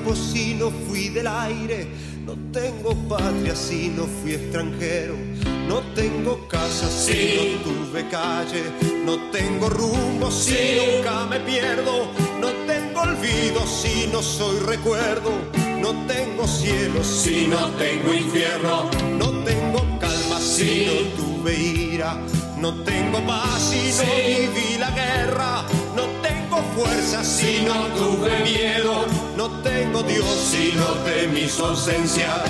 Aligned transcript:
Cuerpo 0.00 0.14
si 0.14 0.54
no 0.54 0.70
fui 0.70 1.08
del 1.08 1.26
aire. 1.26 1.86
No 2.24 2.34
tengo 2.52 2.94
patria 3.08 3.54
si 3.54 3.88
no 3.88 4.06
fui 4.06 4.34
extranjero. 4.34 5.14
No 5.66 5.80
tengo 5.94 6.46
casa 6.48 6.88
si 6.88 7.36
no 7.36 7.64
tuve 7.64 8.08
calle. 8.08 8.64
No 9.04 9.16
tengo 9.30 9.68
rumbo 9.68 10.30
si 10.30 10.78
nunca 10.78 11.26
me 11.26 11.40
pierdo. 11.40 12.10
No 12.40 12.48
tengo 12.66 13.02
olvido 13.02 13.66
si 13.66 14.06
no 14.12 14.22
soy 14.22 14.58
recuerdo. 14.60 15.32
No 15.80 15.92
tengo 16.06 16.46
cielo 16.46 17.02
si 17.02 17.46
no 17.46 17.68
tengo 17.70 18.12
infierno. 18.12 18.90
No 19.18 19.30
tengo 19.44 19.80
calma 19.98 20.40
si 20.40 20.86
no 20.86 21.22
tuve 21.22 21.54
ira. 21.54 22.16
No 22.58 22.74
tengo 22.82 23.20
paz 23.26 23.70
si 23.70 23.90
no 23.96 24.04
viví 24.04 24.78
la 24.78 24.90
guerra. 24.90 25.64
Fuerza 26.76 27.24
si 27.24 27.62
no 27.62 27.86
tuve 27.88 28.44
miedo. 28.44 29.06
No 29.36 29.50
tengo 29.62 30.02
Dios 30.02 30.26
si 30.26 30.72
no 30.72 30.86
temí 31.04 31.48
su 31.48 31.64
ausencia. 31.64 32.44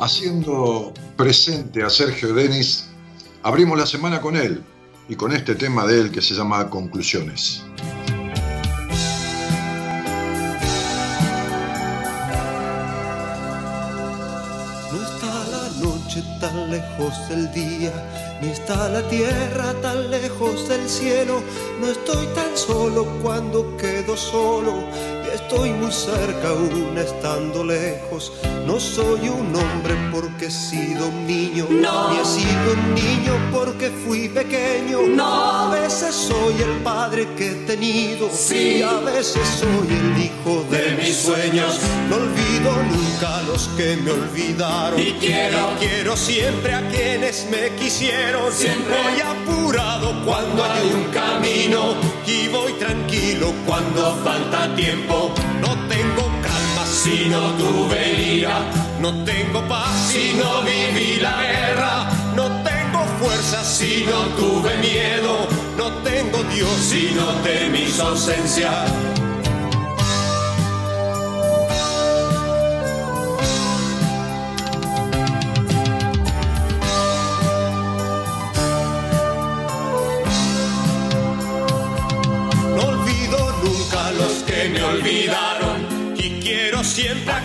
Haciendo 0.00 0.92
presente 1.16 1.84
a 1.84 1.88
Sergio 1.88 2.34
Denis, 2.34 2.88
abrimos 3.44 3.78
la 3.78 3.86
semana 3.86 4.20
con 4.20 4.36
él 4.36 4.64
y 5.08 5.14
con 5.14 5.32
este 5.32 5.54
tema 5.54 5.86
de 5.86 6.00
él 6.00 6.10
que 6.10 6.20
se 6.20 6.34
llama 6.34 6.68
Conclusiones. 6.68 7.62
Lejos 16.72 17.28
del 17.28 17.52
día, 17.52 17.92
ni 18.40 18.48
está 18.48 18.88
la 18.88 19.02
tierra 19.08 19.74
tan 19.82 20.10
lejos 20.10 20.68
del 20.68 20.88
cielo. 20.88 21.42
No 21.80 21.88
estoy 21.88 22.26
tan 22.34 22.56
solo 22.56 23.06
cuando 23.22 23.76
quedo 23.76 24.16
solo, 24.16 24.72
estoy 25.32 25.70
muy 25.70 25.90
cerca 25.92 26.48
aún 26.50 26.96
estando 26.98 27.64
lejos. 27.64 28.32
No 28.66 28.78
soy 28.78 29.28
un 29.28 29.54
hombre 29.54 29.94
porque 30.12 30.46
he 30.46 30.50
sido 30.50 31.08
un 31.08 31.26
niño, 31.26 31.66
No. 31.70 32.10
ni 32.12 32.18
he 32.20 32.24
sido 32.24 32.72
un 32.72 32.94
niño 32.94 33.32
porque 33.52 33.90
fui 34.06 34.28
pequeño. 34.28 34.98
No. 35.08 35.24
A 35.52 35.70
veces 35.70 36.14
soy 36.14 36.54
el 36.62 36.82
padre 36.82 37.26
que 37.36 37.50
he 37.50 37.54
tenido, 37.66 38.30
Sí. 38.32 38.78
y 38.78 38.82
a 38.82 38.98
veces 38.98 39.42
soy 39.60 39.88
el 39.88 40.22
hijo 40.24 40.64
de, 40.70 40.82
De 40.82 40.96
mis 41.02 41.16
sueños. 41.16 41.78
No 42.08 42.16
olvido 42.16 42.72
nunca 42.90 43.38
a 43.38 43.42
los 43.42 43.68
que 43.76 43.96
me 43.96 44.10
olvidaron. 44.10 44.98
Y 45.00 45.12
quiero- 45.20 45.70
quiero 45.78 46.16
siempre 46.16 46.74
a 46.74 46.88
quienes 46.88 47.46
me 47.50 47.70
quisieron. 47.76 48.52
Siempre. 48.52 48.94
Voy 49.02 49.20
apurado 49.20 50.24
cuando 50.24 50.64
hay 50.64 50.90
un 50.94 51.04
camino. 51.12 51.94
Y 52.26 52.48
voy 52.48 52.72
tranquilo 52.74 53.52
cuando 53.66 54.16
falta 54.24 54.74
tiempo. 54.74 55.21
No 55.60 55.70
tengo 55.88 56.24
calma 56.42 56.84
si 56.86 57.28
no 57.28 57.40
tuve 57.52 58.00
ira. 58.36 58.60
No 59.00 59.12
tengo 59.24 59.60
paz 59.68 60.10
si 60.10 60.34
no 60.34 60.62
viví 60.62 61.20
la 61.20 61.42
guerra. 61.42 62.08
No 62.34 62.46
tengo 62.62 63.04
fuerza 63.20 63.62
si 63.64 64.04
no 64.04 64.20
tuve 64.36 64.76
miedo. 64.78 65.46
No 65.76 65.92
tengo 66.02 66.42
Dios 66.54 66.76
si 66.90 67.12
no 67.14 67.26
temí 67.42 67.88
su 67.88 68.02
ausencia. 68.02 68.84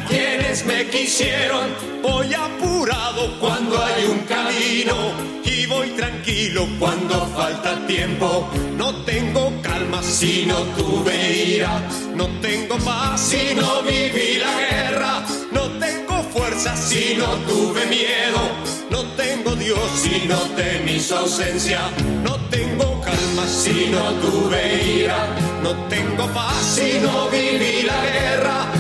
Quienes 0.08 0.66
me 0.66 0.88
quisieron. 0.88 1.68
Voy 2.02 2.34
apurado 2.34 3.40
cuando 3.40 3.84
hay 3.84 4.06
un 4.06 4.20
camino. 4.20 4.96
Y 5.44 5.66
voy 5.66 5.90
tranquilo 5.92 6.68
cuando 6.80 7.26
falta 7.28 7.86
tiempo. 7.88 8.50
No 8.78 8.94
tengo 9.04 9.52
calma 9.62 10.02
si 10.04 10.46
no 10.46 10.56
tuve 10.78 11.56
ira, 11.56 11.82
no 12.16 12.28
tengo 12.42 12.78
paz 12.78 13.20
si 13.20 13.56
no 13.56 13.82
viví 13.84 14.38
la 14.38 14.54
guerra, 14.60 15.24
no 15.52 15.64
tengo 15.80 16.24
fuerza 16.34 16.76
si 16.76 17.16
no 17.16 17.28
tuve 17.48 17.86
miedo, 17.88 18.42
no 18.90 19.04
tengo 19.16 19.56
Dios 19.56 19.90
si 20.02 20.28
no 20.28 20.38
temí 20.56 21.00
su 21.00 21.16
ausencia, 21.16 21.80
no 22.24 22.36
tengo 22.50 23.02
calma 23.02 23.48
si 23.48 23.90
no 23.90 24.04
tuve 24.22 25.02
ira, 25.02 25.28
no 25.64 25.72
tengo 25.90 26.28
paz 26.34 26.64
si 26.76 27.00
no 27.00 27.30
viví 27.30 27.84
la 27.84 28.02
guerra, 28.02 28.72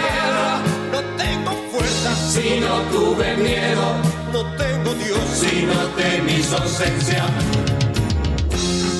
guerra. 0.00 0.60
no 0.92 1.00
tengo 1.16 1.52
fuerza 1.70 2.14
Si 2.14 2.60
no 2.60 2.80
tuve 2.92 3.36
miedo. 3.36 3.96
no 4.32 4.40
tengo 4.56 4.94
Dios 4.94 5.20
Si 5.32 5.66
no 5.66 5.86
temí 5.96 6.42
su 6.42 6.56
ausencia. 6.56 7.24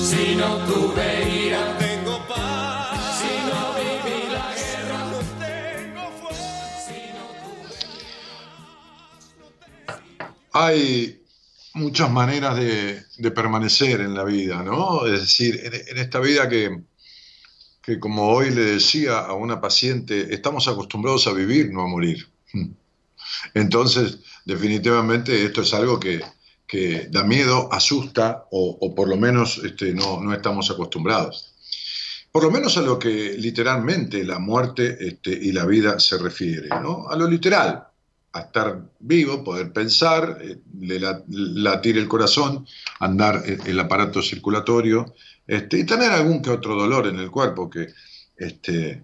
Si 0.09 0.35
no 0.35 0.57
tuve 0.67 1.45
ira. 1.45 1.59
no 1.59 1.77
tengo 1.79 2.27
paz 2.27 2.99
Si 3.19 3.33
no 3.49 3.59
viví 3.77 4.19
la 4.31 4.47
guerra. 4.53 4.99
no 5.11 5.19
tengo 5.45 6.03
fuerza 6.19 6.65
Si 6.85 6.99
no 7.15 7.23
Hay 10.51 11.22
muchas 11.73 12.11
maneras 12.11 12.55
de, 12.57 13.31
permanecer 13.31 14.01
en 14.01 14.13
la 14.13 14.23
vida, 14.23 14.63
¿no? 14.63 15.05
Es 15.05 15.21
decir, 15.21 15.59
en, 15.63 15.73
en 15.73 15.97
esta 15.97 16.19
vida 16.19 16.47
que, 16.47 16.83
que, 17.81 17.99
como 17.99 18.29
hoy 18.29 18.51
le 18.51 18.63
decía 18.63 19.19
a 19.19 19.33
una 19.33 19.59
paciente, 19.59 20.33
estamos 20.33 20.67
acostumbrados 20.67 21.27
a 21.27 21.33
vivir, 21.33 21.71
no 21.71 21.81
a 21.81 21.87
morir. 21.87 22.27
Entonces, 23.53 24.19
definitivamente 24.45 25.45
esto 25.45 25.61
es 25.61 25.73
algo 25.73 25.99
que, 25.99 26.21
da 27.11 27.23
miedo, 27.23 27.71
asusta 27.71 28.47
o, 28.49 28.95
por 28.95 29.07
lo 29.07 29.15
menos 29.15 29.61
este, 29.63 29.93
no, 29.93 30.33
estamos 30.33 30.71
acostumbrados. 30.71 31.53
Por 32.31 32.43
lo 32.43 32.49
menos 32.49 32.77
a 32.77 32.81
lo 32.81 32.97
que 32.97 33.35
literalmente 33.37 34.23
la 34.23 34.39
muerte 34.39 34.97
este, 34.99 35.29
y 35.29 35.51
la 35.51 35.67
vida 35.67 35.99
se 35.99 36.17
refiere, 36.17 36.69
¿no? 36.69 37.07
A 37.07 37.15
lo 37.15 37.27
literal, 37.27 37.83
a 38.33 38.41
estar 38.41 38.81
vivo, 38.99 39.43
poder 39.43 39.71
pensar, 39.71 40.39
eh, 40.41 40.57
latir 41.29 41.97
el 41.97 42.07
corazón, 42.07 42.67
andar 42.99 43.43
eh, 43.45 43.57
el 43.65 43.79
aparato 43.79 44.21
circulatorio 44.21 45.13
este, 45.47 45.79
y 45.79 45.85
tener 45.85 46.11
algún 46.11 46.41
que 46.41 46.49
otro 46.49 46.75
dolor 46.75 47.07
en 47.07 47.19
el 47.19 47.29
cuerpo 47.29 47.69
que 47.69 47.89
este, 48.35 49.03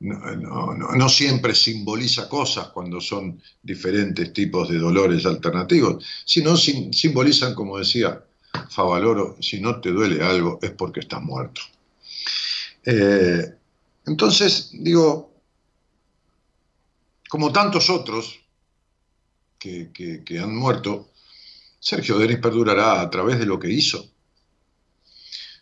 no, 0.00 1.08
siempre 1.10 1.54
simboliza 1.54 2.26
cosas 2.26 2.68
cuando 2.68 3.02
son 3.02 3.42
diferentes 3.62 4.32
tipos 4.32 4.70
de 4.70 4.78
dolores 4.78 5.26
alternativos, 5.26 6.02
sino 6.24 6.56
simbolizan, 6.56 7.54
como 7.54 7.78
decía 7.78 8.24
Favaloro, 8.70 9.36
si 9.40 9.60
no 9.60 9.78
te 9.80 9.90
duele 9.90 10.24
algo 10.24 10.58
es 10.62 10.70
porque 10.70 11.00
estás 11.00 11.20
muerto. 11.20 11.60
Eh, 12.86 13.44
entonces, 14.06 14.70
digo, 14.72 15.34
como 17.28 17.52
tantos 17.52 17.90
otros 17.90 18.39
que, 19.60 20.40
han 20.42 20.56
muerto, 20.56 21.10
Sergio 21.78 22.18
Denis 22.18 22.38
perdurará 22.38 23.00
a 23.00 23.10
través 23.10 23.38
de 23.38 23.46
lo 23.46 23.58
que 23.58 23.70
hizo, 23.70 24.10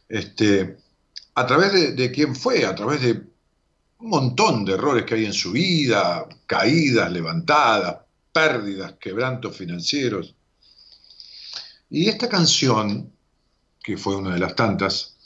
este, 0.09 0.79
a 1.35 1.47
través 1.47 1.73
de, 1.73 1.93
de 1.93 2.11
quién 2.11 2.35
fue, 2.35 2.65
a 2.65 2.75
través 2.75 3.03
de 3.03 3.13
un 3.99 4.11
montón 4.11 4.65
de 4.65 4.75
errores 4.75 5.05
que 5.05 5.17
hay 5.17 5.27
en 5.27 5.33
su 5.33 5.53
vida, 5.53 6.27
caídas, 6.47 7.11
levantadas, 7.13 7.99
pérdidas, 8.33 8.95
quebrantos 9.01 9.57
financieros. 9.57 10.35
Y 11.91 12.09
esta 12.09 12.29
canción, 12.29 13.13
que 13.83 13.97
fue 13.97 14.17
una 14.17 14.35
de 14.35 14.39
las 14.39 14.55
tantas, 14.55 15.17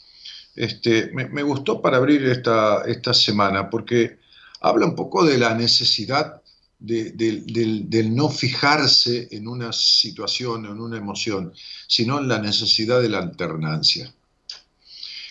este, 0.54 1.10
me, 1.12 1.42
gustó 1.42 1.80
para 1.80 1.96
abrir 1.96 2.24
esta, 2.26 2.82
esta, 2.82 3.14
semana 3.14 3.70
porque 3.70 4.18
habla 4.60 4.86
un 4.86 4.94
poco 4.94 5.24
de 5.24 5.38
la 5.38 5.54
necesidad 5.54 6.41
de, 6.82 7.12
del, 7.12 8.14
no 8.14 8.28
fijarse 8.28 9.28
en 9.30 9.46
una 9.46 9.72
situación, 9.72 10.66
en 10.66 10.80
una 10.80 10.98
emoción, 10.98 11.52
sino 11.86 12.18
en 12.18 12.28
la 12.28 12.38
necesidad 12.40 13.00
de 13.00 13.08
la 13.08 13.18
alternancia. 13.18 14.12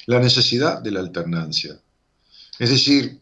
La 0.05 0.19
necesidad 0.19 0.81
de 0.81 0.91
la 0.91 1.01
alternancia. 1.01 1.79
Es 2.57 2.69
decir, 2.69 3.19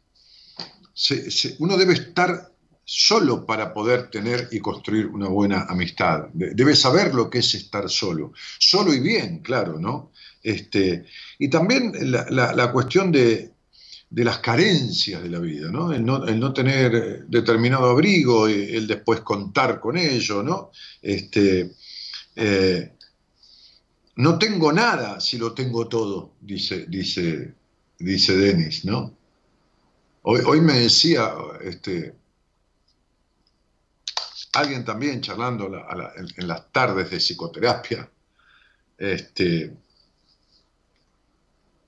uno 1.60 1.78
debe 1.78 1.94
estar 1.94 2.52
solo 2.86 3.46
para 3.46 3.74
poder 3.74 4.10
tener 4.10 4.48
y 4.52 4.60
construir 4.60 5.08
una 5.08 5.28
buena 5.28 5.66
amistad. 5.70 6.28
Debe 6.34 6.75
saber 6.75 7.14
lo 7.14 7.30
que 7.30 7.40
es 7.40 7.54
estar 7.56 7.90
solo. 7.90 8.34
Solo 8.58 8.94
y 8.94 9.00
bien, 9.00 9.40
claro, 9.40 9.80
¿no? 9.80 10.12
Este, 10.42 11.06
y 11.38 11.50
también 11.50 11.94
la, 12.12 12.72
cuestión 12.72 13.12
de, 13.12 13.52
las 14.12 14.40
carencias 14.40 15.22
de 15.22 15.30
la 15.30 15.40
vida, 15.40 15.70
¿no? 15.72 15.94
El, 15.94 16.04
¿no? 16.06 16.54
tener 16.54 17.26
determinado 17.28 17.90
abrigo, 17.90 18.48
el 18.48 18.88
después 18.88 19.22
contar 19.22 19.80
con 19.80 19.98
ello, 19.98 20.42
¿no? 20.42 20.72
Este, 21.02 21.72
eh, 22.36 22.94
no 24.16 24.38
tengo 24.40 24.74
nada 24.74 25.20
si 25.20 25.38
lo 25.38 25.54
tengo 25.54 25.88
todo, 25.88 26.34
dice, 26.42 26.86
dice, 26.88 27.54
dice 28.00 28.36
Denis, 28.36 28.84
¿no? 28.86 29.16
Hoy, 30.24 30.62
me 30.62 30.74
decía 30.74 31.32
este, 31.62 32.14
alguien 34.54 34.84
también 34.84 35.22
charlando 35.22 35.68
en, 35.68 36.48
las 36.48 36.72
tardes 36.72 37.10
de 37.10 37.18
psicoterapia, 37.18 38.10
este, 38.98 39.74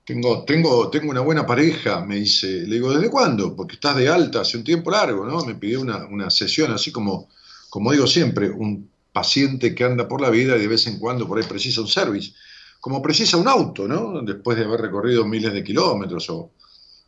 tengo, 0.06 0.44
tengo, 0.44 0.90
tengo 0.90 1.12
una 1.12 1.22
buena 1.22 1.46
pareja, 1.46 2.04
me 2.04 2.16
dice, 2.16 2.48
le 2.68 2.76
digo, 2.76 2.94
¿desde 2.94 3.10
cuándo? 3.10 3.56
Porque 3.56 3.76
estás 3.76 3.96
de 3.96 4.10
alta 4.10 4.42
hace 4.42 4.58
un 4.58 4.64
tiempo 4.64 4.92
largo, 4.92 5.26
¿no? 5.26 5.46
Me 5.46 5.56
pidió 5.56 5.82
una, 5.82 6.30
sesión, 6.30 6.72
así 6.72 6.92
como, 6.92 7.30
como 7.70 7.92
digo 7.92 8.08
siempre, 8.08 8.50
un 8.50 8.90
paciente 9.14 9.76
que 9.76 9.84
anda 9.84 10.08
por 10.08 10.22
la 10.22 10.30
vida 10.30 10.56
y 10.58 10.62
de 10.62 10.68
vez 10.68 10.88
en 10.88 10.98
cuando 10.98 11.28
por 11.28 11.38
ahí 11.38 11.46
precisa 11.46 11.82
un 11.82 11.88
service, 11.88 12.34
como 12.80 13.02
precisa 13.02 13.38
un 13.38 13.48
auto, 13.48 13.88
¿no? 13.88 14.22
Después 14.24 14.58
de 14.58 14.66
haber 14.66 14.82
recorrido 14.82 15.26
miles 15.26 15.54
de 15.54 15.64
kilómetros 15.64 16.30
o, 16.30 16.52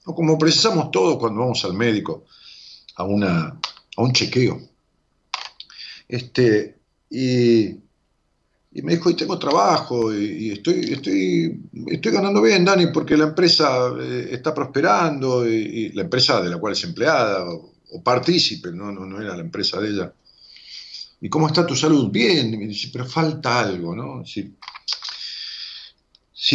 o 0.06 0.16
como 0.16 0.38
precisamos 0.38 0.92
todos 0.92 1.18
cuando 1.18 1.42
vamos 1.42 1.64
al 1.66 1.74
médico 1.74 2.26
a, 2.96 3.04
una, 3.04 3.60
a 3.98 4.02
un 4.02 4.14
chequeo. 4.14 4.62
Este, 6.08 6.78
y, 7.10 7.83
y, 8.74 8.82
me 8.82 8.96
dijo, 8.96 9.10
y 9.10 9.16
tengo 9.16 9.38
trabajo, 9.38 10.14
y, 10.14 10.52
estoy, 10.52 10.94
estoy, 10.94 11.62
estoy 11.88 12.12
ganando 12.12 12.42
bien, 12.42 12.66
Dani, 12.66 12.88
porque 12.88 13.16
la 13.16 13.26
empresa 13.26 13.90
eh, 14.00 14.30
está 14.32 14.54
prosperando, 14.54 15.48
y, 15.48 15.92
la 15.94 16.02
empresa 16.02 16.42
de 16.42 16.50
la 16.50 16.58
cual 16.58 16.74
es 16.74 16.84
empleada, 16.84 17.46
o, 17.46 17.72
partícipe, 18.04 18.72
no, 18.72 18.92
no, 18.92 19.06
no, 19.06 19.22
era 19.22 19.36
la 19.36 19.44
empresa 19.44 19.80
de 19.80 19.90
ella. 19.90 20.12
¿Y 21.22 21.30
cómo 21.30 21.48
está 21.48 21.66
tu 21.66 21.76
salud? 21.76 22.10
Bien, 22.12 22.58
me 22.58 22.68
dice, 22.68 22.90
pero 22.92 23.06
falta 23.06 23.60
algo, 23.60 23.96
¿no? 23.96 24.26
Si 24.26 24.58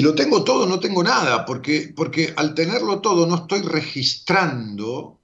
lo 0.03 0.15
tengo 0.15 0.43
todo, 0.43 0.67
no 0.67 0.81
tengo 0.81 1.05
nada, 1.05 1.47
porque, 1.47 1.93
porque 1.95 2.35
al 2.37 2.55
tenerlo 2.55 3.01
todo 3.01 3.27
no 3.27 3.37
estoy 3.37 3.63
registrando 3.63 5.21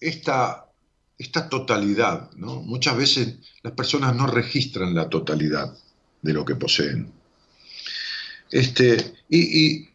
esta, 0.00 0.70
esta 1.18 1.48
totalidad. 1.48 2.30
¿no? 2.32 2.62
Muchas 2.62 2.96
veces 2.96 3.36
las 3.62 3.74
personas 3.74 4.16
no 4.16 4.26
registran 4.26 4.94
la 4.94 5.08
totalidad 5.08 5.76
de 6.26 6.32
lo 6.32 6.44
que 6.44 6.56
poseen. 6.56 7.10
Este, 8.50 9.14
y, 9.28 9.88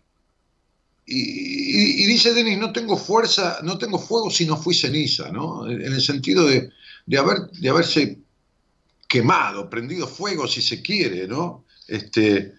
dice 1.05 2.33
Denis, 2.33 2.57
no 2.57 2.71
tengo 2.71 2.97
fuerza, 2.97 3.59
no 3.63 3.77
tengo 3.77 3.99
fuego 3.99 4.31
si 4.31 4.45
no 4.45 4.57
fui 4.57 4.73
ceniza, 4.73 5.31
¿no? 5.31 5.69
En 5.69 5.81
el 5.81 6.01
sentido 6.01 6.47
de, 6.47 6.71
haber, 7.17 7.49
de 7.51 7.69
haberse 7.69 8.17
quemado, 9.07 9.69
prendido 9.69 10.07
fuego 10.07 10.47
si 10.47 10.61
se 10.61 10.81
quiere, 10.81 11.27
¿no? 11.27 11.65
Este, 11.87 12.53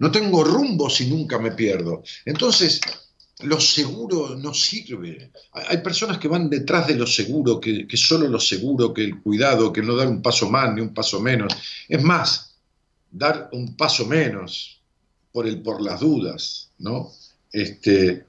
no 0.00 0.10
tengo 0.10 0.42
rumbo 0.42 0.90
si 0.90 1.06
nunca 1.06 1.38
me 1.38 1.52
pierdo. 1.52 2.02
Entonces, 2.24 2.80
lo 3.40 3.60
seguro 3.60 4.36
no 4.36 4.54
sirve. 4.54 5.32
Hay 5.52 5.78
personas 5.78 6.18
que 6.18 6.28
van 6.28 6.48
detrás 6.48 6.86
de 6.86 6.94
lo 6.94 7.06
seguro, 7.06 7.60
que, 7.60 7.86
solo 7.94 8.28
lo 8.28 8.38
seguro, 8.38 8.92
que 8.92 9.04
el 9.04 9.20
cuidado, 9.20 9.72
que 9.72 9.82
no 9.82 9.96
dar 9.96 10.08
un 10.08 10.22
paso 10.22 10.48
más 10.50 10.72
ni 10.74 10.80
un 10.80 10.94
paso 10.94 11.20
menos. 11.20 11.52
Es 11.88 12.02
más, 12.02 12.54
dar 13.10 13.48
un 13.52 13.76
paso 13.76 14.06
menos 14.06 14.80
por, 15.32 15.46
el, 15.46 15.60
por 15.62 15.80
las 15.80 16.00
dudas, 16.00 16.70
¿no? 16.78 17.10
Este, 17.50 18.24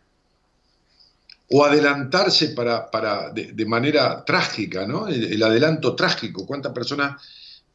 o 1.51 1.63
adelantarse 1.63 2.49
para, 2.49 2.89
para 2.89 3.29
de, 3.29 3.65
manera 3.65 4.23
trágica, 4.25 4.87
¿no? 4.87 5.07
El, 5.07 5.41
adelanto 5.43 5.95
trágico. 5.95 6.45
¿Cuántas 6.47 6.73
personas 6.73 7.21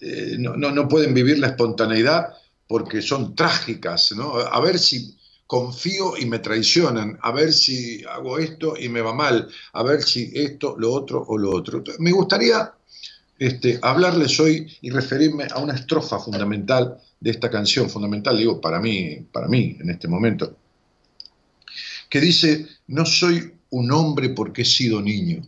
eh, 0.00 0.36
no, 0.38 0.56
no, 0.56 0.88
pueden 0.88 1.14
vivir 1.14 1.38
la 1.38 1.48
espontaneidad 1.48 2.34
porque 2.66 3.00
son 3.00 3.34
trágicas, 3.34 4.12
¿no? 4.12 4.38
A 4.38 4.60
ver 4.60 4.78
si 4.78 5.17
confío 5.48 6.14
y 6.18 6.26
me 6.26 6.40
traicionan, 6.40 7.18
a 7.22 7.32
ver 7.32 7.54
si 7.54 8.04
hago 8.04 8.38
esto 8.38 8.74
y 8.78 8.90
me 8.90 9.00
va 9.00 9.14
mal, 9.14 9.48
a 9.72 9.82
ver 9.82 10.02
si 10.02 10.30
esto, 10.34 10.76
lo 10.78 10.92
otro 10.92 11.24
o 11.26 11.38
lo 11.38 11.50
otro. 11.50 11.82
Me 11.98 12.12
gustaría 12.12 12.70
este, 13.38 13.78
hablarles 13.80 14.38
hoy 14.38 14.70
y 14.82 14.90
referirme 14.90 15.48
a 15.50 15.58
una 15.58 15.74
estrofa 15.74 16.20
fundamental 16.20 16.98
de 17.18 17.30
esta 17.30 17.50
canción, 17.50 17.88
fundamental, 17.88 18.36
digo, 18.36 18.60
para 18.60 18.78
mí, 18.78 19.26
para 19.32 19.48
mí 19.48 19.74
en 19.80 19.88
este 19.88 20.06
momento, 20.06 20.54
que 22.10 22.20
dice, 22.20 22.66
no 22.88 23.06
soy 23.06 23.54
un 23.70 23.90
hombre 23.90 24.28
porque 24.28 24.62
he 24.62 24.66
sido 24.66 25.00
niño. 25.00 25.42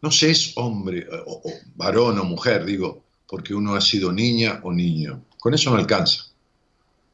No 0.00 0.10
se 0.10 0.30
es 0.30 0.52
hombre, 0.56 1.06
o 1.26 1.42
varón 1.74 2.18
o 2.18 2.24
mujer, 2.24 2.64
digo, 2.64 3.04
porque 3.28 3.54
uno 3.54 3.74
ha 3.74 3.82
sido 3.82 4.12
niña 4.12 4.60
o 4.62 4.72
niño. 4.72 5.24
Con 5.38 5.52
eso 5.52 5.68
no 5.70 5.76
alcanza. 5.76 6.25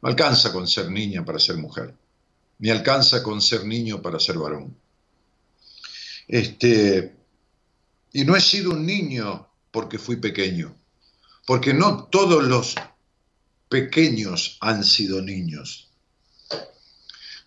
No 0.02 0.08
alcanza 0.08 0.52
con 0.52 0.66
ser 0.66 0.90
niña 0.90 1.24
para 1.24 1.38
ser 1.38 1.56
mujer, 1.56 1.94
ni 2.58 2.70
alcanza 2.70 3.22
con 3.22 3.40
ser 3.40 3.64
niño 3.64 4.02
para 4.02 4.18
ser 4.18 4.36
varón. 4.36 4.76
Este, 6.28 7.14
y 8.12 8.24
no 8.24 8.36
he 8.36 8.40
sido 8.40 8.72
un 8.72 8.84
niño 8.84 9.48
porque 9.70 9.98
fui 9.98 10.16
pequeño, 10.16 10.74
porque 11.46 11.72
no 11.72 12.04
todos 12.04 12.44
los 12.44 12.74
pequeños 13.68 14.58
han 14.60 14.84
sido 14.84 15.22
niños, 15.22 15.88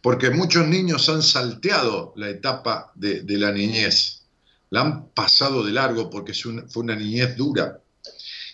porque 0.01 0.29
muchos 0.29 0.67
niños 0.67 1.07
han 1.09 1.21
salteado 1.21 2.13
la 2.15 2.29
etapa 2.29 2.91
de, 2.95 3.23
la 3.27 3.51
niñez, 3.51 4.23
la 4.69 4.81
han 4.81 5.09
pasado 5.09 5.63
de 5.63 5.71
largo 5.71 6.09
porque 6.09 6.33
fue 6.33 6.83
una 6.83 6.95
niñez 6.95 7.35
dura, 7.35 7.79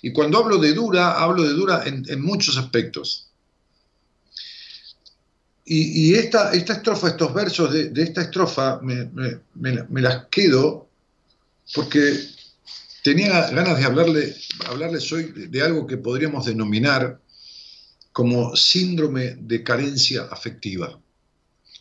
y 0.02 0.12
cuando 0.12 0.40
hablo 0.40 0.58
de 0.58 0.74
dura, 0.74 1.22
hablo 1.22 1.44
de 1.44 1.54
dura 1.54 1.84
en, 1.86 2.22
muchos 2.22 2.58
aspectos. 2.58 3.31
Y, 5.74 6.16
esta, 6.16 6.52
esta, 6.52 6.74
estrofa, 6.74 7.08
estos 7.08 7.34
versos 7.34 7.72
de, 7.72 7.94
esta 8.04 8.24
estrofa, 8.24 8.82
me, 8.82 10.02
las 10.02 10.26
quedo 10.26 10.90
porque 11.74 12.14
tenía 13.02 13.50
ganas 13.52 13.78
de 13.78 13.86
hablarle, 13.86 14.36
hablarles 14.68 15.10
hoy 15.14 15.32
de 15.34 15.62
algo 15.62 15.88
que 15.88 15.96
podríamos 15.96 16.46
denominar 16.46 17.22
como 18.12 18.54
síndrome 18.54 19.38
de 19.40 19.64
carencia 19.64 20.24
afectiva. 20.24 21.00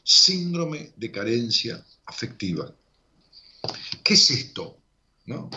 Síndrome 0.05 0.93
de 0.97 1.11
carencia 1.11 1.85
afectiva. 2.07 2.73
¿Qué 4.05 4.15
es 4.15 4.31
esto? 4.31 4.79
¿No? 5.27 5.51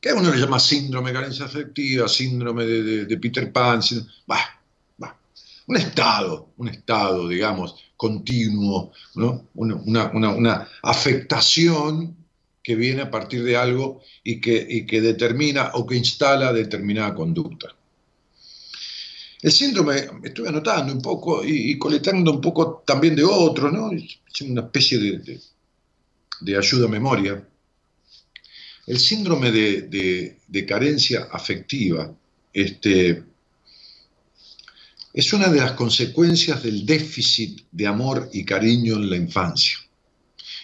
Que 0.00 0.14
uno 0.14 0.34
le 0.34 0.40
llama 0.40 0.60
síndrome 0.60 1.10
de 1.10 1.18
carencia 1.18 1.44
afectiva, 1.44 2.08
síndrome 2.08 2.64
de, 2.64 3.18
Peter 3.18 3.52
Pan, 3.52 3.82
un 5.66 5.76
estado, 5.76 6.52
un 6.56 6.68
estado, 6.68 7.28
digamos, 7.28 7.74
continuo, 7.96 8.92
¿no? 9.14 9.48
una, 9.54 10.10
una, 10.12 10.68
afectación 10.82 12.16
que 12.62 12.74
viene 12.74 13.02
a 13.02 13.10
partir 13.10 13.42
de 13.42 13.56
algo 13.56 14.00
y 14.22 14.40
que, 14.40 14.86
que 14.86 15.00
determina 15.00 15.70
o 15.74 15.86
que 15.86 15.96
instala 15.96 16.52
determinada 16.52 17.14
conducta. 17.14 17.74
El 19.42 19.52
síndrome, 19.52 20.08
estuve 20.24 20.48
anotando 20.48 20.92
un 20.92 21.02
poco 21.02 21.44
y, 21.44 21.78
colectando 21.78 22.32
un 22.32 22.40
poco 22.40 22.82
también 22.86 23.14
de 23.14 23.24
otros, 23.24 23.72
¿no? 23.72 23.90
Es 23.92 24.40
una 24.42 24.62
especie 24.62 24.98
de, 24.98 25.40
de, 26.40 26.56
ayuda 26.56 26.86
a 26.86 26.88
memoria. 26.88 27.48
El 28.86 28.98
síndrome 28.98 29.50
de, 29.50 30.38
de 30.46 30.66
carencia 30.66 31.28
afectiva 31.30 32.12
este, 32.56 33.22
es 35.16 35.32
una 35.32 35.48
de 35.48 35.58
las 35.58 35.72
consecuencias 35.72 36.62
del 36.62 36.84
déficit 36.84 37.62
de 37.72 37.86
amor 37.86 38.28
y 38.34 38.44
cariño 38.44 38.96
en 38.96 39.08
la 39.08 39.16
infancia. 39.16 39.78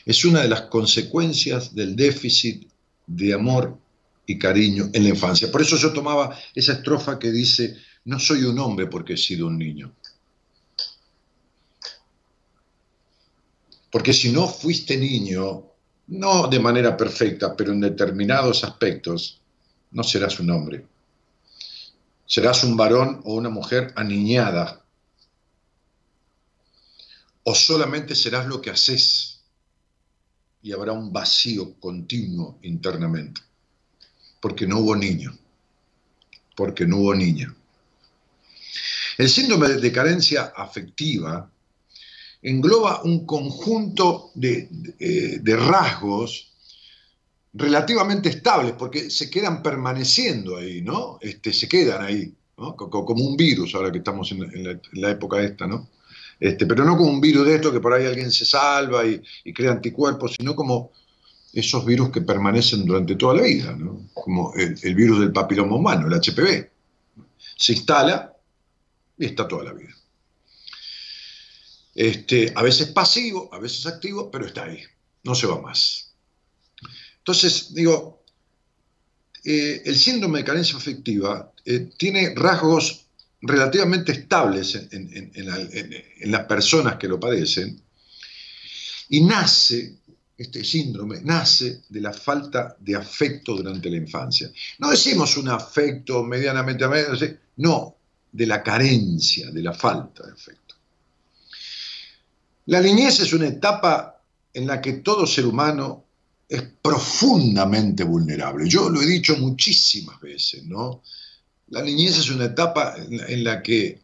Es 0.04 0.26
una 0.26 0.42
de 0.42 0.48
las 0.48 0.62
consecuencias 0.62 1.74
del 1.74 1.96
déficit 1.96 2.70
de 3.06 3.32
amor 3.32 3.78
y 4.26 4.38
cariño 4.38 4.90
en 4.92 5.04
la 5.04 5.08
infancia. 5.08 5.50
Por 5.50 5.62
eso 5.62 5.78
yo 5.78 5.90
tomaba 5.94 6.38
esa 6.54 6.74
estrofa 6.74 7.18
que 7.18 7.32
dice, 7.32 7.78
no 8.04 8.20
soy 8.20 8.44
un 8.44 8.58
hombre 8.58 8.88
porque 8.88 9.14
he 9.14 9.16
sido 9.16 9.46
un 9.46 9.56
niño. 9.56 9.94
Porque 13.90 14.12
si 14.12 14.30
no 14.30 14.46
fuiste 14.46 14.98
niño, 14.98 15.64
no 16.08 16.46
de 16.46 16.60
manera 16.60 16.94
perfecta, 16.94 17.56
pero 17.56 17.72
en 17.72 17.80
determinados 17.80 18.64
aspectos, 18.64 19.40
no 19.92 20.04
serás 20.04 20.38
un 20.40 20.50
hombre. 20.50 20.91
Serás 22.32 22.64
un 22.64 22.78
varón 22.78 23.20
o 23.24 23.34
una 23.34 23.50
mujer 23.50 23.92
aniñada. 23.94 24.82
O 27.42 27.54
solamente 27.54 28.14
serás 28.14 28.46
lo 28.46 28.62
que 28.62 28.70
haces 28.70 29.42
y 30.62 30.72
habrá 30.72 30.92
un 30.92 31.12
vacío 31.12 31.78
continuo 31.78 32.58
internamente. 32.62 33.42
Porque 34.40 34.66
no 34.66 34.78
hubo 34.78 34.96
niño. 34.96 35.36
Porque 36.56 36.86
no 36.86 37.00
hubo 37.00 37.14
niña. 37.14 37.54
El 39.18 39.28
síndrome 39.28 39.68
de 39.68 39.92
carencia 39.92 40.54
afectiva 40.56 41.50
engloba 42.40 43.02
un 43.02 43.26
conjunto 43.26 44.30
de, 44.34 44.68
de 45.38 45.56
rasgos 45.56 46.51
relativamente 47.52 48.30
estables, 48.30 48.74
porque 48.78 49.10
se 49.10 49.30
quedan 49.30 49.62
permaneciendo 49.62 50.56
ahí, 50.56 50.80
¿no? 50.80 51.18
Este, 51.20 51.52
se 51.52 51.68
quedan 51.68 52.02
ahí, 52.02 52.34
¿no? 52.56 52.76
Como 52.76 53.24
un 53.24 53.36
virus, 53.36 53.74
ahora 53.74 53.92
que 53.92 53.98
estamos 53.98 54.32
en 54.32 54.80
la, 54.92 55.10
época 55.10 55.42
esta, 55.42 55.66
¿no? 55.66 55.88
Este, 56.40 56.66
pero 56.66 56.84
no 56.84 56.96
como 56.96 57.10
un 57.10 57.20
virus 57.20 57.46
de 57.46 57.56
esto 57.56 57.72
que 57.72 57.80
por 57.80 57.92
ahí 57.92 58.06
alguien 58.06 58.30
se 58.32 58.44
salva 58.44 59.04
y, 59.06 59.22
crea 59.52 59.72
anticuerpos, 59.72 60.34
sino 60.38 60.56
como 60.56 60.92
esos 61.52 61.84
virus 61.84 62.10
que 62.10 62.22
permanecen 62.22 62.86
durante 62.86 63.14
toda 63.16 63.36
la 63.36 63.42
vida, 63.42 63.76
¿no? 63.76 64.08
Como 64.14 64.54
el, 64.54 64.94
virus 64.94 65.20
del 65.20 65.32
papiloma 65.32 65.76
humano, 65.76 66.06
el 66.06 66.14
HPV. 66.14 66.70
Se 67.56 67.72
instala 67.74 68.34
y 69.18 69.26
está 69.26 69.46
toda 69.46 69.64
la 69.64 69.72
vida. 69.74 69.94
Este, 71.94 72.50
a 72.54 72.62
veces 72.62 72.88
pasivo, 72.88 73.50
a 73.52 73.58
veces 73.58 73.86
activo, 73.86 74.30
pero 74.30 74.46
está 74.46 74.64
ahí, 74.64 74.80
no 75.24 75.34
se 75.34 75.46
va 75.46 75.60
más. 75.60 76.11
Entonces, 77.22 77.72
digo, 77.72 78.24
eh, 79.44 79.82
el 79.84 79.96
síndrome 79.96 80.40
de 80.40 80.44
carencia 80.44 80.76
afectiva 80.76 81.52
eh, 81.64 81.90
tiene 81.96 82.34
rasgos 82.34 83.06
relativamente 83.40 84.12
estables 84.12 84.88
en, 84.90 86.30
las 86.30 86.44
personas 86.46 86.96
que 86.96 87.08
lo 87.08 87.20
padecen 87.20 87.80
y 89.08 89.20
nace, 89.20 89.96
este 90.36 90.64
síndrome 90.64 91.20
nace 91.22 91.82
de 91.88 92.00
la 92.00 92.12
falta 92.12 92.76
de 92.80 92.96
afecto 92.96 93.54
durante 93.56 93.90
la 93.90 93.96
infancia. 93.96 94.50
No 94.78 94.90
decimos 94.90 95.36
un 95.36 95.48
afecto 95.48 96.24
medianamente, 96.24 96.84
no, 97.56 97.96
de 98.32 98.46
la 98.46 98.62
carencia, 98.62 99.50
de 99.50 99.62
la 99.62 99.72
falta 99.72 100.26
de 100.26 100.32
afecto. 100.32 100.74
La 102.66 102.80
niñez 102.80 103.20
es 103.20 103.32
una 103.32 103.46
etapa 103.48 104.20
en 104.54 104.66
la 104.66 104.80
que 104.80 104.94
todo 104.94 105.26
ser 105.26 105.46
humano 105.46 106.04
es 106.52 106.62
profundamente 106.82 108.04
vulnerable. 108.04 108.68
Yo 108.68 108.90
lo 108.90 109.00
he 109.00 109.06
dicho 109.06 109.34
muchísimas 109.38 110.20
veces, 110.20 110.64
¿no? 110.66 111.02
La 111.68 111.80
niñez 111.80 112.18
es 112.18 112.30
una 112.30 112.44
etapa 112.44 112.94
en 112.98 113.42
la, 113.42 113.62
que 113.62 114.02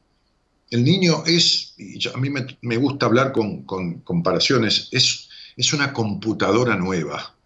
el 0.71 0.83
niño 0.83 1.25
es, 1.26 1.75
y 1.76 2.09
a 2.09 2.17
mí 2.17 2.31
me, 2.31 2.76
gusta 2.78 3.05
hablar 3.05 3.33
con, 3.33 3.64
comparaciones, 3.64 4.88
es, 4.93 5.28
es 5.59 5.73
una 5.75 5.93
computadora 5.93 6.75
nueva, 6.75 7.37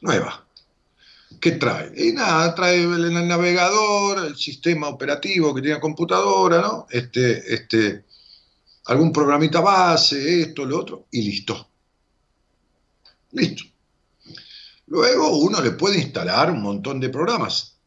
nueva. 0.00 0.46
¿Qué 1.38 1.52
trae? 1.52 1.92
Y 1.94 2.12
nada, 2.12 2.54
trae 2.54 2.84
el, 2.84 3.28
navegador, 3.28 4.24
el 4.24 4.36
sistema 4.36 4.88
operativo 4.88 5.54
que 5.54 5.60
tiene 5.60 5.74
la 5.74 5.80
computadora, 5.80 6.62
¿no? 6.62 6.86
Este, 6.88 7.52
este, 7.52 8.06
algún 8.86 9.12
programita 9.12 9.60
base, 9.60 10.40
esto, 10.40 10.64
lo 10.64 10.78
otro, 10.78 11.06
y 11.10 11.20
listo. 11.20 11.68
Listo. 13.32 13.71
Luego 14.92 15.38
uno 15.38 15.62
le 15.62 15.70
puede 15.70 15.98
instalar 15.98 16.50
un 16.50 16.60
montón 16.60 17.00
de 17.00 17.08
programas. 17.08 17.78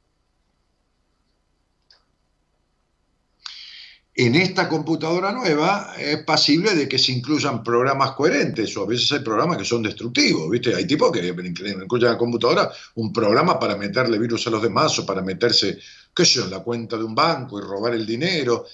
En 4.16 4.34
esta 4.34 4.68
computadora 4.68 5.32
nueva 5.32 5.94
es 6.00 6.24
pasible 6.24 6.74
de 6.74 6.90
que 6.90 6.98
se 6.98 7.12
incluyan 7.12 7.64
programas 7.64 8.14
coherentes 8.14 8.76
o 8.76 8.82
a 8.82 8.88
veces 8.88 9.12
hay 9.12 9.20
programas 9.20 9.60
que 9.60 9.66
son 9.66 9.84
destructivos, 9.84 10.50
¿viste? 10.50 10.74
Hay 10.74 10.88
tipos 10.88 11.12
que 11.12 11.28
incluyen 11.28 11.80
en 11.80 12.02
la 12.02 12.18
computadora 12.18 12.72
un 12.96 13.14
programa 13.14 13.60
para 13.60 13.78
meterle 13.78 14.18
virus 14.18 14.48
a 14.48 14.50
los 14.50 14.64
demás 14.64 14.98
o 14.98 15.06
para 15.06 15.22
meterse, 15.22 15.78
qué 16.12 16.26
sé 16.26 16.40
yo, 16.40 16.46
en 16.46 16.50
la 16.50 16.64
cuenta 16.64 16.98
de 16.98 17.04
un 17.04 17.14
banco 17.14 17.60
y 17.60 17.62
robar 17.62 17.94
el 17.94 18.04
dinero. 18.04 18.66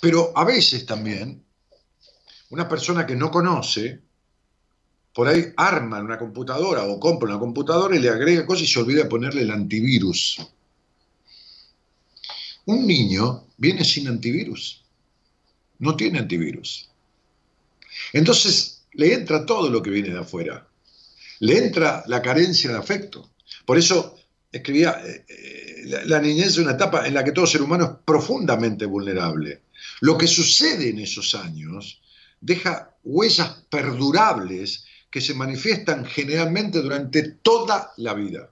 Pero 0.00 0.32
a 0.34 0.46
veces 0.46 0.86
también 0.86 1.44
una 2.48 2.66
persona 2.66 3.04
que 3.04 3.16
no 3.16 3.30
conoce 3.30 4.05
por 5.16 5.28
ahí 5.28 5.46
arma 5.56 6.02
una 6.02 6.18
computadora 6.18 6.84
o 6.84 7.00
compra 7.00 7.30
una 7.30 7.38
computadora 7.38 7.96
y 7.96 8.00
le 8.00 8.10
agrega 8.10 8.44
cosas 8.44 8.64
y 8.64 8.66
se 8.66 8.78
olvida 8.78 9.04
de 9.04 9.08
ponerle 9.08 9.40
el 9.44 9.50
antivirus. 9.50 10.46
Un 12.66 12.86
niño 12.86 13.46
viene 13.56 13.82
sin 13.82 14.08
antivirus, 14.08 14.84
no 15.78 15.96
tiene 15.96 16.18
antivirus. 16.18 16.90
Entonces 18.12 18.82
le 18.92 19.14
entra 19.14 19.46
todo 19.46 19.70
lo 19.70 19.82
que 19.82 19.88
viene 19.88 20.10
de 20.10 20.18
afuera, 20.18 20.68
le 21.40 21.64
entra 21.64 22.04
la 22.08 22.20
carencia 22.20 22.70
de 22.72 22.76
afecto. 22.76 23.30
Por 23.64 23.78
eso 23.78 24.18
escribía, 24.52 25.00
eh, 25.02 25.24
eh, 25.30 26.04
la, 26.04 26.20
niñez 26.20 26.48
es 26.48 26.58
una 26.58 26.72
etapa 26.72 27.06
en 27.06 27.14
la 27.14 27.24
que 27.24 27.32
todo 27.32 27.46
ser 27.46 27.62
humano 27.62 27.84
es 27.84 27.90
profundamente 28.04 28.84
vulnerable. 28.84 29.62
Lo 30.02 30.18
que 30.18 30.26
sucede 30.26 30.90
en 30.90 30.98
esos 30.98 31.34
años 31.34 32.02
deja 32.42 32.94
huellas 33.02 33.64
perdurables 33.70 34.85
que 35.10 35.20
se 35.20 35.34
manifiestan 35.34 36.04
generalmente 36.04 36.80
durante 36.80 37.22
toda 37.22 37.92
la 37.96 38.14
vida. 38.14 38.50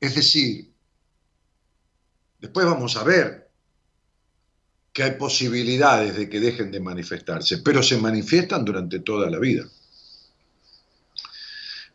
Es 0.00 0.14
decir, 0.14 0.72
después 2.40 2.66
vamos 2.66 2.96
a 2.96 3.04
ver 3.04 3.50
que 4.92 5.02
hay 5.02 5.12
posibilidades 5.12 6.16
de 6.16 6.28
que 6.28 6.40
dejen 6.40 6.70
de 6.70 6.80
manifestarse, 6.80 7.58
pero 7.58 7.82
se 7.82 7.96
manifiestan 7.98 8.64
durante 8.64 9.00
toda 9.00 9.30
la 9.30 9.38
vida. 9.38 9.68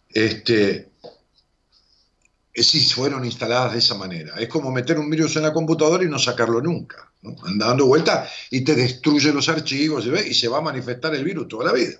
Este, 0.09 0.91
si 2.63 2.79
fueron 2.85 3.25
instaladas 3.25 3.73
de 3.73 3.79
esa 3.79 3.95
manera. 3.95 4.35
Es 4.35 4.47
como 4.47 4.71
meter 4.71 4.97
un 4.97 5.09
virus 5.09 5.35
en 5.35 5.43
la 5.43 5.53
computadora 5.53 6.03
y 6.03 6.09
no 6.09 6.17
sacarlo 6.17 6.61
nunca. 6.61 7.11
Anda 7.43 7.67
dando 7.67 7.87
vuelta 7.87 8.29
y 8.51 8.61
te 8.61 8.75
destruye 8.75 9.33
los 9.33 9.49
archivos 9.49 10.05
y 10.05 10.33
se 10.33 10.47
va 10.47 10.59
a 10.59 10.61
manifestar 10.61 11.13
el 11.15 11.23
virus 11.23 11.47
toda 11.47 11.65
la 11.65 11.73
vida. 11.73 11.97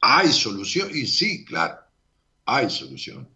¿Hay 0.00 0.30
solución? 0.32 0.90
Y 0.94 1.06
sí, 1.06 1.44
claro, 1.44 1.78
hay 2.44 2.68
solución. 2.68 3.26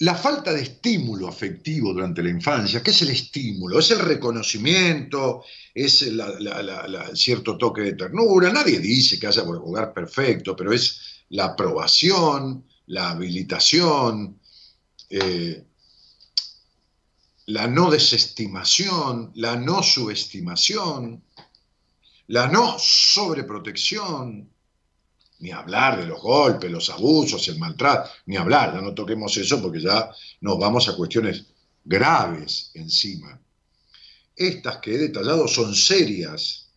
la 0.00 0.14
falta 0.14 0.52
de 0.52 0.62
estímulo 0.62 1.28
afectivo 1.28 1.92
durante 1.92 2.22
la 2.22 2.30
infancia, 2.30 2.82
¿qué 2.82 2.90
es 2.90 3.02
el 3.02 3.10
estímulo? 3.10 3.78
Es 3.78 3.90
el 3.90 3.98
reconocimiento, 3.98 5.44
es 5.74 6.02
el 6.02 6.22
cierto 7.12 7.58
toque 7.58 7.82
de 7.82 7.92
ternura. 7.92 8.50
Nadie 8.50 8.78
dice 8.78 9.18
que 9.18 9.26
haya 9.26 9.42
hogar 9.42 9.92
perfecto, 9.92 10.56
pero 10.56 10.72
es 10.72 11.09
la 11.30 11.46
aprobación, 11.46 12.66
la 12.86 13.10
habilitación, 13.10 14.40
eh, 15.08 15.64
la 17.46 17.66
no 17.66 17.90
desestimación, 17.90 19.32
la 19.34 19.56
no 19.56 19.82
subestimación, 19.82 21.22
la 22.28 22.48
no 22.48 22.78
sobreprotección, 22.78 24.48
ni 25.40 25.50
hablar 25.50 25.98
de 25.98 26.06
los 26.06 26.20
golpes, 26.20 26.70
los 26.70 26.90
abusos, 26.90 27.48
el 27.48 27.58
maltrato, 27.58 28.10
ni 28.26 28.36
hablar, 28.36 28.74
ya 28.74 28.80
no 28.80 28.94
toquemos 28.94 29.36
eso 29.36 29.60
porque 29.60 29.80
ya 29.80 30.10
nos 30.42 30.58
vamos 30.58 30.88
a 30.88 30.96
cuestiones 30.96 31.46
graves 31.84 32.70
encima. 32.74 33.40
Estas 34.36 34.78
que 34.78 34.94
he 34.94 34.98
detallado 34.98 35.48
son 35.48 35.74
serias 35.74 36.68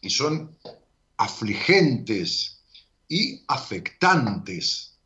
y 0.00 0.10
son 0.10 0.56
afligentes 1.16 2.55
y 3.08 3.44
afectantes. 3.48 4.96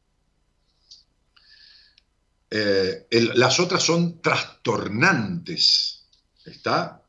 Eh, 2.51 3.07
las 3.11 3.61
otras 3.61 3.83
son 3.83 4.21
trastornantes. 4.21 6.05
¿Está? 6.45 7.03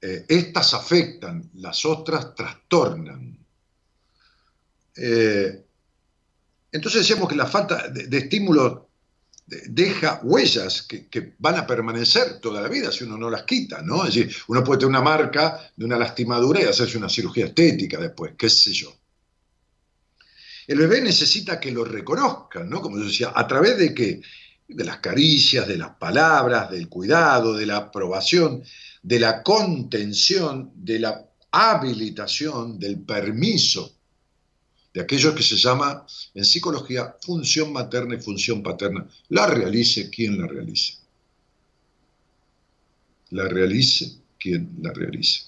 Eh, 0.00 0.26
estas 0.28 0.74
afectan, 0.74 1.50
las 1.54 1.84
otras 1.86 2.34
trastornan. 2.34 3.38
Eh, 4.96 5.64
entonces 6.70 7.00
decíamos 7.00 7.28
que 7.28 7.36
la 7.36 7.46
falta 7.46 7.88
de, 7.88 8.18
estímulo 8.18 8.90
deja 9.46 10.20
huellas 10.22 10.82
que, 10.82 11.34
van 11.38 11.56
a 11.56 11.66
permanecer 11.66 12.40
toda 12.40 12.60
la 12.60 12.68
vida 12.68 12.92
si 12.92 13.04
uno 13.04 13.16
no 13.16 13.30
las 13.30 13.44
quita, 13.44 13.80
¿no? 13.80 14.04
Es 14.04 14.14
decir, 14.14 14.36
uno 14.48 14.62
puede 14.62 14.80
tener 14.80 14.90
una 14.90 15.00
marca 15.00 15.72
de 15.74 15.84
una 15.84 15.96
lastimadura 15.98 16.60
y 16.60 16.64
hacerse 16.64 16.98
una 16.98 17.08
cirugía 17.08 17.46
estética 17.46 17.98
después, 17.98 18.34
qué 18.36 18.50
sé 18.50 18.72
yo. 18.72 18.94
El 20.66 20.78
bebé 20.78 21.00
necesita 21.00 21.60
que 21.60 21.70
lo 21.70 21.84
reconozcan, 21.84 22.68
¿no? 22.68 22.80
Como 22.80 22.98
yo 22.98 23.04
decía, 23.04 23.32
a 23.34 23.46
través 23.46 23.78
de 23.78 23.94
qué? 23.94 24.20
De 24.66 24.84
las 24.84 24.98
caricias, 24.98 25.68
de 25.68 25.76
las 25.76 25.90
palabras, 25.90 26.70
del 26.70 26.88
cuidado, 26.88 27.54
de 27.54 27.66
la 27.66 27.76
aprobación, 27.76 28.62
de 29.02 29.20
la 29.20 29.42
contención, 29.42 30.72
de 30.74 30.98
la 31.00 31.26
habilitación, 31.50 32.78
del 32.78 33.00
permiso 33.00 33.94
de 34.94 35.00
aquello 35.00 35.34
que 35.34 35.42
se 35.42 35.56
llama 35.56 36.06
en 36.34 36.44
psicología 36.44 37.16
función 37.20 37.72
materna 37.72 38.14
y 38.14 38.20
función 38.20 38.62
paterna. 38.62 39.06
La 39.28 39.48
realice 39.48 40.08
quien 40.08 40.38
la 40.38 40.46
realice. 40.46 40.94
La 43.30 43.48
realice 43.48 44.18
quien 44.38 44.70
la 44.80 44.92
realice. 44.92 45.46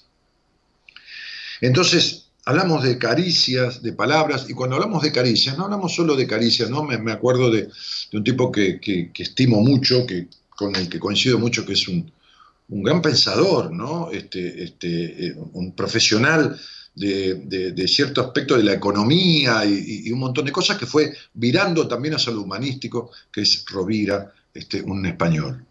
Entonces, 1.61 2.26
hablamos 2.47 2.81
de 2.81 2.97
caricias, 2.97 3.83
de 3.83 3.91
palabras, 3.91 4.45
y 4.49 4.53
cuando 4.53 4.77
hablamos 4.77 5.03
de 5.03 5.11
caricias, 5.11 5.57
no 5.57 5.65
hablamos 5.65 5.93
solo 5.93 6.15
de 6.15 6.25
caricias, 6.25 6.69
¿no? 6.69 6.81
Me, 6.81 7.11
acuerdo 7.11 7.51
de, 7.51 7.67
un 8.13 8.23
tipo 8.23 8.49
que, 8.49 8.79
estimo 9.17 9.59
mucho, 9.59 10.07
que, 10.07 10.29
con 10.55 10.73
el 10.77 10.87
que 10.87 10.97
coincido 10.97 11.37
mucho, 11.39 11.65
que 11.65 11.73
es 11.73 11.89
un, 11.89 12.09
gran 12.69 13.01
pensador, 13.01 13.73
¿no? 13.73 14.11
Este, 14.11 14.63
este, 14.63 15.27
eh, 15.27 15.35
un 15.51 15.73
profesional 15.73 16.57
de, 16.95 17.85
cierto 17.85 18.21
aspecto 18.21 18.55
de 18.55 18.63
la 18.63 18.73
economía 18.73 19.65
y, 19.65 20.09
un 20.09 20.19
montón 20.19 20.45
de 20.45 20.53
cosas 20.53 20.77
que 20.77 20.85
fue 20.85 21.13
virando 21.33 21.85
también 21.85 22.15
hacia 22.15 22.31
lo 22.31 22.43
humanístico, 22.43 23.11
que 23.29 23.41
es 23.41 23.65
Rovira, 23.65 24.31
este, 24.53 24.81
un 24.81 25.05
español. 25.05 25.65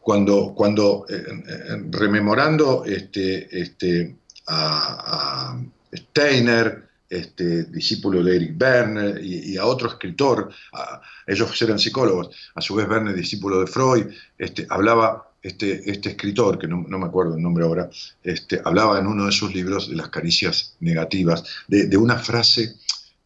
Cuando, 0.00 0.52
cuando 0.52 1.06
eh, 1.08 1.14
eh, 1.14 1.82
rememorando 1.90 2.84
este, 2.84 3.46
este, 3.56 4.16
a, 4.46 5.60
Steiner, 5.92 6.88
este, 7.08 7.64
discípulo 7.64 8.22
de 8.22 8.36
Eric 8.36 8.60
Werner, 8.60 9.24
y, 9.24 9.56
a 9.56 9.64
otro 9.64 9.88
escritor, 9.88 10.50
ellos 11.26 11.62
eran 11.62 11.78
psicólogos, 11.78 12.30
a 12.54 12.60
su 12.60 12.74
vez 12.74 12.88
Werner, 12.88 13.14
discípulo 13.14 13.60
de 13.60 13.66
Freud, 13.66 14.06
este, 14.38 14.66
hablaba 14.70 15.30
este, 15.42 15.90
este 15.90 16.10
escritor, 16.10 16.58
que 16.58 16.68
no, 16.68 16.82
me 16.82 17.06
acuerdo 17.06 17.34
el 17.34 17.42
nombre 17.42 17.64
ahora, 17.64 17.88
este, 18.22 18.60
hablaba 18.64 18.98
en 18.98 19.06
uno 19.06 19.26
de 19.26 19.32
sus 19.32 19.54
libros 19.54 19.88
de 19.88 19.96
las 19.96 20.10
caricias 20.10 20.76
negativas, 20.80 21.44
de, 21.66 21.96
una 21.96 22.18
frase, 22.18 22.76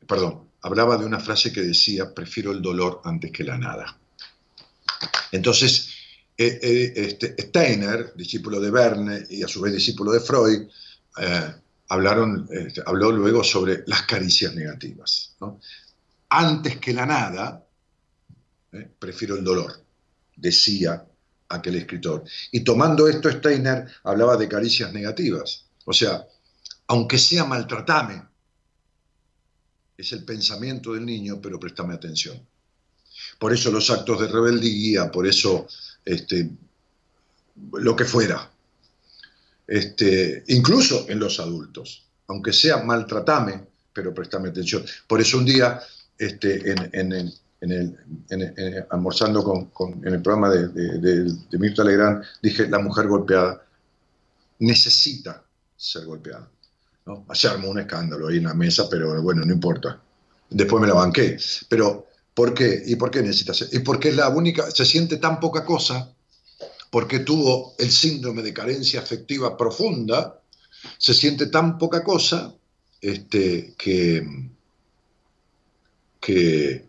perdón, 0.07 0.45
hablaba 0.63 0.97
de 0.97 1.07
una 1.07 1.19
frase 1.19 1.53
que 1.53 1.63
decía, 1.63 2.15
prefiero 2.15 2.53
el 2.53 2.63
dolor 2.63 3.01
antes 3.05 3.33
que 3.33 3.43
la 3.43 3.59
nada. 3.59 3.99
Entonces, 5.33 5.91
eh, 6.39 6.59
eh, 6.63 6.93
este, 6.97 7.35
Steiner, 7.43 8.13
discípulo 8.15 8.61
de 8.61 8.71
Verne 8.71 9.25
y 9.31 9.43
a 9.43 9.49
su 9.49 9.61
vez 9.61 9.73
discípulo 9.73 10.13
de 10.13 10.21
Freud, 10.21 10.69
eh, 11.19 11.55
hablaron, 11.89 12.49
este, 12.51 12.83
habló 12.87 13.13
luego 13.13 13.45
sobre 13.45 13.85
las 13.87 14.03
caricias 14.03 14.55
negativas. 14.55 15.37
Antes 16.29 16.79
que 16.79 16.93
la 16.93 17.07
nada, 17.07 17.65
prefiero 18.99 19.37
el 19.37 19.45
dolor, 19.45 19.81
decía 20.37 21.07
aquel 21.49 21.77
escritor. 21.77 22.25
Y 22.51 22.61
tomando 22.65 23.07
esto, 23.09 23.31
Steiner 23.31 23.87
hablaba 24.03 24.37
de 24.37 24.49
caricias 24.49 24.93
negativas. 24.93 25.67
O 25.85 25.93
sea, 25.93 26.27
aunque 26.89 27.19
sea 27.19 27.45
maltratame, 27.45 28.23
es 29.97 30.13
el 30.13 30.25
pensamiento 30.25 30.93
del 30.95 31.07
niño, 31.07 31.41
pero 31.41 31.61
préstame 31.61 31.95
atención. 31.95 32.41
Por 33.39 33.53
eso 33.53 33.71
los 33.71 33.91
actos 33.91 34.21
de 34.21 34.29
rebeldía, 34.29 35.11
por 35.11 35.27
eso 35.27 35.67
este, 36.05 36.51
lo 37.73 37.95
que 37.95 38.05
fuera. 38.05 38.51
Este, 39.67 40.45
incluso 40.49 41.07
en 41.09 41.19
los 41.19 41.41
adultos, 41.41 42.07
aunque 42.29 42.53
sea 42.53 42.83
maltratame, 42.83 43.67
pero 43.93 44.13
préstame 44.13 44.49
atención. 44.49 44.85
Por 45.07 45.21
eso 45.21 45.39
un 45.39 45.45
día 45.45 45.81
este, 46.19 46.71
en, 46.71 46.91
en, 46.93 47.33
en 47.61 47.73
el, 47.73 48.87
almorzando 48.91 49.43
con, 49.73 50.07
en 50.07 50.15
el 50.15 50.23
programa 50.23 50.51
de, 50.51 50.69
de, 50.69 51.59
Mirta 51.59 51.85
Legrand, 51.85 52.23
dije, 52.43 52.69
la 52.69 52.79
mujer 52.79 53.07
golpeada 53.07 53.65
necesita 54.59 55.43
ser 55.77 56.05
golpeada. 56.05 56.49
¿no? 57.07 57.27
Se 57.33 57.49
armó 57.49 57.71
un 57.71 57.81
escándalo 57.81 58.29
ahí 58.29 58.39
en 58.39 58.45
la 58.45 58.55
mesa, 58.55 58.89
pero 58.91 59.21
bueno, 59.23 59.43
no 59.45 59.53
importa. 59.53 60.01
Después 60.51 60.81
me 60.81 60.89
la 60.89 60.95
banqué. 60.95 61.37
Pero, 61.69 62.07
¿por 62.35 62.55
qué? 62.55 62.83
¿Y 62.87 62.97
por 62.97 63.11
qué 63.11 63.23
necesita 63.23 63.55
ser? 63.55 63.69
Y 63.73 63.81
porque 63.81 64.11
es 64.11 64.17
la 64.17 64.29
única, 64.29 64.71
se 64.71 64.85
siente 64.85 65.17
tan 65.17 65.41
poca 65.41 65.65
cosa, 65.65 66.14
porque 66.95 67.19
tuvo 67.19 67.75
el 67.77 67.91
síndrome 67.91 68.41
de 68.41 68.55
carencia 68.55 69.01
afectiva 69.01 69.57
profunda, 69.57 70.41
se 70.97 71.13
siente 71.13 71.47
tan 71.47 71.77
poca 71.77 72.05
cosa 72.05 72.55
este, 73.01 73.75
que, 73.77 74.25
que, 76.21 76.87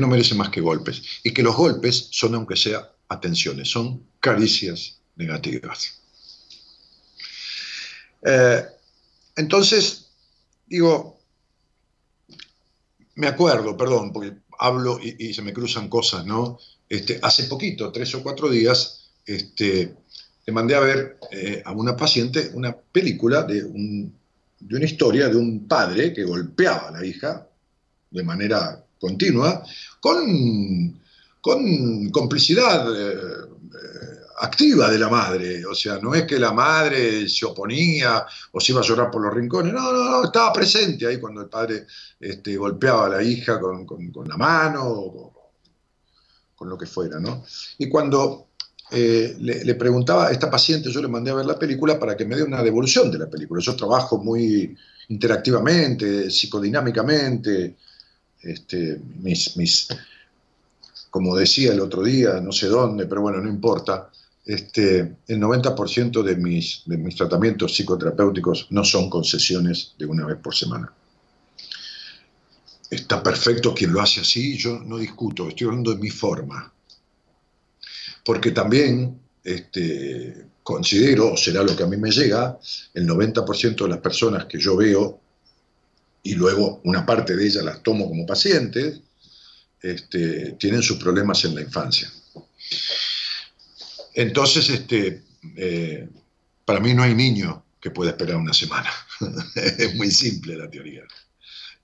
no 0.00 0.08
merece 0.08 0.34
más 0.34 0.48
que 0.48 0.62
golpes 0.62 1.02
y 1.22 1.34
que 1.34 1.42
los 1.42 1.54
golpes 1.54 2.08
son, 2.10 2.36
aunque 2.36 2.56
sea 2.56 2.90
atenciones, 3.08 3.68
son 3.68 4.02
caricias 4.18 4.98
negativas. 5.16 6.00
Eh, 8.22 8.64
entonces, 9.36 10.06
digo, 10.64 11.20
me 13.16 13.26
acuerdo, 13.26 13.76
perdón, 13.76 14.10
porque 14.10 14.38
hablo 14.58 14.98
y, 15.02 15.34
se 15.34 15.42
me 15.42 15.52
cruzan 15.52 15.90
cosas, 15.90 16.24
¿no? 16.24 16.58
Este, 16.88 17.20
hace 17.22 17.44
poquito, 17.44 17.92
tres 17.92 18.14
o 18.14 18.22
cuatro 18.22 18.48
días, 18.48 19.01
este, 19.24 19.94
le 20.44 20.52
mandé 20.52 20.74
a 20.74 20.80
ver 20.80 21.18
eh, 21.30 21.62
a 21.64 21.72
una 21.72 21.96
paciente 21.96 22.50
una 22.54 22.74
película 22.74 23.42
de, 23.44 23.64
una 23.64 24.84
historia 24.84 25.28
de 25.28 25.36
un 25.36 25.66
padre 25.66 26.12
que 26.12 26.24
golpeaba 26.24 26.88
a 26.88 26.92
la 26.92 27.04
hija 27.04 27.46
de 28.10 28.22
manera 28.22 28.84
continua, 29.00 29.64
con, 30.00 31.00
con 31.40 32.10
complicidad 32.10 32.86
eh, 32.94 33.14
eh, 33.14 34.18
activa 34.40 34.90
de 34.90 34.98
la 34.98 35.08
madre. 35.08 35.66
O 35.66 35.74
sea, 35.74 35.98
no 35.98 36.14
es 36.14 36.24
que 36.24 36.38
la 36.38 36.52
madre 36.52 37.28
se 37.28 37.46
oponía 37.46 38.24
o 38.52 38.60
se 38.60 38.72
iba 38.72 38.80
a 38.80 38.84
llorar 38.84 39.10
por 39.10 39.22
los 39.22 39.34
rincones, 39.34 39.72
no, 39.72 39.92
no, 39.92 40.10
no, 40.10 40.24
estaba 40.24 40.52
presente 40.52 41.06
ahí 41.06 41.18
cuando 41.18 41.40
el 41.40 41.48
padre 41.48 41.86
este, 42.20 42.56
golpeaba 42.56 43.06
a 43.06 43.08
la 43.08 43.22
hija 43.22 43.58
con, 43.58 43.86
la 44.26 44.36
mano 44.36 44.82
o 44.84 45.32
con 46.54 46.68
lo 46.68 46.78
que 46.78 46.86
fuera, 46.86 47.18
¿no? 47.18 47.44
Y 47.78 47.88
cuando 47.88 48.50
eh, 48.94 49.36
le, 49.40 49.74
preguntaba 49.74 50.28
a 50.28 50.32
esta 50.32 50.50
paciente, 50.50 50.90
yo 50.90 51.00
le 51.00 51.08
mandé 51.08 51.30
a 51.30 51.34
ver 51.34 51.46
la 51.46 51.58
película 51.58 51.98
para 51.98 52.14
que 52.14 52.26
me 52.26 52.36
dé 52.36 52.42
una 52.42 52.62
devolución 52.62 53.10
de 53.10 53.18
la 53.18 53.30
película. 53.30 53.62
Yo 53.62 53.74
trabajo 53.74 54.18
muy 54.18 54.76
interactivamente, 55.08 56.30
psicodinámicamente, 56.30 57.76
este, 58.42 59.00
mis, 59.20 59.56
mis, 59.56 59.88
como 61.10 61.34
decía 61.36 61.72
el 61.72 61.80
otro 61.80 62.02
día, 62.02 62.40
no 62.40 62.52
sé 62.52 62.66
dónde, 62.66 63.06
pero 63.06 63.22
bueno, 63.22 63.40
no 63.40 63.48
importa, 63.48 64.10
este, 64.44 65.16
el 65.26 65.40
90% 65.40 66.22
de 66.22 66.36
mis, 66.36 66.82
de 66.84 66.98
mis 66.98 67.16
tratamientos 67.16 67.72
psicoterapéuticos 67.72 68.66
no 68.70 68.84
son 68.84 69.08
concesiones 69.08 69.94
de 69.98 70.04
una 70.04 70.26
vez 70.26 70.36
por 70.36 70.54
semana. 70.54 70.92
está 72.90 73.22
perfecto 73.22 73.72
quien 73.72 73.92
lo 73.92 74.02
hace 74.02 74.20
así, 74.20 74.58
yo 74.58 74.78
no 74.80 74.98
discuto, 74.98 75.48
estoy 75.48 75.68
hablando 75.68 75.94
de 75.94 75.98
mi 75.98 76.10
forma. 76.10 76.70
Porque 78.24 78.50
también 78.52 79.20
este, 79.44 80.46
considero, 80.62 81.36
será 81.36 81.62
lo 81.62 81.74
que 81.76 81.82
a 81.82 81.86
mí 81.86 81.96
me 81.96 82.10
llega, 82.10 82.58
el 82.94 83.06
90% 83.06 83.82
de 83.82 83.88
las 83.88 83.98
personas 83.98 84.46
que 84.46 84.58
yo 84.58 84.76
veo, 84.76 85.20
y 86.22 86.34
luego 86.34 86.80
una 86.84 87.04
parte 87.04 87.34
de 87.34 87.46
ellas 87.46 87.64
las 87.64 87.82
tomo 87.82 88.08
como 88.08 88.24
pacientes, 88.24 89.00
este, 89.80 90.52
tienen 90.52 90.82
sus 90.82 90.98
problemas 90.98 91.44
en 91.44 91.56
la 91.56 91.62
infancia. 91.62 92.12
Entonces, 94.14 94.68
este, 94.70 95.22
eh, 95.56 96.08
para 96.64 96.80
mí 96.80 96.94
no 96.94 97.02
hay 97.02 97.14
niño 97.14 97.64
que 97.80 97.90
pueda 97.90 98.10
esperar 98.10 98.36
una 98.36 98.52
semana. 98.52 98.90
es 99.56 99.94
muy 99.96 100.10
simple 100.10 100.56
la 100.56 100.70
teoría. 100.70 101.02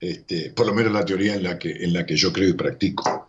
Este, 0.00 0.50
por 0.50 0.66
lo 0.66 0.74
menos 0.74 0.92
la 0.92 1.04
teoría 1.04 1.34
en 1.34 1.42
la 1.42 1.58
que, 1.58 1.70
en 1.72 1.92
la 1.92 2.06
que 2.06 2.16
yo 2.16 2.32
creo 2.32 2.48
y 2.48 2.52
practico. 2.52 3.27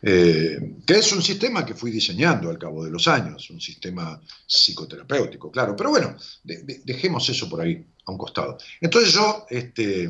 Eh, 0.00 0.76
que 0.86 0.94
es 0.94 1.12
un 1.12 1.22
sistema 1.22 1.66
que 1.66 1.74
fui 1.74 1.90
diseñando 1.90 2.50
al 2.50 2.58
cabo 2.58 2.84
de 2.84 2.90
los 2.90 3.08
años, 3.08 3.50
un 3.50 3.60
sistema 3.60 4.20
psicoterapéutico, 4.46 5.50
claro, 5.50 5.74
pero 5.74 5.90
bueno, 5.90 6.16
dejemos 6.44 7.28
eso 7.28 7.48
por 7.48 7.60
ahí, 7.60 7.84
a 8.06 8.12
un 8.12 8.18
costado. 8.18 8.58
Entonces 8.80 9.12
yo, 9.12 9.46
este, 9.50 10.08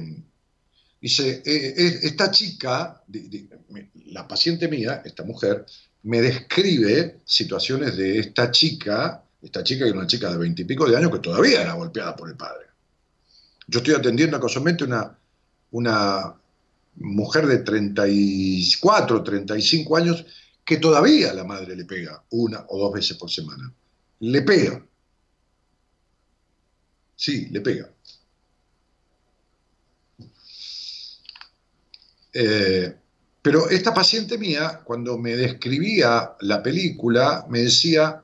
dice, 1.00 1.42
eh, 1.44 2.00
esta 2.02 2.30
chica, 2.30 3.02
la 4.06 4.28
paciente 4.28 4.68
mía, 4.68 5.02
esta 5.04 5.24
mujer, 5.24 5.64
me 6.02 6.20
describe 6.20 7.20
situaciones 7.24 7.96
de 7.96 8.18
esta 8.18 8.50
chica, 8.50 9.24
esta 9.40 9.64
chica 9.64 9.84
que 9.84 9.90
es 9.90 9.96
una 9.96 10.06
chica 10.06 10.30
de 10.30 10.38
veintipico 10.38 10.88
de 10.88 10.96
años 10.96 11.12
que 11.12 11.18
todavía 11.18 11.62
era 11.62 11.72
golpeada 11.72 12.14
por 12.14 12.28
el 12.28 12.36
padre. 12.36 12.66
Yo 13.66 13.78
estoy 13.78 13.94
atendiendo 13.94 14.40
casualmente 14.40 14.84
una, 14.84 15.18
una 15.70 16.34
mujer 17.00 17.46
de 17.46 17.58
34, 17.58 19.22
35 19.22 19.96
años 19.96 20.24
que 20.64 20.76
todavía 20.76 21.32
la 21.32 21.44
madre 21.44 21.74
le 21.74 21.84
pega 21.84 22.22
una 22.30 22.64
o 22.68 22.78
dos 22.78 22.92
veces 22.92 23.16
por 23.16 23.30
semana. 23.30 23.72
Le 24.20 24.42
pega. 24.42 24.84
Sí, 27.16 27.46
le 27.50 27.60
pega. 27.60 27.90
Eh, 32.32 32.94
pero 33.40 33.70
esta 33.70 33.94
paciente 33.94 34.36
mía, 34.36 34.82
cuando 34.84 35.16
me 35.16 35.34
describía 35.36 36.32
la 36.40 36.62
película, 36.62 37.46
me 37.48 37.62
decía, 37.62 38.22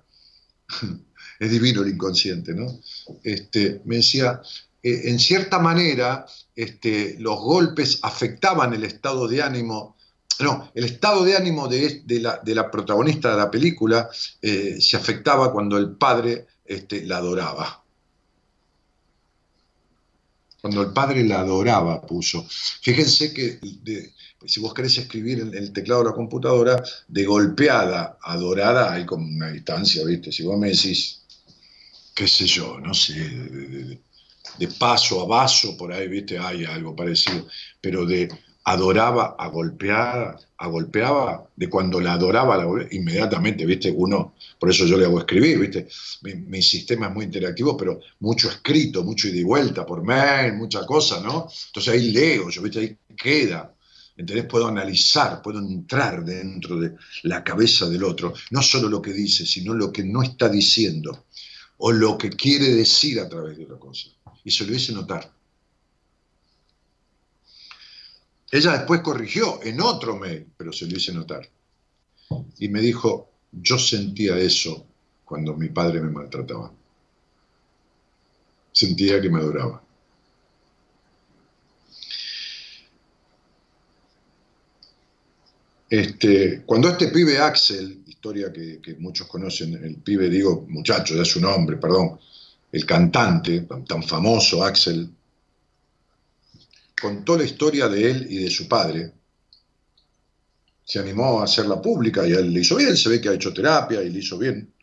es 1.41 1.51
divino 1.51 1.83
el 1.83 1.89
inconsciente, 1.89 2.55
¿no? 2.55 2.81
Este, 3.23 3.81
me 3.85 3.97
decía, 3.97 4.43
eh, 4.83 5.03
en 5.05 5.19
cierta 5.19 5.59
manera, 5.59 6.27
este, 6.57 7.17
los 7.19 7.39
golpes 7.41 7.99
afectaban 8.03 8.75
el 8.75 8.85
estado 8.85 9.27
de 9.29 9.43
ánimo. 9.43 9.97
No, 10.41 10.71
el 10.75 10.85
estado 10.85 11.25
de 11.25 11.37
ánimo 11.37 11.69
de, 11.69 12.03
la, 12.21 12.71
protagonista 12.71 13.31
de 13.31 13.37
la 13.37 13.51
película 13.51 14.09
eh, 14.43 14.81
se 14.81 14.97
afectaba 14.97 15.53
cuando 15.53 15.77
el 15.79 15.93
padre 15.93 16.47
este, 16.65 17.05
la 17.07 17.19
adoraba. 17.19 17.83
Cuando 20.61 20.83
el 20.83 20.93
padre 20.93 21.23
la 21.25 21.41
adoraba, 21.41 22.01
puso. 22.01 22.47
Fíjense 22.81 23.35
que 23.35 23.61
si 24.47 24.61
vos 24.61 24.75
querés 24.75 24.97
escribir 24.99 25.41
en 25.41 25.55
el 25.55 25.73
teclado 25.73 26.03
de 26.03 26.11
la 26.11 26.15
computadora, 26.15 26.83
de 27.09 27.25
golpeada, 27.25 28.19
adorada, 28.23 28.93
hay 28.93 29.07
como 29.07 29.27
una 29.27 29.51
distancia, 29.51 30.05
¿viste? 30.05 30.33
Si 30.33 30.43
vos 30.43 30.59
me 30.59 30.71
decís, 30.71 31.23
qué 32.15 32.29
sé 32.29 32.47
yo, 32.47 32.79
no 32.81 32.95
sé, 32.95 34.01
de 34.59 34.69
paso 34.69 35.21
a 35.23 35.27
vaso, 35.27 35.77
por 35.77 35.93
ahí, 35.93 36.09
viste, 36.09 36.39
hay 36.39 36.65
algo 36.65 36.95
parecido, 36.95 37.47
pero 37.81 38.07
de 38.07 38.29
adoraba 38.65 39.37
a 39.39 39.49
golpear, 39.49 40.39
a 40.57 40.67
golpeaba, 40.69 41.51
de 41.55 41.69
cuando 41.69 42.01
la 42.01 42.15
adoraba, 42.15 42.57
la, 42.57 42.67
inmediatamente, 42.93 43.67
viste, 43.67 43.93
uno, 43.95 44.35
por 44.59 44.71
eso 44.71 44.87
yo 44.87 44.97
le 44.97 45.05
hago 45.05 45.19
escribir, 45.19 45.59
viste, 45.59 45.87
mi, 46.23 46.63
sistema 46.63 47.09
es 47.09 47.15
muy 47.15 47.27
interactivo, 47.27 47.77
pero 47.77 48.01
mucho 48.21 48.49
escrito, 48.49 49.05
mucho 49.05 49.29
ida 49.29 49.39
y 49.39 49.45
vuelta 49.45 49.85
por 49.85 50.03
mail, 50.03 50.55
mucha 50.55 50.87
cosa, 50.87 51.21
¿no? 51.21 51.49
Entonces 51.67 51.93
ahí 51.93 52.11
leo, 52.11 52.49
yo, 52.49 52.63
viste, 52.63 52.79
ahí 52.81 52.97
queda, 53.15 53.75
¿entendés? 54.17 54.47
Puedo 54.47 54.67
analizar, 54.67 55.43
puedo 55.43 55.59
entrar 55.59 56.25
dentro 56.25 56.81
de 56.81 56.95
la 57.25 57.45
cabeza 57.45 57.87
del 57.89 58.05
otro, 58.05 58.33
no 58.51 58.63
solo 58.63 58.89
lo 58.89 59.03
que 59.03 59.13
dice, 59.13 59.45
sino 59.45 59.75
lo 59.75 59.93
que 59.93 60.05
no 60.05 60.23
está 60.23 60.49
diciendo, 60.49 61.27
o 61.77 61.93
lo 61.93 62.17
que 62.17 62.31
quiere 62.31 62.69
decir 62.69 63.21
a 63.21 63.29
través 63.29 63.59
de 63.59 63.65
otra 63.65 63.79
cosa 63.79 64.14
y 64.45 64.51
se 64.51 64.67
lo 64.67 64.75
hice 64.75 64.93
notar. 64.93 65.33
Ella 68.51 68.73
después 68.73 69.01
corrigió 69.01 69.61
en 69.65 69.81
otro 69.81 70.17
mail, 70.17 70.47
pero 70.57 70.73
se 70.73 70.87
lo 70.87 70.97
hice 70.97 71.13
notar. 71.13 71.49
Y 72.59 72.69
me 72.69 72.81
dijo, 72.81 73.31
yo 73.51 73.79
sentía 73.79 74.37
eso 74.39 74.87
cuando 75.25 75.57
mi 75.57 75.71
padre 75.71 76.01
me 76.01 76.11
maltrataba. 76.11 76.73
Sentía 78.71 79.21
que 79.21 79.31
me 79.31 79.41
adoraba. 79.41 79.83
Este, 85.89 86.63
cuando 86.67 86.89
este 86.89 87.09
pibe 87.09 87.39
Axel, 87.39 88.03
historia 88.07 88.53
que, 88.53 88.81
que, 88.81 88.95
muchos 88.97 89.29
conocen, 89.29 89.75
el 89.75 89.97
pibe, 89.97 90.29
digo 90.29 90.65
muchacho, 90.69 91.15
ya 91.15 91.23
es 91.23 91.29
su 91.29 91.41
nombre, 91.41 91.77
perdón, 91.77 92.19
el 92.75 92.85
cantante 92.85 93.69
tan 93.87 94.03
famoso, 94.03 94.65
Axel, 94.65 95.09
contó 97.01 97.39
la 97.39 97.45
historia 97.45 97.87
de 97.89 98.11
él 98.11 98.27
y 98.29 98.39
de 98.43 98.51
su 98.51 98.67
padre. 98.67 99.13
Se 100.85 100.99
animó 100.99 101.41
a 101.41 101.45
hacerla 101.45 101.81
pública 101.81 102.27
y 102.27 102.33
él 102.33 102.53
le 102.53 102.63
hizo 102.63 102.75
bien, 102.75 102.97
se 102.97 103.09
ve 103.09 103.21
que 103.21 103.29
ha 103.29 103.35
hecho 103.35 103.55
terapia 103.55 104.03
y 104.03 104.11
le 104.11 104.19
hizo 104.19 104.37
bien. 104.39 104.75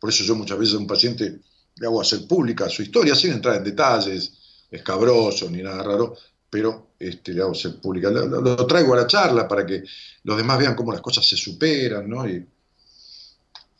Por 0.00 0.08
eso 0.08 0.24
yo 0.24 0.34
muchas 0.34 0.58
veces 0.58 0.74
a 0.74 0.78
un 0.78 0.86
paciente 0.86 1.40
le 1.76 1.86
hago 1.86 2.00
hacer 2.00 2.26
pública 2.26 2.70
su 2.70 2.80
historia, 2.80 3.14
sin 3.14 3.32
entrar 3.32 3.56
en 3.56 3.64
detalles 3.64 4.32
escabrosos 4.70 5.50
ni 5.50 5.62
nada 5.62 5.82
raro, 5.82 6.16
pero 6.48 6.92
este, 6.98 7.34
le 7.34 7.42
hago 7.42 7.52
hacer 7.52 7.78
pública. 7.78 8.08
Lo, 8.10 8.66
traigo 8.66 8.94
a 8.94 9.02
la 9.02 9.06
charla 9.06 9.46
para 9.46 9.66
que 9.66 9.84
los 10.22 10.36
demás 10.38 10.58
vean 10.58 10.74
cómo 10.74 10.92
las 10.92 11.02
cosas 11.02 11.28
se 11.28 11.36
superan, 11.36 12.08
¿no? 12.08 12.26
Y, 12.26 12.42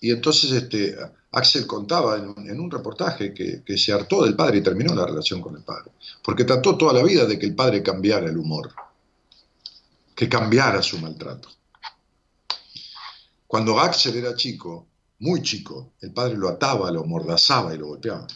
y 0.02 0.10
entonces 0.10 0.52
este, 0.52 0.98
Axel 1.36 1.66
contaba 1.66 2.16
en 2.16 2.60
un, 2.60 2.70
reportaje 2.70 3.34
que, 3.34 3.76
se 3.76 3.92
hartó 3.92 4.22
del 4.22 4.36
padre 4.36 4.58
y 4.58 4.62
terminó 4.62 4.94
la 4.94 5.04
relación 5.04 5.40
con 5.40 5.56
el 5.56 5.62
padre, 5.62 5.90
porque 6.22 6.44
trató 6.44 6.76
toda 6.76 6.92
la 6.92 7.02
vida 7.02 7.26
de 7.26 7.36
que 7.36 7.46
el 7.46 7.56
padre 7.56 7.82
cambiara 7.82 8.28
el 8.28 8.38
humor, 8.38 8.72
que 10.14 10.28
cambiara 10.28 10.80
su 10.80 10.96
maltrato. 10.98 11.48
Cuando 13.48 13.80
Axel 13.80 14.16
era 14.16 14.36
chico, 14.36 14.86
muy 15.18 15.42
chico, 15.42 15.94
el 16.00 16.12
padre 16.12 16.36
lo 16.36 16.48
ataba, 16.48 16.92
lo 16.92 17.02
amordazaba 17.02 17.74
y 17.74 17.78
lo 17.78 17.88
golpeaba, 17.88 18.28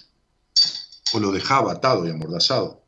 o 1.12 1.20
lo 1.20 1.30
dejaba 1.30 1.72
atado 1.72 2.04
y 2.04 2.10
amordazado. 2.10 2.82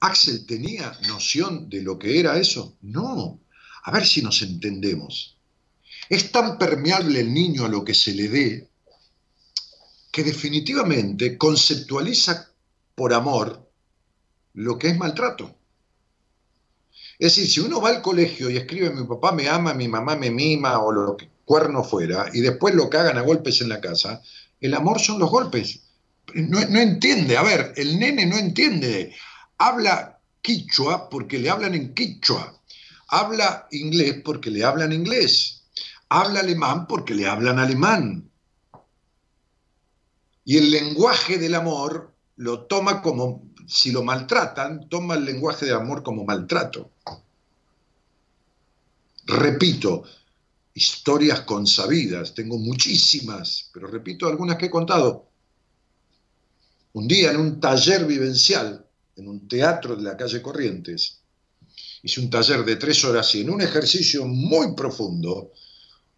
¿Axel 0.00 0.46
tenía 0.46 0.90
noción 1.06 1.68
de 1.68 1.82
lo 1.82 1.98
que 1.98 2.18
era 2.18 2.38
eso? 2.38 2.78
No. 2.80 3.40
A 3.84 3.90
ver 3.90 4.06
si 4.06 4.22
nos 4.22 4.40
entendemos. 4.40 5.31
Es 6.12 6.30
tan 6.30 6.58
permeable 6.58 7.20
el 7.20 7.32
niño 7.32 7.64
a 7.64 7.70
lo 7.70 7.82
que 7.82 7.94
se 7.94 8.12
le 8.12 8.28
dé 8.28 8.68
que 10.10 10.22
definitivamente 10.22 11.38
conceptualiza 11.38 12.50
por 12.94 13.14
amor 13.14 13.66
lo 14.52 14.78
que 14.78 14.88
es 14.88 14.98
maltrato. 14.98 15.56
Es 17.18 17.34
decir, 17.34 17.50
si 17.50 17.60
uno 17.60 17.80
va 17.80 17.88
al 17.88 18.02
colegio 18.02 18.50
y 18.50 18.58
escribe 18.58 18.90
mi 18.90 19.06
papá 19.06 19.32
me 19.32 19.48
ama, 19.48 19.72
mi 19.72 19.88
mamá 19.88 20.14
me 20.14 20.30
mima 20.30 20.80
o 20.80 20.92
lo 20.92 21.16
que 21.16 21.30
cuerno 21.46 21.82
fuera, 21.82 22.26
y 22.30 22.42
después 22.42 22.74
lo 22.74 22.90
cagan 22.90 23.16
a 23.16 23.22
golpes 23.22 23.62
en 23.62 23.70
la 23.70 23.80
casa, 23.80 24.20
el 24.60 24.74
amor 24.74 25.00
son 25.00 25.18
los 25.18 25.30
golpes. 25.30 25.80
No, 26.34 26.60
no 26.60 26.78
entiende, 26.78 27.38
a 27.38 27.42
ver, 27.42 27.72
el 27.76 27.98
nene 27.98 28.26
no 28.26 28.36
entiende. 28.36 29.16
Habla 29.56 30.20
quichua 30.42 31.08
porque 31.08 31.38
le 31.38 31.48
hablan 31.48 31.74
en 31.74 31.94
quichua. 31.94 32.60
Habla 33.08 33.66
inglés 33.70 34.20
porque 34.22 34.50
le 34.50 34.62
hablan 34.62 34.92
inglés 34.92 35.60
habla 36.20 36.40
alemán 36.40 36.86
porque 36.86 37.14
le 37.14 37.26
hablan 37.26 37.58
alemán. 37.58 38.30
Y 40.44 40.58
el 40.58 40.70
lenguaje 40.70 41.38
del 41.38 41.54
amor 41.54 42.14
lo 42.36 42.66
toma 42.66 43.00
como, 43.00 43.50
si 43.66 43.92
lo 43.92 44.02
maltratan, 44.02 44.88
toma 44.88 45.14
el 45.14 45.24
lenguaje 45.24 45.66
del 45.66 45.76
amor 45.76 46.02
como 46.02 46.24
maltrato. 46.24 46.90
Repito, 49.24 50.02
historias 50.74 51.42
consabidas, 51.42 52.34
tengo 52.34 52.58
muchísimas, 52.58 53.70
pero 53.72 53.86
repito 53.86 54.26
algunas 54.26 54.56
que 54.56 54.66
he 54.66 54.70
contado. 54.70 55.28
Un 56.94 57.08
día 57.08 57.30
en 57.30 57.38
un 57.38 57.60
taller 57.60 58.04
vivencial, 58.04 58.84
en 59.16 59.28
un 59.28 59.48
teatro 59.48 59.96
de 59.96 60.02
la 60.02 60.16
calle 60.16 60.42
Corrientes, 60.42 61.20
hice 62.02 62.20
un 62.20 62.28
taller 62.28 62.64
de 62.64 62.76
tres 62.76 63.04
horas 63.04 63.34
y 63.34 63.42
en 63.42 63.50
un 63.50 63.62
ejercicio 63.62 64.26
muy 64.26 64.74
profundo, 64.74 65.52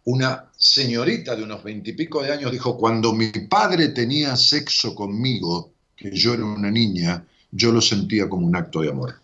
una 0.05 0.51
señorita 0.55 1.35
de 1.35 1.43
unos 1.43 1.63
veintipico 1.63 2.21
de 2.21 2.31
años 2.31 2.51
dijo, 2.51 2.77
cuando 2.77 3.13
mi 3.13 3.29
padre 3.49 3.89
tenía 3.89 4.35
sexo 4.35 4.93
conmigo, 4.95 5.73
que 5.95 6.11
yo 6.11 6.33
era 6.33 6.45
una 6.45 6.71
niña, 6.71 7.25
yo 7.51 7.71
lo 7.71 7.81
sentía 7.81 8.29
como 8.29 8.45
un 8.45 8.55
acto 8.55 8.81
de 8.81 8.89
amor. 8.89 9.15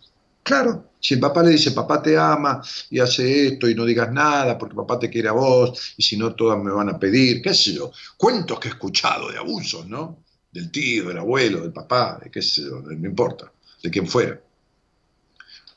Claro, 0.42 0.90
Si 1.00 1.14
el 1.14 1.20
papá 1.20 1.42
le 1.42 1.50
dice, 1.50 1.72
papá 1.72 2.00
te 2.00 2.16
ama 2.16 2.62
y 2.90 3.00
hace 3.00 3.48
esto 3.48 3.68
y 3.68 3.74
no 3.74 3.84
digas 3.84 4.12
nada 4.12 4.56
porque 4.56 4.76
papá 4.76 4.98
te 4.98 5.10
quiere 5.10 5.28
a 5.28 5.32
vos 5.32 5.94
y 5.96 6.02
si 6.02 6.16
no 6.16 6.34
todas 6.34 6.62
me 6.62 6.70
van 6.70 6.88
a 6.90 6.98
pedir, 6.98 7.42
qué 7.42 7.54
sé 7.54 7.74
yo, 7.74 7.90
cuentos 8.16 8.60
que 8.60 8.68
he 8.68 8.70
escuchado 8.70 9.30
de 9.30 9.38
abusos, 9.38 9.86
¿no? 9.88 10.18
Del 10.52 10.70
tío, 10.70 11.08
del 11.08 11.18
abuelo, 11.18 11.62
del 11.62 11.72
papá, 11.72 12.20
de 12.22 12.30
qué 12.30 12.40
sé 12.42 12.62
yo, 12.62 12.80
no 12.80 13.08
importa, 13.08 13.52
de 13.82 13.90
quien 13.90 14.06
fuera. 14.06 14.40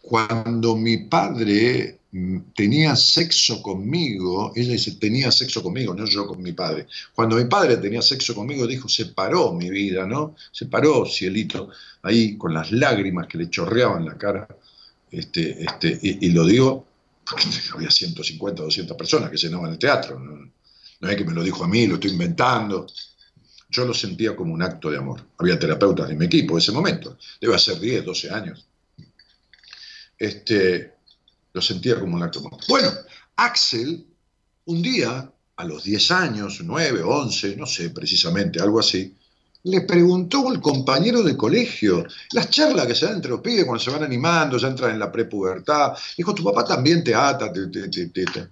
Cuando 0.07 0.75
mi 0.75 0.97
padre 0.97 2.01
mm, 2.11 2.37
tenía 2.55 2.95
sexo 2.95 3.59
conmigo, 3.63 4.51
ella 4.55 4.73
dice, 4.73 4.91
tenía 4.99 5.31
sexo 5.31 5.63
conmigo, 5.63 5.95
no 5.95 6.05
yo 6.05 6.27
con 6.27 6.43
mi 6.43 6.51
padre. 6.51 6.85
Cuando 7.15 7.37
mi 7.37 7.45
padre 7.45 7.77
tenía 7.77 8.03
sexo 8.03 8.35
conmigo, 8.35 8.67
dijo, 8.67 8.87
se 8.87 9.07
paró 9.07 9.51
mi 9.51 9.67
vida, 9.71 10.05
¿no? 10.05 10.35
Se 10.51 10.67
paró, 10.67 11.07
cielito, 11.07 11.69
ahí 12.03 12.37
con 12.37 12.53
las 12.53 12.71
lágrimas 12.71 13.25
que 13.25 13.39
le 13.39 13.49
chorreaban 13.49 14.05
la 14.05 14.15
cara 14.15 14.47
este, 15.09 15.63
este, 15.63 15.97
y, 16.03 16.29
lo 16.29 16.45
digo 16.45 16.85
porque 17.27 17.45
había 17.73 17.89
150, 17.89 18.61
200 18.61 18.95
personas 18.95 19.31
que 19.31 19.37
llenaban 19.37 19.71
el 19.71 19.79
teatro. 19.79 20.19
¿no? 20.19 21.09
es 21.09 21.15
que 21.15 21.25
me 21.25 21.33
lo 21.33 21.41
dijo 21.41 21.63
a 21.63 21.67
mí, 21.67 21.87
lo 21.87 21.95
estoy 21.95 22.11
inventando. 22.11 22.85
Yo 23.69 23.85
lo 23.85 23.93
sentía 23.95 24.35
como 24.35 24.53
un 24.53 24.61
acto 24.61 24.91
de 24.91 24.97
amor. 24.99 25.25
Había 25.39 25.57
terapeutas 25.57 26.09
de 26.09 26.15
mi 26.15 26.25
equipo 26.25 26.53
en 26.53 26.57
ese 26.59 26.71
momento. 26.71 27.17
Debe 27.41 27.57
ser 27.57 27.79
10, 27.79 28.05
12 28.05 28.29
años. 28.29 28.67
Este, 30.25 30.95
lo 31.53 31.61
sentía 31.61 31.99
como 31.99 32.15
un 32.15 32.23
acto 32.23 32.41
de. 32.41 32.49
Bueno, 32.67 32.89
Axel, 33.35 34.07
un 34.65 34.81
día, 34.81 35.31
a 35.57 35.63
los 35.65 35.83
10 35.83 36.11
años, 36.11 36.61
9, 36.63 37.03
11, 37.03 37.55
no 37.55 37.67
sé 37.67 37.91
precisamente, 37.91 38.59
algo 38.59 38.79
así, 38.79 39.15
le 39.63 39.81
preguntó 39.81 40.51
el 40.51 40.59
compañero 40.59 41.21
de 41.21 41.37
colegio, 41.37 42.05
las 42.31 42.49
charlas 42.49 42.87
que 42.87 42.95
se 42.95 43.05
dan 43.05 43.15
entre 43.15 43.31
los 43.31 43.41
pibes 43.41 43.65
cuando 43.65 43.83
se 43.83 43.91
van 43.91 44.03
animando, 44.03 44.57
ya 44.57 44.67
entran 44.67 44.91
en 44.91 44.99
la 44.99 45.11
prepubertad. 45.11 45.93
Dijo, 46.17 46.33
tu 46.33 46.43
papá 46.43 46.65
también 46.65 47.03
te 47.03 47.13
ata, 47.13 47.51
te, 47.51 47.67
te, 47.67 48.49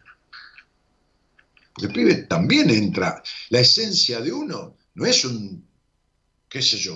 El 1.82 1.92
pibe 1.92 2.16
también 2.24 2.70
entra. 2.70 3.22
La 3.50 3.60
esencia 3.60 4.22
de 4.22 4.32
uno 4.32 4.76
no 4.96 5.06
es 5.06 5.26
un, 5.26 5.64
qué 6.50 6.62
sé 6.62 6.78
yo, 6.78 6.96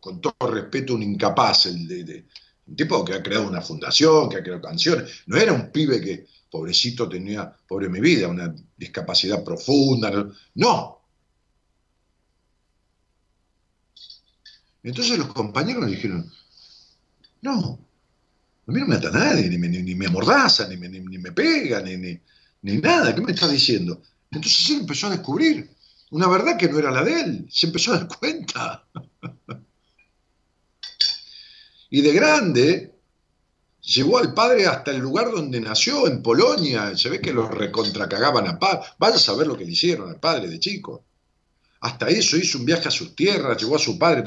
con 0.00 0.20
todo 0.20 0.50
respeto, 0.50 0.94
un 0.94 1.02
incapaz, 1.02 1.66
el 1.66 1.86
de, 1.86 2.24
un 2.68 2.76
tipo 2.76 3.04
que 3.04 3.14
ha 3.14 3.22
creado 3.22 3.48
una 3.48 3.62
fundación, 3.62 4.28
que 4.28 4.36
ha 4.36 4.42
creado 4.42 4.62
canciones. 4.62 5.22
No 5.26 5.36
era 5.36 5.52
un 5.52 5.70
pibe 5.70 6.00
que, 6.00 6.26
pobrecito, 6.50 7.08
tenía, 7.08 7.50
pobre 7.66 7.88
mi 7.88 8.00
vida, 8.00 8.28
una 8.28 8.54
discapacidad 8.76 9.42
profunda. 9.42 10.10
No, 10.54 10.98
Entonces 14.82 15.18
los 15.18 15.32
compañeros 15.34 15.84
me 15.84 15.90
dijeron, 15.90 16.30
no, 17.42 17.78
a 18.66 18.72
mí 18.72 18.80
no 18.80 18.86
me 18.86 18.96
ata 18.96 19.10
nadie, 19.10 19.48
ni 19.48 19.58
me, 19.58 19.68
ni, 19.68 19.94
me 19.94 20.06
amordaza, 20.06 20.68
ni 20.68 20.76
me, 20.76 20.88
ni, 20.88 21.00
me 21.00 21.32
pega, 21.32 21.82
ni, 21.82 21.96
ni, 21.96 22.76
nada, 22.78 23.14
¿qué 23.14 23.20
me 23.20 23.32
está 23.32 23.48
diciendo? 23.48 24.00
Entonces 24.30 24.70
él 24.70 24.80
empezó 24.80 25.08
a 25.08 25.10
descubrir 25.10 25.68
una 26.10 26.28
verdad 26.28 26.56
que 26.56 26.68
no 26.68 26.78
era 26.78 26.90
la 26.90 27.04
de 27.04 27.20
él, 27.20 27.46
se 27.50 27.66
empezó 27.66 27.92
a 27.92 27.98
dar 27.98 28.08
cuenta. 28.08 28.84
Y 31.90 32.02
de 32.02 32.12
grande 32.12 32.94
llevó 33.80 34.18
al 34.18 34.34
padre 34.34 34.66
hasta 34.66 34.90
el 34.90 34.98
lugar 34.98 35.30
donde 35.30 35.60
nació, 35.60 36.06
en 36.06 36.22
Polonia, 36.22 36.96
se 36.96 37.08
ve 37.08 37.20
que 37.20 37.32
lo 37.32 37.48
recontracagaban 37.48 38.46
a 38.46 38.58
paz, 38.58 38.94
vaya 38.98 39.16
a 39.16 39.20
saber 39.20 39.46
lo 39.46 39.56
que 39.56 39.64
le 39.64 39.72
hicieron 39.72 40.08
al 40.08 40.20
padre 40.20 40.48
de 40.48 40.58
chico. 40.58 41.04
Hasta 41.80 42.08
eso 42.08 42.36
hizo 42.36 42.58
un 42.58 42.64
viaje 42.64 42.88
a 42.88 42.90
sus 42.90 43.14
tierras, 43.14 43.56
llegó 43.56 43.76
a 43.76 43.78
su 43.78 43.98
padre, 43.98 44.24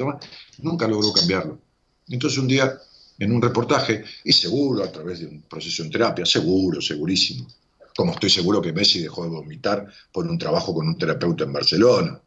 nunca 0.59 0.87
logró 0.87 1.11
cambiarlo. 1.11 1.59
Entonces 2.07 2.39
un 2.39 2.47
día, 2.47 2.77
en 3.19 3.31
un 3.31 3.41
reportaje, 3.41 4.03
y 4.23 4.33
seguro 4.33 4.83
a 4.83 4.91
través 4.91 5.19
de 5.19 5.27
un 5.27 5.41
proceso 5.41 5.83
en 5.83 5.91
terapia, 5.91 6.25
seguro, 6.25 6.81
segurísimo, 6.81 7.47
como 7.95 8.13
estoy 8.13 8.29
seguro 8.29 8.61
que 8.61 8.73
Messi 8.73 9.01
dejó 9.01 9.23
de 9.23 9.29
vomitar 9.29 9.85
por 10.11 10.25
un 10.25 10.37
trabajo 10.37 10.73
con 10.73 10.87
un 10.87 10.97
terapeuta 10.97 11.43
en 11.43 11.53
Barcelona, 11.53 12.21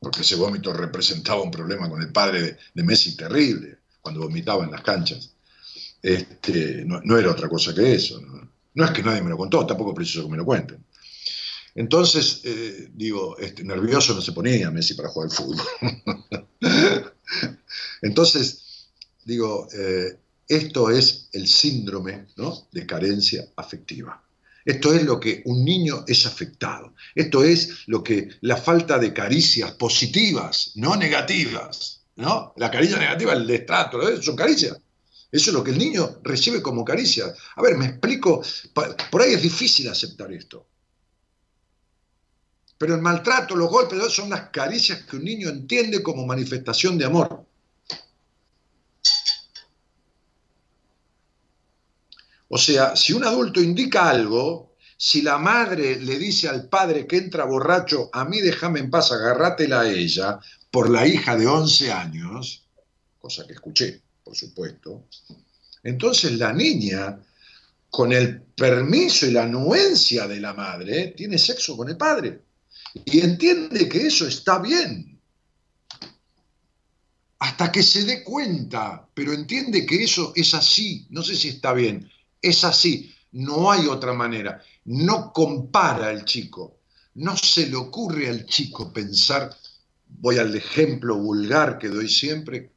porque 0.00 0.20
ese 0.20 0.36
vómito 0.36 0.72
representaba 0.72 1.42
un 1.42 1.50
problema 1.50 1.88
con 1.88 2.00
el 2.00 2.12
padre 2.12 2.56
de, 2.74 2.82
Messi 2.84 3.16
terrible, 3.16 3.77
cuando 4.08 4.22
vomitaba 4.22 4.64
en 4.64 4.70
las 4.70 4.80
canchas. 4.80 5.34
Este, 6.02 6.82
no, 6.86 7.18
era 7.18 7.30
otra 7.30 7.46
cosa 7.46 7.74
que 7.74 7.92
eso. 7.92 8.18
¿no? 8.74 8.84
es 8.84 8.90
que 8.92 9.02
nadie 9.02 9.20
me 9.20 9.28
lo 9.28 9.36
contó, 9.36 9.66
tampoco 9.66 9.92
preciso 9.92 10.24
que 10.24 10.30
me 10.30 10.38
lo 10.38 10.46
cuenten. 10.46 10.82
Entonces, 11.74 12.40
eh, 12.44 12.88
digo, 12.94 13.36
este, 13.38 13.64
nervioso 13.64 14.14
no 14.14 14.22
se 14.22 14.32
ponía 14.32 14.70
Messi 14.70 14.94
para 14.94 15.10
jugar 15.10 15.28
al 15.28 15.36
fútbol. 15.36 15.66
Entonces, 18.02 18.88
digo, 19.26 19.68
eh, 19.74 20.16
esto 20.48 20.90
es 20.90 21.28
el 21.32 21.46
síndrome 21.46 22.28
de 22.72 22.86
carencia 22.86 23.46
afectiva. 23.56 24.24
Esto 24.64 24.94
es 24.94 25.02
lo 25.02 25.20
que 25.20 25.42
un 25.44 25.64
niño 25.64 26.04
es 26.06 26.24
afectado. 26.24 26.94
Esto 27.14 27.44
es 27.44 27.86
lo 27.86 28.02
que 28.02 28.30
la 28.40 28.56
falta 28.56 28.98
de 28.98 29.12
caricias 29.12 29.72
positivas, 29.72 30.72
no 30.76 30.96
negativas. 30.96 31.97
¿No? 32.18 32.52
La 32.56 32.70
caricia 32.70 32.98
negativa, 32.98 33.32
el 33.32 33.46
destrato, 33.46 34.00
son 34.20 34.36
caricias. 34.36 34.76
Eso 35.30 35.50
es 35.50 35.54
lo 35.54 35.62
que 35.62 35.70
el 35.70 35.78
niño 35.78 36.18
recibe 36.22 36.60
como 36.60 36.84
caricia. 36.84 37.32
A 37.56 37.62
ver, 37.62 37.76
me 37.76 37.86
explico. 37.86 38.42
Por 39.10 39.22
ahí 39.22 39.34
es 39.34 39.42
difícil 39.42 39.88
aceptar 39.88 40.32
esto. 40.32 40.66
Pero 42.76 42.94
el 42.94 43.02
maltrato, 43.02 43.54
los 43.54 43.70
golpes, 43.70 44.12
son 44.12 44.30
las 44.30 44.50
caricias 44.50 45.02
que 45.02 45.16
un 45.16 45.24
niño 45.24 45.48
entiende 45.48 46.02
como 46.02 46.26
manifestación 46.26 46.98
de 46.98 47.04
amor. 47.04 47.44
O 52.48 52.58
sea, 52.58 52.96
si 52.96 53.12
un 53.12 53.24
adulto 53.24 53.60
indica 53.60 54.08
algo, 54.08 54.68
si 54.96 55.22
la 55.22 55.38
madre 55.38 56.00
le 56.00 56.18
dice 56.18 56.48
al 56.48 56.68
padre 56.68 57.06
que 57.06 57.18
entra 57.18 57.44
borracho, 57.44 58.10
a 58.12 58.24
mí 58.24 58.40
déjame 58.40 58.80
en 58.80 58.90
paz, 58.90 59.12
agárratela 59.12 59.82
a 59.82 59.88
ella, 59.88 60.40
por 60.70 60.90
la 60.90 61.06
hija 61.06 61.36
de 61.36 61.46
11 61.46 61.92
años, 61.92 62.64
cosa 63.18 63.46
que 63.46 63.54
escuché, 63.54 64.02
por 64.22 64.36
supuesto, 64.36 65.06
entonces 65.82 66.32
la 66.32 66.52
niña, 66.52 67.18
con 67.90 68.12
el 68.12 68.42
permiso 68.42 69.26
y 69.26 69.30
la 69.30 69.44
anuencia 69.44 70.26
de 70.26 70.40
la 70.40 70.52
madre, 70.52 71.14
tiene 71.16 71.38
sexo 71.38 71.76
con 71.76 71.88
el 71.88 71.96
padre. 71.96 72.42
Y 73.04 73.20
entiende 73.20 73.88
que 73.88 74.06
eso 74.06 74.26
está 74.26 74.58
bien. 74.58 75.18
Hasta 77.38 77.70
que 77.70 77.82
se 77.82 78.04
dé 78.04 78.24
cuenta, 78.24 79.08
pero 79.14 79.32
entiende 79.32 79.86
que 79.86 80.02
eso 80.02 80.32
es 80.34 80.54
así, 80.54 81.06
no 81.10 81.22
sé 81.22 81.36
si 81.36 81.48
está 81.48 81.72
bien, 81.72 82.10
es 82.42 82.64
así, 82.64 83.14
no 83.32 83.70
hay 83.70 83.86
otra 83.86 84.12
manera. 84.12 84.62
No 84.84 85.32
compara 85.32 86.08
al 86.08 86.24
chico, 86.24 86.80
no 87.14 87.36
se 87.36 87.68
le 87.68 87.76
ocurre 87.76 88.28
al 88.28 88.44
chico 88.46 88.92
pensar, 88.92 89.56
voy 90.08 90.38
al 90.38 90.54
ejemplo 90.54 91.16
vulgar 91.16 91.78
que 91.78 91.88
doy 91.88 92.08
siempre, 92.08 92.70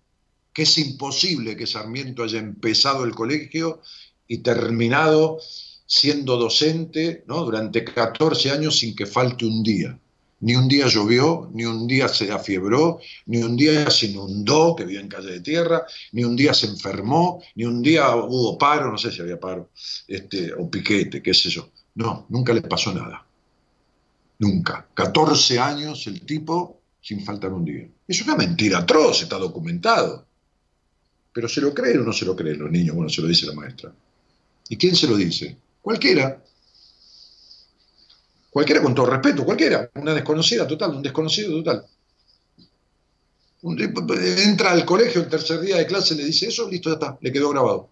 que 0.54 0.64
es 0.64 0.78
imposible 0.78 1.56
que 1.56 1.68
Sarmiento 1.68 2.24
haya 2.24 2.40
empezado 2.40 3.06
el 3.06 3.16
colegio 3.16 3.82
y 4.28 4.40
terminado 4.40 5.40
siendo 5.86 6.38
docente 6.38 7.24
¿no? 7.28 7.44
durante 7.44 7.84
14 7.84 8.52
años 8.52 8.80
sin 8.80 8.96
que 8.96 9.06
falte 9.06 9.46
un 9.46 9.64
día. 9.64 9.98
Ni 10.40 10.56
un 10.56 10.68
día 10.68 10.88
llovió, 10.88 11.52
ni 11.54 11.66
un 11.66 11.86
día 11.86 12.08
se 12.08 12.32
afiebró, 12.32 13.00
ni 13.28 13.44
un 13.44 13.56
día 13.56 13.90
se 13.92 14.08
inundó, 14.08 14.76
que 14.76 14.86
vivía 14.86 15.02
en 15.02 15.08
calle 15.08 15.34
de 15.34 15.42
tierra, 15.42 15.86
ni 16.14 16.24
un 16.24 16.36
día 16.36 16.52
se 16.54 16.66
enfermó, 16.66 17.44
ni 17.54 17.66
un 17.66 17.82
día 17.84 18.16
hubo 18.16 18.58
paro, 18.58 18.92
no 18.92 18.98
sé 18.98 19.12
si 19.12 19.22
había 19.22 19.40
paro, 19.40 19.70
este, 20.08 20.52
o 20.54 20.68
piquete, 20.70 21.22
qué 21.22 21.34
sé 21.34 21.50
yo. 21.52 21.70
No, 21.94 22.26
nunca 22.30 22.54
le 22.54 22.62
pasó 22.62 22.92
nada. 22.92 23.24
Nunca. 24.40 24.88
14 24.96 25.60
años 25.60 26.08
el 26.08 26.22
tipo 26.22 26.81
sin 27.02 27.26
faltar 27.26 27.52
un 27.52 27.66
día. 27.66 27.88
Es 28.08 28.22
una 28.22 28.36
mentira 28.36 28.80
atroz, 28.80 29.24
está 29.24 29.38
documentado. 29.38 30.26
Pero 31.34 31.48
¿se 31.48 31.62
lo 31.62 31.74
creen 31.74 32.02
o 32.02 32.04
no 32.04 32.14
se 32.14 32.26
lo 32.26 32.36
creen 32.36 32.60
los 32.60 32.72
niños? 32.72 32.96
Bueno, 32.96 33.10
se 33.10 33.22
lo 33.22 33.28
dice 33.28 33.48
la 33.48 33.54
maestra. 33.54 33.92
¿Y 34.70 34.78
quién 34.78 34.96
se 34.96 35.08
lo 35.08 35.16
dice? 35.16 35.58
Cualquiera. 35.82 36.42
Cualquiera 38.52 38.84
con 38.84 38.94
todo 38.94 39.06
respeto, 39.06 39.46
cualquiera, 39.46 39.90
una 39.96 40.14
desconocida 40.14 40.68
total, 40.68 40.92
un 40.92 41.02
desconocido 41.02 41.64
total. 41.64 41.86
entra 44.46 44.72
al 44.72 44.84
colegio 44.84 45.22
el 45.22 45.30
tercer 45.30 45.62
día 45.62 45.78
de 45.78 45.88
clase, 45.88 46.16
le 46.16 46.26
dice 46.26 46.50
eso, 46.50 46.70
listo, 46.70 46.90
ya 46.90 46.96
está, 46.96 47.18
le 47.22 47.32
quedó 47.32 47.50
grabado. 47.50 47.90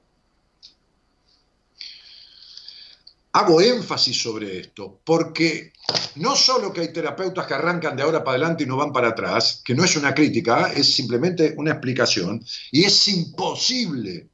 Hago 3.31 3.61
énfasis 3.61 4.21
sobre 4.21 4.59
esto 4.59 5.01
porque 5.03 5.71
no 6.15 6.35
solo 6.35 6.73
que 6.73 6.81
hay 6.81 6.93
terapeutas 6.93 7.45
que 7.45 7.53
arrancan 7.53 7.95
de 7.95 8.03
ahora 8.03 8.23
para 8.23 8.37
adelante 8.37 8.63
y 8.63 8.67
no 8.67 8.77
van 8.77 8.91
para 8.91 9.09
atrás, 9.09 9.61
que 9.63 9.75
no 9.75 9.83
es 9.83 9.95
una 9.95 10.13
crítica, 10.13 10.71
es 10.73 10.93
simplemente 10.93 11.53
una 11.57 11.71
explicación, 11.71 12.43
y 12.71 12.83
es 12.83 13.07
imposible 13.07 14.27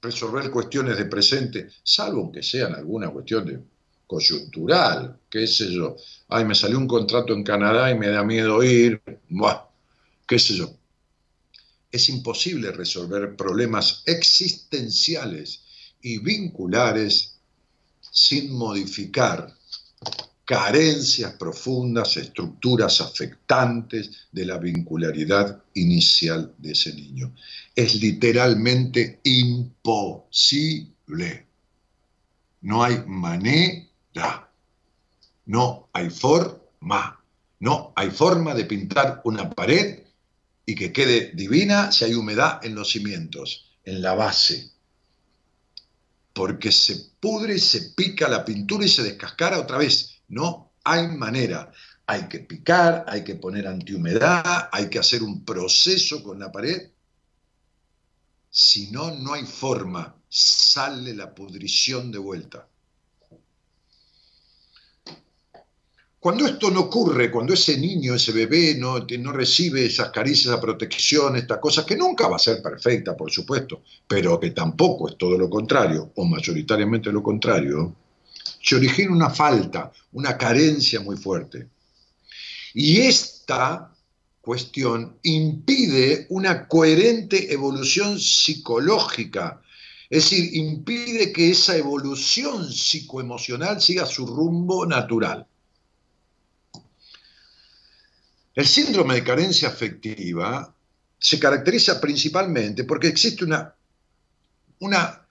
resolver 0.00 0.50
cuestiones 0.50 0.96
de 0.96 1.06
presente, 1.06 1.68
salvo 1.82 2.30
que 2.30 2.42
sean 2.42 2.74
alguna 2.74 3.10
cuestión 3.10 3.44
de 3.46 3.60
coyuntural, 4.06 5.18
qué 5.28 5.46
sé 5.46 5.72
yo. 5.72 5.96
Ay, 6.28 6.44
me 6.44 6.54
salió 6.54 6.78
un 6.78 6.86
contrato 6.86 7.32
en 7.32 7.42
Canadá 7.42 7.90
y 7.90 7.98
me 7.98 8.08
da 8.08 8.22
miedo 8.22 8.62
ir, 8.62 9.02
qué 10.26 10.38
sé 10.38 10.54
yo. 10.54 10.72
es 11.90 12.08
imposible 12.08 12.72
resolver 12.72 13.34
problemas 13.36 14.02
existenciales 14.06 15.65
y 16.06 16.18
vinculares 16.18 17.40
sin 18.12 18.52
modificar 18.52 19.52
carencias 20.44 21.32
profundas, 21.32 22.16
estructuras 22.16 23.00
afectantes 23.00 24.28
de 24.30 24.46
la 24.46 24.56
vincularidad 24.58 25.64
inicial 25.74 26.54
de 26.58 26.70
ese 26.70 26.94
niño. 26.94 27.34
Es 27.74 27.96
literalmente 27.96 29.18
imposible. 29.24 30.84
No 32.60 32.84
hay 32.84 33.02
manera, 33.04 34.48
no 35.46 35.88
hay 35.92 36.08
forma, 36.08 37.20
no 37.58 37.92
hay 37.96 38.10
forma 38.10 38.54
de 38.54 38.64
pintar 38.64 39.22
una 39.24 39.50
pared 39.50 40.04
y 40.64 40.76
que 40.76 40.92
quede 40.92 41.32
divina 41.34 41.90
si 41.90 42.04
hay 42.04 42.14
humedad 42.14 42.64
en 42.64 42.76
los 42.76 42.90
cimientos, 42.92 43.72
en 43.82 44.00
la 44.02 44.14
base. 44.14 44.75
Porque 46.36 46.70
se 46.70 47.12
pudre, 47.18 47.58
se 47.58 47.92
pica 47.96 48.28
la 48.28 48.44
pintura 48.44 48.84
y 48.84 48.90
se 48.90 49.02
descascara 49.02 49.58
otra 49.58 49.78
vez. 49.78 50.20
No 50.28 50.74
hay 50.84 51.08
manera. 51.08 51.72
Hay 52.06 52.28
que 52.28 52.40
picar, 52.40 53.06
hay 53.08 53.24
que 53.24 53.36
poner 53.36 53.66
antihumedad, 53.66 54.68
hay 54.70 54.90
que 54.90 54.98
hacer 54.98 55.22
un 55.22 55.46
proceso 55.46 56.22
con 56.22 56.38
la 56.38 56.52
pared. 56.52 56.90
Si 58.50 58.90
no, 58.90 59.12
no 59.12 59.32
hay 59.32 59.46
forma. 59.46 60.14
Sale 60.28 61.14
la 61.14 61.34
pudrición 61.34 62.12
de 62.12 62.18
vuelta. 62.18 62.68
Cuando 66.26 66.44
esto 66.44 66.72
no 66.72 66.80
ocurre, 66.80 67.30
cuando 67.30 67.54
ese 67.54 67.78
niño, 67.78 68.16
ese 68.16 68.32
bebé 68.32 68.74
no, 68.74 68.98
recibe 69.32 69.86
esas 69.86 70.10
caricias, 70.10 70.46
esa 70.46 70.60
protección, 70.60 71.36
esta 71.36 71.60
cosa, 71.60 71.86
que 71.86 71.94
nunca 71.94 72.26
va 72.26 72.34
a 72.34 72.40
ser 72.40 72.60
perfecta, 72.60 73.16
por 73.16 73.30
supuesto, 73.30 73.84
pero 74.08 74.40
que 74.40 74.50
tampoco 74.50 75.08
es 75.08 75.16
todo 75.16 75.38
lo 75.38 75.48
contrario, 75.48 76.10
o 76.16 76.24
mayoritariamente 76.24 77.12
lo 77.12 77.22
contrario, 77.22 77.94
se 78.60 78.74
origina 78.74 79.12
una 79.12 79.30
falta, 79.30 79.92
una 80.14 80.36
carencia 80.36 80.98
muy 80.98 81.16
fuerte. 81.16 81.68
Y 82.74 83.02
esta 83.02 83.94
cuestión 84.40 85.18
impide 85.22 86.26
una 86.30 86.66
coherente 86.66 87.52
evolución 87.52 88.18
psicológica, 88.18 89.62
es 90.10 90.24
decir, 90.24 90.56
impide 90.56 91.32
que 91.32 91.52
esa 91.52 91.76
evolución 91.76 92.68
psicoemocional 92.68 93.80
siga 93.80 94.06
su 94.06 94.26
rumbo 94.26 94.84
natural. 94.86 95.46
El 98.56 98.66
síndrome 98.66 99.16
de 99.16 99.24
carencia 99.24 99.68
afectiva 99.68 100.74
se 101.18 101.38
caracteriza 101.38 102.00
principalmente 102.00 102.84
porque 102.84 103.06
existe 103.06 103.44
una, 103.44 103.74
una, 104.80 105.26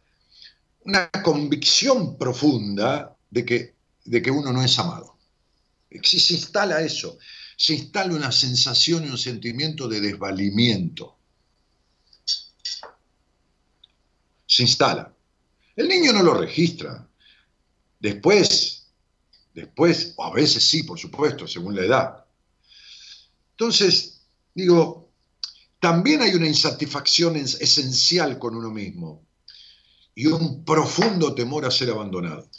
una 0.83 1.11
convicción 1.23 2.19
profunda 2.19 3.17
de 3.31 3.43
que, 3.43 3.73
de 4.05 4.21
que 4.21 4.29
uno 4.29 4.53
no 4.53 4.63
es 4.63 4.77
amado. 4.77 5.17
Si 6.03 6.19
se 6.19 6.35
instala 6.35 6.81
eso, 6.81 7.17
se 7.57 7.73
instala 7.73 8.13
una 8.13 8.31
sensación 8.31 9.05
y 9.05 9.09
un 9.09 9.17
sentimiento 9.17 9.87
de 9.87 10.01
desvalimiento. 10.01 11.17
Se 14.45 14.61
instala. 14.61 15.11
El 15.75 15.87
niño 15.87 16.13
no 16.13 16.21
lo 16.21 16.35
registra. 16.35 17.07
Después, 17.99 18.85
después, 19.55 20.13
o 20.15 20.25
a 20.25 20.31
veces 20.31 20.63
sí, 20.63 20.83
por 20.83 20.99
supuesto, 20.99 21.47
según 21.47 21.75
la 21.75 21.85
edad, 21.85 22.24
entonces, 23.57 24.21
digo, 24.53 25.09
también 25.79 26.21
hay 26.21 26.35
una 26.35 26.47
insatisfacción 26.47 27.37
esencial 27.37 28.37
con 28.37 28.53
uno 28.53 28.69
mismo 28.69 29.23
y 30.13 30.25
un 30.25 30.65
profundo 30.65 31.33
temor 31.33 31.65
a 31.65 31.71
ser 31.71 31.89
abandonado. 31.89 32.49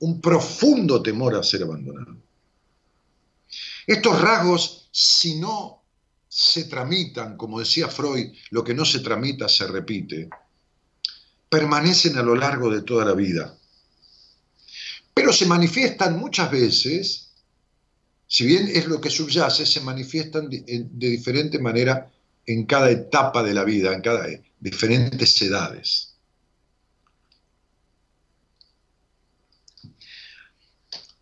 Un 0.00 0.20
profundo 0.20 1.02
temor 1.02 1.34
a 1.34 1.42
ser 1.42 1.62
abandonado. 1.62 2.16
Estos 3.86 4.20
rasgos, 4.20 4.88
si 4.90 5.36
no 5.36 5.82
se 6.28 6.64
tramitan, 6.64 7.38
como 7.38 7.60
decía 7.60 7.88
Freud, 7.88 8.34
lo 8.50 8.62
que 8.62 8.74
no 8.74 8.84
se 8.84 9.00
tramita 9.00 9.48
se 9.48 9.66
repite, 9.66 10.28
permanecen 11.48 12.18
a 12.18 12.22
lo 12.22 12.34
largo 12.34 12.68
de 12.68 12.82
toda 12.82 13.06
la 13.06 13.14
vida. 13.14 13.58
Pero 15.14 15.32
se 15.32 15.46
manifiestan 15.46 16.18
muchas 16.18 16.50
veces 16.50 17.31
si 18.32 18.46
bien 18.46 18.66
es 18.66 18.86
lo 18.86 18.98
que 18.98 19.10
subyace, 19.10 19.66
se 19.66 19.82
manifiestan 19.82 20.48
de, 20.48 20.88
diferente 20.90 21.58
manera 21.58 22.10
en 22.46 22.64
cada 22.64 22.90
etapa 22.90 23.42
de 23.42 23.52
la 23.52 23.62
vida, 23.62 23.92
en 23.92 24.00
cada 24.00 24.26
diferentes 24.58 25.42
edades. 25.42 26.14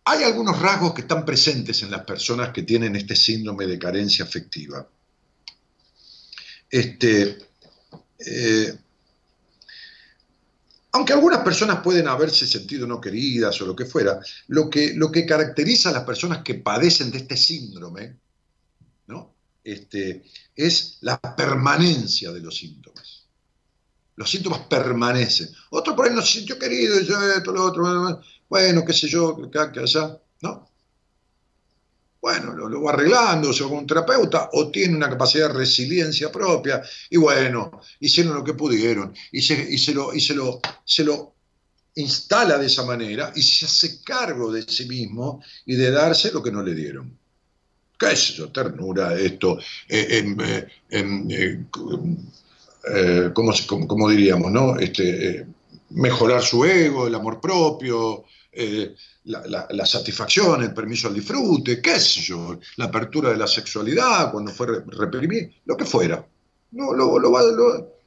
Hay 0.05 0.23
algunos 0.23 0.57
rasgos 0.61 0.93
que 0.93 1.01
están 1.01 1.25
presentes 1.25 1.83
en 1.83 1.91
las 1.91 2.05
personas 2.05 2.53
que 2.53 2.63
tienen 2.63 2.95
este 2.95 3.17
síndrome 3.17 3.67
de 3.67 3.77
carencia 3.77 4.23
afectiva. 4.23 4.87
Este, 6.69 7.39
eh, 8.19 8.73
aunque 10.91 11.13
algunas 11.13 11.39
personas 11.39 11.81
pueden 11.81 12.07
haberse 12.07 12.45
sentido 12.45 12.85
no 12.85 12.99
queridas 12.99 13.61
o 13.61 13.65
lo 13.65 13.75
que 13.75 13.85
fuera, 13.85 14.19
lo 14.47 14.69
que, 14.69 14.93
lo 14.93 15.11
que 15.11 15.25
caracteriza 15.25 15.89
a 15.89 15.93
las 15.93 16.03
personas 16.03 16.43
que 16.43 16.55
padecen 16.55 17.11
de 17.11 17.19
este 17.19 17.37
síndrome 17.37 18.17
¿no? 19.07 19.33
este, 19.63 20.23
es 20.55 20.97
la 21.01 21.19
permanencia 21.19 22.31
de 22.31 22.41
los 22.41 22.57
síntomas. 22.57 23.25
Los 24.15 24.29
síntomas 24.29 24.61
permanecen. 24.61 25.49
Otro 25.69 25.95
por 25.95 26.07
ahí 26.07 26.13
no 26.13 26.21
se 26.21 26.39
sintió 26.39 26.59
querido, 26.59 26.99
y 26.99 27.05
yo 27.05 27.21
esto, 27.31 27.51
lo 27.51 27.65
otro, 27.65 28.21
bueno, 28.49 28.85
qué 28.85 28.93
sé 28.93 29.07
yo, 29.07 29.39
acá, 29.45 29.71
allá, 29.75 30.19
¿no? 30.41 30.70
Bueno, 32.21 32.53
lo, 32.53 32.81
va 32.81 32.91
arreglando, 32.91 33.51
se 33.51 33.63
va 33.63 33.69
con 33.69 33.79
un 33.79 33.87
terapeuta, 33.87 34.49
o 34.53 34.69
tiene 34.69 34.95
una 34.95 35.09
capacidad 35.09 35.47
de 35.47 35.59
resiliencia 35.59 36.31
propia, 36.31 36.81
y 37.09 37.17
bueno, 37.17 37.81
hicieron 37.99 38.35
lo 38.35 38.43
que 38.43 38.53
pudieron, 38.53 39.13
y 39.31 39.41
se, 39.41 39.77
se, 39.77 39.93
lo, 39.93 40.13
y 40.13 40.21
se, 40.21 40.35
lo, 40.35 40.61
se 40.85 41.03
lo 41.03 41.33
instala 41.95 42.57
de 42.57 42.67
esa 42.67 42.83
manera 42.83 43.33
y 43.35 43.41
se 43.41 43.65
hace 43.65 44.01
cargo 44.01 44.49
de 44.51 44.61
sí 44.63 44.87
mismo 44.87 45.43
y 45.65 45.75
de 45.75 45.91
darse 45.91 46.31
lo 46.31 46.41
que 46.41 46.51
no 46.51 46.63
le 46.63 46.73
dieron. 46.73 47.17
¿Qué 47.97 48.13
es 48.13 48.29
eso? 48.31 48.49
Ternura, 48.49 49.13
esto, 49.15 49.59
eh, 49.87 50.25
eh, 50.89 50.89
eh, 50.89 51.65
¿cómo, 53.33 54.09
diríamos? 54.09 54.51
No? 54.51 54.79
Este, 54.79 55.45
mejorar 55.91 56.41
su 56.41 56.65
ego, 56.65 57.05
el 57.05 57.13
amor 57.13 57.39
propio, 57.39 58.23
la, 59.23 59.85
satisfacción, 59.85 60.63
el 60.63 60.73
permiso 60.73 61.07
al 61.07 61.13
disfrute, 61.13 61.81
qué 61.81 61.99
sé 61.99 62.21
yo, 62.21 62.59
la 62.77 62.85
apertura 62.85 63.29
de 63.29 63.37
la 63.37 63.47
sexualidad 63.47 64.31
cuando 64.31 64.51
fue 64.51 64.83
reprimido, 64.87 65.49
lo 65.65 65.77
que 65.77 65.85
fuera. 65.85 66.25
No, 66.71 66.93
lo, 66.93 67.19
lo, 67.19 67.97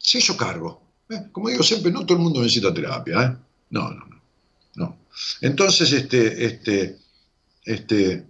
se 0.00 0.18
hizo 0.18 0.36
cargo. 0.36 0.82
¿eh? 1.10 1.28
Como 1.30 1.48
digo 1.48 1.62
siempre, 1.62 1.90
no 1.90 2.04
todo 2.04 2.18
el 2.18 2.24
mundo 2.24 2.42
necesita 2.42 2.72
terapia. 2.72 3.22
¿eh? 3.22 3.36
No, 3.70 3.90
no, 3.90 4.06
no, 4.06 4.22
no. 4.74 4.98
Entonces, 5.40 5.92
este, 5.92 6.44
este, 6.44 6.98
este, 7.64 8.26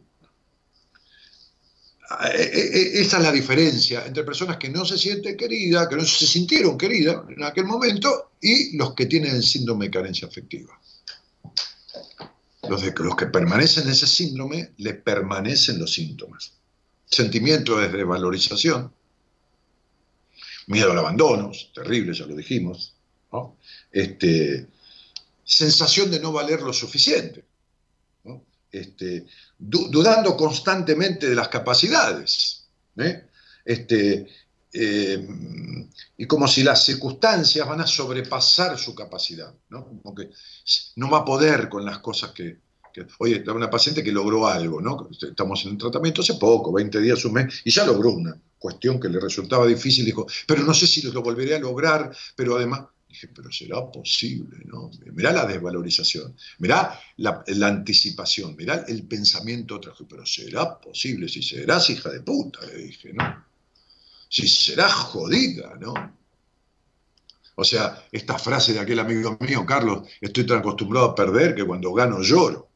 eh, 2.25 2.91
esa 2.95 3.17
es 3.19 3.23
la 3.23 3.33
diferencia 3.33 4.05
entre 4.07 4.25
personas 4.25 4.57
que 4.57 4.69
no 4.69 4.85
se 4.85 4.99
sienten 4.99 5.37
queridas, 5.37 5.89
que 5.89 5.97
no 5.97 6.05
se 6.05 6.27
sintieron 6.27 6.77
queridas 6.77 7.23
en 7.29 7.43
aquel 7.43 7.65
momento, 7.65 8.33
y 8.41 8.77
los 8.77 8.95
que 8.95 9.07
tienen 9.07 9.37
el 9.37 9.43
síndrome 9.43 9.87
de 9.87 9.91
carencia 9.93 10.29
afectiva. 10.29 10.79
Los, 12.69 12.83
de, 12.83 12.93
los 12.97 13.17
que 13.17 13.27
permanecen 13.27 13.85
en 13.85 13.91
ese 13.91 14.07
síndrome, 14.07 14.73
le 14.79 14.95
permanecen 14.95 15.79
los 15.79 15.93
síntomas. 15.93 16.53
Sentimiento 17.07 17.79
de 17.79 17.89
desvalorización, 17.89 18.93
miedo 20.69 20.93
al 20.93 20.99
abandono, 20.99 21.51
terrible, 21.75 22.15
ya 22.15 22.27
lo 22.27 22.37
dijimos. 22.37 22.95
Este, 23.91 24.69
sensación 25.45 26.11
de 26.11 26.21
no 26.21 26.33
valer 26.33 26.63
lo 26.63 26.73
suficiente. 26.73 27.45
Este, 28.71 29.27
dudando 29.59 30.35
constantemente 30.35 31.29
de 31.29 31.35
las 31.35 31.49
capacidades. 31.49 32.69
¿eh? 32.97 33.27
Este, 33.67 34.27
eh, 34.73 35.27
y 36.17 36.27
como 36.27 36.49
si 36.49 36.63
las 36.63 36.85
circunstancias 36.85 37.67
van 37.69 37.81
a 37.81 37.87
sobrepasar 37.87 38.79
su 38.79 38.95
capacidad, 38.95 39.55
¿no? 39.69 39.87
Como 39.87 40.15
que 40.15 40.31
no 40.97 41.11
va 41.11 41.19
a 41.19 41.25
poder 41.25 41.69
con 41.69 41.85
las 41.85 41.99
cosas 41.99 42.33
que, 42.33 42.59
Oye, 43.19 43.43
una 43.51 43.71
paciente 43.71 44.03
que 44.03 44.13
logró 44.13 44.47
algo, 44.47 44.81
¿no? 44.81 45.09
Estamos 45.11 45.65
en 45.65 45.73
un 45.73 45.79
tratamiento 45.79 46.21
hace 46.21 46.35
poco, 46.35 46.73
20 46.73 47.01
días, 47.01 47.25
un 47.25 47.33
mes, 47.33 47.63
y 47.65 47.71
ya 47.71 47.87
logró 47.87 48.11
una 48.11 48.39
cuestión 48.59 49.01
que 49.01 49.09
le 49.09 49.19
resultaba 49.19 49.67
difícil, 49.67 50.05
dijo, 50.05 50.27
pero 50.47 50.63
no 50.63 50.75
sé 50.75 50.87
si 50.87 51.03
lo 51.03 51.23
volveré 51.23 51.57
a 51.57 51.59
lograr, 51.59 52.15
pero 52.37 52.57
además, 52.57 52.83
dije, 53.09 53.29
pero 53.35 53.51
será 53.51 53.91
posible, 53.91 54.59
¿no? 54.67 54.91
Mirá 55.13 55.33
la 55.33 55.47
desvalorización, 55.47 56.37
mirá 56.59 57.01
la, 57.17 57.43
anticipación, 57.67 58.55
mirá 58.57 58.85
el 58.87 59.05
pensamiento, 59.05 59.81
pero 60.09 60.25
será 60.27 60.79
posible, 60.79 61.29
si 61.29 61.43
serás 61.43 61.91
hija 61.91 62.11
de 62.11 62.21
puta, 62.21 62.61
le 62.67 62.77
dije, 62.77 63.13
¿no? 63.13 63.52
Si 64.33 64.49
será 64.49 64.89
jodida, 64.89 65.75
¿no? 65.79 65.93
O 67.55 67.65
sea, 67.65 68.03
esta 68.11 68.39
frase 68.39 68.73
de 68.73 68.81
aquel 68.81 68.99
amigo 68.99 69.37
mío, 69.41 69.67
Carlos, 69.67 70.09
estoy 70.23 70.47
tan 70.47 70.61
acostumbrado 70.61 71.09
a 71.09 71.15
perder 71.15 71.55
que 71.55 71.67
cuando 71.67 71.93
gano 71.93 72.23
lloro. 72.23 72.71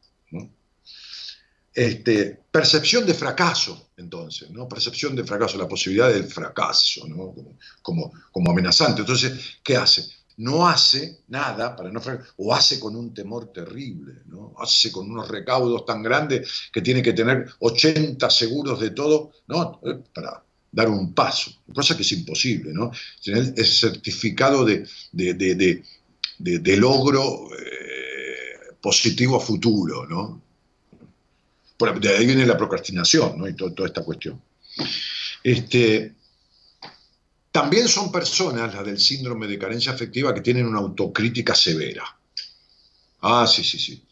Este, 1.73 2.39
percepción 2.51 3.07
de 3.07 3.15
fracaso, 3.15 3.89
entonces, 3.97 4.51
¿no? 4.51 4.67
Percepción 4.67 5.15
de 5.15 5.23
fracaso, 5.23 5.57
la 5.57 5.67
posibilidad 5.67 6.09
del 6.09 6.25
fracaso, 6.25 7.07
¿no? 7.07 7.33
Como, 7.81 8.11
como, 8.31 8.51
amenazante. 8.51 9.01
Entonces, 9.01 9.57
¿qué 9.63 9.77
hace? 9.77 10.05
No 10.37 10.67
hace 10.67 11.21
nada 11.27 11.75
para 11.75 11.91
no 11.91 11.99
fracasar, 11.99 12.33
o 12.37 12.53
hace 12.53 12.79
con 12.79 12.95
un 12.95 13.15
temor 13.15 13.51
terrible, 13.51 14.21
¿no? 14.25 14.53
Hace 14.59 14.91
con 14.91 15.09
unos 15.09 15.27
recaudos 15.27 15.85
tan 15.85 16.03
grandes 16.03 16.69
que 16.71 16.81
tiene 16.81 17.01
que 17.01 17.13
tener 17.13 17.47
80 17.59 18.29
seguros 18.29 18.79
de 18.79 18.91
todo, 18.91 19.31
¿no? 19.47 19.79
Eh, 19.83 20.03
para 20.13 20.46
dar 20.71 20.89
un 20.89 21.13
paso, 21.13 21.51
cosa 21.73 21.95
que 21.95 22.03
es 22.03 22.11
imposible, 22.11 22.71
¿no? 22.73 22.91
Tener 23.23 23.53
el 23.55 23.65
certificado 23.65 24.65
de, 24.65 24.87
de, 25.11 26.77
logro 26.77 27.49
eh, 27.53 28.75
positivo 28.81 29.37
a 29.37 29.39
futuro, 29.39 30.05
¿no? 30.05 30.41
de 31.99 32.09
ahí 32.09 32.25
viene 32.25 32.45
la 32.45 32.57
procrastinación, 32.57 33.37
¿no? 33.37 33.47
Y 33.47 33.53
toda 33.53 33.85
esta 33.85 34.03
cuestión. 34.03 34.41
Este, 35.43 36.15
también 37.51 37.87
son 37.87 38.11
personas, 38.11 38.73
las 38.73 38.85
del 38.85 38.99
síndrome 38.99 39.47
de 39.47 39.59
carencia 39.59 39.91
afectiva, 39.91 40.33
que 40.33 40.41
tienen 40.41 40.65
una 40.65 40.79
autocrítica 40.79 41.53
severa. 41.53 42.03
Ah, 43.21 43.47
sí, 43.47 43.63
sí, 43.63 43.79
sí. 43.79 44.06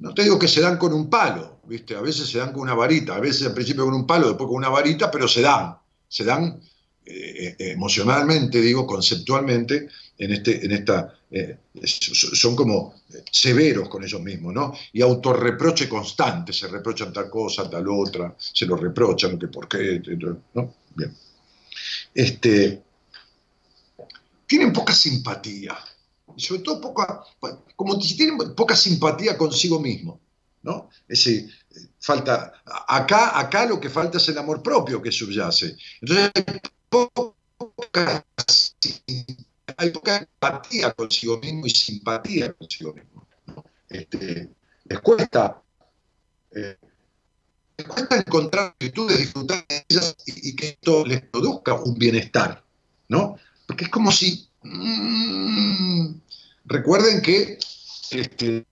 No 0.00 0.14
te 0.14 0.22
digo 0.22 0.38
que 0.38 0.48
se 0.48 0.62
dan 0.62 0.78
con 0.78 0.92
un 0.94 1.10
palo, 1.10 1.60
¿viste? 1.64 1.94
A 1.94 2.00
veces 2.00 2.28
se 2.28 2.38
dan 2.38 2.52
con 2.52 2.62
una 2.62 2.74
varita, 2.74 3.16
a 3.16 3.20
veces 3.20 3.46
al 3.46 3.54
principio 3.54 3.84
con 3.84 3.94
un 3.94 4.06
palo, 4.06 4.28
después 4.28 4.48
con 4.48 4.56
una 4.56 4.70
varita, 4.70 5.10
pero 5.10 5.28
se 5.28 5.42
dan. 5.42 5.76
Se 6.08 6.24
dan 6.24 6.58
eh, 7.04 7.54
eh, 7.58 7.72
emocionalmente, 7.72 8.60
digo, 8.60 8.86
conceptualmente, 8.86 9.88
en, 10.16 10.32
este, 10.32 10.64
en 10.64 10.72
esta. 10.72 11.14
Eh, 11.30 11.58
son 11.84 12.56
como 12.56 12.94
severos 13.30 13.88
con 13.88 14.02
ellos 14.02 14.22
mismos, 14.22 14.54
¿no? 14.54 14.72
Y 14.92 15.02
autorreproche 15.02 15.88
constante, 15.88 16.52
se 16.52 16.68
reprochan 16.68 17.12
tal 17.12 17.28
cosa, 17.28 17.68
tal 17.68 17.86
otra, 17.88 18.34
se 18.38 18.64
lo 18.64 18.76
reprochan, 18.76 19.38
que 19.38 19.48
por 19.48 19.68
qué, 19.68 20.00
¿no? 20.54 20.74
Bien. 20.96 21.14
Este, 22.14 22.82
tienen 24.46 24.72
poca 24.72 24.94
simpatía, 24.94 25.76
y 26.40 26.42
sobre 26.42 26.62
todo 26.62 26.80
poca, 26.80 27.22
como 27.76 28.00
si 28.00 28.16
tienen 28.16 28.54
poca 28.54 28.74
simpatía 28.74 29.36
consigo 29.36 29.78
mismo, 29.78 30.18
¿no? 30.62 30.88
Ese, 31.06 31.48
falta, 31.98 32.54
acá, 32.88 33.38
acá 33.38 33.66
lo 33.66 33.78
que 33.78 33.90
falta 33.90 34.16
es 34.16 34.26
el 34.30 34.38
amor 34.38 34.62
propio 34.62 35.02
que 35.02 35.12
subyace. 35.12 35.76
Entonces 36.00 36.30
hay 36.34 36.60
poca, 36.88 38.26
hay 39.76 39.92
empatía 40.22 40.92
consigo 40.92 41.38
mismo 41.38 41.66
y 41.66 41.70
simpatía 41.70 42.52
consigo 42.54 42.94
mismo. 42.94 43.26
Este, 43.90 44.48
les 44.84 45.00
cuesta 45.00 45.62
eh, 46.52 46.78
les 47.76 47.86
cuesta 47.86 48.16
encontrar 48.16 48.74
virtudes, 48.80 49.18
disfrutar 49.18 49.66
de 49.68 49.84
ellas 49.88 50.16
y, 50.24 50.56
que 50.56 50.68
esto 50.68 51.04
les 51.04 51.20
produzca 51.20 51.74
un 51.74 51.98
bienestar, 51.98 52.64
¿no? 53.08 53.36
Porque 53.66 53.84
es 53.84 53.90
como 53.90 54.10
si 54.10 54.48
mm, 54.62 56.20
recuerden 56.70 57.20
que 57.20 57.58
este, 58.12 58.64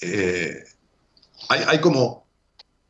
eh, 0.00 0.64
hay, 1.48 1.80
como 1.80 2.26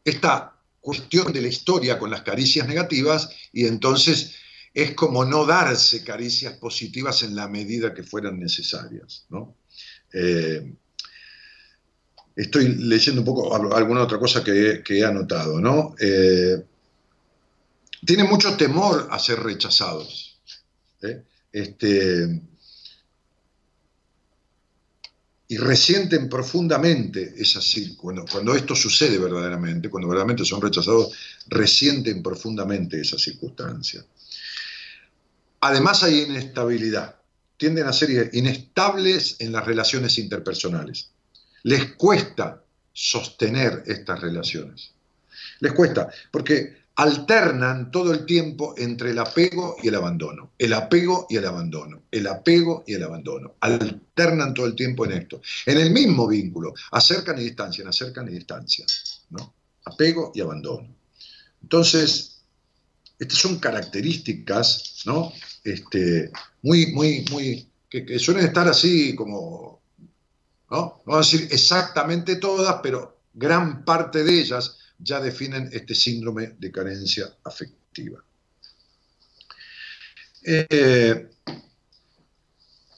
esta 0.05 0.57
cuestión 0.81 1.33
de 1.33 1.43
la 1.43 1.49
historia 1.49 1.99
con 1.99 2.11
las 2.11 2.23
caricias 2.23 2.67
negativas 2.67 3.31
y 3.53 3.67
entonces 3.67 4.35
es 4.75 4.95
como 4.95 5.25
no 5.25 5.47
darse 5.47 6.05
caricias 6.05 6.55
positivas 6.55 7.23
en 7.23 7.35
la 7.37 7.49
medida 7.49 7.95
que 7.95 8.03
fueran 8.03 8.39
necesarias. 8.39 9.27
Eh, 10.13 10.75
estoy 12.37 12.69
leyendo 12.69 13.21
un 13.21 13.27
poco 13.27 13.55
alguna 13.75 14.03
otra 14.03 14.19
cosa 14.19 14.43
que, 14.43 14.83
he 14.89 15.05
anotado. 15.05 15.61
¿no? 15.61 15.95
Eh, 16.01 16.63
tienen 18.05 18.29
mucho 18.29 18.57
temor 18.57 19.09
a 19.11 19.19
ser 19.19 19.41
rechazados. 19.41 20.41
Este, 21.53 22.41
y 25.51 25.57
resienten 25.57 26.29
profundamente 26.29 27.35
esa 27.37 27.61
cuando, 27.97 28.25
cuando 28.25 28.55
esto 28.55 28.77
sucede 28.77 29.19
verdaderamente, 29.19 29.91
cuando 29.91 30.09
verdaderamente 30.09 30.45
son 30.45 30.63
rechazados, 30.63 31.13
resienten 31.49 32.23
profundamente 32.23 33.01
esa 33.01 33.19
circunstancia. 33.19 34.05
Además 35.63 36.05
hay 36.05 36.21
inestabilidad, 36.21 37.17
tienden 37.57 37.89
a 37.89 37.93
ser 37.93 38.31
inestables 38.33 39.37
en 39.41 39.51
las 39.51 39.67
relaciones 39.67 40.19
interpersonales. 40.19 41.11
Les 41.65 41.95
cuesta 41.95 42.63
sostener 42.93 43.83
estas 43.87 44.21
relaciones. 44.21 44.93
Les 45.59 45.73
cuesta, 45.73 46.11
porque 46.31 46.80
alternan 47.01 47.91
todo 47.91 48.13
el 48.13 48.27
tiempo 48.27 48.75
entre 48.77 49.13
el 49.13 49.19
apego 49.19 49.77
y 49.83 49.89
el 49.89 49.95
abandono, 49.95 50.51
el 50.59 50.75
apego 50.75 51.27
y 51.31 51.37
el 51.39 51.47
abandono, 51.47 52.03
el 52.11 52.27
apego 52.27 52.85
y 52.87 52.93
el 52.93 53.03
abandono. 53.03 53.55
Alternan 53.61 54.53
todo 54.53 54.67
el 54.67 54.75
tiempo 54.75 55.07
en 55.07 55.13
esto. 55.13 55.41
En 55.65 55.79
el 55.79 55.93
mismo 55.93 56.29
vínculo, 56.29 56.75
acercan 56.91 57.39
y 57.39 57.45
distancian, 57.45 57.89
acercan 57.89 58.29
y 58.29 58.33
distancian. 58.33 58.87
¿no? 59.31 59.55
Apego 59.87 60.31
y 60.35 60.43
abandono. 60.43 60.95
Entonces, 61.63 62.43
estas 63.19 63.39
son 63.39 63.59
características 63.59 65.03
¿no? 65.07 65.33
este, 65.65 66.31
muy, 66.61 66.93
muy, 66.93 67.25
muy, 67.31 67.67
que, 67.89 68.19
suelen 68.19 68.45
estar 68.45 68.69
así 68.69 69.15
como, 69.15 69.81
¿no? 70.71 71.01
no 71.07 71.15
a 71.15 71.21
decir 71.21 71.49
exactamente 71.51 72.37
todas, 72.37 72.77
pero 72.83 73.23
gran 73.33 73.87
parte 73.87 74.23
de 74.23 74.39
ellas 74.39 74.77
ya 75.03 75.21
definen 75.21 75.69
este 75.73 75.95
síndrome 75.95 76.55
de 76.59 76.71
carencia 76.71 77.27
afectiva. 77.45 78.23
Eh, 80.43 81.29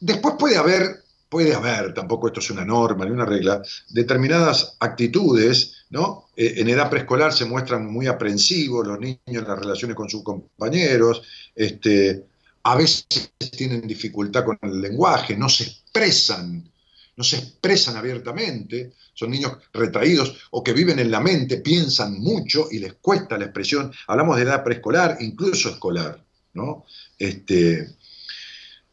después 0.00 0.34
puede 0.38 0.56
haber, 0.56 1.02
puede 1.28 1.54
haber, 1.54 1.94
tampoco 1.94 2.28
esto 2.28 2.40
es 2.40 2.50
una 2.50 2.64
norma 2.64 3.04
ni 3.04 3.10
una 3.10 3.24
regla, 3.24 3.62
determinadas 3.88 4.76
actitudes, 4.80 5.86
¿no? 5.90 6.28
Eh, 6.36 6.54
en 6.58 6.68
edad 6.68 6.90
preescolar 6.90 7.32
se 7.32 7.44
muestran 7.44 7.86
muy 7.86 8.06
aprensivos 8.06 8.86
los 8.86 8.98
niños 9.00 9.20
en 9.26 9.48
las 9.48 9.58
relaciones 9.58 9.96
con 9.96 10.08
sus 10.08 10.22
compañeros, 10.22 11.22
este, 11.54 12.24
a 12.62 12.76
veces 12.76 13.32
tienen 13.56 13.86
dificultad 13.86 14.44
con 14.44 14.58
el 14.62 14.80
lenguaje, 14.80 15.36
no 15.36 15.48
se 15.48 15.64
expresan 15.64 16.71
no 17.16 17.24
se 17.24 17.36
expresan 17.36 17.96
abiertamente, 17.96 18.94
son 19.14 19.30
niños 19.30 19.52
retraídos 19.72 20.48
o 20.50 20.62
que 20.62 20.72
viven 20.72 20.98
en 20.98 21.10
la 21.10 21.20
mente, 21.20 21.58
piensan 21.58 22.18
mucho 22.18 22.68
y 22.70 22.78
les 22.78 22.94
cuesta 22.94 23.36
la 23.36 23.44
expresión. 23.44 23.92
Hablamos 24.06 24.36
de 24.36 24.42
edad 24.44 24.64
preescolar, 24.64 25.18
incluso 25.20 25.68
escolar, 25.68 26.24
¿no? 26.54 26.86
Este, 27.18 27.96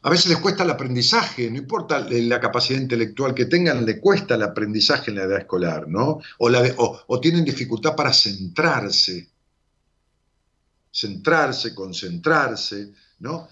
a 0.01 0.09
veces 0.09 0.27
les 0.27 0.39
cuesta 0.39 0.63
el 0.63 0.69
aprendizaje, 0.69 1.49
no 1.49 1.57
importa 1.57 1.99
la 2.09 2.39
capacidad 2.39 2.79
intelectual 2.79 3.33
que 3.33 3.45
tengan, 3.45 3.85
le 3.85 3.99
cuesta 3.99 4.35
el 4.35 4.43
aprendizaje 4.43 5.11
en 5.11 5.17
la 5.17 5.23
edad 5.23 5.39
escolar, 5.39 5.87
¿no? 5.87 6.19
O, 6.37 7.01
o 7.07 7.19
tienen 7.19 7.43
dificultad 7.43 7.95
para 7.95 8.13
centrarse, 8.13 9.29
centrarse, 10.91 11.75
concentrarse, 11.75 12.91
¿no? 13.19 13.49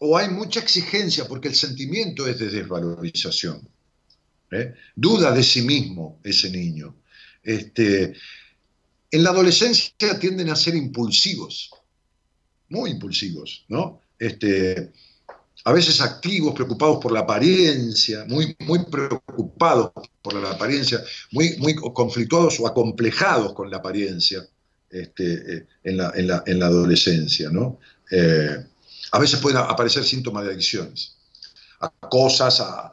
O 0.00 0.16
hay 0.16 0.28
mucha 0.28 0.60
exigencia 0.60 1.26
porque 1.28 1.48
el 1.48 1.54
sentimiento 1.54 2.26
es 2.26 2.38
de 2.38 2.48
desvalorización. 2.48 3.68
¿eh? 4.50 4.74
Duda 4.96 5.32
de 5.32 5.42
sí 5.42 5.62
mismo 5.62 6.18
ese 6.24 6.50
niño. 6.50 6.96
Este, 7.42 8.14
en 9.10 9.22
la 9.22 9.30
adolescencia 9.30 10.18
tienden 10.18 10.48
a 10.50 10.56
ser 10.56 10.74
impulsivos, 10.74 11.70
muy 12.70 12.90
impulsivos, 12.90 13.64
¿no? 13.68 14.00
Este, 14.18 14.90
a 15.64 15.72
veces 15.72 16.00
activos, 16.00 16.54
preocupados 16.54 16.98
por 17.02 17.12
la 17.12 17.20
apariencia, 17.20 18.24
muy, 18.26 18.56
muy 18.60 18.84
preocupados 18.86 19.92
por 20.22 20.34
la 20.34 20.52
apariencia, 20.52 21.02
muy, 21.32 21.56
muy 21.58 21.74
conflictuados 21.74 22.58
o 22.60 22.66
acomplejados 22.66 23.52
con 23.52 23.70
la 23.70 23.78
apariencia 23.78 24.46
este, 24.88 25.56
eh, 25.56 25.66
en, 25.84 25.96
la, 25.98 26.12
en, 26.16 26.58
la, 26.58 26.66
adolescencia, 26.66 27.50
¿no? 27.50 27.78
Eh, 28.10 28.64
a 29.12 29.18
veces 29.18 29.40
pueden 29.40 29.58
aparecer 29.58 30.04
síntomas 30.04 30.44
de 30.44 30.52
adicciones, 30.52 31.16
a 31.80 31.90
cosas, 31.90 32.60
a, 32.60 32.92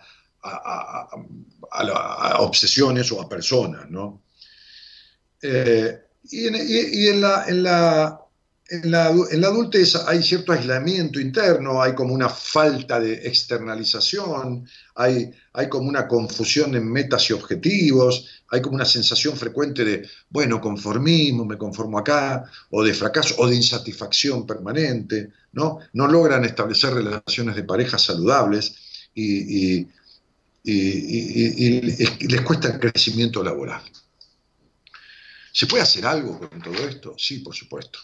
obsesiones 2.39 3.11
o 3.11 3.21
a 3.21 3.27
personas, 3.27 3.89
¿no? 3.89 4.21
Eh, 5.41 5.99
y, 6.29 6.47
en, 6.47 7.21
la, 7.21 7.45
en 7.47 7.63
la, 7.63 8.21
en 8.69 8.91
la, 8.91 9.05
adultez 9.05 9.95
hay 9.95 10.21
cierto 10.21 10.51
aislamiento 10.51 11.19
interno, 11.19 11.81
hay 11.81 11.95
como 11.95 12.13
una 12.13 12.27
falta 12.27 12.99
de 12.99 13.13
externalización, 13.27 14.67
hay, 14.95 15.31
hay 15.53 15.69
como 15.69 15.87
una 15.87 16.07
confusión 16.07 16.75
en 16.75 16.91
metas 16.91 17.29
y 17.29 17.33
objetivos, 17.33 18.43
hay 18.49 18.61
como 18.61 18.75
una 18.75 18.85
sensación 18.85 19.37
frecuente 19.37 19.85
de, 19.85 20.09
bueno, 20.29 20.59
conformismo, 20.59 21.45
me 21.45 21.57
conformo 21.57 21.97
acá, 21.97 22.43
o 22.71 22.83
de 22.83 22.93
fracaso, 22.93 23.35
o 23.37 23.47
de 23.47 23.55
insatisfacción 23.55 24.45
permanente, 24.45 25.31
¿no? 25.53 25.79
No 25.93 26.07
logran 26.07 26.43
establecer 26.43 26.93
relaciones 26.93 27.55
de 27.55 27.63
pareja 27.63 27.97
saludables 27.97 28.75
y 29.15 29.87
les 30.63 32.41
cuesta 32.41 32.67
el 32.67 32.79
crecimiento 32.79 33.41
laboral. 33.41 33.81
¿Se 35.53 35.65
puede 35.65 35.83
hacer 35.83 36.05
algo 36.05 36.37
con 36.37 36.61
todo 36.61 36.87
esto? 36.87 37.15
Sí, 37.17 37.39
por 37.39 37.55
supuesto 37.55 37.99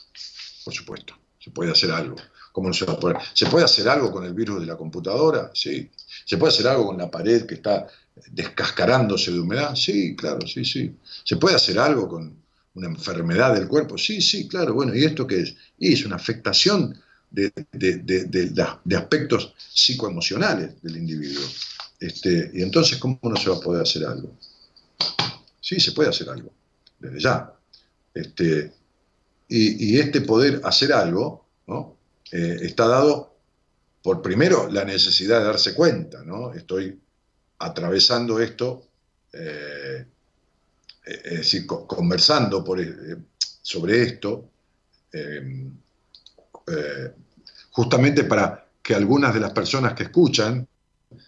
por 0.64 0.74
supuesto. 0.74 1.16
Se 1.40 1.52
puede 1.52 1.72
hacer 1.72 1.92
algo. 1.92 2.16
¿Cómo 2.52 2.68
no 2.68 2.74
se 2.74 2.86
va 2.86 2.94
a 2.94 3.00
poder? 3.00 3.18
¿Se 3.34 3.48
puede 3.48 3.66
hacer 3.66 3.90
algo 3.90 4.12
con 4.12 4.24
el 4.26 4.34
virus 4.34 4.62
de 4.62 4.68
la 4.68 4.78
computadora? 4.78 5.52
Sí. 5.54 5.90
¿Se 6.26 6.38
puede 6.38 6.54
hacer 6.54 6.68
algo 6.68 6.88
con 6.88 6.98
la 6.98 7.10
pared 7.10 7.46
que 7.46 7.56
está 7.56 7.88
descascarándose 8.32 9.32
de 9.32 9.40
humedad? 9.40 9.76
Sí, 9.76 10.16
claro, 10.16 10.48
sí, 10.48 10.64
sí. 10.64 10.96
¿Se 11.24 11.36
puede 11.38 11.56
hacer 11.56 11.80
algo 11.80 12.08
con 12.08 12.38
una 12.76 12.88
enfermedad 12.88 13.56
del 13.56 13.68
cuerpo? 13.68 13.98
Sí, 13.98 14.22
sí, 14.22 14.48
claro. 14.48 14.74
Bueno, 14.74 14.96
¿y 14.96 15.04
esto 15.04 15.26
qué 15.28 15.42
es? 15.42 15.56
Y 15.80 15.94
es 15.94 16.06
una 16.06 16.16
afectación 16.16 16.96
de, 17.34 17.52
de, 17.72 18.96
aspectos 18.96 19.54
psicoemocionales 19.74 20.82
del 20.82 20.98
individuo. 20.98 21.44
Este, 22.00 22.52
y 22.54 22.62
entonces, 22.62 23.00
¿cómo 23.00 23.20
no 23.24 23.36
se 23.36 23.50
va 23.50 23.58
a 23.58 23.60
poder 23.60 23.82
hacer 23.82 24.06
algo? 24.06 24.38
Sí, 25.60 25.80
se 25.80 25.94
puede 25.94 26.10
hacer 26.10 26.30
algo, 26.30 26.54
desde 27.00 27.20
ya. 27.20 27.52
Este, 28.14 28.72
y, 29.56 30.00
este 30.00 30.22
poder 30.22 30.62
hacer 30.64 30.92
algo 30.94 31.46
eh, 32.32 32.58
está 32.62 32.88
dado 32.88 33.36
por 34.02 34.22
primero 34.22 34.68
la 34.70 34.84
necesidad 34.84 35.40
de 35.40 35.46
darse 35.46 35.76
cuenta, 35.76 36.24
¿no? 36.24 36.54
Estoy 36.54 37.00
atravesando 37.60 38.40
esto, 38.40 38.88
eh, 39.32 40.06
eh, 41.06 41.22
es 41.26 41.38
decir, 41.38 41.68
conversando 41.68 42.66
sobre 43.62 44.02
esto, 44.02 44.50
justamente 47.70 48.24
para 48.24 48.68
que 48.82 48.96
algunas 48.96 49.34
de 49.34 49.40
las 49.40 49.52
personas 49.52 49.94
que 49.94 50.04
escuchan 50.04 50.68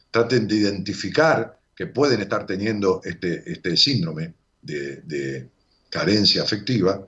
traten 0.09 0.47
de 0.47 0.55
identificar 0.55 1.59
que 1.75 1.87
pueden 1.87 2.21
estar 2.21 2.45
teniendo 2.47 3.01
este, 3.03 3.43
este 3.51 3.77
síndrome 3.77 4.33
de 4.63 5.49
carencia 5.89 6.41
afectiva 6.41 7.07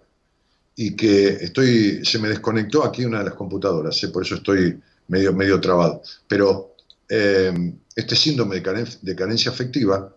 y 0.80 0.96
que 0.96 1.30
estoy, 1.30 2.06
se 2.06 2.20
me 2.20 2.30
desconectó 2.30 2.86
aquí 2.86 3.04
una 3.04 3.18
de 3.18 3.26
las 3.26 3.34
computadoras, 3.34 4.02
¿eh? 4.04 4.10
por 4.10 4.24
eso 4.24 4.36
estoy 4.36 4.80
medio, 5.08 5.34
medio 5.34 5.60
trabado. 5.60 6.04
Pero 6.28 6.76
eh, 7.10 7.74
este 7.96 8.16
síndrome 8.16 8.62
de, 9.02 9.16
carencia, 9.16 9.52
afectiva, 9.52 10.16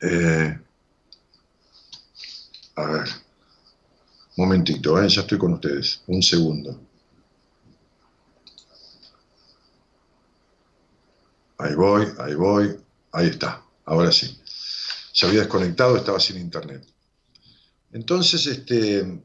eh, 0.00 0.58
a 2.74 2.86
ver, 2.86 3.08
momentito, 4.36 5.00
ya 5.06 5.20
estoy 5.20 5.38
con 5.38 5.52
ustedes, 5.52 6.02
un 6.08 6.20
segundo. 6.20 6.80
Ahí 11.58 11.74
voy, 11.76 12.08
ahí 12.18 12.34
voy, 12.34 12.76
ahí 13.12 13.28
está, 13.28 13.62
ahora 13.84 14.10
sí. 14.10 14.36
Se 15.12 15.26
había 15.26 15.40
desconectado, 15.40 15.96
estaba 15.96 16.18
sin 16.18 16.38
internet. 16.38 16.84
Entonces, 17.92 18.46
este, 18.46 19.20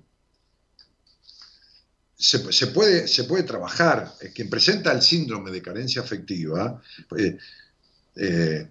se, 2.18 2.68
puede, 2.68 3.08
se 3.08 3.26
puede 3.26 3.44
trabajar. 3.44 4.14
Quien 4.34 4.50
presenta 4.50 4.92
el 4.92 5.02
síndrome 5.02 5.52
de 5.52 5.62
carencia 5.62 6.02
afectiva 6.02 6.82
eh, 7.18 7.38
eh, 8.16 8.68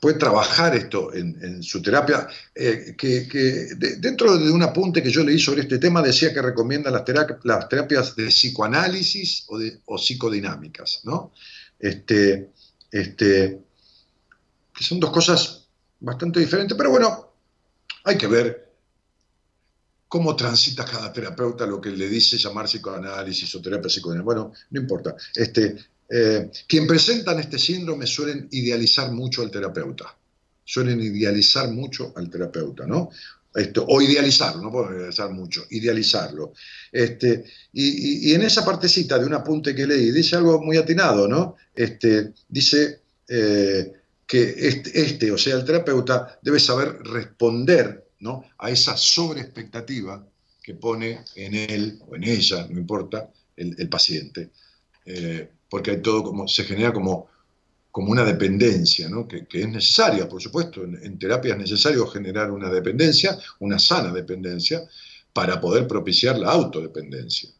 puede 0.00 0.18
trabajar 0.18 0.74
esto 0.74 1.12
en, 1.14 1.62
su 1.62 1.82
terapia, 1.82 2.26
eh, 2.54 2.94
que, 2.96 3.68
dentro 3.98 4.36
de 4.36 4.50
un 4.50 4.62
apunte 4.62 5.02
que 5.02 5.10
yo 5.10 5.22
leí 5.22 5.38
sobre 5.38 5.62
este 5.62 5.78
tema 5.78 6.02
decía 6.02 6.32
que 6.32 6.42
recomienda 6.42 6.90
las, 6.90 7.04
terapias, 7.04 8.16
de 8.16 8.26
psicoanálisis 8.26 9.44
o, 9.48 9.58
de, 9.58 9.80
psicodinámicas, 9.98 11.00
¿no? 11.04 11.32
Este, 11.78 12.50
este, 12.90 13.60
que 14.74 14.84
son 14.84 14.98
dos 14.98 15.10
cosas 15.10 15.68
bastante 16.00 16.40
diferentes, 16.40 16.76
pero 16.76 16.90
bueno, 16.90 17.32
hay 18.04 18.16
que 18.16 18.26
ver 18.26 18.67
cómo 20.08 20.34
transita 20.34 20.84
cada 20.84 21.12
terapeuta 21.12 21.66
lo 21.66 21.80
que 21.80 21.90
le 21.90 22.08
dice 22.08 22.38
llamar 22.38 22.66
psicoanálisis 22.66 23.54
o 23.54 23.60
terapia 23.60 23.88
psicoanálisis. 23.88 24.24
Bueno, 24.24 24.52
no 24.70 24.80
importa. 24.80 25.14
Este, 25.34 25.76
eh, 26.08 26.50
quien 26.66 26.86
presentan 26.86 27.38
este 27.38 27.58
síndrome 27.58 28.06
suelen 28.06 28.48
idealizar 28.50 29.12
mucho 29.12 29.42
al 29.42 29.50
terapeuta. 29.50 30.16
Suelen 30.64 31.00
idealizar 31.00 31.70
mucho 31.70 32.12
al 32.16 32.30
terapeuta, 32.30 32.86
¿no? 32.86 33.10
Esto, 33.54 33.84
o 33.88 34.00
idealizarlo, 34.00 34.62
no 34.62 34.70
puedo 34.70 34.94
idealizar 34.94 35.30
mucho, 35.30 35.64
idealizarlo. 35.70 36.52
Este, 36.92 37.44
y, 37.72 38.32
en 38.32 38.42
esa 38.42 38.64
partecita 38.64 39.18
de 39.18 39.26
un 39.26 39.34
apunte 39.34 39.74
que 39.74 39.86
leí, 39.86 40.10
dice 40.10 40.36
algo 40.36 40.62
muy 40.62 40.76
atinado, 40.76 41.26
¿no? 41.26 41.56
Este, 41.74 42.34
dice 42.48 43.00
eh, 43.26 43.92
que 44.26 44.54
este, 44.56 45.00
este, 45.00 45.32
o 45.32 45.38
sea, 45.38 45.56
el 45.56 45.64
terapeuta, 45.64 46.38
debe 46.42 46.60
saber 46.60 46.98
responder 47.02 48.07
a 48.58 48.70
esa 48.70 48.96
sobreexpectativa 48.96 50.26
que 50.62 50.74
pone 50.74 51.24
en 51.36 51.54
él 51.54 51.98
o 52.08 52.16
en 52.16 52.24
ella, 52.24 52.66
no 52.68 52.78
importa, 52.78 53.30
el, 53.56 53.88
paciente. 53.88 54.50
Eh, 55.04 55.48
porque 55.68 55.96
todo 55.96 56.22
como, 56.22 56.46
se 56.46 56.64
genera 56.64 56.92
como, 56.92 57.28
como 57.90 58.10
una 58.12 58.24
dependencia, 58.24 59.08
que, 59.28 59.46
es 59.50 59.68
necesaria, 59.68 60.28
por 60.28 60.42
supuesto. 60.42 60.84
En, 60.84 61.18
terapia 61.18 61.54
es 61.54 61.58
necesario 61.58 62.06
generar 62.06 62.50
una 62.50 62.70
dependencia, 62.70 63.38
una 63.60 63.78
sana 63.78 64.12
dependencia, 64.12 64.82
para 65.32 65.60
poder 65.60 65.86
propiciar 65.86 66.38
la 66.38 66.50
autodependencia. 66.50 67.50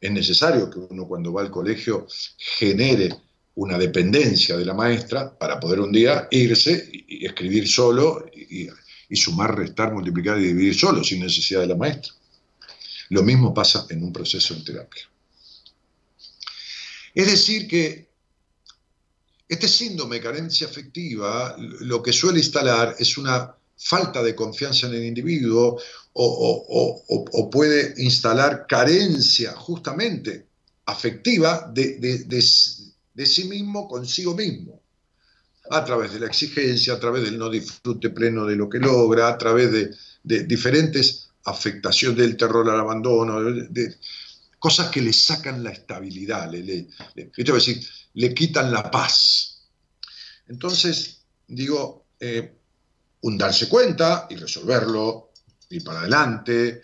Es 0.00 0.10
necesario 0.10 0.70
que 0.70 0.78
uno 0.78 1.06
cuando 1.06 1.32
va 1.32 1.42
al 1.42 1.50
colegio 1.50 2.06
genere 2.36 3.14
una 3.54 3.78
dependencia 3.78 4.56
de 4.56 4.64
la 4.64 4.74
maestra 4.74 5.36
para 5.36 5.58
poder 5.58 5.80
un 5.80 5.90
día 5.90 6.28
irse 6.30 6.88
y, 6.92 7.24
escribir 7.24 7.66
solo 7.66 8.26
y 8.34 8.68
sumar, 9.14 9.56
restar, 9.56 9.92
multiplicar 9.92 10.38
y 10.38 10.46
dividir 10.46 10.74
solo, 10.74 11.04
sin 11.04 11.20
necesidad 11.20 11.60
de 11.60 11.68
la 11.68 11.76
maestra. 11.76 12.12
Lo 13.10 13.22
mismo 13.22 13.54
pasa 13.54 13.86
en 13.90 14.02
un 14.02 14.12
proceso 14.12 14.54
en 14.54 14.64
terapia. 14.64 15.02
Es 17.14 17.26
decir, 17.26 17.68
que 17.68 18.08
este 19.48 19.68
síndrome 19.68 20.16
de 20.16 20.22
carencia 20.22 20.66
afectiva 20.66 21.54
lo 21.58 22.02
que 22.02 22.12
suele 22.12 22.40
instalar 22.40 22.96
es 22.98 23.16
una 23.16 23.54
falta 23.76 24.22
de 24.22 24.34
confianza 24.34 24.88
en 24.88 24.94
el 24.94 25.04
individuo 25.04 25.80
o, 26.14 27.50
puede 27.52 27.94
instalar 28.02 28.66
carencia 28.66 29.52
justamente 29.52 30.46
afectiva 30.86 31.70
de 31.72 32.42
sí 33.26 33.44
mismo 33.44 33.86
consigo 33.86 34.34
mismo 34.34 34.82
a 35.70 35.84
través 35.84 36.12
de 36.12 36.20
la 36.20 36.26
exigencia, 36.26 36.94
a 36.94 37.00
través 37.00 37.24
del 37.24 37.38
no 37.38 37.50
disfrute 37.50 38.10
pleno 38.10 38.44
de 38.46 38.56
lo 38.56 38.68
que 38.68 38.78
logra, 38.78 39.28
a 39.28 39.38
través 39.38 39.72
de, 39.72 40.44
diferentes 40.44 41.30
afectaciones 41.44 42.18
del 42.18 42.36
terror 42.36 42.68
al 42.68 42.80
abandono, 42.80 43.42
de, 43.42 43.96
cosas 44.58 44.90
que 44.90 45.00
le 45.00 45.12
sacan 45.12 45.62
la 45.62 45.70
estabilidad, 45.70 46.50
le, 46.50 46.88
decir, 47.14 47.86
le 48.14 48.34
quitan 48.34 48.72
la 48.72 48.90
paz. 48.90 49.62
Entonces, 50.48 51.20
digo, 51.46 52.06
eh, 52.18 52.56
un 53.20 53.38
darse 53.38 53.68
cuenta 53.68 54.26
y 54.30 54.36
resolverlo, 54.36 55.30
ir 55.70 55.84
para 55.84 56.00
adelante, 56.00 56.82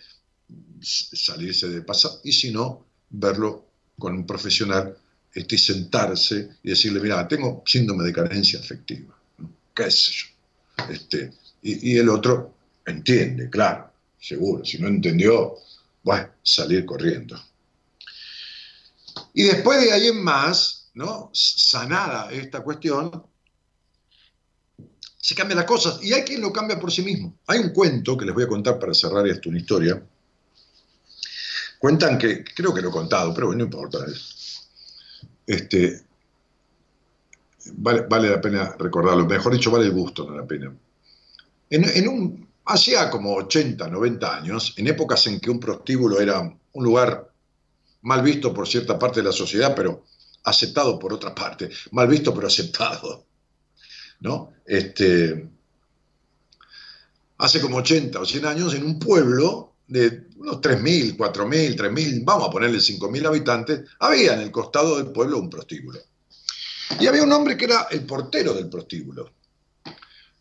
salirse 0.81 1.69
de 1.69 1.81
pasado, 1.81 2.21
y 2.23 2.31
si 2.31 2.51
no, 2.51 2.87
verlo 3.09 3.67
con 3.97 4.15
un 4.15 4.25
profesional 4.25 4.97
este, 5.33 5.57
sentarse 5.57 6.49
y 6.63 6.69
decirle, 6.69 6.99
mira, 6.99 7.27
tengo 7.27 7.63
síndrome 7.65 8.03
de 8.03 8.13
carencia 8.13 8.59
afectiva, 8.59 9.17
qué 9.73 9.89
sé 9.89 10.11
yo. 10.11 10.27
Este, 10.89 11.31
y, 11.61 11.97
el 11.97 12.09
otro 12.09 12.53
entiende, 12.85 13.49
claro, 13.49 13.91
seguro, 14.19 14.65
si 14.65 14.77
no 14.79 14.87
entendió, 14.87 15.55
bueno, 16.03 16.29
salir 16.43 16.85
corriendo. 16.85 17.41
Y 19.33 19.43
después 19.43 19.81
de 19.81 19.91
ahí 19.91 20.07
en 20.07 20.23
más, 20.23 20.89
¿no? 20.93 21.31
sanada 21.33 22.31
esta 22.31 22.61
cuestión, 22.61 23.23
se 25.17 25.35
cambian 25.35 25.57
las 25.57 25.65
cosas 25.65 26.03
y 26.03 26.11
hay 26.11 26.23
quien 26.23 26.41
lo 26.41 26.51
cambia 26.51 26.77
por 26.77 26.91
sí 26.91 27.01
mismo. 27.01 27.39
Hay 27.47 27.59
un 27.59 27.69
cuento 27.69 28.17
que 28.17 28.25
les 28.25 28.35
voy 28.35 28.43
a 28.43 28.47
contar 28.47 28.77
para 28.77 28.93
cerrar 28.93 29.25
esto, 29.25 29.49
una 29.49 29.59
historia. 29.59 30.03
Cuentan 31.79 32.17
que, 32.17 32.43
creo 32.43 32.73
que 32.73 32.81
lo 32.81 32.89
he 32.89 32.91
contado, 32.91 33.33
pero 33.33 33.53
no 33.53 33.63
importa, 33.63 33.99
este, 35.45 36.01
vale, 37.73 38.29
la 38.29 38.41
pena 38.41 38.75
recordarlo. 38.77 39.25
Mejor 39.25 39.53
dicho, 39.53 39.71
vale 39.71 39.85
el 39.85 39.91
gusto, 39.91 40.25
no 40.25 40.35
la 40.35 40.45
pena. 40.45 40.73
En, 41.69 42.07
un, 42.07 42.47
hacía 42.65 43.09
como 43.09 43.33
80, 43.35 43.87
90 43.87 44.37
años, 44.37 44.73
en 44.77 44.87
épocas 44.87 45.25
en 45.27 45.39
que 45.39 45.49
un 45.49 45.59
prostíbulo 45.59 46.19
era 46.19 46.39
un 46.41 46.83
lugar 46.83 47.31
mal 48.01 48.21
visto 48.21 48.53
por 48.53 48.67
cierta 48.67 48.99
parte 48.99 49.21
de 49.21 49.27
la 49.27 49.31
sociedad, 49.31 49.73
pero 49.75 50.05
aceptado 50.43 50.99
por 50.99 51.13
otra 51.13 51.33
parte, 51.33 51.69
mal 51.91 52.07
visto 52.07 52.33
pero 52.33 52.47
aceptado, 52.47 53.25
¿no? 54.19 54.53
Este, 54.65 55.49
hace 57.37 57.61
como 57.61 57.77
80 57.77 58.19
o 58.19 58.25
100 58.25 58.45
años, 58.45 58.73
en 58.75 58.85
un 58.85 58.99
pueblo 58.99 59.72
de 59.93 60.25
unos 60.37 60.59
3.000, 60.59 61.15
4.000, 61.15 61.75
3.000, 61.75 62.21
vamos 62.25 62.47
a 62.47 62.51
ponerle 62.51 62.79
5.000 62.79 63.27
habitantes, 63.27 63.81
había 63.99 64.33
en 64.33 64.39
el 64.39 64.49
costado 64.49 64.97
del 64.97 65.11
pueblo 65.11 65.37
un 65.37 65.51
prostíbulo. 65.51 65.99
Y 66.99 67.05
había 67.05 67.21
un 67.21 67.31
hombre 67.31 67.55
que 67.55 67.65
era 67.65 67.87
el 67.91 68.03
portero 68.03 68.55
del 68.55 68.69
prostíbulo. 68.69 69.31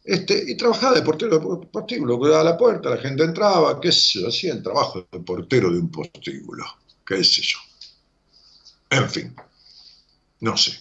Este, 0.03 0.43
y 0.51 0.57
trabajaba 0.57 0.95
de 0.95 1.03
portero 1.03 1.39
del 1.39 1.69
prostíbulo, 1.69 2.19
cuidaba 2.19 2.43
la 2.43 2.57
puerta, 2.57 2.89
la 2.89 2.97
gente 2.97 3.25
entraba, 3.25 3.79
qué 3.79 3.93
sé 3.93 4.21
yo, 4.21 4.29
hacía 4.29 4.55
el 4.55 4.63
trabajo 4.63 5.07
de 5.13 5.21
portero 5.21 5.71
de 5.71 5.81
un 5.81 5.91
prostíbulo, 5.91 6.65
qué 7.07 7.23
sé 7.23 7.43
yo. 7.43 7.59
En 8.89 9.11
fin, 9.11 9.37
no 10.41 10.57
sé. 10.57 10.73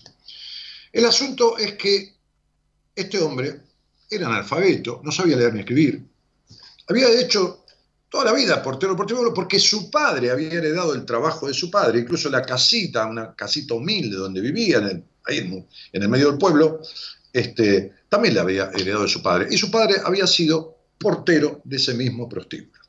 El 0.93 1.05
asunto 1.05 1.57
es 1.57 1.73
que 1.73 2.15
este 2.95 3.19
hombre 3.19 3.59
era 4.09 4.27
analfabeto, 4.27 5.01
no 5.03 5.11
sabía 5.11 5.35
leer 5.35 5.53
ni 5.53 5.59
escribir. 5.59 6.05
Había 6.87 7.09
hecho 7.19 7.60
toda 8.11 8.25
la 8.25 8.33
vida 8.33 8.61
portero 8.61 8.93
prostíbulo 8.93 9.33
porque 9.33 9.57
su 9.57 9.89
padre 9.89 10.29
había 10.29 10.51
heredado 10.51 10.93
el 10.93 11.05
trabajo 11.05 11.47
de 11.47 11.53
su 11.53 11.71
padre, 11.71 11.99
incluso 11.99 12.29
la 12.29 12.41
casita, 12.41 13.07
una 13.07 13.33
casita 13.33 13.73
humilde 13.73 14.17
donde 14.17 14.41
vivían, 14.41 15.01
ahí 15.23 15.37
en, 15.37 15.65
en 15.93 16.03
el 16.03 16.09
medio 16.09 16.29
del 16.29 16.37
pueblo, 16.37 16.81
este, 17.31 17.93
también 18.09 18.33
le 18.33 18.41
había 18.41 18.69
heredado 18.75 19.03
de 19.03 19.09
su 19.09 19.23
padre. 19.23 19.47
Y 19.49 19.57
su 19.57 19.71
padre 19.71 19.95
había 20.03 20.27
sido 20.27 20.77
portero 20.97 21.61
de 21.63 21.77
ese 21.77 21.93
mismo 21.93 22.27
prostíbulo. 22.27 22.81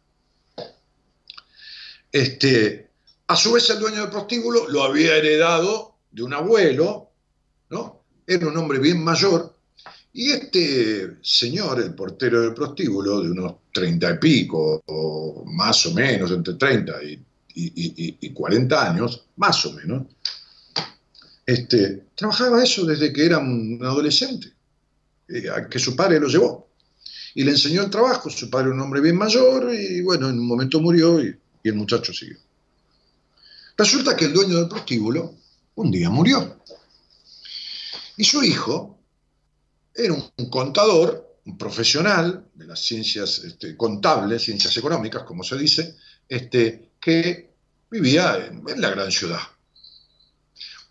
Este, 2.11 2.91
a 3.29 3.37
su 3.37 3.53
vez, 3.53 3.71
el 3.71 3.79
dueño 3.79 4.01
del 4.01 4.11
prostíbulo 4.11 4.69
lo 4.69 4.83
había 4.83 5.17
heredado 5.17 5.99
de 6.11 6.25
un 6.25 6.35
abuelo, 6.35 7.13
¿no? 7.71 8.03
Era 8.27 8.49
un 8.49 8.57
hombre 8.57 8.81
bien 8.81 9.03
mayor. 9.03 9.52
Y 10.15 10.31
este 10.31 11.17
señor, 11.23 11.81
el 11.81 11.95
portero 11.95 12.43
del 12.43 12.53
prostíbulo, 12.53 13.23
de 13.23 13.31
unos 13.31 13.55
treinta 13.73 14.11
y 14.11 14.19
pico, 14.19 14.83
o 14.87 15.45
más 15.47 15.87
o 15.87 15.95
menos, 15.95 16.31
entre 16.31 16.55
30 16.55 17.03
y, 17.05 17.25
y, 17.55 18.33
40 18.33 18.91
años, 18.91 19.25
más 19.37 19.65
o 19.65 19.73
menos, 19.73 20.07
este, 21.47 22.05
trabajaba 22.15 22.63
eso 22.63 22.85
desde 22.85 23.13
que 23.13 23.25
era 23.25 23.39
un 23.39 23.79
adolescente, 23.83 24.53
eh, 25.29 25.45
que 25.71 25.79
su 25.79 25.97
padre 25.97 26.21
lo 26.21 26.29
llevó. 26.29 26.69
Y 27.35 27.45
le 27.45 27.53
enseñó 27.53 27.83
el 27.83 27.91
trabajo, 27.91 28.29
su 28.29 28.51
padre 28.51 28.67
era 28.67 28.75
un 28.75 28.83
hombre 28.83 29.01
bien 29.01 29.17
mayor, 29.17 29.73
y 29.75 30.03
bueno, 30.03 30.29
en 30.29 30.39
un 30.39 30.47
momento 30.47 30.79
murió 30.81 31.23
y, 31.25 31.35
y 31.63 31.69
el 31.71 31.75
muchacho 31.75 32.13
siguió. 32.13 32.37
Resulta 33.79 34.15
que 34.15 34.27
el 34.27 34.35
dueño 34.35 34.57
del 34.59 34.69
prostíbulo 34.69 35.35
un 35.77 35.91
día 35.91 36.11
murió. 36.11 36.59
Y 38.19 38.25
su 38.25 38.43
hijo 38.45 39.02
era 39.95 40.15
un 40.15 40.51
contador, 40.51 41.39
un 41.45 41.59
profesional 41.59 42.47
de 42.55 42.67
las 42.67 42.81
ciencias 42.81 43.39
este, 43.39 43.77
contables, 43.77 44.43
ciencias 44.43 44.77
económicas, 44.77 45.25
como 45.25 45.43
se 45.43 45.57
dice, 45.57 45.97
este, 46.29 46.93
que 47.01 47.53
vivía 47.91 48.47
en, 48.47 48.63
en 48.69 48.81
la 48.81 48.91
gran 48.91 49.11
ciudad 49.11 49.41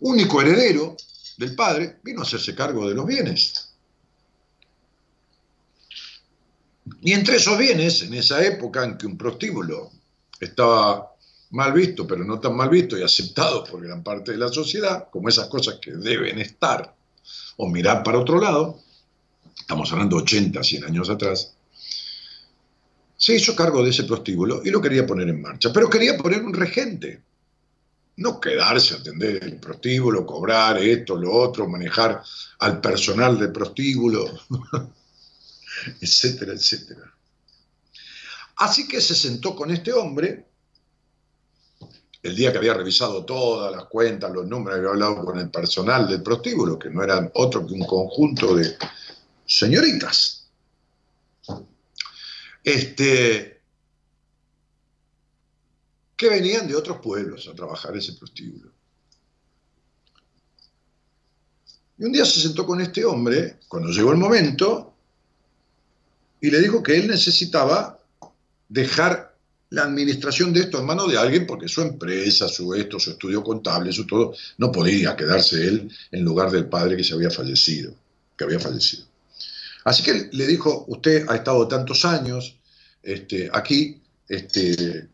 único 0.02 0.40
heredero 0.40 0.96
del 1.38 1.54
padre, 1.54 1.98
vino 2.02 2.20
a 2.20 2.24
hacerse 2.24 2.54
cargo 2.54 2.88
de 2.88 2.94
los 2.94 3.06
bienes. 3.06 3.68
Y 7.00 7.12
entre 7.12 7.36
esos 7.36 7.56
bienes, 7.56 8.02
en 8.02 8.14
esa 8.14 8.44
época 8.44 8.84
en 8.84 8.98
que 8.98 9.06
un 9.06 9.16
prostíbulo 9.16 9.90
estaba 10.40 11.12
mal 11.50 11.72
visto, 11.72 12.06
pero 12.06 12.24
no 12.24 12.40
tan 12.40 12.56
mal 12.56 12.68
visto 12.68 12.98
y 12.98 13.02
aceptado 13.02 13.64
por 13.64 13.82
gran 13.82 14.02
parte 14.02 14.32
de 14.32 14.38
la 14.38 14.48
sociedad, 14.48 15.08
como 15.10 15.28
esas 15.28 15.48
cosas 15.48 15.78
que 15.80 15.92
deben 15.92 16.38
estar, 16.38 16.94
o 17.56 17.68
mirar 17.68 18.02
para 18.02 18.18
otro 18.18 18.40
lado, 18.40 18.80
estamos 19.62 19.90
hablando 19.92 20.16
80, 20.16 20.62
100 20.62 20.84
años 20.84 21.08
atrás, 21.08 21.54
se 23.16 23.36
hizo 23.36 23.54
cargo 23.54 23.82
de 23.82 23.90
ese 23.90 24.04
prostíbulo 24.04 24.60
y 24.64 24.70
lo 24.70 24.80
quería 24.80 25.06
poner 25.06 25.28
en 25.28 25.40
marcha, 25.40 25.72
pero 25.72 25.88
quería 25.88 26.16
poner 26.18 26.42
un 26.42 26.52
regente 26.52 27.22
no 28.16 28.40
quedarse 28.40 28.94
a 28.94 28.98
atender 28.98 29.42
el 29.42 29.58
prostíbulo, 29.58 30.26
cobrar 30.26 30.78
esto, 30.78 31.16
lo 31.16 31.32
otro, 31.32 31.68
manejar 31.68 32.22
al 32.58 32.80
personal 32.80 33.38
del 33.38 33.52
prostíbulo, 33.52 34.26
etcétera, 36.00 36.52
etcétera. 36.52 37.12
Así 38.56 38.86
que 38.86 39.00
se 39.00 39.14
sentó 39.14 39.56
con 39.56 39.70
este 39.70 39.92
hombre, 39.92 40.46
el 42.22 42.36
día 42.36 42.52
que 42.52 42.58
había 42.58 42.74
revisado 42.74 43.24
todas 43.24 43.74
las 43.74 43.86
cuentas, 43.86 44.30
los 44.30 44.46
números, 44.46 44.78
había 44.78 44.90
hablado 44.90 45.24
con 45.24 45.38
el 45.38 45.50
personal 45.50 46.06
del 46.06 46.22
prostíbulo, 46.22 46.78
que 46.78 46.90
no 46.90 47.02
eran 47.02 47.30
otro 47.34 47.66
que 47.66 47.74
un 47.74 47.86
conjunto 47.86 48.54
de 48.54 48.76
señoritas. 49.52 50.48
Este, 52.64 53.60
que 56.16 56.28
venían 56.28 56.68
de 56.68 56.76
otros 56.76 56.98
pueblos 56.98 57.48
a 57.48 57.54
trabajar 57.54 57.96
ese 57.96 58.14
prostíbulo. 58.14 58.70
Y 61.98 62.04
un 62.04 62.12
día 62.12 62.24
se 62.24 62.40
sentó 62.40 62.64
con 62.64 62.80
este 62.80 63.04
hombre, 63.04 63.58
cuando 63.68 63.90
llegó 63.90 64.12
el 64.12 64.18
momento, 64.18 64.94
y 66.40 66.50
le 66.50 66.60
dijo 66.60 66.82
que 66.82 66.96
él 66.96 67.06
necesitaba 67.08 67.98
dejar 68.68 69.36
la 69.70 69.84
administración 69.84 70.52
de 70.52 70.60
esto 70.60 70.78
en 70.80 70.86
manos 70.86 71.10
de 71.10 71.18
alguien, 71.18 71.46
porque 71.46 71.68
su 71.68 71.82
empresa, 71.82 72.48
su 72.48 72.74
esto, 72.74 72.98
su 72.98 73.10
estudio 73.10 73.42
contable, 73.42 73.92
su 73.92 74.06
todo, 74.06 74.34
no 74.58 74.72
podía 74.72 75.14
quedarse 75.16 75.66
él 75.66 75.90
en 76.10 76.24
lugar 76.24 76.50
del 76.50 76.68
padre 76.68 76.96
que 76.96 77.04
se 77.04 77.14
había 77.14 77.30
fallecido, 77.30 77.94
que 78.36 78.44
había 78.44 78.58
fallecido. 78.58 79.11
Así 79.84 80.02
que 80.02 80.28
le 80.32 80.46
dijo, 80.46 80.84
usted 80.88 81.26
ha 81.28 81.36
estado 81.36 81.66
tantos 81.66 82.04
años 82.04 82.58
este, 83.02 83.50
aquí, 83.52 84.00
este, 84.28 85.08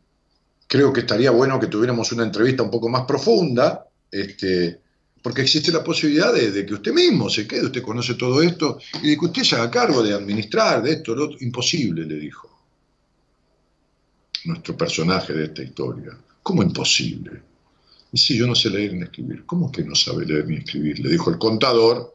creo 0.67 0.93
que 0.93 1.01
estaría 1.01 1.31
bueno 1.31 1.59
que 1.59 1.69
tuviéramos 1.69 2.13
una 2.13 2.25
entrevista 2.25 2.63
un 2.63 2.71
poco 2.71 2.89
más 2.89 3.03
profunda, 3.03 3.87
este, 4.11 4.81
porque 5.23 5.43
existe 5.43 5.73
la 5.73 5.83
posibilidad 5.83 6.33
de, 6.33 6.65
que 6.65 6.75
usted 6.75 6.93
mismo 6.93 7.29
se 7.31 7.47
quede, 7.47 7.67
usted 7.67 7.83
conoce 7.83 8.15
todo 8.15 8.43
esto, 8.43 8.79
y 9.03 9.11
de 9.11 9.19
que 9.19 9.27
usted 9.27 9.43
se 9.43 9.57
haga 9.57 9.71
cargo 9.71 10.03
de 10.03 10.15
administrar, 10.15 10.83
de 10.83 10.93
esto, 10.93 11.15
lo 11.15 11.25
otro. 11.25 11.39
Imposible, 11.41 12.05
le 12.05 12.17
dijo 12.17 12.49
nuestro 14.45 14.77
personaje 14.77 15.33
de 15.33 15.45
esta 15.45 15.63
historia. 15.63 16.17
¿Cómo 16.43 16.63
imposible? 16.63 17.43
Y 18.13 18.19
si 18.19 18.39
yo 18.39 18.47
no 18.47 18.55
sé 18.55 18.71
leer 18.71 18.95
ni 18.95 19.03
escribir, 19.03 19.45
¿cómo 19.45 19.71
que 19.71 19.83
no 19.83 19.95
sabe 19.95 20.25
leer 20.25 20.47
ni 20.47 20.57
escribir? 20.57 20.99
Le 21.01 21.11
dijo 21.11 21.31
el 21.31 21.39
contador, 21.39 22.15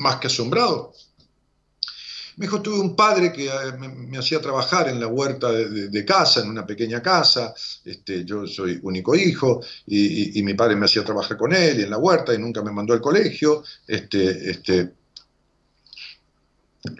más 0.00 0.16
que 0.16 0.26
asombrado. 0.26 0.92
Me 2.36 2.46
dijo, 2.46 2.62
tuve 2.62 2.80
un 2.80 2.96
padre 2.96 3.32
que 3.32 3.48
eh, 3.48 3.72
me, 3.78 4.16
hacía 4.16 4.40
trabajar 4.40 4.88
en 4.88 4.98
la 4.98 5.06
huerta 5.06 5.52
de, 5.52 6.04
casa, 6.06 6.40
en 6.40 6.48
una 6.48 6.64
pequeña 6.64 7.02
casa, 7.02 7.52
este, 7.84 8.24
yo 8.24 8.46
soy 8.46 8.80
único 8.82 9.14
hijo, 9.14 9.60
y, 9.86 10.42
mi 10.42 10.54
padre 10.54 10.76
me 10.76 10.86
hacía 10.86 11.04
trabajar 11.04 11.36
con 11.36 11.52
él 11.52 11.80
y 11.80 11.82
en 11.82 11.90
la 11.90 11.98
huerta 11.98 12.32
y 12.32 12.38
nunca 12.38 12.62
me 12.62 12.72
mandó 12.72 12.94
al 12.94 13.00
colegio. 13.00 13.62
Este, 13.86 14.50
este, 14.50 14.92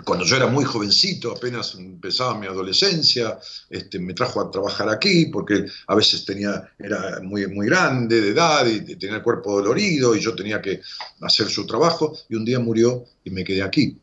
cuando 0.05 0.24
yo 0.24 0.37
era 0.37 0.47
muy 0.47 0.64
jovencito, 0.64 1.33
apenas 1.33 1.74
empezaba 1.74 2.39
mi 2.39 2.47
adolescencia, 2.47 3.39
este, 3.68 3.99
me 3.99 4.12
trajo 4.12 4.41
a 4.41 4.51
trabajar 4.51 4.89
aquí 4.91 5.26
porque 5.26 5.64
a 5.87 5.95
veces 5.95 6.24
tenía, 6.24 6.70
era 6.78 7.20
muy, 7.22 7.47
muy 7.47 7.66
grande 7.66 8.20
de 8.20 8.28
edad 8.28 8.66
y 8.66 8.97
tenía 8.97 9.16
el 9.16 9.22
cuerpo 9.22 9.57
dolorido 9.57 10.14
y 10.14 10.20
yo 10.20 10.35
tenía 10.35 10.61
que 10.61 10.81
hacer 11.22 11.49
su 11.49 11.66
trabajo 11.66 12.14
y 12.28 12.35
un 12.35 12.45
día 12.45 12.59
murió 12.59 13.05
y 13.24 13.31
me 13.31 13.43
quedé 13.43 13.62
aquí 13.62 13.99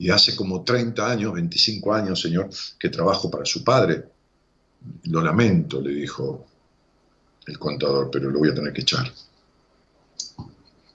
y 0.00 0.08
hace 0.08 0.34
como 0.34 0.64
30 0.64 1.10
años, 1.10 1.34
25 1.34 1.92
años, 1.92 2.20
señor, 2.20 2.48
que 2.78 2.88
trabajo 2.88 3.30
para 3.30 3.44
su 3.44 3.62
padre. 3.62 4.02
Lo 5.04 5.20
lamento, 5.20 5.78
le 5.80 5.90
dijo 5.90 6.46
el 7.46 7.58
contador, 7.58 8.08
pero 8.10 8.30
lo 8.30 8.38
voy 8.38 8.48
a 8.48 8.54
tener 8.54 8.72
que 8.72 8.80
echar. 8.80 9.12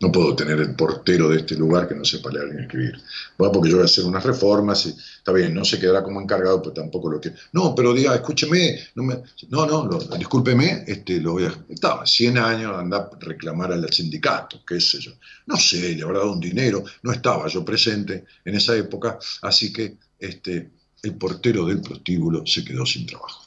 No 0.06 0.12
puedo 0.12 0.36
tener 0.36 0.60
el 0.60 0.76
portero 0.76 1.30
de 1.30 1.38
este 1.38 1.56
lugar 1.56 1.88
que 1.88 1.96
no 1.96 2.06
sepa 2.06 2.30
leer 2.30 2.54
ni 2.54 2.62
escribir. 2.62 3.02
Bueno, 3.40 3.52
porque 3.52 3.70
yo 3.72 3.78
voy 3.78 3.82
a 3.82 3.86
hacer 3.86 4.06
unas 4.06 4.24
reformas 4.24 4.86
y 4.86 4.90
está 4.90 5.32
bien, 5.32 5.52
no 5.52 5.66
se 5.66 5.80
quedará 5.80 6.04
como 6.04 6.22
encargado, 6.22 6.62
pero 6.62 6.74
tampoco 6.74 7.10
lo 7.10 7.20
que. 7.20 7.32
No, 7.54 7.74
pero 7.74 7.92
diga, 7.92 8.14
escúcheme, 8.14 8.78
no, 8.94 9.02
me... 9.02 9.16
no, 9.50 9.66
no 9.66 9.98
discúlpeme, 10.16 10.84
este, 10.86 11.20
lo 11.20 11.32
voy 11.32 11.46
a. 11.46 11.66
Estaba 11.68 12.06
100 12.06 12.38
años, 12.38 12.78
anda 12.78 12.98
a 12.98 13.10
reclamar 13.20 13.72
al 13.72 13.92
sindicato, 13.92 14.62
qué 14.64 14.80
sé 14.80 15.00
yo. 15.00 15.14
No 15.48 15.58
sé, 15.58 15.96
le 15.96 16.04
habrá 16.04 16.20
dado 16.20 16.34
un 16.34 16.40
dinero, 16.40 16.84
no 17.02 17.12
estaba 17.12 17.48
yo 17.48 17.66
presente 17.66 18.26
en 18.46 18.54
esa 18.54 18.78
época, 18.78 19.18
así 19.42 19.74
que 19.74 19.98
este, 20.20 20.70
el 21.02 21.16
portero 21.16 21.66
del 21.66 21.82
prostíbulo 21.82 22.46
se 22.46 22.64
quedó 22.64 22.86
sin 22.86 23.08
trabajo. 23.08 23.45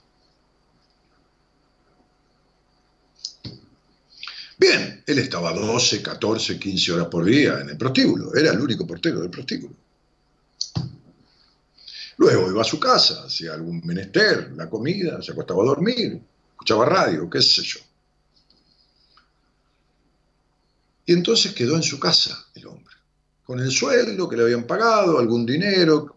Bien, 4.59 5.05
él 5.07 5.19
estaba 5.21 5.53
12, 5.53 6.03
14, 6.03 6.59
15 6.59 6.93
horas 6.93 7.07
por 7.07 7.25
día 7.25 7.61
en 7.61 7.71
el 7.71 7.77
prostíbulo, 7.77 8.35
era 8.35 8.51
el 8.51 8.61
único 8.61 8.85
portero 8.85 9.21
del 9.21 9.31
prostíbulo. 9.31 9.75
Luego 12.17 12.51
iba 12.51 12.63
a 12.63 12.65
su 12.65 12.81
casa, 12.81 13.23
hacía 13.25 13.55
algún 13.55 13.81
menester, 13.85 14.51
la 14.57 14.69
comida, 14.69 15.23
se 15.23 15.31
acostaba 15.31 15.63
a 15.63 15.67
dormir, 15.67 16.21
escuchaba 16.51 16.85
radio, 16.85 17.31
qué 17.31 17.41
sé 17.41 17.63
yo. 17.63 17.79
Y 21.07 21.13
entonces 21.13 21.55
quedó 21.55 21.77
en 21.77 21.85
su 21.85 22.01
casa 22.01 22.47
el 22.57 22.67
hombre, 22.67 22.95
con 23.45 23.61
el 23.61 23.71
sueldo 23.71 24.29
que 24.29 24.37
le 24.37 24.43
habían 24.43 24.67
pagado, 24.67 25.21
algún 25.21 25.47
dinero, 25.47 26.17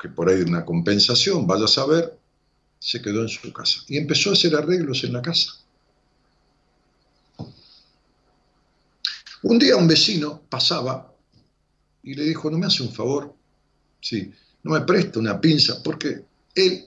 que 0.00 0.08
por 0.08 0.30
ahí 0.30 0.40
una 0.40 0.64
compensación, 0.64 1.46
vaya 1.46 1.66
a 1.66 1.68
saber, 1.68 2.18
se 2.78 3.02
quedó 3.02 3.20
en 3.20 3.28
su 3.28 3.52
casa. 3.52 3.80
Y 3.86 3.98
empezó 3.98 4.30
a 4.30 4.32
hacer 4.32 4.56
arreglos 4.56 5.04
en 5.04 5.12
la 5.12 5.20
casa. 5.20 5.61
Un 9.42 9.58
día 9.58 9.76
un 9.76 9.88
vecino 9.88 10.42
pasaba 10.48 11.12
y 12.02 12.14
le 12.14 12.24
dijo, 12.24 12.50
¿no 12.50 12.58
me 12.58 12.66
hace 12.66 12.82
un 12.82 12.92
favor? 12.92 13.34
Sí, 14.00 14.32
no 14.62 14.72
me 14.72 14.80
presta 14.82 15.18
una 15.18 15.40
pinza, 15.40 15.82
porque 15.82 16.24
él 16.54 16.84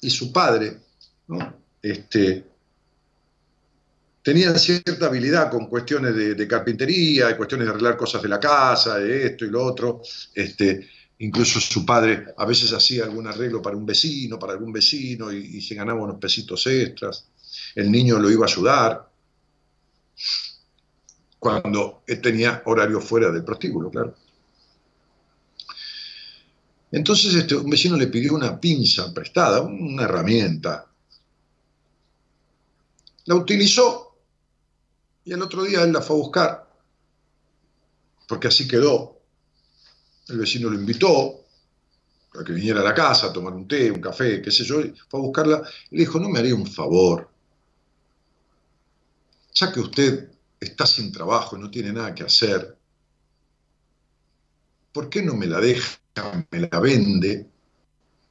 y 0.00 0.10
su 0.10 0.32
padre, 0.32 0.78
¿no? 1.28 1.54
Este, 1.82 2.44
tenían 4.22 4.58
cierta 4.58 5.06
habilidad 5.06 5.50
con 5.50 5.66
cuestiones 5.66 6.14
de, 6.14 6.48
carpintería, 6.48 7.30
y 7.30 7.36
cuestiones 7.36 7.66
de 7.66 7.70
arreglar 7.72 7.96
cosas 7.96 8.22
de 8.22 8.28
la 8.28 8.40
casa, 8.40 8.98
de 8.98 9.26
esto 9.26 9.44
y 9.44 9.50
lo 9.50 9.64
otro. 9.64 10.02
Este, 10.34 10.88
incluso 11.18 11.60
su 11.60 11.86
padre 11.86 12.26
a 12.36 12.44
veces 12.44 12.72
hacía 12.72 13.04
algún 13.04 13.26
arreglo 13.26 13.62
para 13.62 13.76
un 13.76 13.86
vecino, 13.86 14.38
para 14.38 14.52
algún 14.52 14.72
vecino, 14.72 15.32
y, 15.32 15.60
se 15.60 15.74
ganaba 15.74 16.02
unos 16.02 16.18
pesitos 16.18 16.66
extras. 16.66 17.28
El 17.74 17.90
niño 17.90 18.18
lo 18.18 18.30
iba 18.30 18.46
a 18.46 18.48
ayudar 18.48 19.08
cuando 21.38 22.02
tenía 22.22 22.62
horario 22.64 23.00
fuera 23.00 23.30
del 23.30 23.44
prostíbulo, 23.44 23.90
claro. 23.90 24.14
Entonces 26.90 27.34
este, 27.34 27.54
un 27.54 27.68
vecino 27.68 27.96
le 27.96 28.06
pidió 28.06 28.34
una 28.34 28.58
pinza 28.58 29.12
prestada, 29.12 29.60
una 29.60 30.04
herramienta. 30.04 30.86
La 33.24 33.34
utilizó 33.34 34.16
y 35.24 35.32
el 35.32 35.42
otro 35.42 35.64
día 35.64 35.82
él 35.82 35.92
la 35.92 36.00
fue 36.00 36.16
a 36.16 36.18
buscar, 36.18 36.70
porque 38.28 38.48
así 38.48 38.68
quedó. 38.68 39.20
El 40.28 40.38
vecino 40.38 40.70
lo 40.70 40.76
invitó 40.76 41.44
para 42.32 42.44
que 42.44 42.52
viniera 42.52 42.80
a 42.80 42.84
la 42.84 42.94
casa 42.94 43.26
a 43.26 43.32
tomar 43.32 43.52
un 43.52 43.66
té, 43.66 43.90
un 43.90 44.00
café, 44.00 44.40
qué 44.42 44.50
sé 44.50 44.64
yo, 44.64 44.80
fue 45.08 45.20
a 45.20 45.22
buscarla 45.22 45.62
y 45.90 45.96
le 45.96 46.00
dijo, 46.02 46.18
no 46.20 46.28
me 46.28 46.38
haría 46.38 46.54
un 46.54 46.66
favor. 46.66 47.28
Ya 49.54 49.72
que 49.72 49.80
usted 49.80 50.35
está 50.60 50.86
sin 50.86 51.12
trabajo 51.12 51.56
no 51.56 51.70
tiene 51.70 51.92
nada 51.92 52.14
que 52.14 52.24
hacer, 52.24 52.76
¿por 54.92 55.08
qué 55.08 55.22
no 55.22 55.34
me 55.34 55.46
la 55.46 55.60
deja, 55.60 55.98
me 56.50 56.60
la 56.60 56.80
vende 56.80 57.46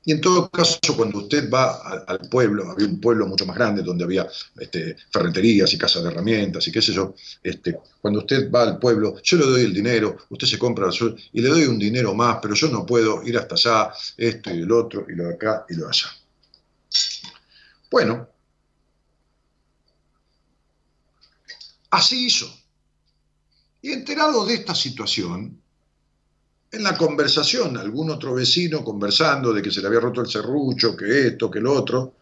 y 0.07 0.11
en 0.11 0.21
todo 0.21 0.49
caso, 0.51 0.77
cuando 0.95 1.17
usted 1.17 1.49
va 1.49 2.03
al 2.07 2.29
pueblo, 2.29 2.69
había 2.69 2.85
un 2.85 3.01
pueblo 3.01 3.25
mucho 3.25 3.43
más 3.47 3.55
grande 3.55 3.81
donde 3.81 4.03
había 4.03 4.27
este, 4.59 4.95
ferreterías 5.09 5.73
y 5.73 5.79
casas 5.79 6.03
de 6.03 6.09
herramientas 6.09 6.67
y 6.67 6.71
qué 6.71 6.79
sé 6.79 6.93
yo, 6.93 7.15
este, 7.41 7.79
cuando 8.01 8.19
usted 8.19 8.51
va 8.51 8.61
al 8.61 8.77
pueblo, 8.77 9.19
yo 9.23 9.37
le 9.37 9.45
doy 9.45 9.61
el 9.61 9.73
dinero, 9.73 10.15
usted 10.29 10.45
se 10.45 10.59
compra 10.59 10.89
el 10.89 11.15
y 11.33 11.41
le 11.41 11.49
doy 11.49 11.63
un 11.65 11.79
dinero 11.79 12.13
más, 12.13 12.37
pero 12.39 12.53
yo 12.53 12.69
no 12.69 12.85
puedo 12.85 13.23
ir 13.23 13.35
hasta 13.35 13.55
allá, 13.55 13.93
esto 14.15 14.53
y 14.53 14.61
el 14.61 14.71
otro, 14.71 15.07
y 15.09 15.15
lo 15.15 15.23
de 15.23 15.33
acá 15.33 15.65
y 15.69 15.73
lo 15.73 15.85
de 15.85 15.89
allá. 15.89 16.07
Bueno, 17.89 18.29
así 21.95 22.27
hizo. 22.27 22.51
Y 23.81 23.91
enterado 23.91 24.45
de 24.45 24.55
esta 24.55 24.75
situación, 24.75 25.61
en 26.71 26.83
la 26.83 26.97
conversación, 26.97 27.77
algún 27.77 28.09
otro 28.09 28.33
vecino 28.33 28.83
conversando 28.83 29.53
de 29.53 29.61
que 29.61 29.71
se 29.71 29.81
le 29.81 29.87
había 29.87 29.99
roto 29.99 30.21
el 30.21 30.27
serrucho, 30.27 30.95
que 30.95 31.27
esto, 31.27 31.49
que 31.49 31.59
lo 31.59 31.73
otro, 31.73 32.15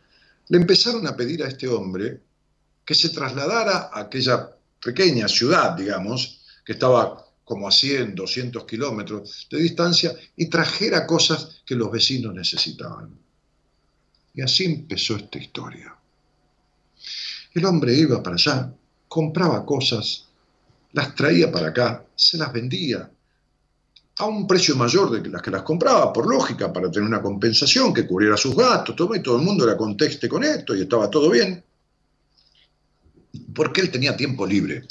le 0.50 0.58
empezaron 0.58 1.08
a 1.08 1.16
pedir 1.16 1.44
a 1.44 1.48
este 1.48 1.68
hombre 1.68 2.22
que 2.86 2.94
se 2.94 3.10
trasladara 3.10 3.90
a 3.94 4.02
aquella 4.02 4.50
pequeña 4.84 5.28
ciudad, 5.28 5.76
digamos, 5.76 6.42
que 6.66 6.74
estaba 6.74 7.26
como 7.44 7.68
a 7.68 7.72
100, 7.72 8.16
200 8.16 8.66
kilómetros 8.66 9.48
de 9.50 9.60
distancia, 9.60 10.14
y 10.36 10.48
trajera 10.48 11.08
cosas 11.08 11.62
que 11.66 11.76
los 11.76 11.92
vecinos 11.92 12.34
necesitaban. 12.34 13.18
Y 14.34 14.42
así 14.42 14.66
empezó 14.66 15.16
esta 15.16 15.38
historia. 15.38 15.96
El 17.54 17.66
hombre 17.66 17.94
iba 17.94 18.22
para 18.22 18.36
allá, 18.36 18.74
compraba 19.14 19.64
cosas, 19.64 20.26
las 20.94 21.14
traía 21.14 21.52
para 21.52 21.68
acá, 21.68 22.04
se 22.16 22.36
las 22.36 22.52
vendía, 22.52 23.08
a 24.18 24.26
un 24.26 24.48
precio 24.48 24.76
mayor 24.76 25.12
de 25.12 25.30
las 25.30 25.40
que 25.40 25.52
las 25.52 25.62
compraba, 25.62 26.12
por 26.12 26.28
lógica, 26.28 26.74
para 26.74 26.90
tener 26.90 27.08
una 27.08 27.22
compensación 27.22 27.94
que 27.94 28.08
cubriera 28.08 28.36
sus 28.36 28.56
gastos, 28.56 28.96
todo, 28.96 29.14
y 29.14 29.22
todo 29.22 29.36
el 29.38 29.44
mundo 29.44 29.66
era 29.66 29.78
contexte 29.78 30.28
con 30.28 30.44
esto 30.44 30.76
y 30.76 30.82
estaba 30.82 31.12
todo 31.12 31.30
bien. 31.30 31.64
Porque 33.54 33.82
él 33.82 33.92
tenía 33.92 34.18
tiempo 34.18 34.48
libre. 34.48 34.88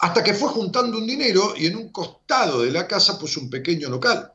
Hasta 0.00 0.24
que 0.24 0.34
fue 0.34 0.48
juntando 0.48 0.98
un 0.98 1.06
dinero 1.06 1.54
y 1.56 1.66
en 1.66 1.76
un 1.76 1.92
costado 1.92 2.62
de 2.62 2.72
la 2.72 2.88
casa 2.88 3.16
puso 3.16 3.38
un 3.38 3.48
pequeño 3.48 3.88
local. 3.88 4.32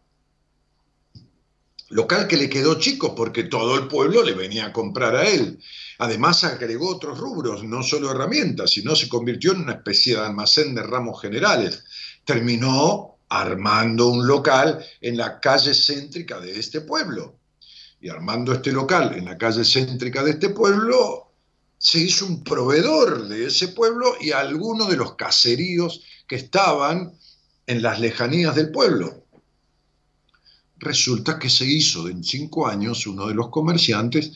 Local 1.94 2.28
que 2.28 2.38
le 2.38 2.50
quedó 2.50 2.80
chico 2.80 3.14
porque 3.14 3.44
todo 3.44 3.76
el 3.78 3.88
pueblo 3.88 4.24
le 4.24 4.34
venía 4.34 4.66
a 4.66 4.74
comprar 4.74 5.16
a 5.16 5.30
él. 5.30 5.60
Además 6.00 6.44
agregó 6.44 6.90
otros 6.90 7.20
rubros, 7.20 7.64
no 7.64 7.84
solo 7.84 8.10
herramientas, 8.10 8.72
sino 8.72 8.96
se 8.96 9.08
convirtió 9.08 9.52
en 9.52 9.62
una 9.62 9.74
especie 9.74 10.16
de 10.16 10.22
almacén 10.22 10.74
de 10.74 10.82
ramos 10.82 11.22
generales. 11.22 11.84
Terminó 12.26 13.20
armando 13.30 14.08
un 14.08 14.26
local 14.26 14.84
en 15.02 15.18
la 15.18 15.40
calle 15.40 15.76
céntrica 15.76 16.40
de 16.40 16.60
este 16.60 16.82
pueblo. 16.82 17.36
Y 18.02 18.10
armando 18.10 18.54
este 18.54 18.72
local 18.72 19.14
en 19.16 19.26
la 19.26 19.38
calle 19.38 19.64
céntrica 19.64 20.24
de 20.24 20.32
este 20.32 20.50
pueblo, 20.50 21.32
se 21.78 22.00
hizo 22.00 22.26
un 22.26 22.44
proveedor 22.44 23.28
de 23.28 23.46
ese 23.46 23.68
pueblo 23.68 24.16
y 24.20 24.32
algunos 24.32 24.90
de 24.90 24.98
los 24.98 25.14
caseríos 25.14 26.02
que 26.28 26.38
estaban 26.38 27.14
en 27.68 27.84
las 27.84 28.00
lejanías 28.00 28.56
del 28.56 28.72
pueblo. 28.72 29.23
Resulta 30.84 31.40
que 31.40 31.50
se 31.50 31.66
hizo 31.66 32.10
en 32.10 32.26
cinco 32.26 32.68
años 32.68 33.08
uno 33.08 33.28
de 33.28 33.34
los 33.34 33.48
comerciantes 33.48 34.34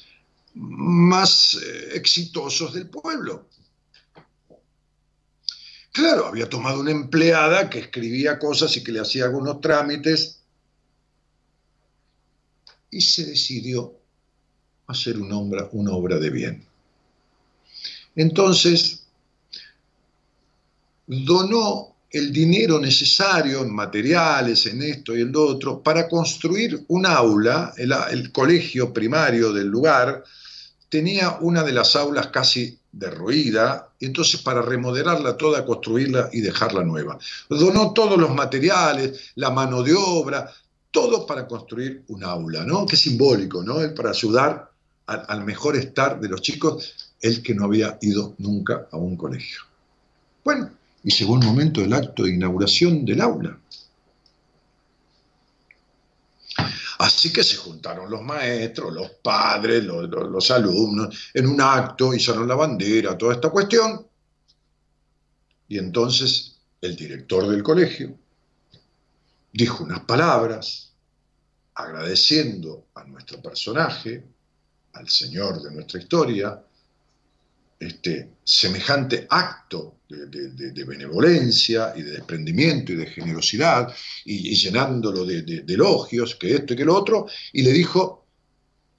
más 0.54 1.56
eh, 1.56 1.89
exitosos 1.95 2.74
del 2.74 2.89
pueblo. 2.89 3.50
Claro, 5.91 6.28
había 6.28 6.48
tomado 6.48 6.80
una 6.80 6.91
empleada 6.91 7.70
que 7.70 7.80
escribía 7.80 8.39
cosas 8.39 8.78
y 8.78 8.84
que 8.84 8.93
le 8.93 9.02
hacía 9.02 9.26
algunos 9.26 9.60
trámites 9.60 10.39
y 12.91 13.02
se 13.02 13.26
decidió 13.26 14.00
hacer 14.88 15.20
una 15.20 15.38
obra, 15.38 15.68
una 15.74 15.91
obra 15.91 16.18
de 16.18 16.30
bien. 16.30 16.66
Entonces, 18.16 19.06
donó 21.08 21.97
el 22.10 22.32
dinero 22.32 22.80
necesario 22.80 23.62
en 23.62 23.74
materiales, 23.74 24.66
en 24.66 24.82
esto 24.82 25.16
y 25.16 25.22
en 25.22 25.34
otro, 25.36 25.82
para 25.82 26.08
construir 26.08 26.86
un 26.88 27.05
aula, 27.05 27.74
el, 27.78 27.93
el 28.12 28.32
colegio 28.32 28.93
primario 28.93 29.51
del 29.51 29.68
lugar, 29.68 30.24
tenía 30.89 31.38
una 31.41 31.64
de 31.64 31.74
las 31.74 31.95
aulas 31.95 32.28
casi 32.28 32.78
derruida, 32.91 33.89
y 33.99 34.05
entonces 34.05 34.41
para 34.41 34.62
remodelarla 34.62 35.38
toda, 35.38 35.66
construirla 35.66 36.30
y 36.32 36.41
dejarla 36.41 36.84
nueva. 36.84 37.18
Donó 37.49 37.93
todos 37.93 38.18
los 38.18 38.34
materiales, 38.34 39.32
la 39.36 39.51
mano 39.51 39.84
de 39.84 39.93
obra, 39.93 40.51
todo 40.91 41.26
para 41.26 41.47
construir 41.47 42.03
un 42.08 42.24
aula, 42.24 42.64
¿no? 42.64 42.86
Qué 42.86 42.95
simbólico, 42.95 43.64
¿no? 43.64 43.76
Para 43.93 44.12
ayudar 44.12 44.72
al, 45.05 45.43
mejor 45.45 45.76
estar 45.76 46.20
de 46.20 46.28
los 46.28 46.41
chicos, 46.41 47.14
el 47.22 47.41
que 47.41 47.53
no 47.53 47.66
había 47.66 47.97
ido 48.01 48.34
nunca 48.39 48.88
a 48.91 48.97
un 48.97 49.16
colegio. 49.16 49.62
Bueno, 50.43 50.72
y 51.08 51.12
llegó 51.12 51.36
el 51.36 51.45
momento 51.45 51.80
del 51.80 51.93
acto 51.93 52.24
de 52.24 52.34
inauguración 52.34 53.05
del 53.05 53.22
aula. 53.22 53.58
Así 56.99 57.32
que 57.32 57.45
se 57.45 57.55
juntaron 57.55 58.12
los 58.12 58.22
maestros, 58.22 58.93
los 58.93 59.12
padres, 59.24 59.86
los, 59.86 60.51
alumnos, 60.51 61.30
en 61.34 61.47
un 61.47 61.62
acto, 61.62 62.14
hicieron 62.14 62.45
la 62.45 62.55
bandera, 62.55 63.18
toda 63.18 63.36
esta 63.36 63.49
cuestión. 63.49 64.05
Y 65.70 65.78
entonces 65.78 66.58
el 66.82 66.97
director 66.97 67.47
del 67.47 67.64
colegio 67.64 68.14
dijo 69.53 69.86
unas 69.86 70.01
palabras 70.01 70.91
agradeciendo 71.76 72.88
a 72.95 73.05
nuestro 73.05 73.41
personaje, 73.41 74.26
al 74.91 75.08
señor 75.08 75.62
de 75.62 75.72
nuestra 75.72 76.01
historia, 76.01 76.62
este 77.80 78.30
semejante 78.43 79.28
acto 79.30 80.01
de, 80.09 80.84
benevolencia 80.86 81.93
y 81.95 82.01
de 82.01 82.11
desprendimiento 82.11 82.93
y 82.93 82.95
de 82.95 83.07
generosidad, 83.07 83.93
y, 84.25 84.55
llenándolo 84.55 85.25
de, 85.25 85.63
elogios, 85.67 86.36
que 86.36 86.55
esto 86.55 86.73
y 86.73 86.78
que 86.78 86.86
lo 86.86 86.95
otro, 86.95 87.28
y 87.53 87.61
le 87.61 87.71
dijo, 87.71 88.25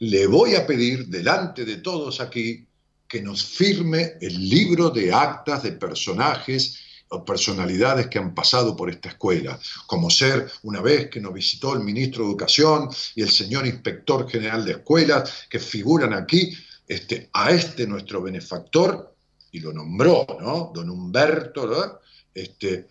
le 0.01 0.27
voy 0.27 0.55
a 0.55 0.67
pedir 0.67 1.07
delante 1.07 1.65
de 1.65 1.79
todos 1.79 2.21
aquí 2.21 2.67
que 3.09 3.23
nos 3.23 3.45
firme 3.45 4.13
el 4.21 4.49
libro 4.49 4.91
de 4.91 5.13
actas 5.13 5.63
de 5.63 5.73
personajes 5.73 6.79
personalidades 7.25 8.09
que 8.09 8.19
han 8.19 8.35
pasado 8.35 8.77
por 8.77 8.91
esta 8.91 9.09
escuela, 9.09 9.59
como 9.87 10.11
ser 10.11 10.51
una 10.63 10.81
vez 10.81 11.09
que 11.09 11.21
nos 11.21 11.33
visitó 11.33 11.75
el 11.75 11.81
ministro 11.81 12.25
de 12.25 12.31
Educación 12.31 12.89
y 13.15 13.23
el 13.23 13.31
señor 13.31 13.67
inspector 13.67 14.29
general 14.29 14.65
de 14.65 14.73
escuelas, 14.73 15.47
que 15.49 15.59
figuran 15.59 16.13
aquí, 16.13 16.55
este, 16.89 17.29
a 17.35 17.51
este 17.51 17.87
nuestro 17.87 18.23
benefactor, 18.23 19.15
y 19.53 19.61
lo 19.61 19.73
nombró, 19.73 20.27
¿no? 20.41 20.73
Don 20.75 20.91
Humberto, 20.91 22.01
Este, 22.35 22.89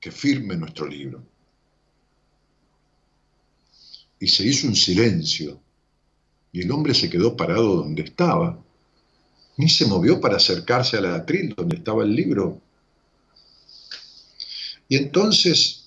que 0.00 0.10
firme 0.10 0.56
nuestro 0.56 0.86
libro. 0.86 1.22
Y 4.18 4.28
se 4.28 4.44
hizo 4.44 4.66
un 4.66 4.76
silencio, 4.76 5.60
y 6.52 6.62
el 6.62 6.70
hombre 6.70 6.94
se 6.94 7.10
quedó 7.10 7.36
parado 7.36 7.76
donde 7.76 8.02
estaba, 8.02 8.58
ni 9.56 9.68
se 9.68 9.86
movió 9.86 10.20
para 10.20 10.36
acercarse 10.36 10.96
a 10.96 11.00
la 11.00 11.14
atril 11.14 11.54
donde 11.54 11.76
estaba 11.76 12.04
el 12.04 12.14
libro. 12.14 12.60
Y 14.88 14.96
entonces 14.96 15.82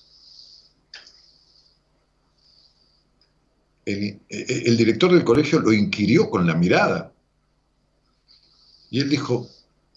el, 3.84 4.20
el, 4.28 4.76
director 4.76 5.12
del 5.12 5.24
colegio 5.24 5.60
lo 5.60 5.72
inquirió 5.72 6.28
con 6.28 6.46
la 6.46 6.54
mirada. 6.54 7.12
Y 8.90 9.00
él 9.00 9.10
dijo, 9.10 9.48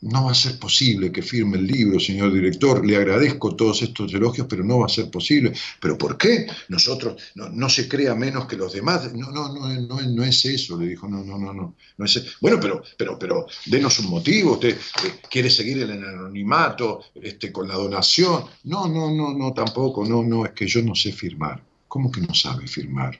no 0.02 0.26
va 0.26 0.32
a 0.32 0.36
ser 0.36 0.58
posible 0.58 1.12
que 1.12 1.22
firme 1.22 1.58
el 1.58 1.68
libro, 1.68 2.00
señor 2.00 2.32
director, 2.32 2.86
le 2.86 2.96
agradezco 2.96 3.56
todos 3.56 3.82
estos 3.82 4.14
elogios, 4.14 4.48
pero 4.50 4.64
no 4.64 4.80
va 4.80 4.86
a 4.86 4.90
ser 4.90 5.12
posible. 5.12 5.54
¿Pero 5.82 5.98
por 5.98 6.18
qué? 6.18 6.48
Nosotros, 6.70 7.22
no, 7.36 7.70
se 7.70 7.88
crea 7.90 8.16
menos 8.16 8.46
que 8.46 8.56
los 8.56 8.74
demás. 8.74 9.14
No, 9.14 9.32
no, 9.32 9.54
no, 9.54 9.68
no, 9.68 10.02
no 10.02 10.24
es 10.24 10.46
eso, 10.46 10.80
le 10.80 10.88
dijo, 10.88 11.08
no, 11.08 11.24
no, 11.24 11.38
no, 11.38 11.54
no, 11.54 11.76
no 11.98 12.06
es 12.06 12.38
Bueno, 12.40 12.60
pero, 12.62 12.82
pero, 12.98 13.20
pero, 13.20 13.48
denos 13.66 14.00
un 14.00 14.10
motivo, 14.10 14.54
usted 14.54 14.78
eh, 14.78 15.20
quiere 15.30 15.50
seguir 15.50 15.80
el 15.80 15.92
anonimato, 15.92 17.04
este, 17.16 17.52
con 17.52 17.68
la 17.68 17.76
donación. 17.76 18.46
No, 18.64 18.88
no, 18.88 19.12
no, 19.12 19.34
no, 19.34 19.54
tampoco, 19.54 20.06
no, 20.06 20.24
no, 20.24 20.46
es 20.46 20.52
que 20.52 20.68
yo 20.68 20.82
no 20.82 20.96
sé 20.96 21.12
firmar. 21.12 21.62
¿Cómo 21.88 22.12
que 22.12 22.22
no 22.22 22.34
sabe 22.34 22.68
firmar? 22.68 23.20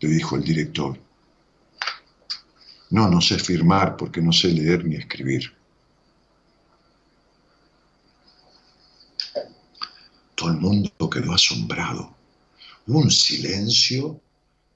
Le 0.00 0.08
dijo 0.08 0.36
el 0.36 0.42
director. 0.42 0.98
No, 2.90 3.08
no 3.08 3.20
sé 3.20 3.38
firmar 3.38 3.96
porque 3.96 4.20
no 4.22 4.32
sé 4.32 4.48
leer 4.48 4.84
ni 4.84 4.96
escribir. 4.96 5.52
Todo 10.34 10.50
el 10.50 10.58
mundo 10.58 11.10
quedó 11.10 11.32
asombrado. 11.32 12.14
Hubo 12.86 13.00
un 13.00 13.10
silencio, 13.10 14.20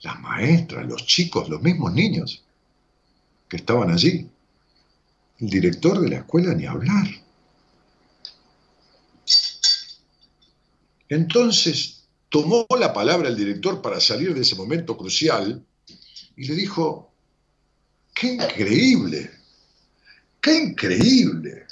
las 0.02 0.20
maestras, 0.20 0.86
los 0.86 1.06
chicos, 1.06 1.48
los 1.48 1.62
mismos 1.62 1.92
niños 1.92 2.44
que 3.48 3.56
estaban 3.56 3.90
allí. 3.90 4.28
El 5.38 5.48
director 5.48 6.00
de 6.00 6.10
la 6.10 6.16
escuela 6.18 6.54
ni 6.54 6.66
hablar. 6.66 7.06
Entonces 11.08 12.04
tomó 12.28 12.66
la 12.78 12.92
palabra 12.92 13.28
el 13.28 13.36
director 13.36 13.82
para 13.82 14.00
salir 14.00 14.34
de 14.34 14.40
ese 14.40 14.56
momento 14.56 14.96
crucial 14.96 15.64
y 16.36 16.46
le 16.46 16.54
dijo, 16.54 17.11
¡Qué 18.14 18.28
increíble! 18.28 19.30
¡Qué 20.40 20.56
increíble! 20.56 21.66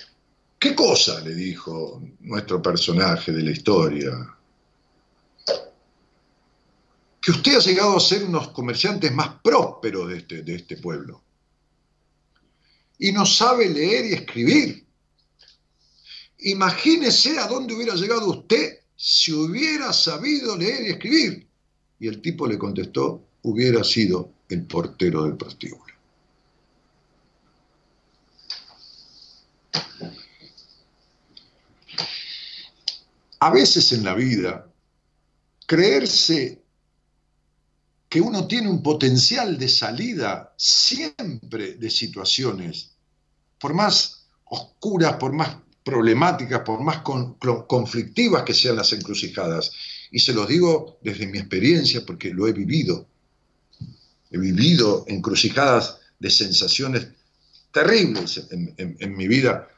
¿Qué 0.59 0.75
cosa? 0.75 1.21
le 1.21 1.35
dijo 1.35 2.03
nuestro 2.21 2.61
personaje 2.61 3.33
de 3.33 3.43
la 3.43 3.51
historia. 3.51 4.13
Que 7.21 7.31
usted 7.31 7.57
ha 7.57 7.61
llegado 7.61 7.97
a 7.97 8.01
ser 8.01 8.25
unos 8.25 8.49
comerciantes 8.49 9.13
más 9.13 9.41
prósperos 9.43 10.09
de 10.09 10.19
este, 10.19 10.43
de 10.43 10.55
este 10.57 10.77
pueblo. 10.77 11.23
Y 12.99 13.13
no 13.13 13.25
sabe 13.25 13.69
leer 13.69 14.07
y 14.07 14.15
escribir. 14.15 14.87
Imagínese 16.41 17.39
a 17.39 17.47
dónde 17.47 17.75
hubiera 17.75 17.95
llegado 17.95 18.31
usted 18.31 18.81
si 18.97 19.33
hubiera 19.33 19.93
sabido 19.93 20.57
leer 20.57 20.83
y 20.83 20.91
escribir. 20.91 21.49
Y 21.99 22.09
el 22.09 22.21
tipo 22.21 22.47
le 22.47 22.59
contestó, 22.59 23.27
hubiera 23.43 23.83
sido 23.83 24.33
el 24.49 24.67
portero 24.67 25.25
del 25.25 25.37
prostíbulo. 25.37 25.90
A 33.41 33.51
veces 33.51 33.93
en 33.93 34.05
la 34.05 34.15
vida, 34.15 34.67
creerse 35.67 36.63
que 38.09 38.21
uno 38.21 38.47
tiene 38.47 38.69
un 38.69 38.83
potencial 38.83 39.59
de 39.59 39.69
salida 39.69 40.53
siempre 40.57 41.75
de 41.75 41.91
situaciones, 41.91 42.91
por 43.59 43.73
más 43.73 44.27
oscuras, 44.45 45.15
por 45.15 45.33
más 45.33 45.57
problemáticas, 45.83 46.61
por 46.61 46.83
más 46.83 46.99
conflictivas 47.67 48.43
que 48.43 48.53
sean 48.53 48.77
las 48.77 48.93
encrucijadas. 48.93 49.73
Y 50.11 50.19
se 50.19 50.35
los 50.35 50.47
digo 50.49 50.99
desde 51.03 51.27
mi 51.27 51.39
experiencia 51.39 52.05
porque 52.05 52.35
lo 52.35 52.47
he 52.47 52.53
vivido. 52.53 53.07
He 54.31 54.39
vivido 54.39 55.05
encrucijadas 55.09 55.99
de 56.19 56.31
sensaciones 56.31 57.09
terribles 57.73 58.47
en 58.51 59.17
mi 59.17 59.29
vida 59.29 59.69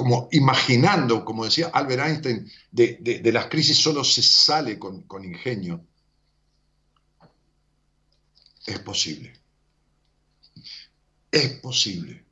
como 0.00 0.30
imaginando, 0.32 1.26
como 1.26 1.44
decía 1.44 1.70
Albert 1.74 2.02
Einstein, 2.06 2.50
de, 2.72 3.30
las 3.34 3.48
crisis 3.48 3.76
solo 3.76 4.02
se 4.02 4.22
sale 4.22 4.78
con, 4.78 5.02
con 5.02 5.22
ingenio. 5.22 5.84
Es 8.64 8.78
posible. 8.78 9.34
Es 11.30 11.50
posible. 11.60 12.24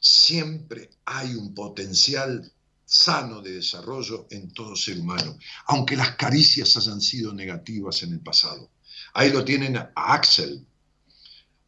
Siempre 0.00 0.90
hay 1.04 1.36
un 1.36 1.54
potencial 1.54 2.52
sano 2.84 3.40
de 3.42 3.52
desarrollo 3.52 4.26
en 4.30 4.52
todo 4.52 4.74
ser 4.74 4.98
humano, 4.98 5.38
aunque 5.66 5.94
las 5.94 6.16
caricias 6.16 6.76
hayan 6.76 7.00
sido 7.00 7.32
negativas 7.32 8.02
en 8.02 8.14
el 8.14 8.20
pasado. 8.20 8.72
Ahí 9.14 9.30
lo 9.30 9.44
tienen 9.44 9.76
a 9.76 9.92
Axel, 9.94 10.66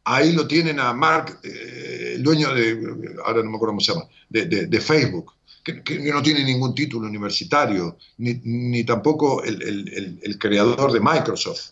ahí 0.09 0.33
lo 0.33 0.47
tienen 0.47 0.79
a 0.79 0.91
Mark, 0.93 1.39
eh, 1.43 2.13
el 2.15 2.23
dueño 2.23 2.53
de, 2.53 3.15
ahora 3.23 3.43
no 3.43 3.51
me 3.51 3.55
acuerdo 3.57 3.73
cómo 3.73 3.79
se 3.79 3.93
llama, 3.93 4.07
de, 4.29 4.81
Facebook, 4.81 5.33
que, 5.63 5.99
no 6.11 6.21
tiene 6.23 6.43
ningún 6.43 6.73
título 6.73 7.07
universitario, 7.07 7.97
ni, 8.17 8.83
tampoco 8.83 9.43
el, 9.43 10.37
creador 10.39 10.91
de 10.91 10.99
Microsoft. 10.99 11.71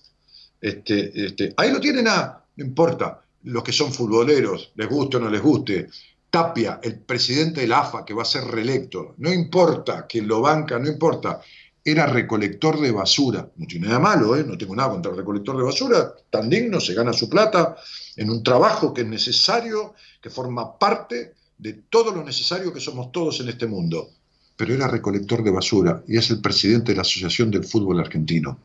Este, 0.62 1.26
este, 1.26 1.54
ahí 1.58 1.72
lo 1.72 1.80
tienen 1.80 2.08
a, 2.08 2.44
no 2.56 2.66
importa, 2.66 3.22
los 3.44 3.64
que 3.64 3.72
son 3.72 3.92
futboleros, 3.92 4.72
les 4.76 4.88
guste 4.88 5.18
o 5.18 5.20
no 5.20 5.30
les 5.30 5.42
guste, 5.42 5.88
Tapia, 6.30 6.80
el 6.84 7.00
presidente 7.00 7.62
de 7.62 7.68
la 7.68 7.80
AFA, 7.80 8.06
que 8.06 8.14
va 8.14 8.22
a 8.22 8.26
ser 8.26 8.44
reelecto, 8.44 9.16
no 9.18 9.34
importa, 9.34 10.06
quien 10.06 10.28
lo 10.28 10.42
banca, 10.42 10.78
no 10.78 10.88
importa, 10.88 11.42
era 11.84 12.06
recolector 12.06 12.80
de 12.82 12.92
basura. 12.92 13.50
No 13.56 13.66
tiene 13.66 13.88
nada 13.88 14.00
malo, 14.00 14.36
¿eh? 14.36 14.44
no 14.46 14.58
tengo 14.58 14.76
nada 14.76 14.90
contra 14.90 15.12
el 15.12 15.18
recolector 15.18 15.56
de 15.56 15.64
basura, 15.64 16.14
tan 16.30 16.50
digno, 16.50 16.82
se 16.82 16.94
gana 16.94 17.14
su 17.14 17.30
plata 17.30 17.78
en 18.18 18.30
un 18.30 18.44
trabajo 18.44 18.94
que 18.94 19.02
es 19.02 19.08
necesario, 19.08 19.96
que 20.22 20.30
forma 20.30 20.78
parte 20.78 21.36
de 21.58 21.74
todo 21.90 22.12
lo 22.12 22.24
necesario 22.24 22.74
que 22.74 22.82
somos 22.82 23.12
todos 23.12 23.40
en 23.40 23.50
este 23.50 23.66
mundo. 23.66 24.10
Pero 24.58 24.74
era 24.74 24.88
recolector 24.88 25.44
de 25.44 25.52
basura 25.52 26.04
y 26.08 26.18
es 26.18 26.30
el 26.30 26.42
presidente 26.42 26.92
de 26.92 26.98
la 26.98 27.04
Asociación 27.04 27.50
del 27.50 27.64
Fútbol 27.64 28.00
Argentino. 28.00 28.60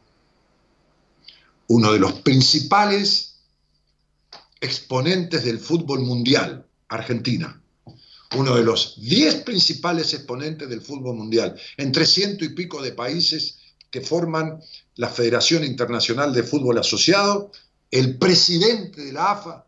Uno 1.69 1.93
de 1.93 2.01
los 2.01 2.13
principales 2.15 3.37
exponentes 4.61 5.45
del 5.45 5.59
fútbol 5.59 6.01
mundial, 6.01 6.67
Argentina 6.89 7.63
uno 8.37 8.55
de 8.55 8.65
los 8.65 9.01
diez 9.01 9.37
principales 9.37 10.15
exponentes 10.15 10.69
del 10.69 10.81
fútbol 10.81 11.17
mundial, 11.17 11.59
entre 11.77 12.07
ciento 12.07 12.45
y 12.45 12.51
pico 12.51 12.83
de 12.83 12.93
países 12.93 13.59
que 13.91 14.01
forman 14.01 14.61
la 14.97 15.09
Federación 15.09 15.65
Internacional 15.65 16.33
de 16.33 16.43
Fútbol 16.43 16.79
Asociado, 16.79 17.53
el 17.93 18.17
presidente 18.17 19.05
de 19.05 19.13
la 19.13 19.33
AFA, 19.33 19.67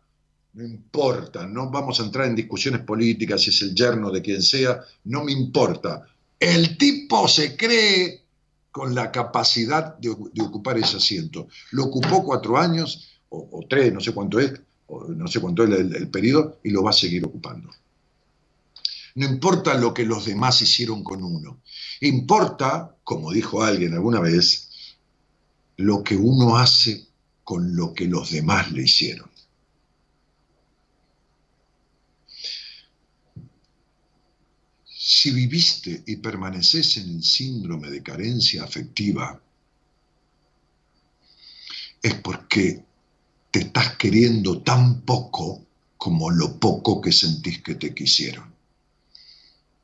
no 0.53 0.63
importa, 0.63 1.45
no 1.45 1.69
vamos 1.69 1.99
a 1.99 2.03
entrar 2.03 2.25
en 2.25 2.35
discusiones 2.35 2.81
políticas, 2.81 3.41
si 3.41 3.51
es 3.51 3.61
el 3.61 3.75
yerno 3.75 4.09
de 4.09 4.21
quien 4.21 4.41
sea, 4.41 4.81
no 5.03 5.23
me 5.23 5.31
importa. 5.31 6.03
El 6.39 6.75
tipo 6.77 7.27
se 7.27 7.55
cree 7.55 8.23
con 8.71 8.95
la 8.95 9.11
capacidad 9.11 9.95
de, 9.99 10.09
ocupar 10.09 10.77
ese 10.79 10.97
asiento. 10.97 11.47
Lo 11.71 11.85
ocupó 11.85 12.23
cuatro 12.23 12.57
años, 12.57 13.07
o, 13.29 13.63
tres, 13.69 13.93
no 13.93 13.99
sé 13.99 14.11
cuánto 14.11 14.39
es, 14.39 14.53
no 14.89 15.27
sé 15.27 15.39
cuánto 15.39 15.63
es 15.63 15.69
el 15.71 16.09
periodo, 16.09 16.59
y 16.63 16.71
lo 16.71 16.83
va 16.83 16.89
a 16.89 16.93
seguir 16.93 17.25
ocupando. 17.25 17.69
No 19.15 19.27
importa 19.27 19.75
lo 19.75 19.93
que 19.93 20.03
los 20.03 20.25
demás 20.25 20.61
hicieron 20.61 21.03
con 21.03 21.23
uno. 21.23 21.61
Importa, 22.01 22.95
como 23.03 23.31
dijo 23.31 23.63
alguien 23.63 23.93
alguna 23.93 24.19
vez, 24.19 24.69
lo 25.77 26.03
que 26.03 26.17
uno 26.17 26.57
hace 26.57 27.07
con 27.45 27.75
lo 27.75 27.93
que 27.93 28.07
los 28.07 28.31
demás 28.31 28.71
le 28.71 28.81
hicieron. 28.81 29.29
Si 34.85 35.31
viviste 35.31 36.03
y 36.07 36.17
permaneces 36.17 36.97
en 36.97 37.17
el 37.17 37.23
síndrome 37.23 37.89
de 37.91 38.01
carencia 38.01 38.63
afectiva, 38.63 39.39
es 42.01 42.15
porque 42.15 42.83
te 43.51 43.59
estás 43.59 43.95
queriendo 43.95 44.61
tan 44.61 45.01
poco 45.01 45.65
como 45.97 46.31
lo 46.31 46.59
poco 46.59 46.99
que 46.99 47.11
sentís 47.11 47.61
que 47.61 47.75
te 47.75 47.93
quisieron. 47.93 48.53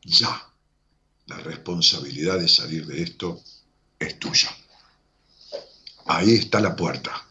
ya. 0.03 0.47
La 1.27 1.37
responsabilidad 1.37 2.39
de 2.39 2.47
salir 2.47 2.85
de 2.85 3.03
esto 3.03 3.41
es 3.97 4.19
tuya. 4.19 4.49
Ahí 6.07 6.33
está 6.33 6.59
la 6.59 6.75
puerta. 6.75 7.30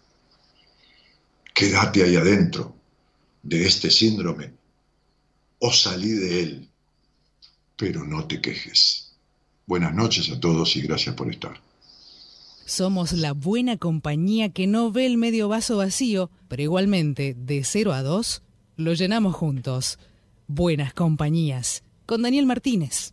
Quédate 1.54 2.02
ahí 2.02 2.16
adentro 2.16 2.74
de 3.42 3.66
este 3.66 3.90
síndrome 3.90 4.52
o 5.58 5.72
salí 5.72 6.10
de 6.10 6.42
él, 6.42 6.68
pero 7.76 8.04
no 8.04 8.26
te 8.26 8.40
quejes. 8.40 9.12
Buenas 9.66 9.94
noches 9.94 10.30
a 10.30 10.40
todos 10.40 10.76
y 10.76 10.82
gracias 10.82 11.14
por 11.14 11.30
estar. 11.30 11.60
Somos 12.64 13.12
la 13.12 13.32
buena 13.32 13.76
compañía 13.76 14.50
que 14.50 14.66
no 14.66 14.92
ve 14.92 15.06
el 15.06 15.16
medio 15.16 15.48
vaso 15.48 15.76
vacío, 15.76 16.30
pero 16.48 16.62
igualmente, 16.62 17.34
de 17.36 17.64
0 17.64 17.92
a 17.92 18.02
2, 18.02 18.42
lo 18.76 18.94
llenamos 18.94 19.34
juntos. 19.34 19.98
Buenas 20.46 20.94
compañías, 20.94 21.82
con 22.06 22.22
Daniel 22.22 22.46
Martínez. 22.46 23.12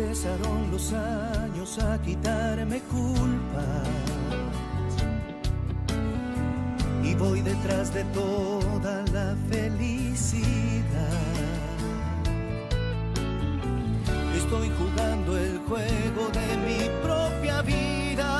Empezaron 0.00 0.70
los 0.70 0.94
años 0.94 1.78
a 1.78 2.00
quitarme 2.00 2.80
culpas 2.90 3.86
y 7.04 7.14
voy 7.14 7.42
detrás 7.42 7.92
de 7.92 8.04
toda 8.04 9.04
la 9.12 9.36
felicidad. 9.50 10.86
Estoy 14.34 14.70
jugando 14.78 15.36
el 15.36 15.58
juego 15.68 16.30
de 16.32 16.56
mi 16.66 16.88
propia 17.02 17.60
vida, 17.60 18.32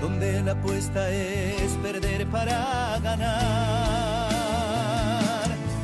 donde 0.00 0.42
la 0.42 0.50
apuesta 0.50 1.08
es 1.10 1.70
perder 1.80 2.26
para 2.26 2.98
ganar. 3.04 4.32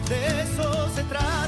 De 0.09 0.43
eso 0.43 0.89
se 0.97 1.05
trata 1.05 1.48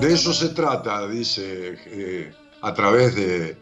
De 0.00 0.12
eso 0.12 0.32
se 0.34 0.50
trata, 0.50 1.06
dice 1.08 1.78
eh, 1.86 2.32
a 2.60 2.74
través 2.74 3.14
de, 3.14 3.56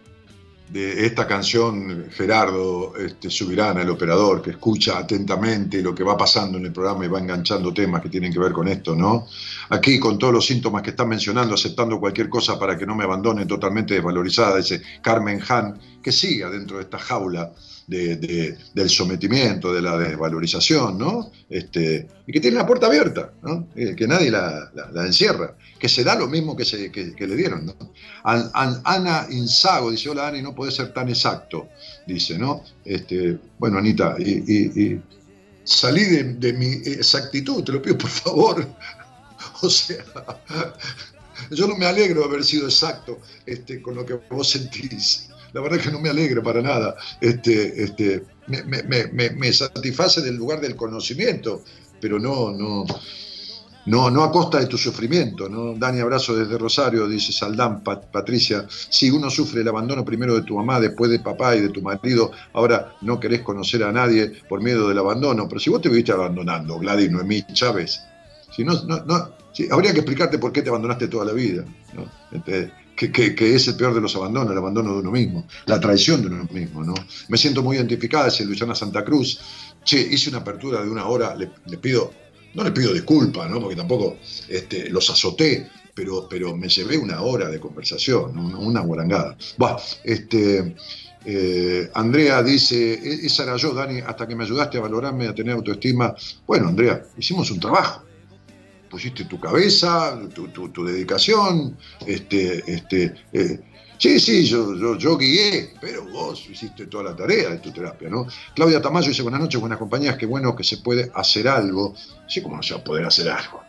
de, 0.70 1.06
esta 1.06 1.26
canción 1.26 2.06
Gerardo 2.10 2.96
este, 2.96 3.30
Subirana, 3.30 3.82
el 3.82 3.90
operador, 3.90 4.42
que 4.42 4.50
escucha 4.50 4.98
atentamente 4.98 5.82
lo 5.82 5.94
que 5.94 6.02
va 6.02 6.16
pasando 6.16 6.58
en 6.58 6.66
el 6.66 6.72
programa 6.72 7.04
y 7.04 7.08
va 7.08 7.20
enganchando 7.20 7.72
temas 7.72 8.02
que 8.02 8.08
tienen 8.08 8.32
que 8.32 8.40
ver 8.40 8.52
con 8.52 8.66
esto, 8.66 8.96
¿no? 8.96 9.28
Aquí 9.68 10.00
con 10.00 10.18
todos 10.18 10.32
los 10.32 10.46
síntomas 10.46 10.82
que 10.82 10.90
están 10.90 11.08
mencionando, 11.08 11.54
aceptando 11.54 12.00
cualquier 12.00 12.28
cosa 12.28 12.58
para 12.58 12.76
que 12.76 12.86
no 12.86 12.96
me 12.96 13.04
abandone 13.04 13.46
totalmente 13.46 13.94
desvalorizada, 13.94 14.56
dice 14.56 14.82
Carmen 15.00 15.40
Han, 15.48 15.78
que 16.02 16.10
siga 16.10 16.50
dentro 16.50 16.78
de 16.78 16.84
esta 16.84 16.98
jaula 16.98 17.52
de, 17.86 18.16
de, 18.16 18.58
del 18.74 18.88
sometimiento, 18.88 19.72
de 19.72 19.82
la 19.82 19.98
desvalorización, 19.98 20.98
¿no? 20.98 21.30
Este, 21.48 22.08
y 22.26 22.32
que 22.32 22.40
tiene 22.40 22.56
la 22.56 22.66
puerta 22.66 22.86
abierta, 22.86 23.32
¿no? 23.42 23.68
Eh, 23.74 23.94
que 23.96 24.06
nadie 24.06 24.30
la, 24.30 24.70
encierra, 25.04 25.56
que 25.78 25.88
se 25.88 26.04
da 26.04 26.14
lo 26.14 26.28
mismo 26.28 26.56
que, 26.56 26.64
se, 26.64 26.90
que, 26.90 27.26
le 27.26 27.36
dieron, 27.36 27.66
¿no? 27.66 27.74
An, 28.24 28.50
An, 28.54 28.80
Ana 28.84 29.26
Insago 29.30 29.90
dice, 29.90 30.08
hola 30.08 30.28
Ani, 30.28 30.42
no 30.42 30.54
puede 30.54 30.72
ser 30.72 30.92
tan 30.92 31.08
exacto, 31.08 31.68
dice, 32.06 32.38
¿no? 32.38 32.62
Este, 32.84 33.38
bueno, 33.58 33.78
Anita, 33.78 34.16
y, 34.18 34.44
y, 34.46 34.82
y 34.82 35.02
salí 35.64 36.04
de, 36.04 36.24
de 36.34 36.52
mi 36.52 36.66
exactitud, 36.66 37.62
te 37.64 37.72
lo 37.72 37.82
pido 37.82 37.98
por 37.98 38.10
favor. 38.10 38.66
o 39.62 39.68
sea, 39.68 40.04
yo 41.50 41.66
no 41.66 41.76
me 41.76 41.86
alegro 41.86 42.20
de 42.20 42.26
haber 42.26 42.44
sido 42.44 42.66
exacto 42.66 43.20
este, 43.46 43.82
con 43.82 43.94
lo 43.94 44.06
que 44.06 44.14
vos 44.30 44.50
sentís 44.50 45.28
la 45.53 45.61
verdad 45.61 45.78
es 45.78 45.86
que 45.86 45.92
no 45.92 46.00
me 46.00 46.09
alegra 46.09 46.42
para 46.42 46.62
nada. 46.62 46.96
Este, 47.20 47.82
este, 47.82 48.24
me, 48.46 48.62
me, 48.64 48.82
me, 49.12 49.30
me, 49.30 49.53
satisface 49.53 50.20
del 50.20 50.36
lugar 50.36 50.61
del 50.61 50.76
conocimiento, 50.76 51.62
pero 52.00 52.18
no, 52.18 52.53
no, 52.53 52.84
no, 53.86 54.11
no 54.11 54.22
a 54.22 54.32
costa 54.32 54.59
de 54.61 54.66
tu 54.66 54.78
sufrimiento. 54.78 55.48
¿no? 55.48 55.74
Dani, 55.74 56.00
abrazo 56.00 56.34
desde 56.34 56.59
Rosario, 56.59 57.07
dice 57.07 57.32
Saldán, 57.32 57.82
Pat, 57.82 58.07
Patricia. 58.11 58.66
Si 58.68 59.11
uno 59.11 59.30
sufre 59.30 59.61
el 59.61 59.68
abandono 59.68 60.05
primero 60.05 60.34
de 60.34 60.42
tu 60.42 60.57
mamá, 60.57 60.80
después 60.80 61.11
de 61.11 61.18
papá 61.18 61.55
y 61.57 61.61
de 61.61 61.68
tu 61.68 61.82
marido, 61.82 62.32
ahora 62.53 62.96
no 63.03 63.20
querés 63.20 63.42
conocer 63.42 63.82
a 63.84 63.92
nadie 63.92 64.32
por 64.48 64.62
miedo 64.62 64.88
del 64.88 64.98
abandono. 64.98 65.48
Pero 65.48 65.61
si 65.61 65.70
vos 65.70 65.82
te 65.82 65.88
viviste 65.88 66.12
abandonando, 66.12 66.78
Gladys 66.78 67.11
Noemí 67.11 67.44
Chávez, 67.53 68.00
si 68.55 68.64
no, 68.64 68.74
no, 68.84 69.05
no 69.05 69.30
sí, 69.53 69.68
habría 69.70 69.92
que 69.92 70.00
explicarte 70.00 70.38
por 70.38 70.53
qué 70.53 70.62
te 70.62 70.68
abandonaste 70.68 71.09
toda 71.09 71.24
la 71.24 71.32
vida. 71.32 71.64
Entonces, 72.30 72.70
que, 73.03 73.11
que, 73.11 73.34
que, 73.34 73.55
es 73.57 73.66
el 73.66 73.74
peor 73.74 73.94
de 73.94 74.00
los 74.00 74.14
abandonos, 74.14 74.53
el 74.53 74.59
abandono 74.59 74.92
de 74.92 75.00
uno 75.00 75.11
mismo, 75.11 75.46
la 75.66 75.80
traición 75.80 76.20
de 76.22 76.28
uno 76.28 76.48
mismo. 76.53 76.84
¿no? 76.84 76.94
Me 77.28 77.36
siento 77.36 77.62
muy 77.62 77.76
identificada, 77.76 78.26
dice 78.26 78.44
Luciana 78.44 78.74
Santa 78.74 79.05
Cruz. 79.05 79.40
Che, 79.84 79.98
hice 79.98 80.30
una 80.30 80.38
apertura 80.38 80.82
de 80.82 80.88
una 80.88 81.07
hora, 81.07 81.34
le, 81.34 81.48
pido, 81.78 82.12
no 82.55 82.62
le 82.62 82.70
pido 82.70 82.92
disculpas, 82.92 83.50
¿no? 83.50 83.61
porque 83.61 83.74
tampoco 83.74 84.18
este, 84.48 84.88
los 84.90 85.11
azoté, 85.11 85.68
pero, 85.92 86.28
pero 86.28 86.57
me 86.57 86.68
llevé 86.68 86.96
una 86.96 87.20
hora 87.22 87.48
de 87.48 87.59
conversación, 87.59 88.38
una, 88.38 88.59
una 88.59 88.80
guarangada. 88.82 89.36
Este, 90.05 90.76
eh, 91.24 91.90
Andrea 91.94 92.42
dice, 92.44 92.94
e-, 92.94 93.26
esa 93.26 93.42
era 93.42 93.57
yo, 93.57 93.74
Dani, 93.74 94.00
hasta 94.00 94.28
que 94.28 94.36
me 94.36 94.44
ayudaste 94.44 94.78
a 94.78 94.82
valorarme, 94.82 95.26
a 95.26 95.34
tener 95.34 95.55
autoestima. 95.57 96.14
Bueno, 96.46 96.68
Andrea, 96.68 97.03
hicimos 97.18 97.50
un 97.50 97.59
trabajo 97.59 98.05
pusiste 98.93 99.24
tu 99.24 99.40
cabeza, 99.40 100.20
tu, 100.34 100.84
dedicación, 100.84 101.78
este, 102.07 102.62
este, 102.70 103.14
eh, 103.32 103.59
sí, 103.97 104.20
sí, 104.20 104.45
yo, 104.45 105.16
guié, 105.16 105.72
pero 105.80 106.05
vos 106.11 106.47
hiciste 106.51 106.86
toda 106.88 107.05
la 107.05 107.16
tarea 107.16 107.49
de 107.49 107.59
tu 107.59 107.72
terapia, 107.72 108.11
¿no? 108.11 108.26
Claudia 108.55 108.82
Tamayo 108.82 109.09
dice, 109.09 109.22
buenas 109.22 109.40
noches, 109.40 109.59
buenas 109.59 109.78
compañías, 109.78 110.18
qué 110.18 110.26
bueno 110.26 110.55
que 110.55 110.62
se 110.62 110.76
puede 110.76 111.11
hacer 111.14 111.49
algo. 111.49 111.95
Sí, 112.28 112.43
como 112.43 112.57
no 112.57 112.62
se 112.62 112.74
va 112.74 112.80
a 112.80 112.84
poder 112.84 113.07
hacer 113.07 113.30
algo. 113.30 113.62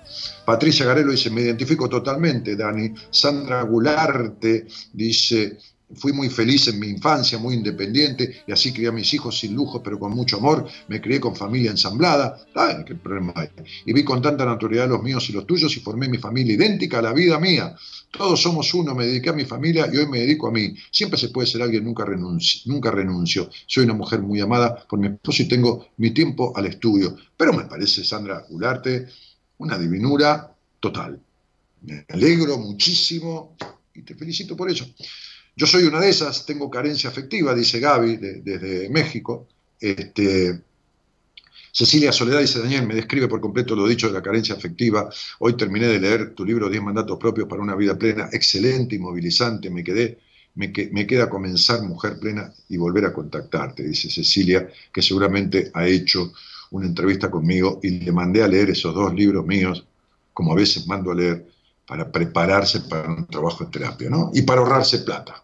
Patricia 0.43 0.85
Garelo 0.85 1.13
dice, 1.13 1.29
me 1.29 1.41
identifico 1.41 1.87
totalmente, 1.87 2.57
Dani. 2.57 2.93
Sandra 3.09 3.61
Gularte 3.61 4.67
dice, 4.91 5.57
fui 5.95 6.13
muy 6.13 6.29
feliz 6.29 6.67
en 6.67 6.79
mi 6.79 6.87
infancia, 6.87 7.37
muy 7.37 7.55
independiente, 7.55 8.43
y 8.47 8.51
así 8.51 8.71
crié 8.73 8.87
a 8.89 8.91
mis 8.91 9.13
hijos 9.13 9.39
sin 9.39 9.53
lujo, 9.53 9.81
pero 9.83 9.99
con 9.99 10.13
mucho 10.13 10.37
amor. 10.37 10.67
Me 10.87 11.01
crié 11.01 11.19
con 11.19 11.35
familia 11.35 11.71
ensamblada. 11.71 12.37
Ay, 12.55 12.83
qué 12.85 12.95
problema 12.95 13.33
hay. 13.35 13.49
Y 13.85 13.93
vi 13.93 14.03
con 14.03 14.21
tanta 14.21 14.45
naturalidad 14.45 14.87
los 14.87 15.03
míos 15.03 15.29
y 15.29 15.33
los 15.33 15.45
tuyos 15.45 15.75
y 15.77 15.79
formé 15.79 16.07
mi 16.07 16.17
familia 16.17 16.53
idéntica 16.53 16.99
a 16.99 17.01
la 17.01 17.13
vida 17.13 17.39
mía. 17.39 17.75
Todos 18.11 18.41
somos 18.41 18.73
uno, 18.73 18.93
me 18.93 19.05
dediqué 19.05 19.29
a 19.29 19.33
mi 19.33 19.45
familia 19.45 19.89
y 19.91 19.97
hoy 19.97 20.07
me 20.07 20.19
dedico 20.19 20.47
a 20.47 20.51
mí. 20.51 20.75
Siempre 20.91 21.19
se 21.19 21.29
puede 21.29 21.47
ser 21.47 21.61
alguien, 21.61 21.83
nunca 21.83 22.05
renuncio. 22.05 22.61
Nunca. 22.65 22.93
Soy 23.67 23.83
una 23.83 23.93
mujer 23.93 24.21
muy 24.21 24.39
amada 24.39 24.85
por 24.87 24.99
mi 24.99 25.07
esposo 25.07 25.43
y 25.43 25.47
tengo 25.47 25.87
mi 25.97 26.11
tiempo 26.11 26.53
al 26.55 26.65
estudio. 26.67 27.15
Pero 27.35 27.53
me 27.53 27.65
parece, 27.65 28.03
Sandra 28.03 28.45
Gularte, 28.49 29.07
una 29.57 29.77
divinura 29.77 30.55
total. 30.79 31.19
Me 31.81 32.05
alegro 32.09 32.57
muchísimo 32.57 33.55
y 33.93 34.01
te 34.01 34.15
felicito 34.15 34.55
por 34.55 34.69
eso. 34.69 34.85
Yo 35.55 35.67
soy 35.67 35.83
una 35.83 35.99
de 35.99 36.09
esas, 36.09 36.45
tengo 36.45 36.69
carencia 36.69 37.09
afectiva, 37.09 37.53
dice 37.53 37.79
Gaby 37.79 38.17
de, 38.17 38.41
desde 38.41 38.89
México. 38.89 39.47
Este, 39.79 40.61
Cecilia 41.71 42.11
Soledad 42.11 42.39
dice, 42.39 42.59
Daniel, 42.59 42.87
me 42.87 42.95
describe 42.95 43.27
por 43.27 43.41
completo 43.41 43.75
lo 43.75 43.87
dicho 43.87 44.07
de 44.07 44.13
la 44.13 44.21
carencia 44.21 44.55
afectiva. 44.55 45.09
Hoy 45.39 45.55
terminé 45.55 45.87
de 45.87 45.99
leer 45.99 46.33
tu 46.33 46.43
libro 46.43 46.69
10 46.69 46.83
mandatos 46.83 47.17
propios 47.19 47.47
para 47.47 47.61
una 47.61 47.75
vida 47.75 47.97
plena, 47.97 48.29
excelente 48.31 48.95
y 48.95 48.99
movilizante. 48.99 49.69
Me 49.69 49.83
quedé, 49.83 50.19
me, 50.55 50.73
me 50.91 51.05
queda 51.05 51.29
comenzar 51.29 51.83
mujer 51.83 52.17
plena 52.19 52.51
y 52.69 52.77
volver 52.77 53.05
a 53.05 53.13
contactarte, 53.13 53.83
dice 53.83 54.09
Cecilia, 54.09 54.67
que 54.91 55.01
seguramente 55.01 55.71
ha 55.73 55.87
hecho 55.87 56.33
una 56.71 56.87
entrevista 56.87 57.29
conmigo 57.29 57.79
y 57.83 57.99
le 57.99 58.11
mandé 58.11 58.43
a 58.43 58.47
leer 58.47 58.71
esos 58.71 58.93
dos 58.95 59.13
libros 59.13 59.45
míos, 59.45 59.85
como 60.33 60.53
a 60.53 60.55
veces 60.55 60.87
mando 60.87 61.11
a 61.11 61.15
leer, 61.15 61.52
para 61.85 62.11
prepararse 62.11 62.81
para 62.81 63.09
un 63.09 63.27
trabajo 63.27 63.63
en 63.63 63.71
terapia, 63.71 64.09
¿no? 64.09 64.31
Y 64.33 64.43
para 64.43 64.61
ahorrarse 64.61 64.99
plata, 64.99 65.43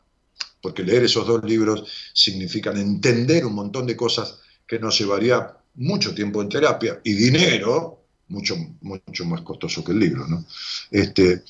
porque 0.62 0.84
leer 0.84 1.04
esos 1.04 1.28
dos 1.28 1.44
libros 1.44 1.86
significan 2.14 2.78
entender 2.78 3.46
un 3.46 3.54
montón 3.54 3.86
de 3.86 3.96
cosas 3.96 4.40
que 4.66 4.80
nos 4.80 4.98
llevaría 5.00 5.56
mucho 5.76 6.14
tiempo 6.14 6.42
en 6.42 6.50
terapia 6.50 7.00
y 7.04 7.14
dinero, 7.14 8.04
mucho, 8.30 8.56
mucho 8.82 9.26
más 9.26 9.42
costoso 9.42 9.84
que 9.84 9.92
el 9.92 10.00
libro, 10.00 10.28
¿no? 10.28 10.46
Este, 10.92 11.44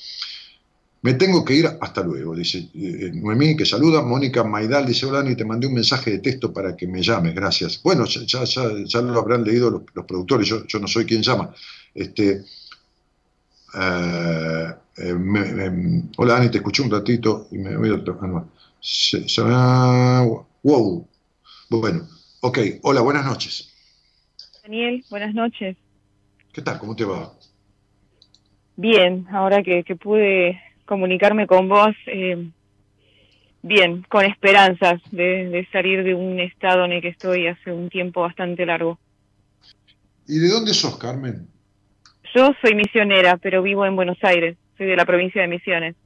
me 1.02 1.14
tengo 1.14 1.44
que 1.44 1.54
ir, 1.54 1.66
hasta 1.80 2.02
luego, 2.02 2.36
dice 2.36 2.68
eh, 2.74 3.10
Noemí, 3.14 3.56
que 3.56 3.64
saluda. 3.64 4.02
Mónica 4.02 4.44
Maidal 4.44 4.86
dice, 4.86 5.06
hola, 5.06 5.28
y 5.30 5.34
te 5.34 5.46
mandé 5.46 5.66
un 5.66 5.74
mensaje 5.74 6.10
de 6.10 6.18
texto 6.18 6.52
para 6.52 6.76
que 6.76 6.86
me 6.86 7.02
llames, 7.02 7.34
gracias. 7.34 7.80
Bueno, 7.82 8.04
ya, 8.04 8.44
ya, 8.44 9.00
lo 9.00 9.18
habrán 9.18 9.44
leído 9.44 9.70
los, 9.70 10.04
productores, 10.04 10.46
yo, 10.46 10.66
yo, 10.66 10.78
no 10.78 10.86
soy 10.86 11.06
quien 11.06 11.22
llama. 11.22 11.54
Este, 11.94 12.44
eh, 13.74 14.74
eh, 14.98 16.02
hola, 16.16 16.36
Ani, 16.36 16.50
te 16.50 16.58
escuché 16.58 16.82
un 16.82 16.90
ratito 16.90 17.48
y 17.50 17.58
me 17.58 17.76
voy 17.76 17.90
a... 17.90 18.02
Ah, 19.44 20.26
wow. 20.62 21.08
Bueno, 21.68 22.08
ok, 22.40 22.58
hola, 22.82 23.00
buenas 23.00 23.24
noches. 23.24 23.72
Daniel, 24.62 25.04
buenas 25.10 25.34
noches. 25.34 25.76
¿Qué 26.52 26.62
tal? 26.62 26.78
¿Cómo 26.78 26.96
te 26.96 27.04
va? 27.04 27.32
Bien, 28.76 29.26
ahora 29.30 29.62
que, 29.62 29.84
pude 29.96 30.60
comunicarme 30.86 31.46
con 31.46 31.68
vos, 31.68 31.94
eh, 32.06 32.50
bien, 33.62 34.04
con 34.08 34.24
esperanzas 34.24 35.00
de, 35.10 35.68
salir 35.70 36.02
de 36.02 36.14
un 36.14 36.40
estado 36.40 36.84
en 36.86 36.92
el 36.92 37.02
que 37.02 37.08
estoy 37.08 37.46
hace 37.46 37.72
un 37.72 37.88
tiempo 37.88 38.22
bastante 38.22 38.64
largo. 38.66 38.98
¿Y 40.26 40.38
de 40.38 40.48
dónde 40.48 40.74
sos, 40.74 40.96
Carmen? 40.96 41.46
Yo 42.34 42.54
soy 42.60 42.74
misionera, 42.74 43.36
pero 43.36 43.62
vivo 43.62 43.86
en 43.86 43.96
Buenos 43.96 44.18
Aires, 44.22 44.56
soy 44.76 44.86
de 44.86 44.96
la 44.96 45.04
provincia 45.04 45.42
de 45.42 45.48
Misiones. 45.48 45.96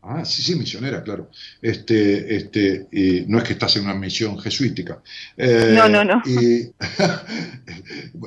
Ah, 0.00 0.24
sí, 0.24 0.42
sí, 0.42 0.54
misionera, 0.54 1.02
claro. 1.02 1.28
Este, 1.60 2.36
este, 2.36 2.86
y 2.92 3.24
no 3.26 3.38
es 3.38 3.44
que 3.44 3.54
estás 3.54 3.76
en 3.76 3.84
una 3.84 3.94
misión 3.94 4.38
jesuítica. 4.38 5.02
Eh, 5.36 5.74
no, 5.74 5.88
no, 5.88 6.04
no. 6.04 6.22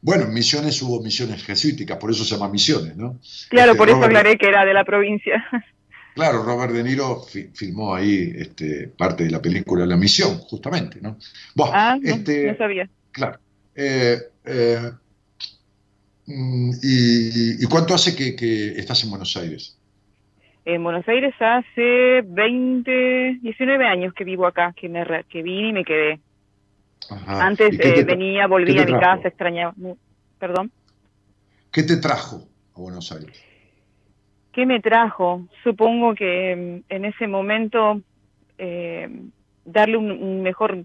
bueno, 0.00 0.24
en 0.24 0.32
misiones 0.32 0.80
hubo 0.82 1.02
misiones 1.02 1.44
jesuíticas, 1.44 1.98
por 1.98 2.10
eso 2.10 2.24
se 2.24 2.34
llama 2.34 2.48
misiones, 2.48 2.96
¿no? 2.96 3.20
Claro, 3.50 3.72
este, 3.72 3.78
por 3.78 3.90
eso 3.90 4.02
aclaré 4.02 4.38
que 4.38 4.48
era 4.48 4.64
de 4.64 4.74
la 4.74 4.84
provincia. 4.84 5.44
Claro, 6.14 6.42
Robert 6.42 6.74
De 6.74 6.82
Niro 6.82 7.22
filmó 7.54 7.94
ahí 7.94 8.34
este, 8.36 8.88
parte 8.88 9.24
de 9.24 9.30
la 9.30 9.40
película 9.40 9.86
La 9.86 9.96
Misión, 9.96 10.40
justamente, 10.40 10.98
¿no? 11.00 11.16
ah, 11.72 11.96
no, 11.98 12.06
este, 12.06 12.54
sabía. 12.58 12.86
Claro. 13.12 13.38
Eh, 13.74 14.18
eh, 14.44 14.90
mm, 16.26 16.70
y, 16.82 17.66
cuánto 17.66 17.94
hace 17.94 18.14
que 18.14 18.78
estás 18.78 19.02
en 19.04 19.10
Buenos 19.10 19.36
Aires? 19.36 19.78
en 20.64 20.84
Buenos 20.84 21.06
Aires 21.08 21.34
hace 21.40 22.22
20, 22.24 23.38
19 23.42 23.84
años 23.84 24.14
que 24.14 24.24
vivo 24.24 24.46
acá, 24.46 24.72
que, 24.76 24.88
me, 24.88 25.04
que 25.28 25.42
vine 25.42 25.68
y 25.68 25.72
me 25.72 25.84
quedé. 25.84 26.20
Antes 27.26 27.78
eh, 27.80 28.04
venía, 28.04 28.46
volvía 28.46 28.82
a 28.82 28.86
mi 28.86 28.92
casa, 28.92 29.28
extrañaba. 29.28 29.74
Perdón. 30.38 30.70
¿Qué 31.72 31.82
te 31.82 31.96
trajo 31.96 32.46
a 32.76 32.80
Buenos 32.80 33.10
Aires? 33.10 33.42
¿Qué 34.52 34.66
me 34.66 34.80
trajo? 34.80 35.46
Supongo 35.64 36.14
que 36.14 36.82
mm, 36.88 36.92
en 36.92 37.04
ese 37.06 37.26
momento 37.26 38.00
eh, 38.58 39.08
darle 39.64 39.96
un, 39.96 40.42
mejor 40.42 40.84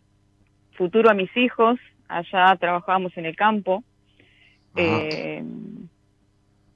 futuro 0.72 1.10
a 1.12 1.14
mis 1.14 1.36
hijos. 1.38 1.80
Allá 2.08 2.56
trabajábamos 2.60 3.16
en 3.18 3.28
el 3.28 3.36
campo. 3.36 3.84
Eh, 4.78 5.44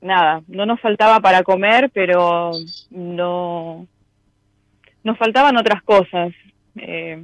nada, 0.02 0.42
no 0.48 0.66
nos 0.66 0.80
faltaba 0.80 1.20
para 1.20 1.44
comer, 1.44 1.90
pero 1.94 2.52
no 2.90 3.88
nos 5.04 5.18
faltaban 5.18 5.58
otras 5.58 5.84
cosas. 5.84 6.34
Eh, 6.76 7.24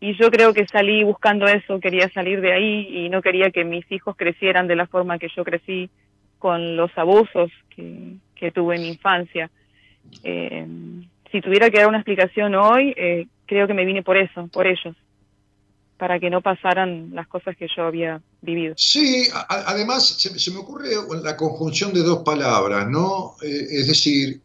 y 0.00 0.14
yo 0.14 0.30
creo 0.30 0.54
que 0.54 0.66
salí 0.66 1.02
buscando 1.02 1.46
eso, 1.46 1.80
quería 1.80 2.08
salir 2.10 2.40
de 2.40 2.52
ahí 2.52 3.04
y 3.04 3.08
no 3.08 3.20
quería 3.20 3.50
que 3.50 3.64
mis 3.64 3.90
hijos 3.90 4.16
crecieran 4.16 4.68
de 4.68 4.76
la 4.76 4.86
forma 4.86 5.18
que 5.18 5.28
yo 5.34 5.44
crecí, 5.44 5.90
con 6.38 6.76
los 6.76 6.96
abusos 6.96 7.50
que, 7.70 8.12
que 8.36 8.52
tuve 8.52 8.76
en 8.76 8.82
mi 8.82 8.88
infancia. 8.88 9.50
Eh, 10.22 10.66
si 11.32 11.40
tuviera 11.40 11.68
que 11.68 11.78
dar 11.78 11.88
una 11.88 11.98
explicación 11.98 12.54
hoy, 12.54 12.94
eh, 12.96 13.26
creo 13.46 13.66
que 13.66 13.74
me 13.74 13.84
vine 13.84 14.02
por 14.02 14.16
eso, 14.16 14.46
por 14.48 14.66
ellos 14.66 14.94
para 15.98 16.18
que 16.18 16.30
no 16.30 16.40
pasaran 16.40 17.10
las 17.12 17.26
cosas 17.26 17.56
que 17.56 17.66
yo 17.76 17.84
había 17.84 18.22
Sí, 18.76 19.28
además 19.48 20.16
se, 20.18 20.50
me 20.50 20.58
ocurre 20.58 20.90
la 21.22 21.36
conjunción 21.36 21.92
de 21.92 22.02
dos 22.02 22.22
palabras, 22.22 22.88
¿no? 22.88 23.34
Eh, 23.42 23.66
es 23.70 23.88
decir, 23.88 24.40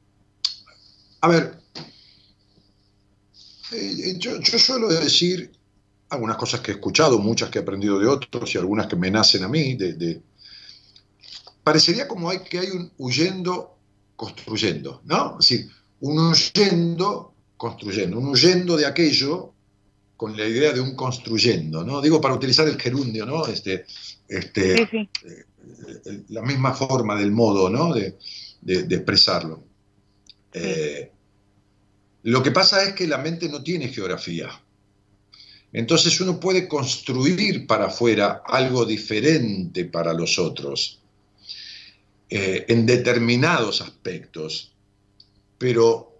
a 1.22 1.28
ver, 1.28 1.58
eh, 3.72 4.16
yo, 4.18 4.42
suelo 4.42 4.88
decir 4.88 5.52
algunas 6.10 6.38
cosas 6.38 6.60
que 6.62 6.72
he 6.72 6.76
escuchado, 6.76 7.20
muchas 7.20 7.50
que 7.50 7.60
he 7.60 7.62
aprendido 7.62 8.00
de 8.00 8.08
otros 8.08 8.54
y 8.54 8.58
algunas 8.58 8.88
que 8.88 8.96
me 8.96 9.12
nacen 9.12 9.44
a 9.44 9.48
mí, 9.48 9.78
parecería 11.64 12.08
como 12.08 12.30
que 12.44 12.60
hay 12.60 12.70
un 12.72 12.92
huyendo, 12.98 13.78
construyendo, 14.16 15.02
¿no? 15.06 15.38
Es 15.40 15.50
decir, 15.50 15.72
un 16.02 16.18
huyendo, 16.20 17.34
construyendo, 17.58 18.20
un 18.20 18.28
huyendo 18.28 18.76
de 18.76 18.86
aquello 18.86 19.53
con 20.24 20.38
la 20.38 20.48
idea 20.48 20.72
de 20.72 20.80
un 20.80 20.96
construyendo, 20.96 21.84
¿no? 21.84 22.00
Digo, 22.00 22.22
para 22.22 22.34
utilizar 22.34 22.66
el 22.66 22.80
gerundio, 22.80 23.26
¿no? 23.26 23.46
Este, 23.46 23.86
este, 24.26 24.84
eh, 24.84 26.24
la 26.30 26.42
misma 26.42 26.74
forma 26.74 27.20
del 27.20 27.34
modo, 27.34 27.70
¿no? 27.70 27.94
De, 27.94 28.16
expresarlo. 28.66 29.66
Eh, 30.54 31.12
lo 32.22 32.42
que 32.42 32.52
pasa 32.52 32.82
es 32.84 32.94
que 32.94 33.06
la 33.06 33.18
mente 33.18 33.50
no 33.50 33.62
tiene 33.62 33.90
geografía. 33.90 34.50
Entonces 35.74 36.18
uno 36.22 36.40
puede 36.40 36.70
construir 36.70 37.68
para 37.68 37.88
afuera 37.88 38.44
algo 38.46 38.86
diferente 38.86 39.84
para 39.84 40.14
los 40.14 40.40
otros, 40.40 41.02
eh, 42.30 42.64
en 42.70 42.86
determinados 42.86 43.82
aspectos. 43.82 44.72
Pero, 45.58 46.18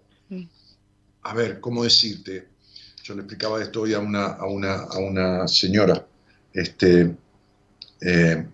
a 1.22 1.32
ver, 1.32 1.58
¿cómo 1.58 1.84
decirte? 1.84 2.52
Yo 3.04 3.14
le 3.14 3.20
explicaba 3.20 3.62
esto 3.62 3.82
hoy 3.82 3.92
a 3.92 3.98
una, 3.98 4.24
a 4.28 4.46
una, 4.46 4.76
a 4.76 4.98
una 4.98 5.46
señora, 5.46 6.06
este, 6.54 7.14
eh, 8.00 8.46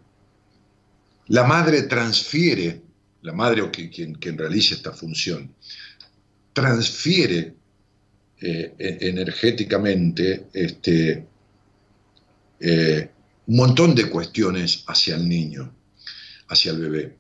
la 1.28 1.44
madre 1.44 1.82
transfiere, 1.82 2.82
la 3.22 3.32
madre 3.32 3.62
o 3.62 3.70
quien, 3.70 4.14
quien 4.14 4.36
realiza 4.36 4.74
esta 4.74 4.92
función, 4.92 5.54
transfiere 6.52 7.54
eh, 8.40 8.74
e, 8.76 8.98
energéticamente 9.02 10.48
este, 10.52 11.24
eh, 12.58 13.10
un 13.46 13.56
montón 13.56 13.94
de 13.94 14.10
cuestiones 14.10 14.82
hacia 14.88 15.14
el 15.14 15.28
niño, 15.28 15.72
hacia 16.48 16.72
el 16.72 16.80
bebé. 16.80 17.16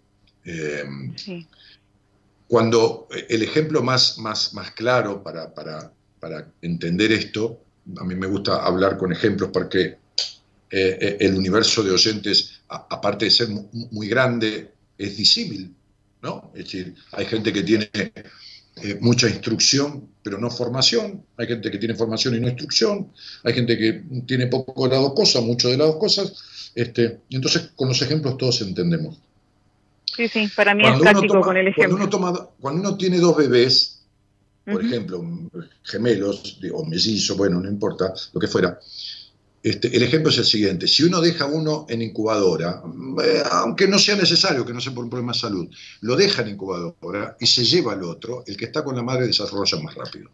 Cuando 2.48 3.06
el 3.28 3.42
ejemplo 3.44 3.84
más, 3.84 4.18
más, 4.18 4.52
más 4.52 4.72
claro 4.72 5.22
para, 5.22 5.54
para, 5.54 5.92
para 6.20 6.46
entender 6.62 7.10
esto, 7.12 7.60
a 7.98 8.04
mí 8.04 8.14
me 8.14 8.26
gusta 8.26 8.64
hablar 8.64 8.96
con 8.98 9.12
ejemplos 9.12 9.50
porque 9.52 9.98
eh, 10.70 10.98
eh, 11.00 11.16
el 11.20 11.34
universo 11.34 11.82
de 11.82 11.90
oyentes, 11.90 12.60
aparte 12.68 13.24
de 13.24 13.30
ser 13.30 13.48
muy 13.90 14.06
grande, 14.08 14.70
es 14.96 15.16
disímil, 15.16 15.74
¿no? 16.22 16.52
Es 16.54 16.64
decir, 16.64 16.94
hay 17.12 17.24
gente 17.24 17.52
que 17.52 17.62
tiene 17.62 17.90
eh, 17.94 18.98
mucha 19.00 19.28
instrucción, 19.28 20.08
pero 20.22 20.38
no 20.38 20.50
formación, 20.50 21.24
hay 21.36 21.46
gente 21.48 21.70
que 21.70 21.78
tiene 21.78 21.94
formación 21.94 22.34
y 22.36 22.40
no 22.40 22.48
instrucción, 22.48 23.10
hay 23.42 23.54
gente 23.54 23.76
que 23.76 24.04
tiene 24.26 24.46
poco 24.46 24.84
de 24.84 24.94
las 24.94 25.02
dos 25.02 25.14
cosas, 25.14 25.42
mucho 25.42 25.68
de 25.68 25.78
las 25.78 25.88
dos 25.88 25.96
cosas, 25.96 26.72
este, 26.74 27.20
entonces 27.30 27.72
con 27.74 27.88
los 27.88 28.00
ejemplos 28.02 28.36
todos 28.38 28.60
entendemos. 28.60 29.18
Sí, 30.16 30.28
sí, 30.28 30.48
para 30.54 30.74
mí 30.74 30.86
es 30.86 31.00
práctico 31.00 31.40
con 31.40 31.56
el 31.56 31.68
ejemplo. 31.68 31.96
Cuando 31.96 31.96
uno, 31.96 32.32
toma, 32.32 32.48
cuando 32.60 32.80
uno 32.80 32.96
tiene 32.96 33.18
dos 33.18 33.36
bebés, 33.36 33.99
por 34.72 34.84
ejemplo, 34.84 35.24
gemelos 35.82 36.58
o 36.72 36.84
mellizos, 36.84 37.36
bueno, 37.36 37.60
no 37.60 37.68
importa, 37.68 38.12
lo 38.32 38.40
que 38.40 38.48
fuera. 38.48 38.78
Este, 39.62 39.94
el 39.94 40.02
ejemplo 40.02 40.30
es 40.30 40.38
el 40.38 40.46
siguiente, 40.46 40.88
si 40.88 41.02
uno 41.02 41.20
deja 41.20 41.44
uno 41.44 41.84
en 41.90 42.00
incubadora, 42.00 42.82
eh, 43.22 43.42
aunque 43.50 43.86
no 43.86 43.98
sea 43.98 44.16
necesario, 44.16 44.64
que 44.64 44.72
no 44.72 44.80
sea 44.80 44.94
por 44.94 45.04
un 45.04 45.10
problema 45.10 45.32
de 45.32 45.38
salud, 45.38 45.68
lo 46.00 46.16
deja 46.16 46.40
en 46.40 46.48
incubadora 46.48 47.36
y 47.38 47.46
se 47.46 47.64
lleva 47.64 47.92
al 47.92 48.02
otro, 48.02 48.42
el 48.46 48.56
que 48.56 48.64
está 48.64 48.82
con 48.82 48.96
la 48.96 49.02
madre 49.02 49.26
desarrolla 49.26 49.78
más 49.80 49.94
rápido. 49.94 50.30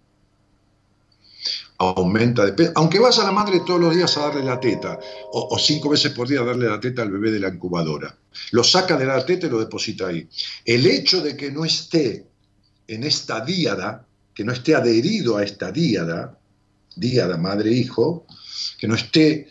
aumenta 1.79 2.45
de 2.45 2.53
peso, 2.53 2.73
aunque 2.77 3.01
vaya 3.01 3.25
la 3.25 3.33
madre 3.33 3.61
todos 3.67 3.81
los 3.81 3.95
días 3.97 4.17
a 4.17 4.29
darle 4.29 4.45
la 4.45 4.61
teta, 4.61 4.99
o, 5.33 5.59
cinco 5.59 5.89
veces 5.89 6.13
por 6.13 6.29
día 6.29 6.41
a 6.41 6.45
darle 6.45 6.69
la 6.69 6.79
teta 6.79 7.03
al 7.03 7.11
bebé 7.11 7.33
de 7.33 7.41
la 7.41 7.49
incubadora. 7.49 8.17
Lo 8.53 8.63
saca 8.63 8.97
de 8.97 9.07
la 9.07 9.27
teta 9.27 9.49
y 9.49 9.51
lo 9.51 9.59
deposita 9.59 10.07
ahí. 10.07 10.29
El 10.65 10.87
hecho 10.87 11.21
de 11.21 11.37
que 11.37 11.51
no 11.51 11.65
esté 11.65 12.27
en 12.87 13.03
esta 13.03 13.45
díada, 13.45 14.06
que 14.37 14.45
no 14.45 14.53
esté 14.53 14.75
adherido 14.75 15.39
a 15.39 15.43
esta 15.43 15.73
díada, 15.73 16.39
díada 16.95 17.39
madre-hijo, 17.39 18.27
que 18.79 18.87
no 18.87 18.95
esté 18.95 19.49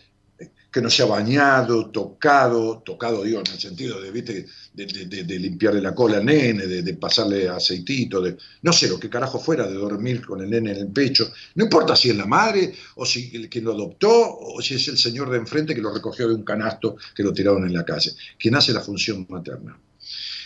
que 0.76 0.82
no 0.82 0.90
se 0.90 1.02
ha 1.02 1.06
bañado, 1.06 1.88
tocado, 1.90 2.82
tocado, 2.84 3.24
digo, 3.24 3.40
en 3.40 3.50
el 3.50 3.58
sentido 3.58 3.98
de, 3.98 4.12
de, 4.12 5.38
limpiarle 5.38 5.80
la 5.80 5.94
cola 5.94 6.18
al 6.18 6.26
nene, 6.26 6.66
de, 6.66 6.94
pasarle 6.94 7.48
aceitito, 7.48 8.22
no 8.60 8.72
sé 8.74 8.86
lo 8.86 9.00
que 9.00 9.08
carajo 9.08 9.38
fuera, 9.38 9.66
de 9.66 9.72
dormir 9.72 10.20
con 10.26 10.42
el 10.42 10.50
nene 10.50 10.72
en 10.72 10.76
el 10.76 10.88
pecho. 10.88 11.32
No 11.54 11.64
importa 11.64 11.96
si 11.96 12.10
es 12.10 12.16
la 12.16 12.26
madre, 12.26 12.74
o 12.96 13.06
si 13.06 13.48
quien 13.48 13.64
lo 13.64 13.72
adoptó, 13.72 14.38
o 14.38 14.60
si 14.60 14.74
es 14.74 14.86
el 14.88 14.98
señor 14.98 15.30
de 15.30 15.38
enfrente 15.38 15.74
que 15.74 15.80
lo 15.80 15.94
recogió 15.94 16.28
de 16.28 16.34
un 16.34 16.44
canasto 16.44 16.96
que 17.14 17.22
lo 17.22 17.32
tiraron 17.32 17.64
en 17.64 17.72
la 17.72 17.86
calle, 17.86 18.12
quien 18.38 18.54
hace 18.54 18.74
la 18.74 18.82
función 18.82 19.26
materna. 19.30 19.80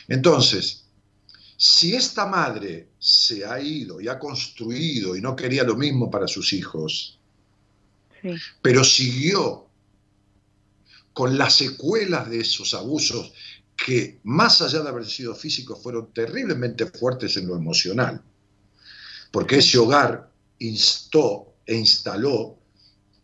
Entonces, 0.07 0.85
si 1.63 1.95
esta 1.95 2.25
madre 2.25 2.89
se 2.99 3.45
ha 3.45 3.61
ido 3.61 4.01
y 4.01 4.09
ha 4.09 4.19
construido 4.19 5.15
y 5.15 5.21
no 5.21 5.37
quería 5.37 5.63
lo 5.63 5.77
mismo 5.77 6.11
para 6.11 6.27
sus 6.27 6.55
hijos, 6.55 7.19
pero 8.63 8.83
siguió 8.83 9.67
con 11.13 11.37
las 11.37 11.57
secuelas 11.57 12.31
de 12.31 12.41
esos 12.41 12.73
abusos 12.73 13.35
que, 13.77 14.21
más 14.23 14.63
allá 14.63 14.81
de 14.81 14.89
haber 14.89 15.05
sido 15.05 15.35
físicos, 15.35 15.83
fueron 15.83 16.11
terriblemente 16.15 16.87
fuertes 16.87 17.37
en 17.37 17.47
lo 17.47 17.57
emocional, 17.57 18.23
porque 19.31 19.59
ese 19.59 19.77
hogar 19.77 20.33
instó 20.61 21.57
e 21.67 21.77
instaló 21.77 22.57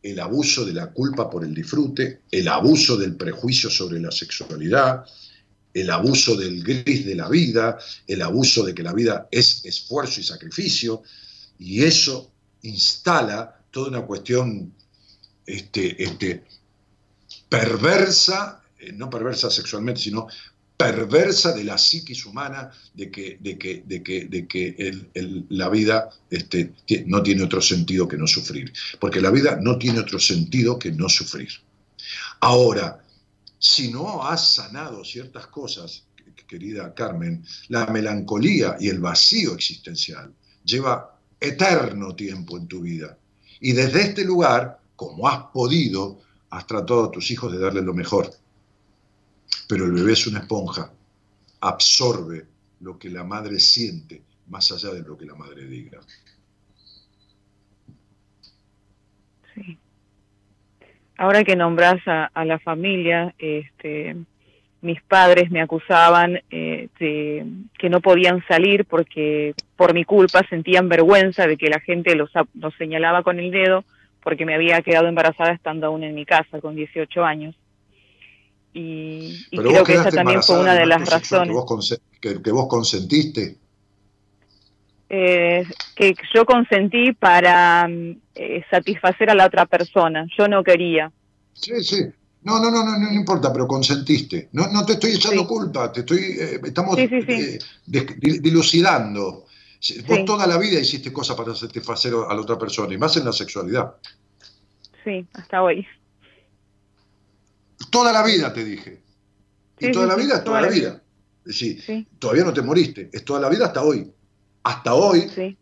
el 0.02 0.20
abuso 0.20 0.66
de 0.66 0.74
la 0.74 0.92
culpa 0.92 1.30
por 1.30 1.42
el 1.42 1.54
disfrute, 1.54 2.20
el 2.30 2.48
abuso 2.48 2.98
del 2.98 3.16
prejuicio 3.16 3.70
sobre 3.70 3.98
la 3.98 4.10
sexualidad, 4.10 5.06
el 5.76 5.90
abuso 5.90 6.36
del 6.36 6.62
gris 6.64 7.04
de 7.04 7.14
la 7.14 7.28
vida, 7.28 7.78
el 8.06 8.22
abuso 8.22 8.64
de 8.64 8.74
que 8.74 8.82
la 8.82 8.94
vida 8.94 9.28
es 9.30 9.62
esfuerzo 9.64 10.20
y 10.20 10.24
sacrificio, 10.24 11.02
y 11.58 11.84
eso 11.84 12.32
instala 12.62 13.60
toda 13.70 13.88
una 13.88 14.06
cuestión 14.06 14.72
este, 15.44 16.02
este, 16.02 16.44
perversa, 17.50 18.62
eh, 18.78 18.92
no 18.92 19.10
perversa 19.10 19.50
sexualmente, 19.50 20.00
sino 20.00 20.26
perversa 20.78 21.52
de 21.52 21.64
la 21.64 21.76
psiquis 21.76 22.24
humana, 22.24 22.70
de 22.94 23.10
que, 23.10 23.36
de 23.40 23.58
que, 23.58 23.82
de 23.86 24.02
que, 24.02 24.24
de 24.24 24.46
que 24.46 25.08
la 25.50 25.68
vida 25.68 26.08
este, 26.30 26.72
no 27.04 27.22
tiene 27.22 27.42
otro 27.42 27.60
sentido 27.60 28.08
que 28.08 28.16
no 28.16 28.26
sufrir. 28.26 28.72
Porque 28.98 29.20
la 29.20 29.30
vida 29.30 29.58
no 29.60 29.78
tiene 29.78 30.00
otro 30.00 30.18
sentido 30.18 30.78
que 30.78 30.90
no 30.90 31.08
sufrir. 31.10 31.50
Ahora, 32.40 33.02
si 33.58 33.90
no 33.90 34.22
has 34.22 34.54
sanado 34.54 35.04
ciertas 35.04 35.46
cosas, 35.46 36.06
querida 36.46 36.94
Carmen, 36.94 37.44
la 37.68 37.86
melancolía 37.86 38.76
y 38.78 38.88
el 38.88 39.00
vacío 39.00 39.54
existencial 39.54 40.32
lleva 40.64 41.18
eterno 41.40 42.14
tiempo 42.14 42.56
en 42.56 42.66
tu 42.66 42.82
vida. 42.82 43.18
Y 43.60 43.72
desde 43.72 44.02
este 44.02 44.24
lugar, 44.24 44.80
como 44.94 45.28
has 45.28 45.44
podido, 45.52 46.20
has 46.50 46.66
tratado 46.66 47.04
a 47.04 47.10
tus 47.10 47.30
hijos 47.30 47.52
de 47.52 47.58
darle 47.58 47.82
lo 47.82 47.94
mejor. 47.94 48.30
Pero 49.68 49.86
el 49.86 49.92
bebé 49.92 50.12
es 50.12 50.26
una 50.26 50.40
esponja, 50.40 50.92
absorbe 51.60 52.46
lo 52.80 52.98
que 52.98 53.10
la 53.10 53.24
madre 53.24 53.58
siente 53.58 54.22
más 54.48 54.70
allá 54.70 54.90
de 54.90 55.02
lo 55.02 55.16
que 55.16 55.26
la 55.26 55.34
madre 55.34 55.66
diga. 55.66 56.00
Sí. 59.54 59.78
Ahora 61.18 61.44
que 61.44 61.56
nombras 61.56 62.00
a, 62.06 62.44
la 62.44 62.58
familia, 62.58 63.34
este, 63.38 64.16
mis 64.82 65.00
padres 65.02 65.50
me 65.50 65.62
acusaban 65.62 66.40
eh, 66.50 66.88
de 66.98 67.46
que 67.78 67.88
no 67.88 68.00
podían 68.00 68.44
salir 68.46 68.84
porque 68.84 69.54
por 69.76 69.94
mi 69.94 70.04
culpa 70.04 70.46
sentían 70.48 70.88
vergüenza 70.88 71.46
de 71.46 71.56
que 71.56 71.68
la 71.68 71.80
gente 71.80 72.14
los, 72.14 72.30
los 72.54 72.74
señalaba 72.74 73.22
con 73.22 73.38
el 73.38 73.50
dedo 73.50 73.84
porque 74.22 74.44
me 74.44 74.54
había 74.54 74.82
quedado 74.82 75.06
embarazada 75.06 75.52
estando 75.52 75.86
aún 75.86 76.02
en 76.02 76.14
mi 76.14 76.26
casa 76.26 76.60
con 76.60 76.74
18 76.74 77.24
años. 77.24 77.54
Y, 78.74 79.46
creo 79.50 79.84
que 79.84 79.94
esa 79.94 80.10
también 80.10 80.42
fue 80.42 80.60
una 80.60 80.74
de 80.74 80.84
las 80.84 81.08
razones. 81.08 81.54
Que 82.20 82.50
vos, 82.50 82.66
consentiste. 82.68 83.56
Eh, 85.08 85.64
que 85.94 86.14
yo 86.34 86.44
consentí 86.44 87.12
para 87.12 87.88
eh, 88.34 88.64
satisfacer 88.70 89.30
a 89.30 89.34
la 89.34 89.46
otra 89.46 89.66
persona. 89.66 90.26
Yo 90.36 90.48
no 90.48 90.64
quería. 90.64 91.12
Sí, 91.52 91.82
sí. 91.82 92.06
No, 92.42 92.60
no, 92.60 92.70
no, 92.70 92.84
no, 92.84 92.98
no, 92.98 93.12
importa, 93.12 93.52
pero 93.52 93.66
consentiste. 93.66 94.48
No, 94.52 94.68
no 94.68 94.84
te 94.84 94.94
estoy 94.94 95.12
echando 95.12 95.46
culpa, 95.46 95.90
te 95.90 96.00
estoy, 96.00 96.18
eh, 96.38 96.60
estamos 96.64 96.96
dilucidando. 97.86 99.46
Vos 100.06 100.24
toda 100.24 100.46
la 100.46 100.56
vida 100.56 100.80
hiciste 100.80 101.12
cosas 101.12 101.36
para 101.36 101.54
satisfacer 101.54 102.12
a 102.14 102.32
la 102.32 102.40
otra 102.40 102.56
persona, 102.56 102.94
y 102.94 102.98
más 102.98 103.16
en 103.16 103.24
la 103.24 103.32
sexualidad. 103.32 103.96
Sí, 105.04 105.26
hasta 105.34 105.62
hoy. 105.62 105.86
Toda 107.90 108.12
la 108.12 108.24
vida, 108.24 108.52
te 108.52 108.64
dije. 108.64 109.02
y 109.78 109.92
toda 109.92 110.06
la 110.06 110.14
vida 110.14 110.36
es 110.36 110.44
toda, 110.44 110.60
la 110.60 110.68
vida. 110.68 111.02
Es 111.44 111.58
decir, 111.58 112.06
todavía 112.18 112.44
no 112.44 112.52
te 112.52 112.62
moriste, 112.62 113.10
es 113.12 113.24
toda 113.24 113.40
la 113.40 113.48
vida 113.48 113.66
hasta 113.66 113.82
hoy. 113.82 114.12
Hasta 114.66 114.94
hoy, 114.94 115.56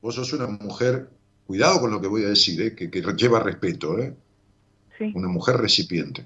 vos 0.00 0.14
sos 0.14 0.32
una 0.32 0.46
mujer, 0.46 1.10
cuidado 1.46 1.82
con 1.82 1.90
lo 1.90 2.00
que 2.00 2.06
voy 2.06 2.24
a 2.24 2.28
decir, 2.28 2.62
¿eh? 2.62 2.74
que, 2.74 2.90
que, 2.90 3.02
lleva 3.14 3.40
respeto, 3.40 3.98
¿eh? 3.98 4.16
una 5.12 5.28
mujer 5.28 5.58
recipiente. 5.58 6.24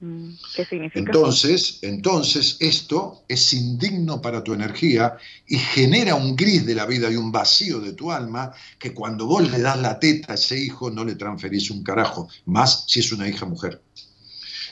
Mm, 0.00 0.30
¿Qué 0.56 0.64
significa? 0.64 0.98
Entonces, 1.00 1.80
entonces 1.82 2.56
esto 2.60 3.24
es 3.28 3.52
indigno 3.52 4.22
para 4.22 4.42
tu 4.42 4.54
energía 4.54 5.18
y 5.46 5.58
genera 5.58 6.14
un 6.14 6.34
gris 6.34 6.64
de 6.64 6.76
la 6.76 6.86
vida 6.86 7.10
y 7.10 7.16
un 7.16 7.30
vacío 7.30 7.78
de 7.78 7.92
tu 7.92 8.10
alma 8.10 8.54
que 8.78 8.94
cuando 8.94 9.26
vos 9.26 9.50
le 9.50 9.58
das 9.58 9.78
la 9.82 9.98
teta 9.98 10.32
a 10.32 10.36
ese 10.36 10.58
hijo 10.58 10.90
no 10.90 11.04
le 11.04 11.16
transferís 11.16 11.70
un 11.70 11.84
carajo, 11.84 12.26
más 12.46 12.86
si 12.88 13.00
es 13.00 13.12
una 13.12 13.28
hija 13.28 13.44
mujer. 13.44 13.82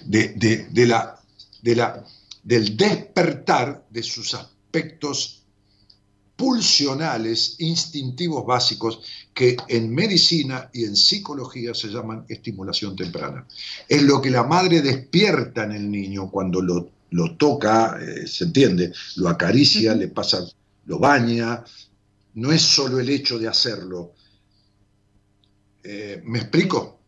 De, 0.06 0.28
de 0.70 0.86
la, 0.86 1.20
de 1.60 1.76
la, 1.76 2.02
del 2.43 2.78
despertar 2.78 3.84
de 3.90 4.02
sus 4.02 4.32
aspectos 4.32 4.61
pulsionales, 6.36 7.57
instintivos 7.61 8.44
básicos 8.44 9.01
que 9.32 9.57
en 9.69 9.94
medicina 9.94 10.69
y 10.73 10.85
en 10.85 10.97
psicología 10.97 11.73
se 11.73 11.89
llaman 11.89 12.24
estimulación 12.28 12.97
temprana. 12.97 13.47
Es 13.89 14.03
lo 14.03 14.20
que 14.20 14.31
la 14.31 14.43
madre 14.43 14.81
despierta 14.81 15.65
en 15.65 15.73
el 15.73 15.90
niño 15.90 16.31
cuando 16.31 16.61
lo, 16.61 17.36
toca, 17.36 17.97
eh, 18.01 18.27
se 18.27 18.44
entiende, 18.44 18.93
lo 19.16 19.28
acaricia, 19.28 19.94
le 19.94 20.09
pasa, 20.09 20.44
lo 20.86 20.99
baña. 20.99 21.62
No 22.35 22.51
es 22.51 22.62
solo 22.62 22.99
el 22.99 23.09
hecho 23.09 23.39
de 23.39 23.47
hacerlo. 23.47 24.15
Eh, 25.85 26.23
¿Me 26.24 26.39
explico? 26.40 26.99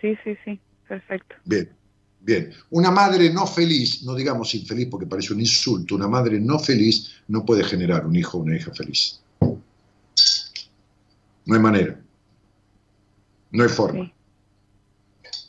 Sí, 0.00 0.16
sí, 0.24 0.36
sí, 0.44 0.58
perfecto. 0.88 1.34
Bien. 1.44 1.81
Bien, 2.24 2.52
una 2.70 2.92
madre 2.92 3.32
no 3.32 3.48
feliz, 3.48 4.04
no 4.04 4.14
digamos 4.14 4.54
infeliz 4.54 4.86
porque 4.88 5.06
parece 5.06 5.32
un 5.32 5.40
insulto, 5.40 5.96
una 5.96 6.06
madre 6.06 6.38
no 6.38 6.56
feliz 6.56 7.10
no 7.26 7.44
puede 7.44 7.64
generar 7.64 8.06
un 8.06 8.14
hijo 8.14 8.38
o 8.38 8.42
una 8.42 8.56
hija 8.56 8.72
feliz. 8.72 9.20
No 11.44 11.54
hay 11.54 11.60
manera. 11.60 12.00
No 13.50 13.64
hay 13.64 13.68
forma. 13.68 14.12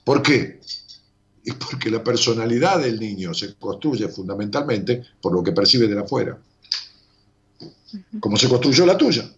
¿Por 0.04 0.24
qué? 0.24 0.60
Y 1.46 1.52
porque 1.52 1.92
la 1.92 2.04
personalidad 2.04 2.80
del 2.80 3.00
niño 3.00 3.36
se 3.36 3.54
construye 3.56 4.08
fundamentalmente 4.08 5.04
por 5.22 5.32
lo 5.32 5.44
que 5.44 5.52
percibe 5.52 5.88
de 5.88 6.00
afuera. 6.00 6.42
Como 8.20 8.36
se 8.36 8.50
construyó 8.50 8.88
la 8.88 8.98
tuya. 8.98 9.30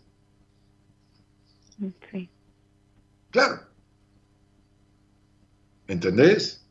Sí. 2.12 2.30
Claro. 3.30 3.60
¿Entendés? 5.88 6.65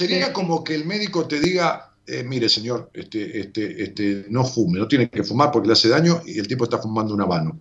Sería 0.00 0.32
como 0.32 0.64
que 0.64 0.74
el 0.74 0.86
médico 0.86 1.28
te 1.28 1.38
diga, 1.38 1.92
eh, 2.06 2.24
mire 2.24 2.48
señor, 2.48 2.88
este, 2.94 3.38
este, 3.38 3.82
este, 3.82 4.24
no 4.30 4.44
fume, 4.46 4.78
no 4.78 4.88
tiene 4.88 5.10
que 5.10 5.22
fumar 5.22 5.50
porque 5.52 5.66
le 5.66 5.74
hace 5.74 5.90
daño 5.90 6.22
y 6.24 6.38
el 6.38 6.48
tipo 6.48 6.64
está 6.64 6.78
fumando 6.78 7.12
un 7.12 7.20
habano. 7.20 7.60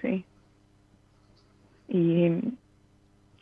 Sí. 0.00 0.24
Y 1.88 2.30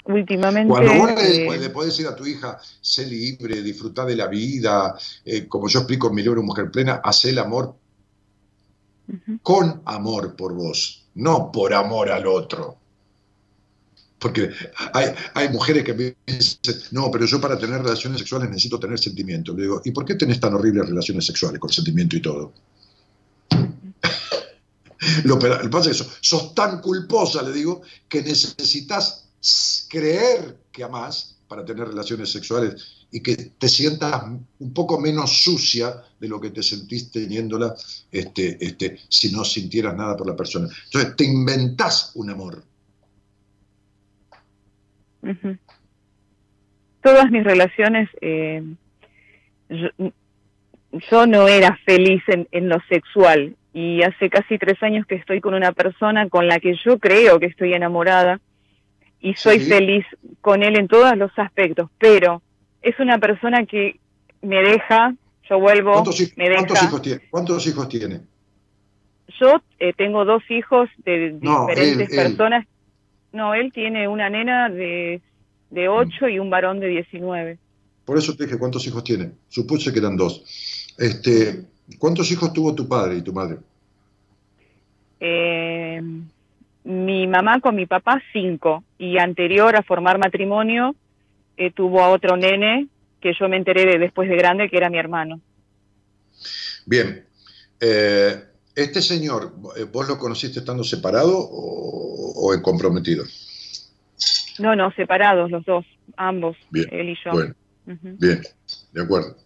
últimamente... 0.06 0.70
Cuando 0.70 0.94
vos 0.94 1.10
le, 1.14 1.66
eh, 1.66 1.68
podés 1.68 1.90
decir 1.90 2.06
a 2.06 2.16
tu 2.16 2.24
hija, 2.24 2.58
sé 2.80 3.04
libre, 3.04 3.60
disfruta 3.60 4.06
de 4.06 4.16
la 4.16 4.26
vida, 4.26 4.96
eh, 5.26 5.46
como 5.46 5.68
yo 5.68 5.80
explico 5.80 6.08
en 6.08 6.14
mi 6.14 6.22
libro 6.22 6.42
Mujer 6.42 6.70
Plena, 6.70 7.02
hace 7.04 7.28
el 7.28 7.38
amor 7.38 7.76
con 9.42 9.82
amor 9.84 10.36
por 10.36 10.54
vos, 10.54 11.06
no 11.16 11.52
por 11.52 11.74
amor 11.74 12.10
al 12.10 12.26
otro. 12.26 12.78
Porque 14.24 14.48
hay, 15.34 15.50
mujeres 15.50 15.84
que 15.84 15.92
me 15.92 16.16
dicen, 16.26 16.80
no, 16.92 17.10
pero 17.10 17.26
yo 17.26 17.38
para 17.42 17.58
tener 17.58 17.82
relaciones 17.82 18.20
sexuales 18.20 18.48
necesito 18.48 18.80
tener 18.80 18.98
sentimiento. 18.98 19.52
Le 19.54 19.64
digo, 19.64 19.82
¿y 19.84 19.90
por 19.90 20.06
qué 20.06 20.14
tenés 20.14 20.40
tan 20.40 20.54
horribles 20.54 20.88
relaciones 20.88 21.26
sexuales 21.26 21.60
con 21.60 21.70
sentimiento 21.70 22.16
y 22.16 22.22
todo? 22.22 22.54
Lo, 25.24 25.38
que 25.38 25.68
pasa 25.68 25.90
es 25.90 26.00
que 26.00 26.08
sos, 26.22 26.54
tan 26.54 26.80
culposa, 26.80 27.42
le 27.42 27.52
digo, 27.52 27.82
que 28.08 28.22
necesitas 28.22 29.26
creer 29.90 30.56
que 30.72 30.84
amás 30.84 31.36
para 31.46 31.62
tener 31.62 31.88
relaciones 31.88 32.32
sexuales 32.32 32.76
y 33.10 33.20
que 33.20 33.36
te 33.36 33.68
sientas 33.68 34.22
un 34.58 34.72
poco 34.72 34.98
menos 34.98 35.42
sucia 35.42 36.02
de 36.18 36.28
lo 36.28 36.40
que 36.40 36.48
te 36.48 36.62
sentís 36.62 37.10
teniéndola 37.10 37.76
este, 38.10 38.56
este, 38.64 39.00
si 39.06 39.30
no 39.32 39.44
sintieras 39.44 39.94
nada 39.94 40.16
por 40.16 40.26
la 40.26 40.34
persona. 40.34 40.66
Entonces 40.86 41.14
te 41.14 41.24
inventás 41.24 42.12
un 42.14 42.30
amor. 42.30 42.64
Todas 47.02 47.30
mis 47.30 47.44
relaciones, 47.44 48.08
eh, 48.20 48.62
yo, 49.68 51.26
no 51.26 51.48
era 51.48 51.78
feliz 51.84 52.22
en, 52.28 52.48
en 52.50 52.68
lo 52.68 52.78
sexual 52.88 53.56
y 53.72 54.02
hace 54.02 54.30
casi 54.30 54.56
tres 54.56 54.82
años 54.82 55.06
que 55.06 55.16
estoy 55.16 55.40
con 55.40 55.54
una 55.54 55.72
persona 55.72 56.28
con 56.28 56.46
la 56.46 56.60
que 56.60 56.76
yo 56.84 56.98
creo 56.98 57.40
que 57.40 57.46
estoy 57.46 57.74
enamorada 57.74 58.40
y 59.20 59.34
soy 59.34 59.58
feliz 59.58 60.04
con 60.40 60.62
él 60.62 60.78
en 60.78 60.86
todos 60.86 61.16
los 61.16 61.32
aspectos, 61.38 61.90
pero 61.98 62.42
es 62.82 62.98
una 63.00 63.18
persona 63.18 63.64
que 63.64 63.98
me 64.42 64.60
deja, 64.60 65.14
yo 65.48 65.58
vuelvo, 65.58 65.92
¿Cuántos, 65.92 66.36
me 66.36 66.48
deja. 66.48 66.84
hijos 66.84 67.02
tiene? 67.02 67.20
¿Cuántos 67.30 67.66
hijos 67.66 67.88
tiene? 67.88 68.20
Yo 69.40 69.62
eh, 69.78 69.94
tengo 69.94 70.24
dos 70.24 70.42
hijos 70.50 70.88
de 70.98 71.38
diferentes 71.40 72.14
personas. 72.14 72.66
No, 73.34 73.52
él 73.52 73.72
tiene 73.72 74.06
una 74.06 74.30
nena 74.30 74.68
de, 74.70 75.20
de 75.70 75.88
8 75.88 76.28
y 76.28 76.38
un 76.38 76.50
varón 76.50 76.78
de 76.78 76.86
19. 76.86 77.58
Por 78.04 78.16
eso 78.16 78.36
te 78.36 78.44
dije, 78.44 78.58
¿cuántos 78.58 78.86
hijos 78.86 79.02
tiene? 79.02 79.32
Supuse 79.48 79.92
que 79.92 79.98
eran 79.98 80.16
dos. 80.16 80.44
Este, 80.96 81.64
¿Cuántos 81.98 82.30
hijos 82.30 82.52
tuvo 82.52 82.76
tu 82.76 82.86
padre 82.86 83.16
y 83.16 83.22
tu 83.22 83.32
madre? 83.32 83.58
Eh, 85.18 86.00
mi 86.84 87.26
mamá 87.26 87.58
con 87.58 87.74
mi 87.74 87.86
papá, 87.86 88.22
cinco. 88.32 88.84
Y 88.98 89.18
anterior 89.18 89.74
a 89.74 89.82
formar 89.82 90.16
matrimonio, 90.16 90.94
eh, 91.56 91.72
tuvo 91.72 92.04
a 92.04 92.10
otro 92.10 92.36
nene 92.36 92.86
que 93.20 93.32
yo 93.36 93.48
me 93.48 93.56
enteré 93.56 93.84
de 93.84 93.98
después 93.98 94.28
de 94.28 94.36
grande 94.36 94.70
que 94.70 94.76
era 94.76 94.90
mi 94.90 94.98
hermano. 94.98 95.40
Bien. 96.86 97.24
Eh, 97.80 98.44
¿Este 98.74 99.00
señor, 99.00 99.52
vos 99.92 100.08
lo 100.08 100.18
conociste 100.18 100.58
estando 100.58 100.82
separado 100.82 101.38
o, 101.38 102.52
en 102.52 102.60
comprometido? 102.60 103.24
No, 104.58 104.74
no, 104.74 104.90
separados 104.92 105.50
los 105.50 105.64
dos, 105.64 105.84
ambos, 106.16 106.56
él 106.72 107.10
y 107.10 107.16
yo. 107.24 107.32
Bueno, 107.32 107.54
bien, 107.86 108.42
de 108.92 109.02
acuerdo. 109.02 109.36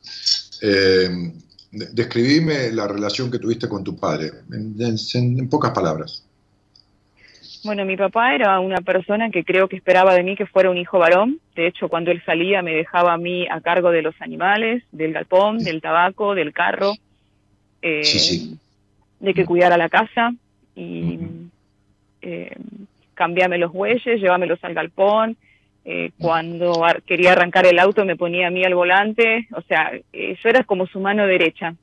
Eh, 0.63 1.33
describime 1.71 2.73
la 2.73 2.89
relación 2.89 3.31
que 3.31 3.39
tuviste 3.39 3.69
con 3.69 3.85
tu 3.85 3.99
padre, 3.99 4.31
en, 4.51 5.49
pocas 5.49 5.73
palabras. 5.73 6.25
Bueno, 7.65 7.85
mi 7.85 7.97
papá 7.97 8.35
era 8.35 8.61
una 8.61 8.81
persona 8.81 9.31
que 9.31 9.45
creo 9.45 9.69
que 9.69 9.77
esperaba 9.77 10.15
de 10.15 10.23
mí 10.23 10.37
que 10.37 10.47
fuera 10.47 10.71
un 10.71 10.79
hijo 10.79 10.99
varón. 10.99 11.41
De 11.55 11.67
hecho, 11.67 11.89
cuando 11.89 12.11
él 12.11 12.23
salía 12.25 12.63
me 12.63 12.73
dejaba 12.73 13.15
a 13.15 13.19
mí 13.19 13.47
a 13.51 13.61
cargo 13.61 13.91
de 13.91 14.03
los 14.03 14.15
animales, 14.21 14.85
del 14.93 15.13
galpón, 15.13 15.59
del 15.59 15.83
tabaco, 15.83 16.35
del 16.35 16.53
carro, 16.53 16.95
eh, 17.83 18.03
de 19.21 19.35
que 19.35 19.45
cuidara 19.45 19.77
la 19.77 19.89
casa 19.89 20.33
y 20.75 21.19
eh, 22.23 22.57
cambiarme 23.15 23.59
los 23.59 23.73
bueyes, 23.73 24.21
llevármelos 24.21 24.63
al 24.63 24.75
galpón, 24.75 25.37
eh, 25.85 26.13
cuando 26.19 26.85
quería 27.07 27.33
arrancar 27.33 27.67
el 27.67 27.79
auto 27.79 28.05
me 28.05 28.17
ponía 28.17 28.49
a 28.49 28.51
mí 28.51 28.65
al 28.65 28.75
volante, 28.75 29.49
o 29.53 29.63
sea, 29.63 29.93
eh, 30.13 30.37
yo 30.43 30.49
era 30.49 30.65
como 30.65 30.87
su 30.87 31.01
mano 31.01 31.27
derecha, 31.27 31.75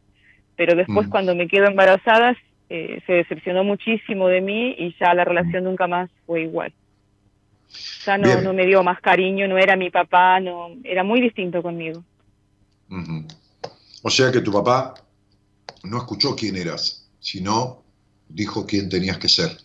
pero 0.56 0.76
después 0.76 1.08
mm. 1.08 1.10
cuando 1.10 1.36
me 1.36 1.48
quedo 1.48 1.66
embarazada 1.68 2.36
se 2.68 3.14
decepcionó 3.14 3.64
muchísimo 3.64 4.28
de 4.28 4.42
mí 4.42 4.76
y 4.80 4.96
ya 5.00 5.14
la 5.14 5.24
relación 5.24 5.64
mm. 5.64 5.68
nunca 5.68 5.88
más 5.88 6.10
fue 6.26 6.42
igual. 6.42 6.74
Ya 8.06 8.18
no, 8.18 8.42
no 8.42 8.54
me 8.54 8.66
dio 8.66 8.82
más 8.84 9.00
cariño, 9.02 9.48
no 9.48 9.58
era 9.58 9.76
mi 9.76 9.90
papá, 9.90 10.40
no 10.40 10.70
era 10.84 11.04
muy 11.04 11.22
distinto 11.22 11.62
conmigo. 11.62 12.04
O 14.02 14.10
sea 14.10 14.32
que 14.32 14.42
tu 14.42 14.52
papá 14.52 14.94
no 15.84 15.98
escuchó 15.98 16.36
quién 16.36 16.56
eras, 16.56 17.05
sino 17.26 17.82
dijo 18.30 18.68
quién 18.68 18.88
tenías 18.88 19.18
que 19.18 19.28
ser. 19.28 19.58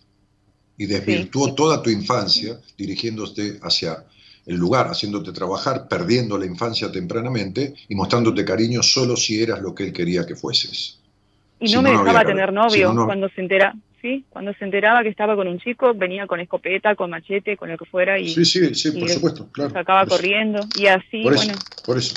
Y 0.79 0.87
desvirtuó 0.87 1.55
toda 1.55 1.83
tu 1.83 1.91
infancia 1.91 2.59
dirigiéndote 2.79 3.59
hacia 3.61 4.03
el 4.47 4.57
lugar, 4.57 4.87
haciéndote 4.87 5.31
trabajar, 5.31 5.87
perdiendo 5.87 6.39
la 6.39 6.47
infancia 6.47 6.91
tempranamente 6.91 7.75
y 7.87 7.95
mostrándote 7.95 8.47
cariño 8.47 8.83
solo 8.83 9.15
si 9.15 9.43
eras 9.43 9.61
lo 9.61 9.75
que 9.75 9.85
él 9.85 9.93
quería 9.93 10.25
que 10.25 10.37
fueses. 10.37 11.01
Y 11.61 11.71
no 11.71 11.83
me 11.83 11.91
dejaba 11.91 12.25
tener 12.25 12.51
novio 12.51 12.95
cuando 13.05 13.29
se 13.29 13.43
entera, 13.43 13.75
sí, 14.01 14.25
cuando 14.31 14.55
se 14.55 14.65
enteraba 14.65 15.03
que 15.03 15.11
estaba 15.11 15.37
con 15.37 15.47
un 15.47 15.59
chico, 15.59 15.93
venía 15.93 16.27
con 16.27 16.41
escopeta, 16.41 16.95
con 16.95 17.11
machete, 17.11 17.59
con 17.59 17.69
lo 17.69 17.77
que 17.77 17.85
fuera 17.85 18.19
y 18.19 18.31
Sí, 18.31 18.47
sí, 18.47 18.75
sí, 18.75 18.93
por 18.93 19.11
supuesto, 19.11 19.49
claro. 19.53 19.71
Sacaba 19.71 20.07
corriendo 20.07 20.61
y 20.77 20.87
así, 20.87 21.23
por 21.23 21.35
eso, 21.35 21.45
bueno. 21.45 21.59
Por 21.85 21.99
eso. 21.99 22.15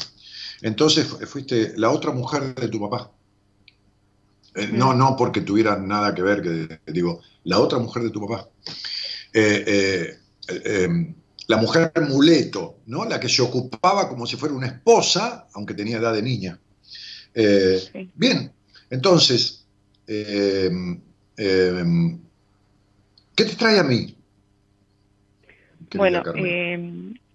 Entonces 0.61 1.05
fuiste 1.27 1.73
la 1.75 1.89
otra 1.89 2.11
mujer 2.11 2.55
de 2.55 2.69
tu 2.69 2.79
papá. 2.79 3.11
Eh, 4.55 4.69
no, 4.71 4.93
no 4.93 5.15
porque 5.17 5.41
tuviera 5.41 5.77
nada 5.77 6.13
que 6.13 6.21
ver, 6.21 6.41
que 6.41 6.79
digo, 6.91 7.21
la 7.43 7.59
otra 7.59 7.79
mujer 7.79 8.03
de 8.03 8.09
tu 8.09 8.25
papá. 8.27 8.47
eh, 9.33 9.63
eh, 9.67 10.17
eh 10.47 10.83
em, 10.83 11.15
la 11.47 11.57
mujer 11.57 11.91
muleto, 12.07 12.77
¿no? 12.85 13.05
la 13.05 13.19
que 13.19 13.29
se 13.29 13.41
ocupaba 13.41 14.07
como 14.07 14.25
si 14.25 14.37
fuera 14.37 14.55
una 14.55 14.67
esposa, 14.67 15.47
aunque 15.53 15.73
tenía 15.73 15.97
edad 15.97 16.13
de 16.13 16.21
niña. 16.21 16.59
Eh, 17.33 18.09
bien, 18.15 18.51
entonces, 18.89 19.67
em, 20.07 21.01
em, 21.37 22.19
¿qué 23.35 23.45
te 23.45 23.55
trae 23.55 23.79
a 23.79 23.83
mí? 23.83 24.15
Bueno, 25.95 26.23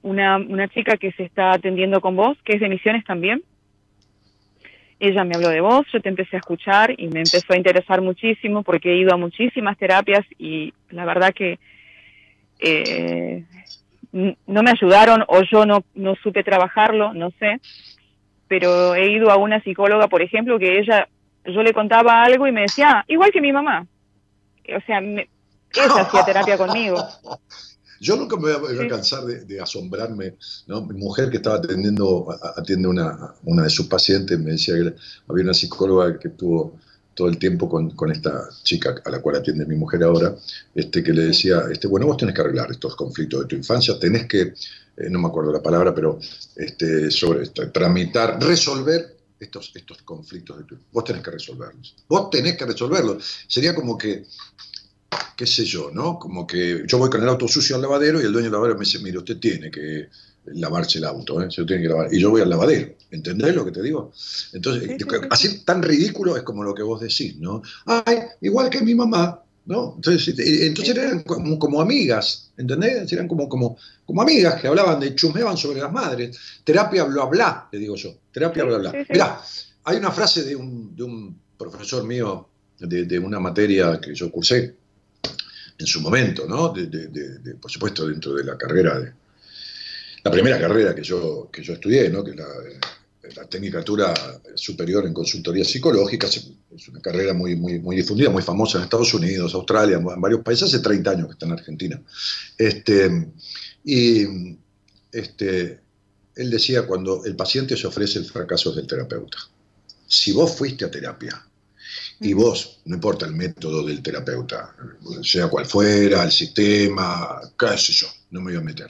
una, 0.03 0.37
una 0.39 0.69
chica 0.69 0.97
que 0.97 1.13
se 1.13 1.25
está 1.25 1.53
atendiendo 1.53 2.01
con 2.01 2.17
vos, 2.17 2.39
que 2.45 2.55
es 2.55 2.61
de 2.61 2.69
Misiones 2.69 3.05
también. 3.05 3.43
Ella 5.01 5.25
me 5.25 5.37
habló 5.37 5.49
de 5.49 5.61
vos, 5.61 5.87
yo 5.93 6.01
te 6.01 6.09
empecé 6.09 6.37
a 6.37 6.41
escuchar 6.41 6.93
y 6.97 7.09
me 7.09 7.21
empezó 7.21 7.53
a 7.53 7.57
interesar 7.57 8.01
muchísimo 8.01 8.63
porque 8.63 8.91
he 8.91 8.97
ido 8.97 9.15
a 9.15 9.17
muchísimas 9.17 9.79
terapias 9.79 10.25
y 10.39 10.75
la 10.91 11.05
verdad 11.05 11.33
que 11.33 11.59
eh, 12.59 13.45
no 14.13 14.63
me 14.63 14.71
ayudaron 14.71 15.25
o 15.29 15.43
yo 15.43 15.65
no, 15.65 15.85
no 15.95 16.17
supe 16.17 16.43
trabajarlo, 16.43 17.15
no 17.15 17.31
sé, 17.39 17.61
pero 18.49 18.95
he 18.95 19.11
ido 19.13 19.31
a 19.31 19.37
una 19.37 19.63
psicóloga, 19.63 20.09
por 20.09 20.23
ejemplo, 20.23 20.59
que 20.59 20.79
ella, 20.79 21.09
yo 21.45 21.63
le 21.63 21.73
contaba 21.73 22.23
algo 22.23 22.47
y 22.47 22.53
me 22.53 22.63
decía, 22.63 22.91
ah, 22.91 23.05
igual 23.07 23.31
que 23.31 23.41
mi 23.41 23.53
mamá. 23.53 23.87
O 24.75 24.81
sea, 24.87 24.99
ella 24.99 25.27
hacía 26.01 26.25
terapia 26.25 26.57
conmigo. 26.57 26.97
Yo 28.01 28.17
nunca 28.17 28.37
me 28.37 28.55
voy 28.57 28.79
a, 28.79 28.89
cansar 28.89 29.25
de, 29.25 29.61
asombrarme, 29.61 30.37
¿no? 30.67 30.83
Mi 30.83 30.99
mujer 30.99 31.31
que 31.31 31.39
estaba 31.39 31.57
atendiendo, 31.57 32.29
atiende 32.57 32.89
una, 32.89 33.35
una 33.45 33.65
de 33.65 33.71
sus 33.71 33.87
pacientes, 33.87 34.39
me 34.39 34.53
decía 34.53 34.75
que 34.75 34.95
había 35.29 35.45
una 35.45 35.55
psicóloga 35.55 36.19
que 36.19 36.31
tuvo 36.31 36.79
todo 37.15 37.29
el 37.29 37.39
tiempo 37.39 37.69
con, 37.69 37.91
con, 37.91 38.13
esta 38.13 38.49
chica 38.63 38.95
a 39.05 39.11
la 39.11 39.21
cual 39.21 39.37
atiende 39.37 39.67
mi 39.67 39.75
mujer 39.75 40.05
ahora, 40.05 40.37
este, 40.73 41.03
que 41.03 41.13
le 41.13 41.25
decía, 41.25 41.65
este, 41.69 41.89
bueno, 41.89 42.07
vos 42.07 42.17
tenés 42.17 42.33
que 42.33 42.43
arreglar 42.43 42.71
estos 42.71 42.95
conflictos 42.95 43.41
de 43.41 43.47
tu 43.47 43.57
infancia, 43.57 43.99
tenés 43.99 44.27
que, 44.27 44.41
eh, 44.43 45.11
no 45.11 45.19
me 45.19 45.27
acuerdo 45.27 45.53
la 45.53 45.61
palabra, 45.61 45.93
pero 45.93 46.21
este, 46.55 47.11
sobre 47.11 47.49
tramitar, 47.49 48.41
resolver 48.41 49.17
estos, 49.41 49.73
estos 49.75 50.03
conflictos 50.03 50.59
de 50.59 50.65
tu 50.65 50.79
Vos 50.93 51.05
tenés 51.05 51.23
que 51.23 51.31
resolverlos. 51.33 51.97
Vos 52.09 52.31
tenés 52.31 52.57
que 52.57 52.67
resolverlos. 52.67 53.25
Sería 53.47 53.75
como 53.75 53.97
que, 53.97 54.25
qué 55.37 55.47
sé 55.47 55.65
yo, 55.65 55.91
¿no? 55.93 56.19
Como 56.19 56.47
que 56.47 56.83
yo 56.87 56.99
voy 56.99 57.11
con 57.11 57.23
el 57.23 57.29
auto 57.29 57.47
sucio 57.47 57.77
al 57.77 57.83
lavadero 57.83 58.21
y 58.21 58.25
el 58.25 58.33
dueño 58.33 58.47
del 58.47 58.53
lavadero 58.53 58.79
me 58.79 58.85
dice, 58.85 58.99
mire, 58.99 59.19
usted 59.19 59.39
tiene 59.39 59.71
que 59.71 60.09
lavarse 60.47 60.99
el 60.99 61.05
auto, 61.05 61.41
¿eh? 61.43 61.51
se 61.51 61.61
lo 61.61 61.67
tiene 61.67 61.83
que 61.83 61.89
lavar. 61.89 62.13
Y 62.13 62.21
yo 62.21 62.31
voy 62.31 62.43
al 62.43 62.51
lavadero, 62.51 62.95
¿entendés 63.11 63.55
lo 63.55 63.65
que 63.65 63.71
te 63.71 63.83
digo? 63.83 64.13
Entonces, 64.53 64.97
así 65.31 65.65
tan 65.65 65.83
ridículo 65.83 66.37
es 66.37 66.43
como 66.43 66.65
lo 66.65 66.75
que 66.75 66.83
vos 66.83 67.01
decís, 67.01 67.37
¿no? 67.39 67.63
Ay, 67.87 68.19
igual 68.41 68.69
que 68.69 68.81
mi 68.81 68.95
mamá, 68.95 69.43
¿no? 69.67 69.95
Entonces, 69.97 70.35
entonces 70.39 70.97
eran 70.97 71.23
como, 71.23 71.59
como, 71.59 71.81
amigas, 71.81 72.51
¿entendés? 72.57 73.13
Eran 73.13 73.29
como, 73.29 73.49
como, 73.49 73.77
como 74.07 74.23
amigas 74.23 74.61
que 74.61 74.67
hablaban 74.67 74.99
de 74.99 75.15
chusmeaban 75.15 75.57
sobre 75.57 75.81
las 75.81 75.93
madres. 75.93 76.37
Terapia 76.65 77.05
bla 77.05 77.27
bla, 77.27 77.69
le 77.71 77.79
digo 77.79 77.95
yo. 77.95 78.15
Terapia 78.33 78.65
bla 78.65 78.79
bla. 78.79 78.93
Mirá, 79.09 79.41
hay 79.85 79.99
una 79.99 80.11
frase 80.11 80.43
de 80.45 80.57
un, 80.57 80.97
de 80.97 81.03
un 81.03 81.39
profesor 81.57 82.05
mío 82.05 82.49
de, 82.79 83.05
de, 83.05 83.19
una 83.19 83.41
materia 83.41 84.01
que 84.01 84.15
yo 84.15 84.31
cursé 84.31 84.78
en 85.79 85.87
su 85.87 86.01
momento, 86.01 86.47
¿no? 86.47 86.75
Por 87.61 87.71
supuesto, 87.71 88.07
dentro 88.07 88.35
de 88.35 88.45
la 88.45 88.59
carrera 88.59 88.99
de, 88.99 89.13
la 90.25 90.31
primera 90.31 90.59
carrera 90.59 90.95
que 90.95 91.03
yo, 91.03 91.49
que 91.53 91.63
yo 91.63 91.75
estudié, 91.75 92.11
¿no? 92.11 92.25
que 92.25 92.35
la, 92.35 92.47
la 93.37 93.45
Tecnicatura 93.49 94.13
Superior 94.55 95.07
en 95.07 95.15
Consultoría 95.15 95.65
Psicológica, 95.65 96.27
es 96.27 96.89
una 96.89 97.01
carrera 97.01 97.33
muy, 97.35 97.57
muy, 97.57 97.79
muy 97.79 97.97
difundida, 97.97 98.31
muy 98.31 98.43
famosa 98.43 98.79
en 98.79 98.85
Estados 98.85 99.15
Unidos, 99.15 99.55
Australia, 99.55 99.97
en 99.97 100.21
varios 100.21 100.43
países, 100.43 100.75
hace 100.75 100.81
30 100.81 101.11
años 101.11 101.27
que 101.27 101.33
está 101.33 101.47
en 101.47 101.53
Argentina. 101.53 102.03
Este, 102.57 103.29
y 103.85 104.57
este, 105.13 105.81
él 106.35 106.51
decía, 106.51 106.87
cuando 106.87 107.25
el 107.25 107.37
paciente 107.37 107.77
se 107.77 107.87
ofrece 107.87 108.19
el 108.19 108.25
fracaso 108.25 108.73
del 108.73 108.87
terapeuta, 108.87 109.39
si 110.07 110.33
vos 110.33 110.55
fuiste 110.57 110.85
a 110.85 110.91
terapia 110.91 111.48
Y 112.21 112.33
vos, 112.33 112.81
no 112.85 112.97
importa 112.97 113.27
el 113.27 113.35
método 113.35 113.85
del 113.87 114.03
terapeuta, 114.03 114.75
sea 115.23 115.49
cual 115.49 115.67
fuera, 115.67 116.25
el 116.25 116.33
sistema, 116.33 117.41
qué 117.59 117.79
sé 117.79 117.93
yo, 117.93 118.09
no 118.31 118.41
me 118.41 118.53
voy 118.53 118.61
a 118.61 118.65
meter. 118.65 118.89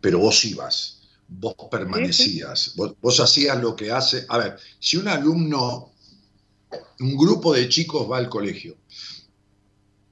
Pero 0.00 0.18
vos 0.18 0.44
ibas, 0.44 1.02
vos 1.28 1.54
permanecías, 1.70 2.72
vos, 2.76 2.94
vos 3.00 3.20
hacías 3.20 3.60
lo 3.62 3.76
que 3.76 3.92
hace. 3.92 4.26
A 4.28 4.38
ver, 4.38 4.56
si 4.80 4.96
un 4.96 5.06
alumno, 5.08 5.92
un 6.98 7.16
grupo 7.16 7.54
de 7.54 7.68
chicos 7.68 8.10
va 8.10 8.18
al 8.18 8.28
colegio 8.28 8.76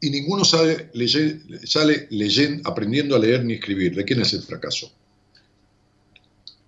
y 0.00 0.10
ninguno 0.10 0.44
sabe, 0.44 0.90
leye- 0.94 1.40
sale 1.66 2.06
leyendo, 2.10 2.68
aprendiendo 2.70 3.16
a 3.16 3.18
leer 3.18 3.44
ni 3.44 3.54
escribir, 3.54 3.96
¿de 3.96 4.04
quién 4.04 4.20
es 4.20 4.32
el 4.32 4.42
fracaso? 4.42 4.92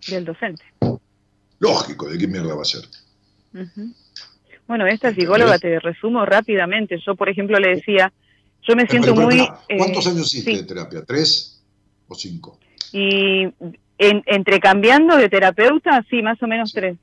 Del 0.09 0.25
docente. 0.25 0.65
Lógico, 1.61 2.09
¿de 2.11 2.19
qué 2.19 2.27
mierda 2.27 2.55
va 2.55 2.63
a 2.63 2.67
ser? 2.67 2.87
Ujú. 3.55 3.95
Bueno, 4.67 4.87
esta 4.87 5.15
psicóloga 5.15 5.59
te 5.59 5.79
resumo 5.79 6.25
rápidamente. 6.25 6.99
Yo, 7.05 7.15
por 7.15 7.29
ejemplo, 7.29 7.59
le 7.59 7.77
decía, 7.77 8.13
yo 8.67 8.75
me 8.77 8.87
siento 8.87 9.15
Pero, 9.15 9.29
pero, 9.29 9.29
muy... 9.29 9.47
pará, 9.47 9.61
¿Cuántos 9.79 10.07
eh, 10.07 10.11
años 10.11 10.27
hiciste 10.35 10.51
sí. 10.53 10.57
de 10.59 10.63
terapia? 10.65 11.05
¿Tres 11.07 11.63
o 12.09 12.15
cinco? 12.15 12.59
Y 12.93 13.43
en, 13.99 14.23
entre 14.27 14.61
cambiando 14.61 15.17
de 15.17 15.29
terapeuta, 15.29 16.05
sí, 16.09 16.23
más 16.23 16.43
o 16.43 16.47
menos 16.47 16.73
tres. 16.73 16.97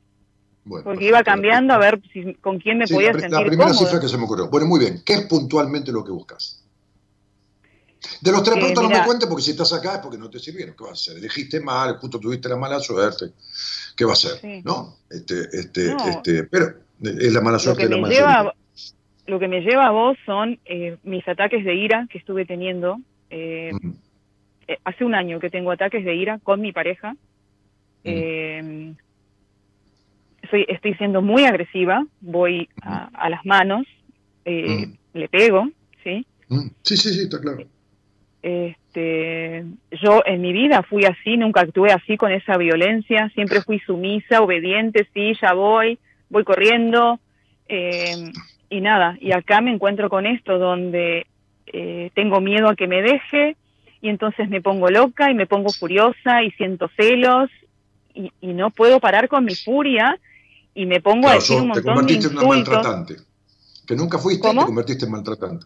Bueno, 0.64 0.84
Porque 0.84 1.06
iba 1.08 1.24
cambiando 1.24 1.74
a 1.74 1.78
ver 1.80 2.00
si, 2.14 2.36
con 2.36 2.60
quién 2.60 2.78
me 2.78 2.86
Sí, 2.88 2.94
podía 2.94 3.08
la, 3.08 3.14
pri- 3.14 3.22
la 3.24 3.30
sentir 3.30 3.48
primera 3.48 3.70
cómodo. 3.72 3.86
cifra 3.86 4.00
que 4.00 4.08
se 4.08 4.18
me 4.18 4.24
ocurrió. 4.26 4.48
Bueno, 4.50 4.68
muy 4.68 4.80
bien. 4.80 5.02
¿Qué 5.06 5.14
es 5.14 5.22
puntualmente 5.26 5.92
lo 5.92 6.04
que 6.04 6.12
buscas? 6.12 6.64
De 8.22 8.32
los 8.32 8.44
terapeutas 8.44 8.84
Eh, 8.84 8.88
no 8.88 8.90
me 8.90 9.06
cuentes 9.06 9.28
porque 9.30 9.44
si 9.44 9.52
estás 9.52 9.74
acá 9.74 9.96
es 9.96 10.00
porque 10.00 10.18
no 10.18 10.30
te 10.30 10.40
sirvieron. 10.40 10.76
¿Qué 10.76 10.84
vas 10.84 10.92
a 10.92 10.94
hacer? 10.94 11.18
Elegiste 11.18 11.60
mal, 11.60 11.98
justo 11.98 12.20
tuviste 12.20 12.50
la 12.50 12.58
mala 12.58 12.80
suerte. 12.80 13.32
¿Qué 13.96 14.06
va 14.06 14.14
a? 14.14 14.16
Sí. 14.16 14.62
¿No? 14.64 14.98
Este, 15.10 15.48
este, 15.54 15.94
No. 15.94 16.08
este, 16.10 16.44
pero 16.46 16.76
es 17.02 17.34
la 17.34 17.41
mala 17.41 17.53
Lo 17.53 17.60
suerte 17.60 17.84
que, 17.84 17.88
de 17.88 17.95
la 17.95 17.98
me 17.98 18.02
mayoría. 18.03 18.28
lleva, 18.41 18.53
lo 19.28 19.40
que 19.40 19.48
me 19.48 19.61
lleva 19.61 19.88
a 19.88 19.91
vos 19.91 20.18
son 20.26 20.60
eh, 20.65 20.98
mis 21.03 21.28
ataques 21.28 21.64
de 21.64 21.76
ira 21.76 22.07
que 22.10 22.18
estuve 22.18 22.45
teniendo. 22.45 22.98
eh, 23.30 23.72
eh, 24.68 24.78
hace 24.84 25.03
un 25.06 25.15
año 25.15 25.40
que 25.40 25.49
tengo 25.49 25.72
ataques 25.72 26.03
de 26.06 26.15
ira 26.15 26.40
con 26.40 26.61
mi 26.61 26.72
pareja. 26.72 27.15
Eh, 28.03 28.94
soy, 30.49 30.65
estoy 30.68 30.94
siendo 30.95 31.22
muy 31.22 31.45
agresiva, 31.45 32.06
voy 32.19 32.68
a, 32.82 33.06
a 33.14 33.30
las 33.30 33.45
manos, 33.45 33.86
le 34.45 35.30
pego, 35.30 35.68
¿sí? 36.03 36.26
Sí, 36.84 36.98
sí, 36.98 37.14
sí, 37.14 37.22
está 37.22 37.40
claro. 37.40 37.64
Este, 38.41 39.64
yo 40.02 40.23
en 40.26 40.41
mi 40.41 40.52
vida 40.52 40.82
fui 40.84 41.06
así, 41.06 41.38
nunca 41.38 41.61
actué 41.61 41.91
así 41.91 42.18
con 42.18 42.32
esa 42.32 42.57
violencia, 42.57 43.30
siempre 43.36 43.61
fui 43.61 43.80
sumisa, 43.80 44.41
obediente, 44.41 45.07
sí, 45.14 45.34
ya 45.41 45.53
voy, 45.53 45.99
voy 46.32 46.44
corriendo, 46.44 47.20
eh, 47.70 48.32
y 48.70 48.82
nada, 48.82 49.18
y 49.22 49.32
acá 49.34 49.62
me 49.62 49.72
encuentro 49.72 50.10
con 50.10 50.26
esto 50.26 50.58
donde 50.58 51.28
eh, 51.68 52.10
tengo 52.16 52.41
miedo 52.41 52.70
a 52.70 52.76
que 52.76 52.88
me 52.88 53.02
deje, 53.03 53.56
y 54.02 54.10
entonces 54.10 54.49
me 54.49 54.62
pongo 54.62 54.90
loca 54.90 55.30
y 55.30 55.36
me 55.36 55.45
pongo 55.45 55.70
furiosa 55.72 56.41
y 56.41 56.52
siento 56.52 56.90
celos, 56.98 57.49
y, 58.16 58.32
y 58.41 58.48
no 58.53 58.72
puedo 58.72 58.99
parar 58.99 59.28
con 59.28 59.45
mi 59.45 59.53
furia, 59.56 60.18
y 60.74 60.86
me 60.86 61.02
pongo 61.02 61.28
a 61.30 61.36
decir 61.36 61.58
un 61.58 61.64
te 61.64 61.68
montón 61.68 61.84
de 61.84 61.94
convertiste 61.99 62.28
en 62.28 62.38
una 62.38 62.48
maltratante. 62.48 63.16
Que 63.86 63.95
nunca 63.95 64.18
fuiste, 64.18 64.48
¿Cómo? 64.48 64.62
te 64.62 64.68
convertiste 64.68 65.06
en 65.06 65.12
maltratante. 65.12 65.66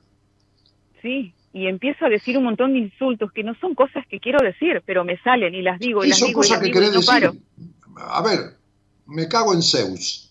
Sí, 1.02 1.32
y 1.54 1.68
empiezo 1.68 2.06
a 2.06 2.10
decir 2.10 2.38
un 2.38 2.46
montón 2.46 2.74
de 2.74 2.80
insultos 2.80 3.32
que 3.32 3.44
no 3.44 3.54
son 3.62 3.76
cosas 3.76 4.06
que 4.08 4.20
quiero 4.20 4.40
decir, 4.44 4.82
pero 4.86 5.06
me 5.06 5.18
salen 5.20 5.54
y 5.54 5.62
las 5.62 5.80
digo 5.80 6.02
y 6.04 6.06
Sí, 6.06 6.10
las 6.10 6.20
son 6.20 6.28
digo 6.30 6.40
y 6.40 6.42
cosas 6.42 6.52
las 6.58 6.60
que 6.60 6.66
digo 6.66 6.80
y 6.80 6.82
querés 6.82 6.94
no 6.94 7.00
decir. 7.02 7.14
paro. 7.14 8.10
A 8.12 8.22
ver, 8.24 8.40
me 9.06 9.28
cago 9.28 9.54
en 9.54 9.62
Zeus. 9.62 10.25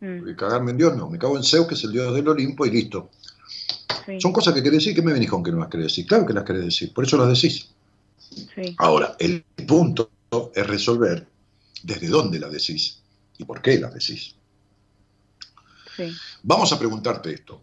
Mm, 0.00 0.34
cagarme 0.36 0.72
en 0.72 0.78
Dios 0.78 0.96
no, 0.96 1.08
me 1.10 1.18
cago 1.18 1.36
en 1.36 1.44
Zeus, 1.44 1.66
que 1.66 1.74
es 1.74 1.84
el 1.84 1.92
dios 1.92 2.14
del 2.14 2.28
Olimpo, 2.28 2.66
y 2.66 2.70
listo. 2.70 3.10
sí, 4.06 4.20
Son 4.20 4.32
cosas 4.32 4.54
que 4.54 4.62
querés 4.62 4.78
decir, 4.80 4.94
¿qué 4.94 5.02
me 5.02 5.12
venís 5.12 5.28
con 5.30 5.42
que 5.42 5.50
no 5.50 5.58
las 5.58 5.68
querés 5.68 5.86
decir? 5.86 6.06
Claro 6.06 6.26
que 6.26 6.32
las 6.32 6.44
querés 6.44 6.64
decir, 6.64 6.92
por 6.94 7.04
eso 7.04 7.16
las 7.16 7.28
decís. 7.28 7.70
sí, 8.54 8.78
Ahora, 8.78 9.14
el 9.20 9.44
punto 9.66 10.10
es 10.54 10.66
resolver 10.66 11.28
desde 11.84 12.08
dónde 12.08 12.40
las 12.40 12.50
decís 12.52 13.00
y 13.38 13.44
por 13.44 13.62
qué 13.62 13.78
las 13.78 13.94
decís. 13.94 14.34
sí. 15.96 16.20
Vamos 16.42 16.70
a 16.72 16.78
preguntarte 16.78 17.32
esto. 17.32 17.62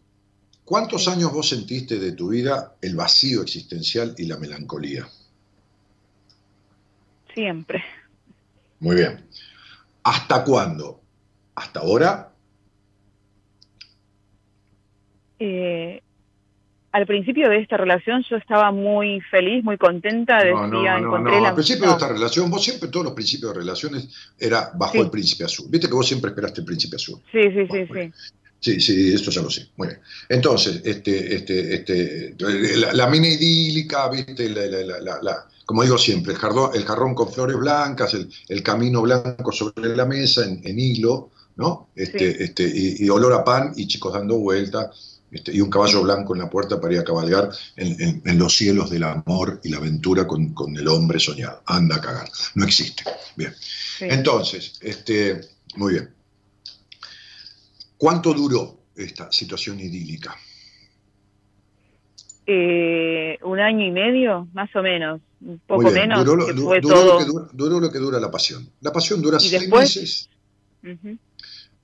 ¿Cuántos 0.66 1.08
años 1.08 1.34
vos 1.34 1.50
sentiste 1.50 2.00
de 2.00 2.14
tu 2.14 2.30
vida 2.30 2.78
el 2.82 2.96
vacío 2.96 3.42
existencial 3.44 4.16
y 4.18 4.26
la 4.28 4.38
melancolía? 4.38 5.08
siempre. 7.34 7.84
Muy 8.80 8.96
bien. 8.96 9.30
¿Hasta 10.04 10.44
cuándo? 10.44 11.07
¿Hasta 11.58 11.80
ahora? 11.80 12.30
Eh, 15.40 16.02
al 16.92 17.06
principio 17.08 17.50
de 17.50 17.58
esta 17.62 17.78
relación 17.78 18.24
yo 18.30 18.38
estaba 18.38 18.72
muy 18.72 19.22
feliz, 19.22 19.64
muy 19.64 19.78
contenta, 19.78 20.38
decía, 20.38 20.52
No, 20.54 20.68
no, 20.68 20.84
no, 20.84 20.98
encontré 21.00 21.34
no. 21.36 21.42
la... 21.42 21.50
Al 21.50 21.56
principio 21.56 21.88
de 21.88 21.94
esta 21.94 22.08
relación, 22.10 22.52
vos 22.52 22.64
siempre, 22.64 22.90
todos 22.90 23.06
los 23.08 23.14
principios 23.16 23.54
de 23.54 23.60
relaciones, 23.60 24.08
era 24.38 24.70
bajo 24.76 24.94
Sí. 24.94 25.00
el 25.00 25.10
príncipe 25.10 25.46
azul. 25.46 25.66
Viste 25.70 25.88
que 25.88 25.94
vos 25.96 26.08
siempre 26.08 26.30
esperaste 26.30 26.62
el 26.62 26.66
príncipe 26.66 26.96
azul. 26.96 27.20
Sí, 27.32 27.42
sí, 27.42 27.68
sí, 27.72 27.84
Bueno, 27.90 28.14
sí. 28.14 28.32
Sí, 28.60 28.80
sí, 28.82 29.14
eso 29.14 29.30
ya 29.32 29.42
lo 29.42 29.50
sé. 29.50 29.68
Muy 29.78 29.88
bien. 29.88 30.00
Entonces, 30.30 30.82
este, 30.86 31.36
este, 31.36 31.76
este, 31.76 32.36
la, 32.78 32.94
la 32.94 33.08
mina 33.08 33.28
idílica, 33.28 34.10
¿viste? 34.10 34.48
La- 34.50 34.66
la- 34.68 34.84
la- 34.84 35.00
la- 35.00 35.20
la- 35.24 35.48
como 35.66 35.82
digo 35.84 35.98
siempre, 35.98 36.34
el 36.34 36.40
jarrón, 36.40 36.72
el 36.76 36.84
jarrón 36.86 37.14
con 37.16 37.32
flores 37.32 37.58
blancas, 37.58 38.14
el, 38.14 38.30
el 38.48 38.62
camino 38.64 39.02
blanco 39.02 39.52
sobre 39.52 39.96
la 39.96 40.06
mesa 40.06 40.46
en, 40.46 40.62
en 40.64 40.80
hilo, 40.80 41.32
¿no? 41.58 41.90
Este, 41.96 42.20
Sí. 42.38 42.44
este, 42.44 42.64
y, 42.64 43.06
y 43.06 43.10
olor 43.10 43.34
a 43.34 43.44
pan 43.44 43.74
y 43.76 43.88
chicos 43.88 44.14
dando 44.14 44.38
vueltas, 44.38 45.20
este, 45.32 45.54
y 45.54 45.60
un 45.60 45.70
caballo 45.70 46.04
blanco 46.04 46.34
en 46.36 46.42
la 46.42 46.50
puerta 46.50 46.80
para 46.80 46.94
ir 46.94 47.00
a 47.00 47.04
cabalgar 47.04 47.50
en, 47.76 48.02
en- 48.02 48.22
en 48.26 48.38
los 48.40 48.56
cielos 48.56 48.90
del 48.90 49.04
amor 49.04 49.60
y 49.64 49.70
la 49.70 49.78
aventura 49.78 50.26
con, 50.26 50.54
con 50.54 50.76
el 50.78 50.88
hombre 50.88 51.20
soñado. 51.20 51.62
Anda 51.66 51.98
a 51.98 52.02
cagar. 52.02 52.30
No 52.56 52.64
existe. 52.64 53.04
Bien. 53.36 53.54
sí. 53.60 54.06
Entonces, 54.08 54.80
este, 54.82 55.42
muy 55.76 55.94
bien. 55.94 56.14
¿Cuánto 57.98 58.34
duró 58.34 58.84
esta 58.96 59.32
situación 59.32 59.80
idílica? 59.80 60.36
Eh, 62.46 63.38
un 63.44 63.60
año 63.60 63.86
y 63.86 63.92
medio, 63.92 64.48
más 64.54 64.74
o 64.76 64.82
menos, 64.82 65.20
un 65.42 65.48
Muy 65.50 65.58
poco 65.68 65.82
bien, 65.92 65.94
menos, 66.08 66.20
duró, 66.24 66.36
lo- 66.38 66.46
que 66.46 66.54
du- 66.54 66.62
duró 66.82 67.04
lo 67.06 67.18
que 67.18 67.26
dura, 67.26 67.48
duró 67.52 67.80
lo 67.82 67.92
que 67.92 68.00
dura 68.00 68.20
la 68.22 68.32
pasión. 68.32 68.70
La 68.80 68.94
pasión 68.94 69.22
dura 69.22 69.38
seis 69.40 69.52
después- 69.52 69.98
meses, 69.98 70.30
Ujú, 70.84 71.18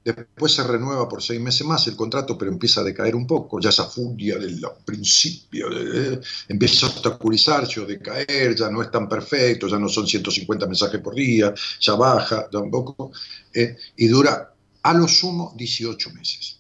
después 0.04 0.52
se 0.54 0.64
renueva 0.64 1.08
por 1.08 1.22
seis 1.24 1.40
meses 1.40 1.66
más 1.66 1.88
el 1.88 1.96
contrato, 1.96 2.38
pero 2.38 2.52
empieza 2.52 2.82
a 2.82 2.84
decaer 2.84 3.16
un 3.16 3.26
poco. 3.26 3.60
Ya 3.60 3.70
esa 3.70 3.86
furia 3.86 4.38
del 4.38 4.62
principio 4.84 5.70
de- 5.70 6.20
empieza 6.50 6.86
a 6.86 6.90
obstaculizarse 6.90 7.80
o 7.80 7.86
decaer, 7.86 8.56
ya 8.56 8.70
no 8.70 8.82
es 8.82 8.92
tan 8.92 9.08
perfecto, 9.08 9.68
ya 9.68 9.80
no 9.80 9.88
son 9.88 10.06
150 10.08 10.66
mensajes 10.68 11.00
por 11.00 11.16
día, 11.16 11.54
ya 11.80 11.94
baja 11.96 12.48
ya 12.52 12.60
un 12.60 12.70
poco, 12.72 13.12
eh, 13.54 13.78
y 13.98 14.08
dura 14.08 14.54
a 14.82 14.94
lo 14.94 15.08
sumo 15.08 15.54
18 15.56 16.10
meses. 16.12 16.60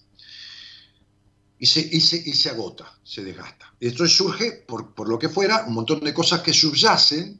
Y 1.59 1.65
se, 1.65 1.79
y 1.79 1.99
se- 2.01 2.21
y 2.25 2.33
se 2.33 2.49
agota, 2.49 2.91
se 3.03 3.23
desgasta. 3.23 3.73
Esto 3.79 4.07
surge, 4.07 4.63
por, 4.67 4.93
por 4.93 5.07
lo 5.07 5.17
que 5.17 5.29
fuera, 5.29 5.65
un 5.67 5.73
montón 5.73 5.99
de 6.01 6.13
cosas 6.13 6.41
que 6.41 6.53
subyacen 6.53 7.39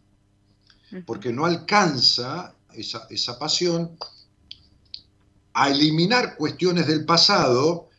porque 1.05 1.33
no 1.33 1.45
alcanza 1.45 2.55
esa, 2.73 3.07
esa 3.09 3.39
pasión 3.39 3.97
a 5.53 5.69
eliminar 5.69 6.35
cuestiones 6.35 6.87
del 6.87 7.05
pasado 7.05 7.89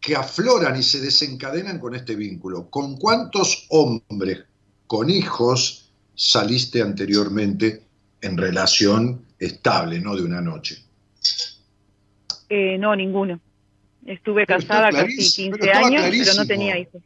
que 0.00 0.16
afloran 0.16 0.78
y 0.78 0.82
se 0.82 1.00
desencadenan 1.00 1.78
con 1.78 1.94
este 1.94 2.14
vínculo. 2.14 2.68
¿Con 2.68 2.96
cuántos 2.96 3.66
hombres 3.70 4.44
con 4.86 5.08
hijos 5.08 5.92
saliste 6.14 6.82
anteriormente 6.82 7.84
en 8.20 8.36
relación 8.36 9.24
estable, 9.38 10.00
no 10.00 10.14
de 10.14 10.22
una 10.22 10.40
noche? 10.40 10.82
Eh, 12.48 12.76
no, 12.78 12.94
ninguno. 12.94 13.40
Estuve 14.04 14.44
Pero 14.46 14.58
casada 14.60 14.90
casi 14.90 14.96
clarísimo, 15.04 15.56
15 15.56 15.58
pero 15.58 15.72
estaba 15.72 15.86
años, 15.86 16.02
pero 16.26 16.34
no 16.34 16.46
tenía 16.46 16.78
hijos. 16.78 17.02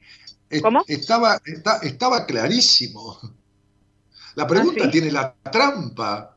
¿Cómo? 0.63 0.85
Estaba, 0.89 1.41
está- 1.45 1.79
estaba 1.83 2.27
clarísimo. 2.27 3.19
La 4.35 4.47
pregunta 4.47 4.83
Ah, 4.83 4.87
¿sí? 4.87 4.91
tiene 4.93 5.13
la 5.13 5.35
trampa 5.53 6.37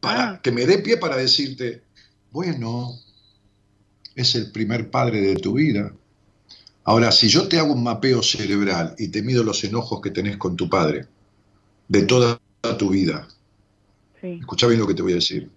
para 0.00 0.30
Ah. 0.30 0.40
que 0.42 0.50
me 0.50 0.66
dé 0.66 0.78
pie 0.78 0.96
para 0.96 1.16
decirte, 1.16 1.82
bueno, 2.32 2.98
es 4.14 4.34
el 4.34 4.50
primer 4.52 4.90
padre 4.90 5.20
de 5.20 5.36
tu 5.36 5.54
vida. 5.54 5.94
Ahora, 6.84 7.12
si 7.12 7.28
yo 7.28 7.48
te 7.48 7.58
hago 7.58 7.74
un 7.74 7.82
mapeo 7.84 8.22
cerebral 8.22 8.94
y 8.98 9.08
te 9.08 9.22
mido 9.22 9.44
los 9.44 9.64
enojos 9.64 10.00
que 10.00 10.10
tenés 10.10 10.36
con 10.38 10.56
tu 10.56 10.68
padre 10.70 11.08
de 11.88 12.02
toda 12.04 12.40
tu 12.78 12.90
vida, 12.90 13.28
Sí, 14.20 14.38
escucha 14.40 14.66
bien 14.68 14.80
lo 14.80 14.86
que 14.86 14.94
te 14.94 15.02
voy 15.02 15.12
a 15.12 15.16
decir, 15.16 15.50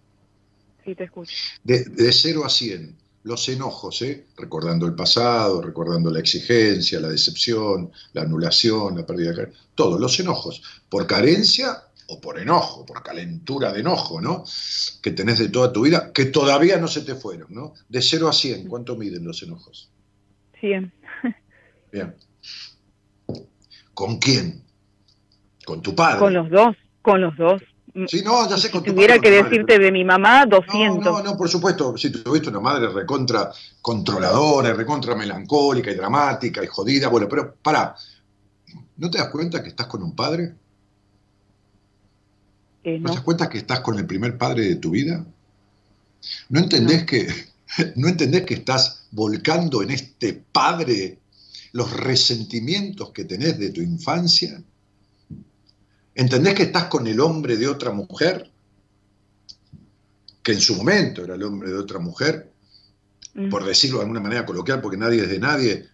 sí, 0.83 0.95
te 0.95 1.03
escucho. 1.03 1.39
de, 1.63 1.83
de 1.85 2.11
0 2.11 2.45
a 2.45 2.49
100, 2.49 2.95
los 3.23 3.47
enojos, 3.49 4.01
¿eh? 4.03 4.27
recordando 4.37 4.85
el 4.85 4.95
pasado, 4.95 5.61
recordando 5.61 6.11
la 6.11 6.19
exigencia, 6.19 6.99
la 6.99 7.09
decepción, 7.09 7.91
la 8.13 8.21
anulación, 8.23 8.95
la 8.97 9.05
pérdida 9.05 9.29
de 9.31 9.35
carencia, 9.35 9.61
todos 9.73 9.99
los 9.99 10.19
enojos, 10.19 10.61
por 10.89 11.07
carencia 11.07 11.83
o 12.07 12.21
por 12.21 12.39
enojo, 12.39 12.85
por 12.85 13.01
calentura 13.03 13.73
de 13.73 13.79
enojo, 13.79 14.21
¿no? 14.21 14.43
Que 15.01 15.11
tenés 15.11 15.39
de 15.39 15.49
toda 15.49 15.71
tu 15.73 15.83
vida, 15.83 16.11
que 16.13 16.25
todavía 16.25 16.77
no 16.77 16.87
se 16.87 17.01
te 17.01 17.15
fueron, 17.15 17.47
¿no? 17.53 17.73
De 17.89 18.01
0 18.01 18.27
a 18.27 18.33
100, 18.33 18.67
¿cuánto 18.67 18.95
miden 18.95 19.25
los 19.25 19.41
enojos? 19.43 19.89
100. 20.59 20.93
Bien. 21.91 22.15
¿Con 23.93 24.19
quién? 24.19 24.63
¿Con 25.65 25.81
tu 25.81 25.95
padre? 25.95 26.19
Con 26.19 26.33
los 26.33 26.49
dos, 26.49 26.75
con 27.01 27.21
los 27.21 27.35
dos. 27.37 27.61
Sí, 28.07 28.21
no, 28.23 28.47
ya 28.49 28.57
sé 28.57 28.67
Si 28.67 28.73
con 28.73 28.83
tu 28.83 28.91
tuviera 28.91 29.15
padre, 29.15 29.21
que 29.21 29.37
madre, 29.37 29.49
decirte 29.49 29.79
de 29.79 29.91
mi 29.91 30.03
mamá, 30.03 30.45
No, 30.45 30.57
200. 30.57 31.03
no, 31.03 31.23
no, 31.23 31.37
por 31.37 31.47
supuesto, 31.47 31.97
si 31.97 32.11
tuviste 32.11 32.49
una 32.49 32.59
madre 32.59 32.89
recontra 32.89 33.49
controladora, 33.81 34.73
recontra 34.73 35.15
melancólica 35.15 35.89
y 35.91 35.95
dramática 35.95 36.61
y 36.61 36.67
jodida, 36.67 37.07
bueno, 37.07 37.27
pero 37.29 37.55
pará, 37.55 37.95
¿no 38.97 39.09
te 39.09 39.17
das 39.17 39.29
cuenta 39.29 39.63
que 39.63 39.69
estás 39.69 39.87
con 39.87 40.03
un 40.03 40.13
padre? 40.13 40.55
Eh, 42.85 42.99
¿No 42.99 43.05
no. 43.07 43.09
te 43.09 43.15
das 43.15 43.23
cuenta 43.23 43.49
que 43.49 43.57
estás 43.57 43.81
con 43.81 43.97
el 43.97 44.05
primer 44.05 44.37
padre 44.37 44.69
de 44.69 44.75
tu 44.77 44.91
vida? 44.91 45.25
¿No 46.49 46.59
entendés 46.59 47.05
que 47.05 47.27
no 47.95 48.07
entendés 48.07 48.43
que 48.43 48.53
estás 48.53 49.07
volcando 49.11 49.81
en 49.83 49.91
este 49.91 50.33
padre 50.33 51.19
los 51.73 51.91
resentimientos 51.91 53.11
que 53.11 53.25
tenés 53.25 53.59
de 53.59 53.71
tu 53.71 53.81
infancia? 53.81 54.63
¿Entendés 56.13 56.53
que 56.53 56.63
estás 56.63 56.85
con 56.85 57.07
el 57.07 57.19
hombre 57.19 57.57
de 57.57 57.67
otra 57.67 57.91
mujer? 57.91 58.49
Que 60.41 60.53
en 60.53 60.61
su 60.61 60.75
momento 60.75 61.25
era 61.25 61.35
el 61.35 61.43
hombre 61.43 61.69
de 61.69 61.77
otra 61.77 61.99
mujer, 61.99 62.55
Mm, 63.35 63.49
por 63.49 63.65
decirlo 63.65 63.97
de 63.97 64.03
alguna 64.03 64.21
manera 64.21 64.45
coloquial, 64.45 64.81
porque 64.81 64.97
nadie 64.97 65.23
es 65.23 65.29
de 65.29 65.39
nadie, 65.39 65.85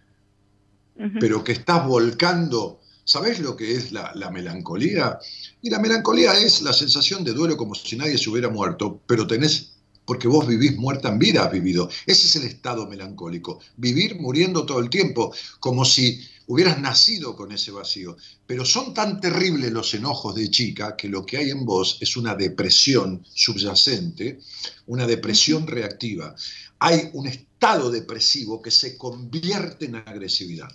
pero 1.18 1.42
que 1.42 1.52
estás 1.52 1.84
volcando. 1.86 2.80
¿Sabés 3.04 3.40
lo 3.40 3.56
que 3.56 3.74
es 3.74 3.90
la, 3.90 4.12
la 4.14 4.30
melancolía? 4.30 5.18
Y 5.60 5.70
la 5.70 5.80
melancolía 5.80 6.34
es 6.34 6.62
la 6.62 6.72
sensación 6.72 7.24
de 7.24 7.32
duelo 7.32 7.56
como 7.56 7.74
si 7.74 7.96
nadie 7.96 8.16
se 8.16 8.30
hubiera 8.30 8.48
muerto, 8.48 9.00
pero 9.06 9.26
tenés, 9.26 9.72
porque 10.04 10.28
vos 10.28 10.46
vivís 10.46 10.76
muerta 10.76 11.08
en 11.08 11.18
vida, 11.18 11.44
has 11.44 11.52
vivido. 11.52 11.88
Ese 12.06 12.26
es 12.28 12.36
el 12.36 12.44
estado 12.44 12.86
melancólico. 12.86 13.60
Vivir 13.76 14.20
muriendo 14.20 14.64
todo 14.64 14.78
el 14.78 14.88
tiempo, 14.88 15.34
como 15.58 15.84
si 15.84 16.20
hubieras 16.46 16.80
nacido 16.80 17.34
con 17.34 17.50
ese 17.50 17.70
vacío. 17.70 18.16
Pero 18.46 18.64
son 18.64 18.94
tan 18.94 19.20
terribles 19.20 19.72
los 19.72 19.94
enojos 19.94 20.34
de 20.34 20.50
chica 20.50 20.96
que 20.96 21.08
lo 21.08 21.24
que 21.24 21.38
hay 21.38 21.50
en 21.50 21.64
vos 21.64 21.98
es 22.00 22.16
una 22.16 22.34
depresión 22.34 23.24
subyacente, 23.32 24.38
una 24.86 25.06
depresión 25.06 25.66
reactiva. 25.66 26.34
Hay 26.78 27.10
un 27.14 27.26
estado 27.26 27.90
depresivo 27.90 28.60
que 28.60 28.70
se 28.70 28.96
convierte 28.96 29.86
en 29.86 29.96
agresividad. 29.96 30.68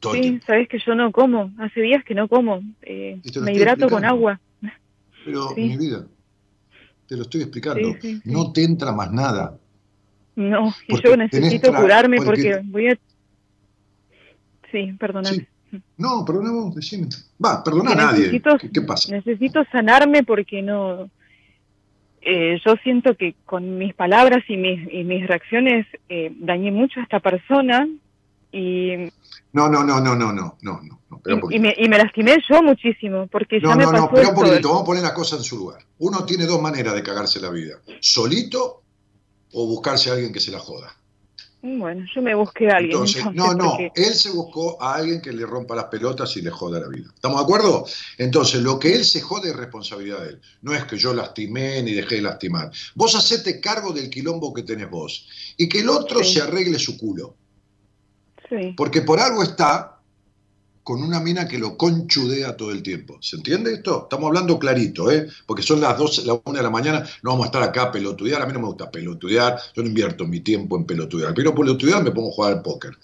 Todo 0.00 0.14
Sí, 0.14 0.40
sabes 0.46 0.66
que 0.68 0.78
yo 0.78 0.94
no 0.94 1.12
como. 1.12 1.52
Hace 1.58 1.80
días 1.82 2.02
que 2.04 2.14
no 2.14 2.26
como. 2.26 2.62
Eh, 2.82 3.20
me 3.42 3.52
hidrato 3.52 3.88
con 3.88 4.04
agua. 4.04 4.40
Pero, 5.24 5.48
Sí. 5.54 5.60
mi 5.62 5.76
vida, 5.76 6.06
te 7.06 7.16
lo 7.16 7.22
estoy 7.22 7.42
explicando, 7.42 7.94
Sí, 8.00 8.20
no 8.24 8.52
te 8.52 8.64
entra 8.64 8.92
más 8.92 9.12
nada. 9.12 9.58
No, 10.36 10.72
y 10.88 11.02
yo 11.02 11.16
necesito 11.16 11.74
curarme 11.74 12.16
porque- 12.18 12.52
porque 12.54 12.60
voy 12.64 12.88
a... 12.88 12.98
Sí, 14.72 14.92
perdóname. 14.98 15.46
No, 15.98 16.24
perdona 16.24 16.50
vos, 16.52 16.74
decime. 16.74 17.08
Va, 17.44 17.62
perdona 17.62 17.92
a 17.92 17.94
nadie. 17.94 18.26
necesito- 18.30 18.58
¿Qué, 18.58 18.70
qué 18.70 18.80
pasa? 18.80 19.12
Necesito 19.14 19.62
sanarme 19.70 20.22
porque 20.22 20.62
no... 20.62 21.10
eh, 22.22 22.58
yo 22.64 22.76
siento 22.82 23.16
que 23.16 23.34
con 23.44 23.76
mis 23.78 23.94
palabras 23.94 24.42
y 24.48 24.56
mis, 24.56 24.92
y 24.92 25.04
mis 25.04 25.26
reacciones 25.26 25.86
eh, 26.08 26.32
dañé 26.38 26.70
mucho 26.70 27.00
a 27.00 27.02
esta 27.02 27.20
persona 27.20 27.86
y, 28.52 28.96
No, 29.52 29.68
no, 29.68 29.82
no, 29.84 30.00
no, 30.00 30.14
no, 30.14 30.32
no, 30.32 30.56
no, 30.62 30.80
no. 30.82 31.20
y, 31.26 31.32
y 31.32 31.36
poquito. 31.40 31.62
me, 31.62 31.74
y 31.76 31.88
me 31.88 31.98
lastimé 31.98 32.36
yo 32.48 32.62
muchísimo 32.62 33.26
porque 33.28 33.60
No, 33.60 33.70
ya 33.70 33.76
me 33.76 33.84
no, 33.84 33.90
pasó 33.92 34.22
no, 34.22 34.28
un 34.30 34.34
poquitito, 34.34 34.68
vamos 34.68 34.82
a 34.82 34.86
poner 34.86 35.02
la 35.02 35.14
cosa 35.14 35.36
en 35.36 35.42
su 35.42 35.56
lugar. 35.58 35.84
Uno 35.98 36.24
tiene 36.24 36.46
dos 36.46 36.60
maneras 36.62 36.94
de 36.94 37.02
cagarse 37.02 37.40
la 37.40 37.50
vida. 37.50 37.80
Solito 38.00 38.82
o 39.52 39.66
buscarse 39.66 40.10
a 40.10 40.14
alguien 40.14 40.32
que 40.32 40.40
se 40.40 40.50
la 40.50 40.58
joda. 40.60 40.96
Bueno, 41.62 42.06
yo 42.14 42.22
me 42.22 42.34
busqué 42.34 42.70
a 42.70 42.76
alguien. 42.76 42.92
Entonces, 42.92 43.16
entonces, 43.18 43.36
no, 43.36 43.52
no, 43.52 43.70
porque- 43.72 43.92
él 43.94 44.14
se 44.14 44.30
buscó 44.30 44.82
a 44.82 44.94
alguien 44.94 45.20
que 45.20 45.30
le 45.30 45.44
rompa 45.44 45.74
las 45.76 45.86
pelotas 45.86 46.34
y 46.38 46.40
le 46.42 46.48
joda 46.50 46.80
la 46.80 46.88
vida. 46.88 47.10
¿Estamos 47.14 47.36
de 47.38 47.42
acuerdo? 47.44 47.84
Entonces, 48.16 48.62
lo 48.62 48.78
que 48.78 48.94
él 48.94 49.04
se 49.04 49.20
jode 49.20 49.50
es 49.50 49.56
responsabilidad 49.56 50.22
de 50.22 50.28
él. 50.30 50.40
No 50.62 50.72
es 50.74 50.84
que 50.84 50.96
yo 50.96 51.12
lastimé 51.12 51.82
ni 51.82 51.92
dejé 51.92 52.14
de 52.14 52.22
lastimar. 52.22 52.70
Vos 52.94 53.14
hacete 53.14 53.60
cargo 53.60 53.92
del 53.92 54.08
quilombo 54.08 54.54
que 54.54 54.62
tenés 54.62 54.88
vos 54.88 55.28
y 55.58 55.68
que 55.68 55.80
el 55.80 55.90
otro 55.90 56.24
Sí. 56.24 56.34
se 56.34 56.40
arregle 56.42 56.78
su 56.78 56.96
culo. 56.96 57.36
Porque 58.76 59.02
por 59.02 59.20
algo 59.20 59.42
está 59.42 60.00
con 60.82 61.02
una 61.02 61.20
mina 61.20 61.46
que 61.46 61.58
lo 61.58 61.76
conchudea 61.76 62.56
todo 62.56 62.72
el 62.72 62.82
tiempo. 62.82 63.18
¿Se 63.20 63.36
entiende 63.36 63.74
esto? 63.74 64.04
Estamos 64.04 64.26
hablando 64.26 64.58
clarito, 64.58 65.10
¿eh? 65.10 65.28
Porque 65.46 65.62
son 65.62 65.80
las 65.80 65.96
12, 65.96 66.24
la 66.24 66.40
1 66.44 66.56
de 66.56 66.62
la 66.62 66.70
mañana, 66.70 67.06
no 67.22 67.30
vamos 67.30 67.44
a 67.44 67.46
estar 67.46 67.62
acá 67.62 67.82
a 67.82 67.92
pelotudear. 67.92 68.42
A 68.42 68.46
mí 68.46 68.52
no 68.52 68.60
me 68.60 68.66
gusta 68.66 68.90
pelotudear, 68.90 69.56
yo 69.74 69.82
no 69.82 69.88
invierto 69.88 70.26
mi 70.26 70.40
tiempo 70.40 70.76
en 70.76 70.84
pelotudear. 70.84 71.34
Pero 71.34 71.54
pelotudear 71.54 72.02
me 72.02 72.10
pongo 72.10 72.30
a 72.30 72.34
jugar 72.34 72.52
al 72.54 72.62
póker. 72.62 72.96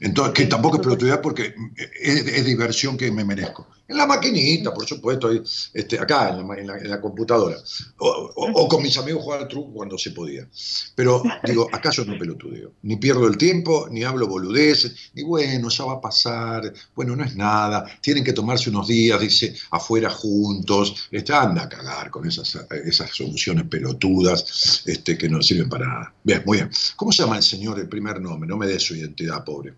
Entonces, 0.00 0.34
que 0.34 0.46
tampoco 0.46 0.76
es 0.76 0.82
pelotudear 0.82 1.22
porque 1.22 1.54
es 2.02 2.44
diversión 2.44 2.96
que 2.96 3.10
me 3.10 3.24
merezco. 3.24 3.66
En 3.86 3.98
la 3.98 4.06
maquinita, 4.06 4.72
por 4.72 4.86
supuesto, 4.86 5.28
ahí, 5.28 5.42
este, 5.74 5.98
acá 5.98 6.30
en 6.30 6.38
la, 6.38 6.42
ma- 6.42 6.56
en 6.56 6.66
la- 6.66 6.78
en 6.78 6.88
la 6.88 7.00
computadora. 7.02 7.58
O, 7.98 8.08
o- 8.34 8.50
o 8.62 8.66
con 8.68 8.82
mis 8.82 8.96
amigos 8.96 9.22
jugar 9.22 9.42
al 9.42 9.48
truco 9.48 9.74
cuando 9.74 9.98
se 9.98 10.10
podía. 10.12 10.48
Pero 10.94 11.22
digo, 11.44 11.68
acá 11.70 11.90
yo 11.90 12.02
no 12.06 12.16
pelotudeo. 12.18 12.72
Ni 12.82 12.96
pierdo 12.96 13.26
el 13.28 13.36
tiempo, 13.36 13.86
ni 13.90 14.02
hablo 14.02 14.26
boludeces, 14.26 15.10
ni 15.12 15.22
bueno, 15.22 15.68
ya 15.68 15.84
va 15.84 15.92
a 15.94 16.00
pasar, 16.00 16.72
bueno, 16.94 17.14
no 17.14 17.24
es 17.24 17.36
nada, 17.36 17.84
tienen 18.00 18.24
que 18.24 18.32
tomarse 18.32 18.70
unos 18.70 18.88
días, 18.88 19.20
dice, 19.20 19.54
afuera 19.70 20.08
juntos, 20.08 21.08
este, 21.10 21.34
anda 21.34 21.64
a 21.64 21.68
cagar 21.68 22.10
con 22.10 22.26
esas, 22.26 22.56
esas 22.86 23.10
soluciones 23.14 23.64
pelotudas 23.66 24.82
este, 24.86 25.18
que 25.18 25.28
no 25.28 25.42
sirven 25.42 25.68
para 25.68 25.86
nada. 25.86 26.14
Bien, 26.22 26.42
muy 26.46 26.56
bien. 26.56 26.70
¿Cómo 26.96 27.12
se 27.12 27.22
llama 27.22 27.36
el 27.36 27.42
señor, 27.42 27.78
el 27.78 27.88
primer 27.90 28.18
nombre? 28.18 28.48
No 28.48 28.56
me 28.56 28.66
dé 28.66 28.80
su 28.80 28.96
identidad, 28.96 29.44
pobre. 29.44 29.74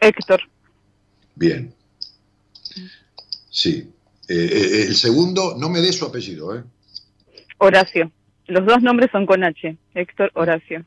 Héctor. 0.00 0.40
Bien. 1.34 1.74
Sí. 3.50 3.90
Eh, 4.28 4.34
eh, 4.34 4.82
el 4.88 4.94
segundo, 4.94 5.56
no 5.58 5.68
me 5.68 5.80
dé 5.80 5.92
su 5.92 6.06
apellido, 6.06 6.56
¿eh? 6.56 6.62
Horacio. 7.58 8.10
Los 8.46 8.64
dos 8.64 8.82
nombres 8.82 9.10
son 9.12 9.26
con 9.26 9.44
H. 9.44 9.76
Héctor 9.94 10.30
Horacio. 10.34 10.84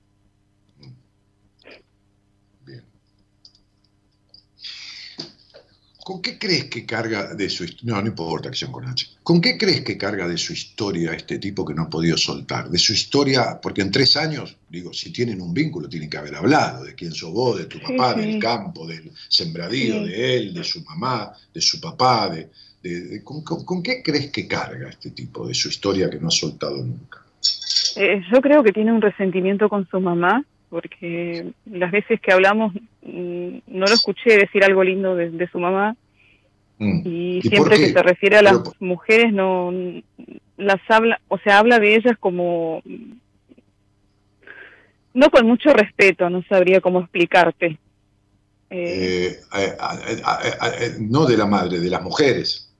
¿Con 6.03 6.21
qué 6.21 6.37
crees 6.37 6.65
que 6.65 6.85
carga 6.85 7.33
de 7.33 7.49
su 7.49 7.63
historia? 7.63 7.93
No, 7.95 8.01
no 8.01 8.07
importa 8.09 8.51
que 8.51 8.57
sean 8.57 8.71
con 8.73 8.85
H. 8.85 9.07
¿Con 9.23 9.39
qué 9.39 9.57
crees 9.57 9.81
que 9.81 9.97
carga 9.97 10.27
de 10.27 10.37
su 10.37 10.51
historia 10.51 11.13
este 11.13 11.39
tipo 11.39 11.63
que 11.63 11.73
no 11.73 11.83
ha 11.83 11.89
podido 11.89 12.17
soltar? 12.17 12.69
De 12.69 12.77
su 12.77 12.91
historia, 12.91 13.59
porque 13.61 13.81
en 13.81 13.89
tres 13.91 14.17
años, 14.17 14.57
digo, 14.69 14.91
si 14.93 15.13
tienen 15.13 15.39
un 15.41 15.53
vínculo, 15.53 15.87
tienen 15.87 16.09
que 16.09 16.17
haber 16.17 16.35
hablado 16.35 16.83
de 16.83 16.93
quién 16.93 17.13
sos 17.13 17.31
vos, 17.31 17.57
de 17.57 17.65
tu 17.65 17.77
Sí, 17.77 17.85
papá, 17.87 18.15
sí. 18.15 18.19
del 18.21 18.39
campo, 18.39 18.85
del 18.85 19.11
sembradío, 19.29 20.03
Sí. 20.03 20.09
de 20.09 20.37
él, 20.37 20.53
de 20.53 20.63
su 20.65 20.83
mamá, 20.83 21.31
de 21.53 21.61
su 21.61 21.79
papá, 21.79 22.29
de, 22.29 22.49
de- 22.81 23.01
de- 23.01 23.23
¿con, 23.23 23.41
con- 23.43 23.63
con 23.63 23.81
qué 23.81 24.03
crees 24.03 24.29
que 24.29 24.45
carga 24.45 24.89
este 24.89 25.11
tipo 25.11 25.47
de 25.47 25.53
su 25.53 25.69
historia 25.69 26.09
que 26.09 26.19
no 26.19 26.27
ha 26.27 26.31
soltado 26.31 26.83
nunca? 26.83 27.19
Eh, 27.95 28.21
yo 28.33 28.41
creo 28.41 28.61
que 28.63 28.73
tiene 28.73 28.91
un 28.91 29.01
resentimiento 29.01 29.69
con 29.69 29.87
su 29.87 29.99
mamá, 30.01 30.43
porque 30.73 31.51
las 31.65 31.91
veces 31.91 32.19
que 32.19 32.33
hablamos 32.33 32.73
mm, 33.03 33.57
no 33.67 33.85
lo 33.85 33.93
escuché 33.93 34.37
decir 34.37 34.63
algo 34.63 34.83
lindo 34.83 35.15
de, 35.15 35.29
de 35.29 35.47
su 35.47 35.59
mamá 35.59 35.95
Mm. 36.79 37.01
y, 37.05 37.37
¿Y 37.37 37.41
por 37.41 37.49
siempre 37.51 37.77
que 37.77 37.93
se 37.93 38.03
refiere 38.03 38.37
a 38.37 38.41
las 38.41 38.57
Pero 38.59 38.71
mujeres 38.79 39.31
no 39.31 39.71
las 40.57 40.81
habla, 40.89 41.19
o 41.27 41.37
sea, 41.37 41.59
habla 41.59 41.79
de 41.79 41.95
ellas 41.95 42.17
como 42.19 42.81
no 45.13 45.29
con 45.29 45.45
mucho 45.45 45.71
respeto, 45.73 46.29
no 46.29 46.43
sabría 46.49 46.81
cómo 46.81 47.01
explicarte. 47.01 47.77
Eh, 48.69 49.35
no 50.99 51.25
de 51.25 51.37
la 51.37 51.45
madre, 51.45 51.79
de 51.79 51.89
las 51.89 52.01
mujeres. 52.01 52.73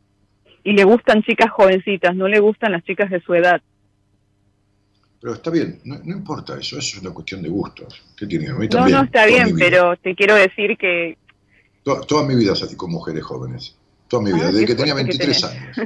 y 0.64 0.72
le 0.74 0.84
gustan 0.86 1.22
chicas 1.22 1.52
jovencitas, 1.52 2.16
no 2.16 2.28
le 2.28 2.40
gustan 2.40 2.72
las 2.72 2.84
chicas 2.84 3.12
de 3.12 3.22
su 3.22 3.34
edad. 3.36 3.62
Pero 5.24 5.36
está 5.36 5.52
bien, 5.52 5.80
no, 5.86 5.98
no 6.04 6.18
importa 6.18 6.60
eso, 6.60 6.78
eso 6.78 6.98
es 6.98 7.02
una 7.02 7.12
cuestión 7.12 7.42
de 7.42 7.48
gustos. 7.48 8.04
¿Qué 8.18 8.28
tiene? 8.28 8.50
A 8.50 8.56
mí 8.56 8.66
No, 8.66 8.70
también, 8.72 8.98
no, 8.98 9.04
está 9.06 9.26
bien, 9.26 9.56
pero 9.58 9.96
te 9.96 10.14
quiero 10.16 10.36
decir 10.36 10.78
que 10.78 11.18
Toda, 11.82 12.02
toda 12.02 12.24
mi 12.28 12.36
vida 12.36 12.54
salí 12.54 12.76
con 12.76 12.92
mujeres 12.92 13.24
jóvenes. 13.24 13.74
Toda 14.10 14.22
mi 14.24 14.34
vida, 14.34 14.50
Ah, 14.50 14.52
desde 14.52 14.66
que 14.66 14.76
tenía 14.76 14.92
suerte 14.92 15.18
que 15.18 15.26
23 15.26 15.44
años. 15.46 15.78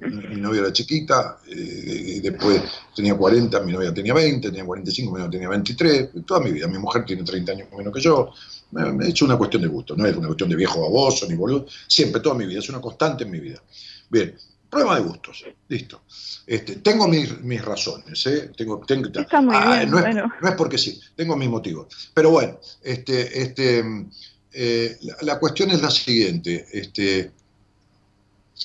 Mi, 0.30 0.40
novia 0.40 0.62
era 0.62 0.72
chiquita, 0.72 1.38
eh, 1.48 2.14
y 2.16 2.20
después 2.20 2.60
tenía 2.96 3.16
40, 3.16 3.60
mi 3.60 3.72
novia 3.72 3.94
tenía 3.94 4.14
20, 4.14 4.48
tenía 4.48 4.64
45, 4.64 5.12
mi 5.12 5.18
novia 5.18 5.30
tenía 5.30 5.48
23. 5.48 6.08
Toda 6.26 6.40
mi 6.40 6.50
vida, 6.50 6.66
mi 6.66 6.78
mujer 6.78 7.04
tiene 7.04 7.22
30 7.22 7.52
años 7.52 7.68
menos 7.78 7.94
que 7.94 8.00
yo. 8.00 8.32
Me, 8.72 8.92
me 8.92 9.06
he 9.06 9.10
hecho 9.10 9.24
una 9.26 9.38
cuestión 9.38 9.62
de 9.62 9.68
gusto, 9.68 9.94
no 9.94 10.04
es 10.06 10.16
una 10.16 10.26
cuestión 10.26 10.50
de 10.50 10.56
viejo 10.56 10.80
baboso 10.80 11.28
ni 11.28 11.36
boludo. 11.36 11.66
Siempre, 11.86 12.20
toda 12.20 12.34
mi 12.34 12.46
vida, 12.46 12.58
es 12.58 12.68
una 12.68 12.80
constante 12.80 13.22
en 13.22 13.30
mi 13.30 13.38
vida. 13.38 13.62
Bien, 14.10 14.34
problema 14.72 14.96
de 14.96 15.02
gustos, 15.02 15.44
listo. 15.68 16.00
Este, 16.46 16.76
tengo 16.76 17.06
mis, 17.06 17.40
mis 17.42 17.62
razones, 17.62 18.26
¿eh? 18.26 18.50
Tengo, 18.56 18.80
tengo, 18.86 19.08
Está 19.14 19.42
muy 19.42 19.54
bien, 19.54 19.90
no, 19.90 19.98
es, 19.98 20.04
bueno. 20.04 20.32
no 20.40 20.48
es 20.48 20.54
porque 20.56 20.78
sí, 20.78 20.98
tengo 21.14 21.36
mis 21.36 21.50
motivos. 21.50 22.10
Pero 22.14 22.30
bueno, 22.30 22.58
este, 22.82 23.42
este, 23.42 23.84
eh, 24.50 24.96
la, 25.02 25.16
la 25.20 25.38
cuestión 25.38 25.70
es 25.70 25.82
la 25.82 25.90
siguiente. 25.90 26.66
Este, 26.72 27.32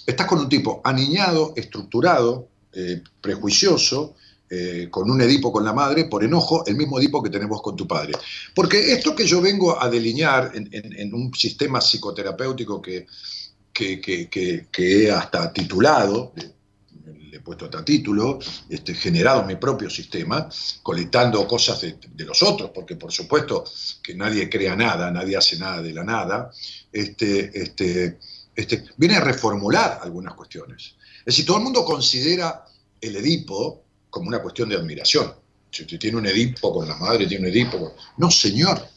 estás 0.06 0.28
con 0.28 0.40
un 0.40 0.48
tipo 0.50 0.82
aniñado, 0.86 1.54
estructurado, 1.58 2.48
eh, 2.72 3.02
prejuicioso, 3.20 4.16
eh, 4.50 4.88
con 4.90 5.12
un 5.12 5.20
Edipo 5.22 5.52
con 5.52 5.66
la 5.66 5.74
madre, 5.74 6.06
por 6.06 6.24
enojo, 6.24 6.66
el 6.66 6.78
mismo 6.78 7.00
Edipo 7.00 7.22
que 7.22 7.30
tenemos 7.30 7.62
con 7.62 7.76
tu 7.76 7.86
padre. 7.86 8.14
Porque 8.56 8.94
esto 8.94 9.14
que 9.14 9.26
yo 9.26 9.42
vengo 9.42 9.82
a 9.82 9.90
delinear 9.90 10.52
en, 10.54 11.14
un 11.14 11.34
sistema 11.34 11.82
psicoterapéutico 11.82 12.82
que, 12.82 13.08
que, 13.78 14.68
he 14.78 15.12
hasta 15.12 15.54
titulado, 15.54 16.34
le 16.36 17.38
he 17.38 17.40
puesto 17.42 17.66
hasta 17.66 17.86
título, 17.86 18.40
este, 18.70 18.96
generado 18.96 19.44
mi 19.44 19.56
propio 19.56 19.90
sistema, 19.90 20.50
colectando 20.82 21.48
cosas 21.48 21.82
de, 21.82 22.26
los 22.26 22.42
otros, 22.42 22.72
porque 22.74 22.96
por 22.96 23.12
supuesto 23.12 23.64
que 24.02 24.16
nadie 24.16 24.50
crea 24.50 24.76
nada, 24.76 25.12
nadie 25.12 25.38
hace 25.38 25.58
nada 25.58 25.82
de 25.82 25.94
la 25.94 26.04
nada, 26.04 26.52
este, 26.92 27.52
este, 27.54 28.18
este, 28.56 28.86
viene 28.98 29.18
a 29.18 29.22
reformular 29.22 30.00
algunas 30.02 30.34
cuestiones. 30.34 30.96
Es 31.20 31.26
decir, 31.26 31.46
todo 31.46 31.58
el 31.58 31.64
mundo 31.64 31.86
considera 31.86 32.66
el 33.00 33.16
Edipo 33.18 33.84
como 34.10 34.30
una 34.30 34.42
cuestión 34.42 34.70
de 34.70 34.76
admiración. 34.76 35.34
Si 35.70 35.84
usted 35.84 36.00
tiene 36.00 36.18
un 36.18 36.26
Edipo 36.26 36.74
con 36.74 36.88
la 36.88 36.96
madre, 36.96 37.28
tiene 37.28 37.48
un 37.48 37.54
Edipo 37.54 37.94
No, 38.18 38.32
señor. 38.32 38.97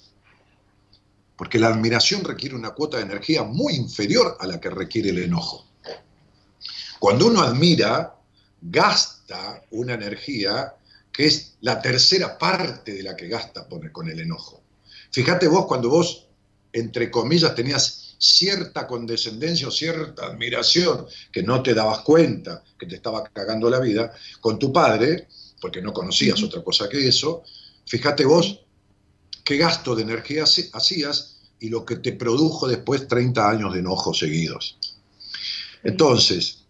Porque 1.40 1.58
la 1.58 1.68
admiración 1.68 2.22
requiere 2.22 2.54
una 2.54 2.72
cuota 2.72 2.98
de 2.98 3.04
energía 3.04 3.44
muy 3.44 3.72
inferior 3.72 4.36
a 4.40 4.46
la 4.46 4.60
que 4.60 4.68
requiere 4.68 5.08
el 5.08 5.20
enojo. 5.20 5.64
Cuando 6.98 7.28
uno 7.28 7.40
admira, 7.40 8.14
gasta 8.60 9.62
una 9.70 9.94
energía 9.94 10.74
que 11.10 11.24
es 11.24 11.54
la 11.62 11.80
tercera 11.80 12.36
parte 12.36 12.92
de 12.92 13.02
la 13.02 13.16
que 13.16 13.26
gasta 13.26 13.66
con 13.90 14.10
el 14.10 14.20
enojo. 14.20 14.60
Fíjate 15.10 15.48
vos 15.48 15.64
cuando 15.64 15.88
vos, 15.88 16.26
entre 16.74 17.10
comillas, 17.10 17.54
tenías 17.54 18.16
cierta 18.18 18.86
condescendencia 18.86 19.66
o 19.66 19.70
cierta 19.70 20.26
admiración 20.26 21.06
que 21.32 21.42
no 21.42 21.62
te 21.62 21.72
dabas 21.72 22.00
cuenta 22.00 22.62
que 22.78 22.84
te 22.84 22.96
estaba 22.96 23.24
cagando 23.24 23.70
la 23.70 23.80
vida 23.80 24.12
con 24.42 24.58
tu 24.58 24.70
padre, 24.70 25.26
porque 25.58 25.80
no 25.80 25.94
conocías 25.94 26.42
otra 26.42 26.62
cosa 26.62 26.86
que 26.86 27.08
eso, 27.08 27.44
fíjate 27.86 28.26
vos 28.26 28.60
qué 29.50 29.56
gasto 29.56 29.96
de 29.96 30.02
energía 30.02 30.44
hacías 30.44 31.40
y 31.58 31.70
lo 31.70 31.84
que 31.84 31.96
te 31.96 32.12
produjo 32.12 32.68
después 32.68 33.08
30 33.08 33.50
años 33.50 33.72
de 33.72 33.80
enojo 33.80 34.14
seguidos. 34.14 34.78
Entonces, 35.82 36.66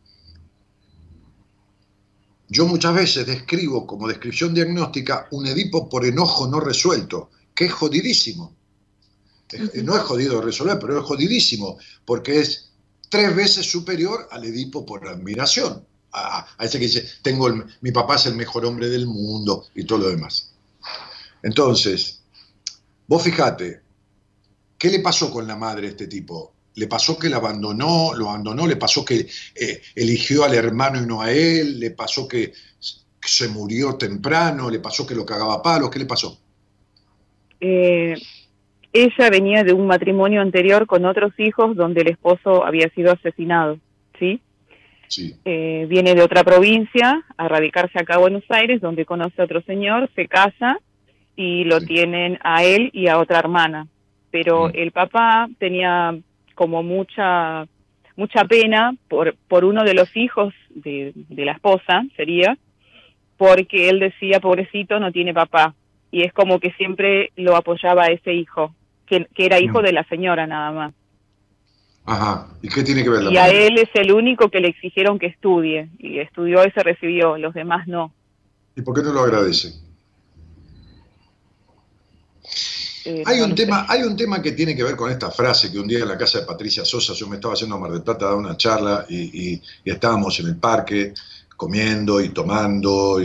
yo 2.48 2.64
muchas 2.64 2.94
veces 2.94 3.26
describo 3.26 3.86
como 3.86 4.08
descripción 4.08 4.54
diagnóstica 4.54 5.28
un 5.32 5.46
Edipo 5.46 5.90
por 5.90 6.06
enojo 6.06 6.48
no 6.48 6.58
resuelto, 6.58 7.28
que 7.54 7.66
es 7.66 7.72
jodidísimo. 7.74 8.56
No 9.84 9.94
es 9.94 10.02
jodido 10.02 10.40
resolver, 10.40 10.78
pero 10.78 11.00
es 11.00 11.04
jodidísimo, 11.04 11.76
porque 12.06 12.40
es 12.40 12.70
tres 13.10 13.36
veces 13.36 13.70
superior 13.70 14.26
al 14.30 14.42
Edipo 14.42 14.86
por 14.86 15.06
admiración. 15.06 15.84
A, 16.12 16.46
ese 16.58 16.78
que 16.78 16.86
dice, 16.86 17.06
tengo 17.20 17.46
mi 17.82 17.92
papá 17.92 18.16
es 18.16 18.24
el 18.24 18.36
mejor 18.36 18.64
hombre 18.64 18.88
del 18.88 19.06
mundo 19.06 19.66
y 19.74 19.84
todo 19.84 19.98
lo 19.98 20.08
demás. 20.08 20.54
Entonces, 21.42 22.19
vos 23.10 23.24
fijate, 23.24 23.80
¿qué 24.78 24.88
le 24.88 25.00
pasó 25.00 25.32
con 25.32 25.44
la 25.44 25.56
madre 25.56 25.88
a 25.88 25.90
este 25.90 26.06
tipo? 26.06 26.52
¿Le 26.76 26.86
pasó 26.86 27.18
que 27.18 27.28
la 27.28 27.38
abandonó, 27.38 28.14
lo 28.14 28.30
abandonó? 28.30 28.68
¿Le 28.68 28.76
pasó 28.76 29.04
que 29.04 29.26
eh, 29.56 29.82
eligió 29.96 30.44
al 30.44 30.54
hermano 30.54 31.02
y 31.02 31.06
no 31.06 31.20
a 31.20 31.32
él? 31.32 31.80
¿Le 31.80 31.90
pasó 31.90 32.28
que 32.28 32.52
se 32.78 33.48
murió 33.48 33.96
temprano? 33.96 34.70
¿Le 34.70 34.78
pasó 34.78 35.04
que 35.04 35.16
lo 35.16 35.26
cagaba 35.26 35.54
a 35.54 35.62
palos? 35.62 35.90
¿Qué 35.90 35.98
le 35.98 36.06
pasó? 36.06 36.38
Eh, 37.60 38.14
ella 38.92 39.28
venía 39.28 39.64
de 39.64 39.72
un 39.72 39.88
matrimonio 39.88 40.40
anterior 40.40 40.86
con 40.86 41.04
otros 41.04 41.32
hijos 41.38 41.74
donde 41.74 42.02
el 42.02 42.10
esposo 42.10 42.64
había 42.64 42.88
sido 42.90 43.10
asesinado, 43.10 43.80
¿sí? 44.20 44.40
Sí. 45.08 45.34
Eh, 45.44 45.86
viene 45.88 46.14
de 46.14 46.22
otra 46.22 46.44
provincia 46.44 47.24
a 47.36 47.48
radicarse 47.48 47.98
acá 47.98 48.14
a 48.14 48.18
Buenos 48.18 48.44
Aires, 48.50 48.80
donde 48.80 49.04
conoce 49.04 49.42
a 49.42 49.46
otro 49.46 49.62
señor, 49.62 50.08
se 50.14 50.28
casa 50.28 50.78
y 51.42 51.64
lo 51.64 51.80
tienen 51.80 52.38
a 52.42 52.64
él 52.64 52.90
y 52.92 53.08
a 53.08 53.18
otra 53.18 53.38
hermana. 53.38 53.86
Pero 54.30 54.68
mm. 54.68 54.72
el 54.74 54.92
papá 54.92 55.48
tenía 55.58 56.14
como 56.54 56.82
mucha 56.82 57.66
mucha 58.14 58.44
pena 58.44 58.94
por, 59.08 59.34
por 59.48 59.64
uno 59.64 59.82
de 59.82 59.94
los 59.94 60.14
hijos 60.14 60.52
de, 60.68 61.12
de 61.14 61.44
la 61.46 61.52
esposa, 61.52 62.02
sería, 62.14 62.58
porque 63.38 63.88
él 63.88 64.00
decía, 64.00 64.40
pobrecito, 64.40 65.00
no 65.00 65.10
tiene 65.10 65.32
papá. 65.32 65.74
Y 66.10 66.24
es 66.24 66.32
como 66.34 66.60
que 66.60 66.72
siempre 66.72 67.32
lo 67.36 67.56
apoyaba 67.56 68.02
a 68.04 68.08
ese 68.08 68.34
hijo 68.34 68.74
que, 69.06 69.26
era 69.36 69.58
hijo 69.58 69.80
mm. 69.80 69.84
de 69.84 69.92
la 69.94 70.04
señora 70.04 70.46
nada 70.46 70.70
más. 70.72 70.94
Ajá, 72.04 72.48
¿y 72.60 72.68
qué 72.68 72.82
tiene 72.82 73.02
que 73.02 73.08
ver 73.08 73.22
la 73.22 73.32
Y 73.32 73.36
a 73.38 73.48
él 73.48 73.78
es 73.78 73.88
el 73.94 74.12
único 74.12 74.50
que 74.50 74.60
le 74.60 74.68
exigieron 74.68 75.18
que 75.18 75.26
estudie, 75.26 75.88
y 75.98 76.18
estudió 76.18 76.66
y 76.66 76.70
se 76.72 76.82
recibió, 76.82 77.38
los 77.38 77.54
demás 77.54 77.88
no. 77.88 78.12
¿Y 78.76 78.82
por 78.82 78.94
qué 78.94 79.02
no 79.02 79.14
lo 79.14 79.20
agradece? 79.20 79.89
Eh, 83.10 83.22
hay, 83.26 83.40
un 83.40 83.54
tema, 83.54 83.86
hay 83.88 84.02
un 84.02 84.16
tema 84.16 84.40
que 84.40 84.52
tiene 84.52 84.76
que 84.76 84.84
ver 84.84 84.94
con 84.94 85.10
esta 85.10 85.30
frase 85.30 85.72
que 85.72 85.78
un 85.80 85.88
día 85.88 85.98
en 85.98 86.08
la 86.08 86.16
casa 86.16 86.40
de 86.40 86.46
Patricia 86.46 86.84
Sosa, 86.84 87.12
yo 87.12 87.26
me 87.26 87.36
estaba 87.36 87.54
haciendo 87.54 87.74
a 87.74 87.78
Mar 87.80 87.90
del 87.90 88.02
Plata 88.02 88.26
a 88.26 88.28
dar 88.28 88.38
una 88.38 88.56
charla 88.56 89.04
y, 89.08 89.54
y, 89.54 89.62
estábamos 89.84 90.38
en 90.38 90.46
el 90.46 90.56
parque 90.56 91.12
comiendo 91.56 92.20
y 92.20 92.28
tomando 92.28 93.18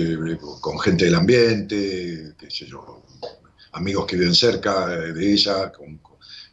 con 0.59 0.79
gente 0.79 1.05
del 1.05 1.15
ambiente, 1.15 2.33
qué 2.37 2.49
sé 2.49 2.65
yo, 2.65 3.03
amigos 3.73 4.05
que 4.07 4.17
viven 4.17 4.33
cerca 4.33 4.87
de 4.87 5.33
ella, 5.33 5.71
con, 5.71 5.99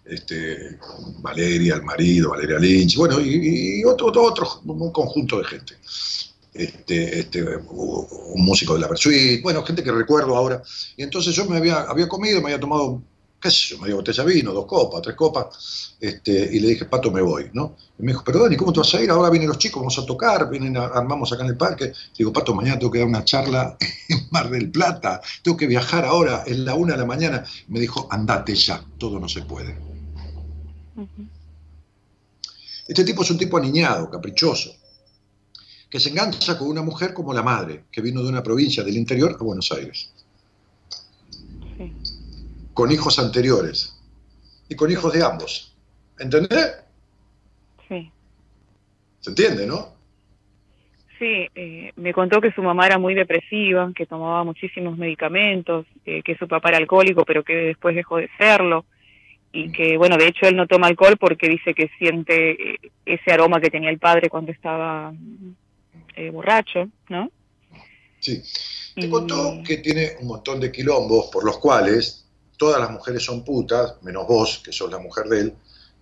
este, 0.05 0.79
Valeria, 1.21 1.77
el 1.77 1.83
marido, 1.83 2.31
Valeria 2.31 2.59
Lynch, 2.59 2.97
bueno, 2.97 3.21
y, 3.21 3.83
otro, 3.85 4.13
otro, 4.23 4.61
un 4.65 4.93
conjunto 4.93 5.39
de 5.39 5.45
gente. 5.45 5.75
Este, 6.55 7.21
este, 7.21 7.43
un 7.43 8.45
músico 8.45 8.75
de 8.75 8.81
la 8.81 8.89
Versuit, 8.89 9.43
bueno, 9.43 9.65
gente 9.65 9.83
que 9.83 9.91
recuerdo 9.91 10.37
ahora. 10.37 10.63
Y 10.97 11.03
entonces 11.03 11.35
yo 11.35 11.47
me 11.47 11.57
había, 11.57 11.81
había 11.83 12.09
comido, 12.09 12.41
me 12.43 12.49
había 12.49 12.61
tomado 12.61 13.03
qué 13.43 13.51
sé 13.51 13.71
yo, 13.71 13.79
media 13.79 13.97
botella 13.97 14.25
de 14.25 14.33
vino, 14.33 14.53
dos 14.53 14.67
copas, 14.67 15.03
tres 15.03 15.17
copas, 15.17 15.97
este, 15.99 16.49
y 16.53 16.61
le 16.61 16.69
dije, 16.69 16.85
Pato, 16.85 17.11
me 17.11 17.21
voy, 17.21 17.51
¿no? 17.53 17.77
Y 17.99 18.03
me 18.05 18.13
dijo, 18.13 18.23
pero 18.25 18.39
Dani, 18.39 18.57
¿cómo 18.57 18.73
te 18.73 18.79
vas 18.79 18.95
a 18.95 19.03
ir? 19.03 19.11
Ahora 19.11 19.31
vienen 19.31 19.49
los 19.49 19.59
chicos, 19.59 19.83
vamos 19.83 19.99
a 19.99 20.07
tocar, 20.07 20.49
vienen, 20.49 20.77
armamos 20.77 21.33
acá 21.33 21.43
en 21.43 21.51
el 21.51 21.57
parque. 21.57 21.93
Digo, 22.17 22.33
Pato, 22.33 22.55
mañana 22.55 22.79
tengo 22.79 22.93
que 22.93 23.01
dar 23.01 23.09
una 23.09 23.25
charla 23.25 23.77
en 24.09 24.29
Mar 24.31 24.49
del 24.49 24.71
Plata, 24.71 25.21
tengo 25.43 25.57
que 25.57 25.67
viajar 25.67 26.05
ahora, 26.05 26.45
es 26.47 26.57
la 26.59 26.75
una 26.77 26.93
de 26.93 27.01
la 27.01 27.05
mañana. 27.05 27.45
Me 27.67 27.81
dijo, 27.81 28.07
andate 28.11 28.55
ya, 28.55 28.85
todo 28.97 29.19
no 29.19 29.29
se 29.29 29.43
puede. 29.43 29.77
Este 32.87 33.05
tipo 33.05 33.23
es 33.23 33.31
un 33.31 33.39
tipo 33.39 33.57
aniñado, 33.57 34.09
caprichoso, 34.09 34.73
que 35.91 35.99
se 35.99 36.11
engancha 36.11 36.57
con 36.57 36.69
una 36.69 36.83
mujer 36.83 37.13
como 37.13 37.35
la 37.35 37.43
madre, 37.43 37.87
que 37.91 38.01
vino 38.01 38.23
de 38.23 38.29
una 38.29 38.43
provincia 38.43 38.85
del 38.85 38.97
interior 38.97 39.37
a 39.39 39.43
Buenos 39.43 39.73
Aires 39.73 40.12
con 42.75 42.91
hijos 42.91 43.19
anteriores 43.19 43.99
y 44.69 44.77
con 44.77 44.91
hijos 44.91 45.13
de 45.13 45.25
ambos. 45.25 45.77
¿Entendés? 46.19 46.77
Sí. 47.89 48.11
¿Se 49.21 49.31
entiende, 49.31 49.67
no? 49.67 49.93
Sí, 51.19 51.49
eh, 51.55 51.93
me 51.97 52.13
contó 52.13 52.41
que 52.41 52.53
su 52.53 52.63
mamá 52.63 52.87
era 52.87 52.99
muy 52.99 53.15
depresiva, 53.15 53.93
que 53.95 54.07
tomaba 54.07 54.43
muchísimos 54.43 54.99
medicamentos, 54.99 55.87
eh, 56.05 56.21
que 56.23 56.37
su 56.37 56.49
papá 56.49 56.71
era 56.71 56.79
alcohólico, 56.79 57.25
pero 57.25 57.45
que 57.45 57.55
después 57.55 57.95
dejó 57.95 58.17
de 58.17 58.29
serlo. 58.37 58.85
Y 59.53 59.69
mm. 59.69 59.73
que, 59.73 59.97
bueno, 59.97 60.17
de 60.17 60.27
hecho 60.27 60.47
él 60.47 60.57
no 60.57 60.67
toma 60.67 60.89
alcohol 60.89 61.17
porque 61.19 61.49
dice 61.49 61.75
que 61.75 61.91
siente 61.99 62.73
eh, 62.73 62.79
ese 63.07 63.31
aroma 63.31 63.61
que 63.61 63.71
tenía 63.71 63.91
el 63.91 63.99
padre 63.99 64.29
cuando 64.29 64.51
estaba 64.51 65.13
borracho, 66.33 66.89
¿no? 67.09 67.31
Sí. 68.19 68.43
Te 68.95 69.09
contó 69.09 69.63
que 69.65 69.79
tiene 69.79 70.11
un 70.21 70.29
montón 70.29 70.61
de 70.61 70.71
quilombos 70.71 71.31
por 71.33 71.45
los 71.45 71.59
cuales 71.59 72.22
todas 72.63 72.81
las 72.81 72.91
mujeres 72.93 73.25
son 73.25 73.45
putas, 73.45 73.95
menos 74.03 74.25
vos, 74.25 74.63
que 74.65 74.71
sos 74.71 74.89
la 74.89 75.01
mujer 75.01 75.25
de 75.27 75.41
él, 75.41 75.55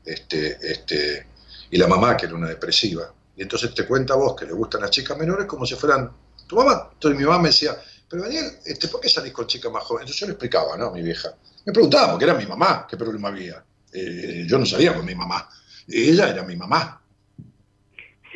este, 0.05 0.59
este, 0.61 1.27
y 1.70 1.78
la 1.78 1.87
mamá, 1.87 2.19
que 2.19 2.27
era 2.27 2.35
una 2.35 2.51
depresiva. 2.51 3.11
Y 3.35 3.41
entonces 3.41 3.74
te 3.74 3.87
cuenta 3.87 4.15
vos 4.15 4.37
que 4.39 4.45
le 4.45 4.53
gustan 4.53 4.82
las 4.82 4.91
chicas 4.91 5.16
menores 5.16 5.47
como 5.47 5.65
si 5.65 5.74
fueran 5.74 6.12
tu 6.47 6.57
mamá. 6.57 6.91
Entonces 6.93 7.19
mi 7.19 7.24
mamá 7.24 7.39
me 7.39 7.49
decía, 7.49 7.81
pero 8.07 8.24
Daniel, 8.24 8.59
este, 8.66 8.89
¿por 8.89 9.01
qué 9.01 9.09
salís 9.09 9.32
con 9.32 9.47
chicas 9.47 9.73
más 9.73 9.85
jóvenes? 9.85 10.03
Entonces 10.03 10.20
yo 10.20 10.27
le 10.27 10.32
explicaba, 10.32 10.77
¿no? 10.77 10.91
Mi 10.91 11.01
vieja. 11.01 11.35
Me 11.65 11.73
preguntaba, 11.73 12.11
porque 12.11 12.27
era 12.27 12.35
mi 12.35 12.45
mamá, 12.45 12.87
¿qué 12.87 12.99
problema 12.99 13.28
había? 13.28 13.65
Eh, 13.95 14.45
yo 14.47 14.59
no 14.59 14.66
salía 14.66 14.95
con 14.95 15.07
mi 15.07 15.15
mamá. 15.15 15.49
Ella 15.89 16.28
era 16.28 16.43
mi 16.43 16.57
mamá. 16.57 16.99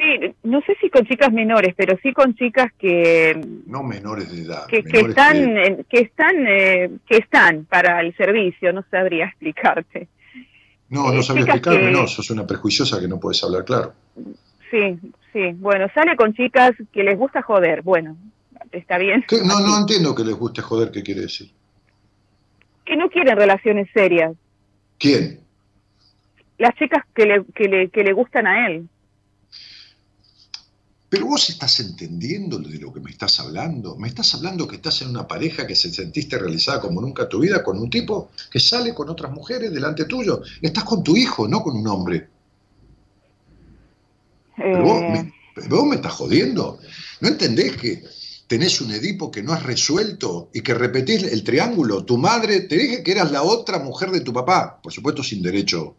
Sí, 0.04 0.34
no 0.42 0.60
sé 0.62 0.76
si 0.80 0.90
con 0.90 1.06
chicas 1.06 1.32
menores, 1.32 1.74
pero 1.74 1.96
sí 2.02 2.12
con 2.12 2.34
chicas 2.34 2.70
que 2.78 3.40
no 3.66 3.82
menores 3.82 4.30
de 4.30 4.42
edad, 4.42 4.66
que, 4.66 4.78
están 4.78 5.84
que, 5.88 6.00
están 6.00 6.46
eh, 6.46 6.90
que 7.06 7.16
están 7.16 7.64
para 7.64 8.00
el 8.02 8.14
servicio, 8.14 8.72
no 8.72 8.84
sabría 8.90 9.24
explicarte. 9.28 10.08
No, 10.90 11.10
no 11.10 11.20
eh, 11.20 11.22
sabría 11.22 11.44
explicarme, 11.44 11.90
no, 11.90 12.06
sos 12.06 12.30
una 12.30 12.46
prejuiciosa 12.46 13.00
que 13.00 13.08
no 13.08 13.18
puedes 13.18 13.42
hablar 13.44 13.64
claro. 13.64 13.94
Sí, 14.70 14.98
sí, 15.32 15.52
bueno, 15.54 15.86
sale 15.94 16.16
con 16.16 16.34
chicas 16.34 16.72
que 16.92 17.02
les 17.02 17.16
gusta 17.16 17.40
joder, 17.40 17.80
bueno, 17.80 18.18
está 18.72 18.98
bien. 18.98 19.24
No, 19.46 19.60
no 19.60 19.78
entiendo 19.78 20.14
que 20.14 20.24
les 20.24 20.34
guste 20.34 20.60
joder, 20.60 20.90
¿qué 20.90 21.02
quiere 21.02 21.22
decir? 21.22 21.50
Que 22.84 22.96
no 22.96 23.08
quieren 23.08 23.36
relaciones 23.36 23.88
serias. 23.94 24.36
¿Quién? 24.98 25.40
Las 26.58 26.74
chicas 26.74 27.04
que 27.14 27.24
le, 27.24 27.44
que 27.54 27.68
le, 27.68 27.88
que 27.88 28.04
le 28.04 28.12
gustan 28.12 28.46
a 28.46 28.66
él. 28.66 28.86
Pero 31.14 31.26
vos 31.26 31.48
estás 31.48 31.78
entendiendo 31.78 32.58
de 32.58 32.76
lo 32.76 32.92
que 32.92 32.98
me 32.98 33.12
estás 33.12 33.38
hablando. 33.38 33.94
Me 33.94 34.08
estás 34.08 34.34
hablando 34.34 34.66
que 34.66 34.74
estás 34.74 35.00
en 35.02 35.10
una 35.10 35.28
pareja 35.28 35.64
que 35.64 35.76
se 35.76 35.94
sentiste 35.94 36.36
realizada 36.36 36.80
como 36.80 37.00
nunca 37.00 37.22
en 37.22 37.28
tu 37.28 37.38
vida 37.38 37.62
con 37.62 37.78
un 37.78 37.88
tipo 37.88 38.32
que 38.50 38.58
sale 38.58 38.92
con 38.92 39.08
otras 39.08 39.30
mujeres 39.30 39.72
delante 39.72 40.06
tuyo. 40.06 40.42
Estás 40.60 40.82
con 40.82 41.04
tu 41.04 41.16
hijo, 41.16 41.46
no 41.46 41.62
con 41.62 41.76
un 41.76 41.86
hombre. 41.86 42.28
Pero 44.56 44.82
vos, 44.82 45.02
Eh, 45.02 45.10
me, 45.12 45.34
pero 45.54 45.76
vos 45.76 45.86
me 45.86 45.94
estás 45.94 46.14
jodiendo. 46.14 46.80
¿No 47.20 47.28
entendés 47.28 47.76
que 47.76 48.02
tenés 48.48 48.80
un 48.80 48.90
Edipo 48.90 49.30
que 49.30 49.44
no 49.44 49.52
has 49.52 49.62
resuelto 49.62 50.50
y 50.52 50.62
que 50.62 50.74
repetís 50.74 51.22
el 51.22 51.44
triángulo? 51.44 52.04
Tu 52.04 52.18
madre, 52.18 52.62
te 52.62 52.76
dije 52.76 53.04
que 53.04 53.12
eras 53.12 53.30
la 53.30 53.44
otra 53.44 53.78
mujer 53.78 54.10
de 54.10 54.22
tu 54.22 54.32
papá, 54.32 54.80
por 54.82 54.92
supuesto 54.92 55.22
sin 55.22 55.42
derecho 55.42 55.94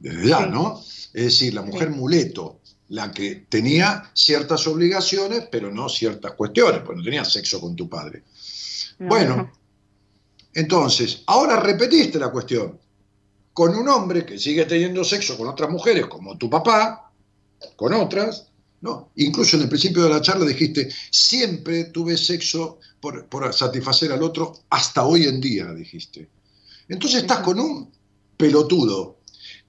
desde 0.00 0.28
ya. 0.28 0.44
¿no? 0.44 0.82
Es 1.14 1.24
decir, 1.24 1.54
la 1.54 1.62
mujer 1.62 1.88
muleto, 1.88 2.60
la 2.88 3.10
que 3.12 3.46
tenía 3.48 4.10
ciertas 4.12 4.66
obligaciones, 4.66 5.48
pero 5.50 5.70
no 5.70 5.88
ciertas 5.88 6.32
cuestiones, 6.32 6.80
porque 6.80 6.98
no 6.98 7.04
tenía 7.04 7.24
sexo 7.24 7.60
con 7.60 7.74
tu 7.74 7.88
padre. 7.88 8.22
no, 8.98 9.08
Bueno, 9.08 9.36
no. 9.36 9.52
entonces, 10.54 11.22
ahora 11.26 11.60
repetiste 11.60 12.18
la 12.18 12.30
cuestión. 12.30 12.78
Con 13.52 13.76
un 13.76 13.88
hombre 13.88 14.26
que 14.26 14.38
sigue 14.38 14.64
teniendo 14.64 15.04
sexo 15.04 15.38
con 15.38 15.48
otras 15.48 15.70
mujeres, 15.70 16.06
como 16.06 16.36
tu 16.36 16.50
papá, 16.50 17.12
con 17.76 17.92
otras, 17.94 18.48
¿no? 18.80 19.10
Incluso 19.16 19.56
en 19.56 19.62
el 19.62 19.68
principio 19.68 20.02
de 20.02 20.10
la 20.10 20.20
charla 20.20 20.44
dijiste, 20.44 20.88
siempre 21.10 21.84
tuve 21.84 22.16
sexo 22.16 22.80
por, 23.00 23.26
por 23.26 23.52
satisfacer 23.54 24.12
al 24.12 24.22
otro, 24.22 24.58
hasta 24.70 25.04
hoy 25.04 25.24
en 25.24 25.40
día, 25.40 25.72
dijiste. 25.72 26.28
Entonces 26.88 27.22
estás 27.22 27.38
con 27.38 27.58
un 27.58 27.90
pelotudo 28.36 29.13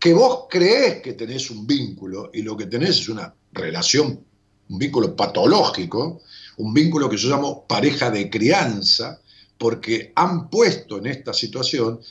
que 0.06 0.14
vos 0.14 0.46
creés 0.48 1.02
que 1.02 1.14
tenés 1.14 1.50
un 1.50 1.66
vínculo 1.66 2.30
y 2.32 2.44
lo 2.44 2.56
que 2.56 2.68
tenés 2.68 3.00
es 3.00 3.10
una 3.10 3.34
relación, 3.52 4.24
un 4.70 4.78
vínculo 4.78 5.16
patológico, 5.16 6.22
un 6.58 6.76
vínculo 6.76 7.10
que 7.10 7.18
yo 7.18 7.28
llamo 7.28 7.66
pareja 7.66 8.12
de 8.12 8.30
crianza, 8.30 9.20
porque 9.58 10.14
han 10.14 10.48
puesto 10.48 11.00
en 11.00 11.08
esta 11.08 11.34
situación 11.34 12.02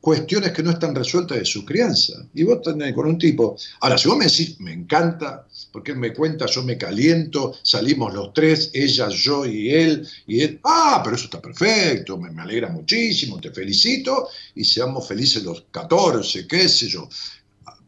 cuestiones 0.00 0.52
que 0.52 0.62
no 0.62 0.70
están 0.70 0.94
resueltas 0.94 1.38
de 1.38 1.44
su 1.44 1.64
crianza. 1.64 2.26
Y 2.34 2.42
vos 2.42 2.62
tenés 2.62 2.94
con 2.94 3.06
un 3.06 3.18
tipo. 3.18 3.56
Ahora, 3.80 3.98
si 3.98 4.08
vos 4.08 4.16
me 4.16 4.26
decís, 4.26 4.58
me 4.60 4.72
encanta, 4.72 5.46
porque 5.72 5.92
él 5.92 5.98
me 5.98 6.14
cuenta, 6.14 6.46
yo 6.46 6.62
me 6.62 6.78
caliento, 6.78 7.54
salimos 7.62 8.14
los 8.14 8.32
tres, 8.32 8.70
ella, 8.72 9.08
yo 9.08 9.44
y 9.44 9.70
él, 9.70 10.08
y 10.26 10.40
él, 10.40 10.60
ah, 10.64 11.00
pero 11.04 11.16
eso 11.16 11.26
está 11.26 11.40
perfecto, 11.40 12.16
me, 12.16 12.40
alegra 12.40 12.68
muchísimo, 12.68 13.40
te 13.40 13.50
felicito, 13.50 14.28
y 14.54 14.64
seamos 14.64 15.06
felices 15.06 15.42
los 15.42 15.64
14, 15.70 16.46
qué 16.46 16.68
sé 16.68 16.88
yo. 16.88 17.08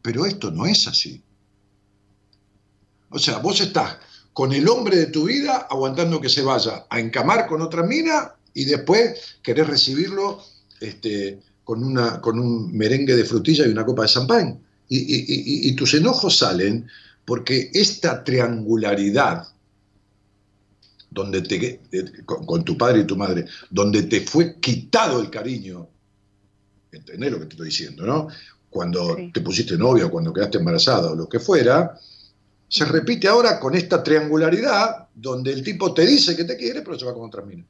Pero 0.01 0.25
esto 0.25 0.51
no 0.51 0.65
es 0.65 0.87
así. 0.87 1.21
O 3.09 3.19
sea, 3.19 3.39
vos 3.39 3.59
estás 3.59 3.97
con 4.33 4.51
el 4.51 4.67
hombre 4.67 4.97
de 4.97 5.05
tu 5.07 5.25
vida 5.25 5.67
aguantando 5.69 6.19
que 6.19 6.29
se 6.29 6.41
vaya 6.41 6.85
a 6.89 6.99
encamar 6.99 7.47
con 7.47 7.61
otra 7.61 7.83
mina 7.83 8.33
y 8.53 8.65
después 8.65 9.37
querés 9.43 9.67
recibirlo 9.67 10.43
este, 10.79 11.39
con, 11.63 11.83
una, 11.83 12.19
con 12.21 12.39
un 12.39 12.75
merengue 12.75 13.15
de 13.15 13.25
frutilla 13.25 13.65
y 13.65 13.71
una 13.71 13.85
copa 13.85 14.03
de 14.03 14.07
champán. 14.09 14.59
Y, 14.89 14.97
y- 14.97 15.25
y- 15.27 15.69
y 15.69 15.75
tus 15.75 15.93
enojos 15.93 16.37
salen 16.37 16.87
porque 17.25 17.71
esta 17.73 18.23
triangularidad 18.23 19.47
donde 21.09 21.41
te, 21.41 21.79
con, 22.25 22.45
con 22.45 22.65
tu 22.65 22.77
padre 22.77 23.01
y 23.01 23.05
tu 23.05 23.15
madre, 23.15 23.45
donde 23.69 24.03
te 24.03 24.21
fue 24.21 24.59
quitado 24.59 25.21
el 25.21 25.29
cariño, 25.29 25.87
¿entendés 26.91 27.31
lo 27.31 27.39
que 27.39 27.45
te 27.45 27.51
estoy 27.51 27.67
diciendo, 27.67 28.05
no? 28.05 28.27
Cuando 28.69 29.15
Sí. 29.15 29.31
te 29.31 29.41
pusiste 29.41 29.77
novia 29.77 30.09
cuando 30.09 30.33
quedaste 30.33 30.57
embarazada 30.57 31.11
o 31.11 31.15
lo 31.15 31.29
que 31.29 31.39
fuera, 31.39 31.97
se 32.67 32.85
repite 32.85 33.27
ahora 33.27 33.59
con 33.59 33.75
esta 33.75 34.01
triangularidad 34.01 35.07
donde 35.13 35.53
el 35.53 35.63
tipo 35.63 35.93
te 35.93 36.05
dice 36.07 36.35
que 36.35 36.43
te 36.43 36.57
quiere, 36.57 36.81
pero 36.81 36.97
se 36.97 37.05
va 37.05 37.13
con 37.13 37.25
otra 37.27 37.43
mina. 37.43 37.63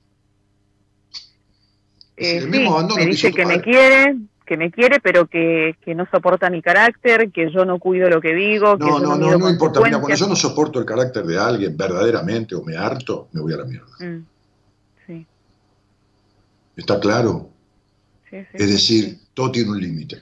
Eh, 2.18 2.38
el 2.38 2.44
sí, 2.44 2.50
mismo 2.50 2.74
abandono 2.74 3.00
me 3.00 3.06
que 3.06 3.12
dice 3.12 3.32
que 3.32 3.46
me 3.46 3.62
quiere, 3.62 4.18
que 4.46 4.58
me 4.58 4.72
quiere, 4.72 5.00
pero 5.00 5.28
que, 5.28 5.76
que 5.82 5.96
no 5.96 6.08
soporta 6.12 6.50
mi 6.50 6.62
carácter, 6.62 7.32
que 7.32 7.52
yo 7.52 7.66
no 7.66 7.80
cuido 7.80 8.10
lo 8.10 8.22
que 8.22 8.34
digo, 8.34 8.78
que 8.78 8.86
No, 8.86 9.00
yo 9.00 9.06
no, 9.06 9.16
no, 9.16 9.38
no, 9.38 9.50
importa. 9.50 9.82
Mira, 9.82 10.00
cuando 10.00 10.18
yo 10.18 10.28
no 10.28 10.36
soporto 10.36 10.80
el 10.80 10.86
carácter 10.86 11.26
de 11.26 11.40
alguien 11.40 11.76
verdaderamente 11.76 12.56
o 12.56 12.64
me 12.64 12.76
harto, 12.78 13.30
me 13.32 13.42
voy 13.42 13.54
a 13.54 13.58
la 13.58 13.66
mierda. 13.66 13.88
Mm, 14.00 14.26
sí, 15.08 15.28
¿Está 16.76 17.00
claro? 17.00 17.50
sí, 18.30 18.38
sí, 18.42 18.48
Es 18.54 18.70
decir, 18.70 19.20
todo 19.34 19.52
tiene 19.52 19.72
un 19.72 19.80
límite. 19.80 20.22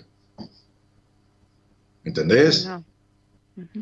¿Entendés? 2.03 2.65
No. 2.65 2.83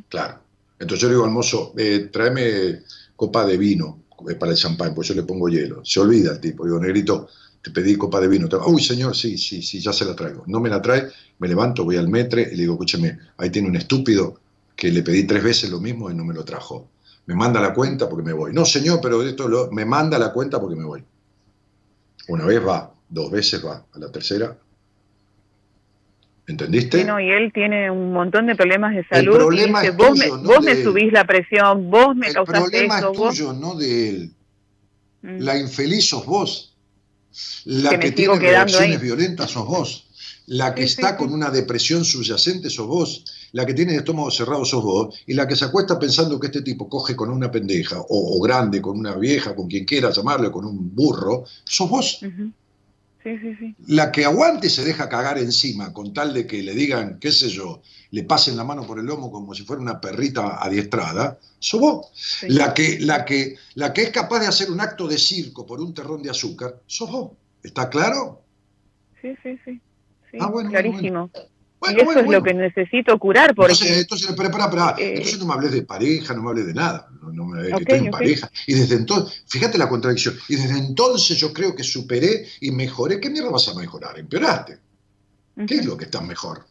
Claro. 0.10 0.40
Entonces 0.80 1.02
yo 1.02 1.08
le 1.08 1.14
digo 1.16 1.26
al 1.26 1.32
mozo, 1.32 1.74
eh, 1.78 2.10
tráeme 2.12 2.82
copa 3.16 3.46
de 3.46 3.58
vino 3.58 4.04
eh, 4.30 4.36
para 4.36 4.52
el 4.52 4.58
champán, 4.58 4.94
pues 4.94 5.10
yo 5.10 5.14
le 5.14 5.24
pongo 5.24 5.50
hielo. 5.50 5.84
Se 5.84 6.00
olvida 6.00 6.32
el 6.32 6.40
tipo. 6.40 6.66
Digo, 6.66 6.80
negrito, 6.80 7.30
te 7.62 7.72
pedí 7.72 7.96
copa 7.96 8.20
de 8.20 8.28
vino. 8.28 8.48
Te- 8.48 8.58
Uy, 8.58 8.82
señor, 8.82 9.16
sí, 9.16 9.38
sí, 9.38 9.62
sí, 9.62 9.80
ya 9.80 9.94
se 9.94 10.06
la 10.06 10.16
traigo. 10.16 10.44
No 10.48 10.60
me 10.60 10.70
la 10.70 10.82
trae, 10.82 11.08
me 11.40 11.48
levanto, 11.48 11.84
voy 11.84 11.98
al 11.98 12.08
metre 12.10 12.44
y 12.44 12.56
le 12.56 12.62
digo, 12.62 12.74
escúcheme, 12.74 13.18
ahí 13.38 13.50
tiene 13.50 13.68
un 13.68 13.76
estúpido 13.76 14.40
que 14.76 14.92
le 14.92 15.04
pedí 15.04 15.26
tres 15.26 15.44
veces 15.44 15.70
lo 15.70 15.80
mismo 15.80 16.10
y 16.10 16.16
no 16.16 16.24
me 16.24 16.34
lo 16.34 16.44
trajo. 16.46 16.90
Me 17.26 17.36
manda 17.36 17.60
la 17.60 17.74
cuenta 17.74 18.10
porque 18.10 18.26
me 18.26 18.34
voy. 18.34 18.54
No, 18.54 18.66
señor, 18.66 19.00
pero 19.02 19.22
esto 19.22 19.48
lo, 19.48 19.70
me 19.72 19.86
manda 19.86 20.18
la 20.18 20.32
cuenta 20.32 20.60
porque 20.60 20.76
me 20.76 20.86
voy. 20.86 21.04
Una 22.30 22.46
vez 22.46 22.66
va, 22.66 22.94
dos 23.10 23.30
veces 23.30 23.64
va, 23.66 23.86
a 23.92 24.00
la 24.00 24.12
tercera. 24.12 24.58
¿Entendiste? 26.48 27.02
Sí, 27.02 27.04
no, 27.04 27.20
y 27.20 27.30
él 27.30 27.52
tiene 27.54 27.92
un 27.92 28.12
montón 28.12 28.48
de 28.48 28.56
problemas 28.56 28.96
de 28.96 29.06
salud. 29.06 29.36
problema 29.36 29.84
y 29.84 29.88
dice, 29.88 29.92
es 29.92 29.98
vos, 29.98 30.20
tuyo, 30.20 30.38
me, 30.38 30.44
no 30.44 30.50
vos 30.50 30.68
él. 30.68 30.84
subís 30.84 31.14
la 31.14 31.28
presión, 31.28 31.92
vos 31.92 32.16
me 32.16 32.28
El 32.28 32.34
problema 32.44 33.00
es 33.00 33.06
vos... 33.06 33.36
tuyo, 33.36 33.54
no 33.54 33.76
de 33.76 34.10
él. 34.10 34.34
Mm. 35.22 35.40
La 35.42 35.58
infeliz 35.60 36.10
sos 36.10 36.26
vos. 36.26 36.69
La 37.66 38.00
Que 38.00 38.12
tiene 38.12 38.38
reacciones 38.40 38.98
ahí. 38.98 39.04
violentas 39.04 39.52
sos 39.52 39.66
vos. 39.68 40.06
La 40.48 40.74
que 40.74 40.88
Sí, 40.88 40.94
está 40.94 41.12
sí. 41.12 41.16
con 41.18 41.32
una 41.32 41.50
depresión 41.52 42.04
subyacente 42.04 42.70
sos 42.70 42.88
vos. 42.88 43.24
La 43.52 43.66
que 43.66 43.74
tiene 43.74 43.94
el 43.94 44.00
estómago 44.00 44.32
cerrado 44.32 44.66
sos 44.66 44.84
vos. 44.84 45.16
Y 45.28 45.34
la 45.34 45.48
que 45.48 45.56
se 45.56 45.66
acuesta 45.66 46.00
pensando 46.00 46.40
que 46.40 46.48
este 46.48 46.62
tipo 46.62 46.90
coge 46.90 47.16
con 47.16 47.30
una 47.30 47.52
pendeja, 47.52 48.00
o, 48.00 48.06
o 48.38 48.42
grande, 48.42 48.82
con 48.82 48.98
una 48.98 49.16
vieja, 49.16 49.56
con 49.56 49.68
quien 49.68 49.86
quiera 49.86 50.12
llamarle, 50.12 50.50
con 50.52 50.66
un 50.66 50.96
burro, 50.96 51.46
sos 51.66 51.90
vos. 51.90 52.20
Sí. 52.22 53.76
La 53.88 54.12
que 54.12 54.24
aguante 54.26 54.68
y 54.68 54.70
se 54.70 54.84
deja 54.84 55.10
cagar 55.10 55.38
encima 55.38 55.92
con 55.94 56.14
tal 56.14 56.34
de 56.34 56.48
que 56.48 56.64
le 56.64 56.74
digan, 56.74 57.20
qué 57.20 57.32
sé 57.32 57.50
yo, 57.50 57.82
le 58.12 58.24
pasen 58.24 58.58
la 58.58 58.64
mano 58.64 58.86
por 58.88 59.00
el 59.00 59.06
lomo 59.06 59.32
como 59.32 59.54
si 59.54 59.64
fuera 59.64 59.82
una 59.82 60.02
perrita 60.02 60.62
adiestrada, 60.64 61.38
sos 61.60 61.80
vos. 61.80 62.08
sí. 62.14 62.48
La 62.50 62.74
que, 62.74 63.00
la, 63.00 63.24
que, 63.26 63.56
la 63.76 63.94
que 63.94 64.04
es 64.04 64.10
capaz 64.12 64.40
de 64.40 64.48
hacer 64.48 64.72
un 64.72 64.82
acto 64.82 65.08
de 65.08 65.18
circo 65.18 65.66
por 65.66 65.80
un 65.80 65.94
terrón 65.94 66.22
de 66.24 66.30
azúcar, 66.32 66.82
sos 66.88 67.12
vos. 67.12 67.32
¿Está 67.62 67.90
claro? 67.90 68.42
Sí, 69.22 69.36
sí, 69.44 69.60
sí. 69.66 69.82
Sí, 70.32 70.38
Ah, 70.40 70.48
bueno, 70.48 70.70
bueno, 70.70 70.70
clarísimo. 70.72 71.32
Bueno, 71.80 71.98
y 71.98 72.02
eso 72.02 72.06
bueno, 72.06 72.20
es 72.22 72.26
bueno. 72.26 72.40
lo 72.40 72.44
que 72.44 72.54
necesito 72.54 73.18
curar 73.20 73.56
porque 73.56 73.72
Entonces, 73.74 73.98
entonces, 74.00 74.30
espera, 74.30 74.50
espera, 74.50 74.66
espera. 74.66 74.96
Eh, 74.98 75.14
entonces 75.16 75.40
no 75.40 75.46
me 75.46 75.54
hables 75.54 75.72
de 75.72 75.82
pareja, 75.84 76.34
no 76.34 76.44
me 76.44 76.50
hables 76.50 76.68
de 76.68 76.74
nada. 76.74 77.08
No, 77.22 77.32
no 77.32 77.46
me 77.46 77.74
Ok, 77.74 77.82
estoy 77.82 78.00
en 78.00 78.08
ok. 78.08 78.12
pareja. 78.12 78.52
Y 78.68 78.74
desde 78.74 78.96
entonces, 78.96 79.44
fíjate 79.48 79.78
la 79.78 79.88
contradicción. 79.90 80.36
Y 80.50 80.56
desde 80.56 80.78
entonces 80.78 81.38
yo 81.38 81.54
creo 81.54 81.76
que 81.76 81.84
superé 81.84 82.48
y 82.62 82.72
mejoré. 82.72 83.20
¿Qué 83.20 83.30
mierda 83.30 83.50
vas 83.50 83.68
a 83.70 83.76
mejorar? 83.76 84.20
Empeoraste. 84.20 84.80
¿Qué 85.68 85.76
es 85.76 85.86
lo 85.86 85.98
que 85.98 86.06
está 86.06 86.22
mejor? 86.22 86.69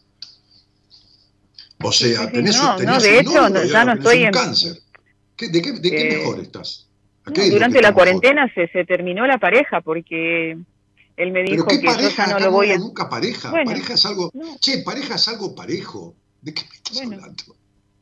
O 1.83 1.93
sea, 1.93 2.31
tenés, 2.31 2.61
no, 2.61 2.77
tenías 2.77 2.97
no, 2.97 3.03
de 3.03 3.19
hecho, 3.21 3.49
no, 3.51 3.65
ya 3.65 3.85
no 3.85 3.93
tenés 3.93 4.05
estoy 4.07 4.25
en- 4.25 4.33
cáncer. 4.33 4.73
¿Qué- 5.37 5.49
¿De 5.49 5.63
qué, 5.63 5.73
de 5.73 5.91
qué 5.91 6.09
Eh, 6.09 6.19
mejor 6.19 6.41
estás? 6.41 6.89
¿A 7.25 7.31
No, 7.31 7.35
qué 7.35 7.43
es 7.43 7.49
lo 7.49 7.55
durante 7.55 7.77
la 7.81 7.89
mejor? 7.89 7.95
cuarentena 7.95 8.53
se, 8.53 8.67
se 8.69 8.85
terminó 8.85 9.27
la 9.27 9.39
pareja 9.39 9.81
porque 9.81 10.53
él 10.53 11.33
me 11.33 11.45
Pero 11.45 11.53
dijo 11.53 11.67
qué 11.69 11.81
que 11.81 11.87
yo 11.87 11.93
pareja, 11.93 12.25
ya 12.27 12.31
no 12.31 12.37
acá 12.37 12.45
lo 12.47 12.53
voy 12.53 12.71
a... 12.73 12.79
nunca 12.79 13.09
pareja. 13.09 13.51
Bueno, 13.51 13.71
pareja 13.71 13.95
es 13.95 14.07
algo. 14.07 14.31
Che, 14.61 14.79
pareja 14.79 15.15
es 15.15 15.29
algo 15.29 15.55
parejo. 15.55 16.15
¿De 16.41 16.53
qué 16.55 16.63
me 16.69 16.77
estás 16.77 16.97
Bueno. 16.97 17.15
hablando? 17.17 17.43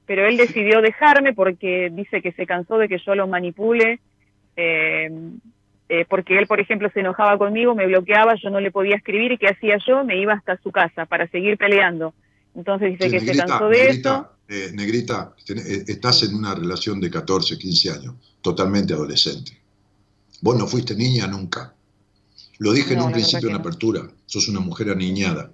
Pero 0.07 0.27
él 0.27 0.37
decidió 0.37 0.81
dejarme 0.81 1.35
porque 1.35 1.91
dice 1.93 2.23
que 2.23 2.33
se 2.33 2.47
cansó 2.47 2.79
de 2.79 2.89
que 2.89 2.99
yo 3.05 3.15
lo 3.15 3.27
manipule, 3.27 3.99
eh, 4.57 5.11
eh, 5.89 6.05
porque 6.09 6.39
él, 6.39 6.47
por 6.47 6.61
ejemplo, 6.61 6.89
se 6.95 7.01
enojaba 7.01 7.37
conmigo, 7.39 7.75
me 7.75 7.87
bloqueaba, 7.87 8.35
yo 8.43 8.49
no 8.51 8.61
le 8.61 8.71
podía 8.71 8.97
escribir 8.97 9.33
y 9.33 9.39
¿qué 9.39 9.49
hacía 9.49 9.79
yo? 9.87 10.05
Me 10.05 10.17
iba 10.17 10.33
hasta 10.35 10.57
su 10.63 10.71
casa 10.73 11.07
para 11.07 11.27
seguir 11.29 11.59
peleando. 11.59 12.15
Entonces 12.57 12.93
dice 12.93 13.11
que 13.11 13.21
se 13.21 13.27
negrita, 13.27 13.47
cansó 13.47 13.69
de 13.69 13.79
negrita, 13.79 14.31
eso. 14.49 14.65
eh, 14.65 14.71
negrita, 14.73 15.35
eh, 15.49 15.85
estás 15.87 16.23
en 16.23 16.35
una 16.35 16.55
relación 16.55 17.01
de 17.01 17.11
14, 17.11 17.59
15 17.59 17.91
años, 17.91 18.15
totalmente 18.41 18.95
adolescente. 18.95 19.61
Vos 20.41 20.57
no 20.57 20.67
fuiste 20.67 20.95
niña 20.95 21.27
nunca. 21.27 21.75
Lo 22.59 22.73
dije 22.73 22.95
en 22.95 23.03
un 23.03 23.13
principio 23.13 23.49
en 23.49 23.55
no. 23.55 23.61
apertura. 23.61 24.09
Sos 24.25 24.49
una 24.49 24.61
mujer 24.61 24.91
aniñada. 24.91 25.51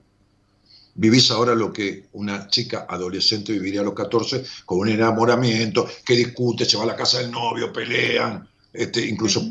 Vivís 0.94 1.30
ahora 1.30 1.54
lo 1.54 1.72
que 1.72 2.08
una 2.12 2.46
chica 2.48 2.86
adolescente 2.88 3.52
viviría 3.52 3.80
a 3.80 3.84
los 3.84 3.94
14, 3.94 4.44
con 4.64 4.78
un 4.80 4.88
enamoramiento, 4.88 5.88
que 6.04 6.14
discute, 6.14 6.64
se 6.64 6.76
va 6.76 6.84
a 6.84 6.86
la 6.86 6.96
casa 6.96 7.18
del 7.18 7.30
novio, 7.30 7.72
pelean, 7.72 8.46
este, 8.72 9.06
incluso, 9.06 9.42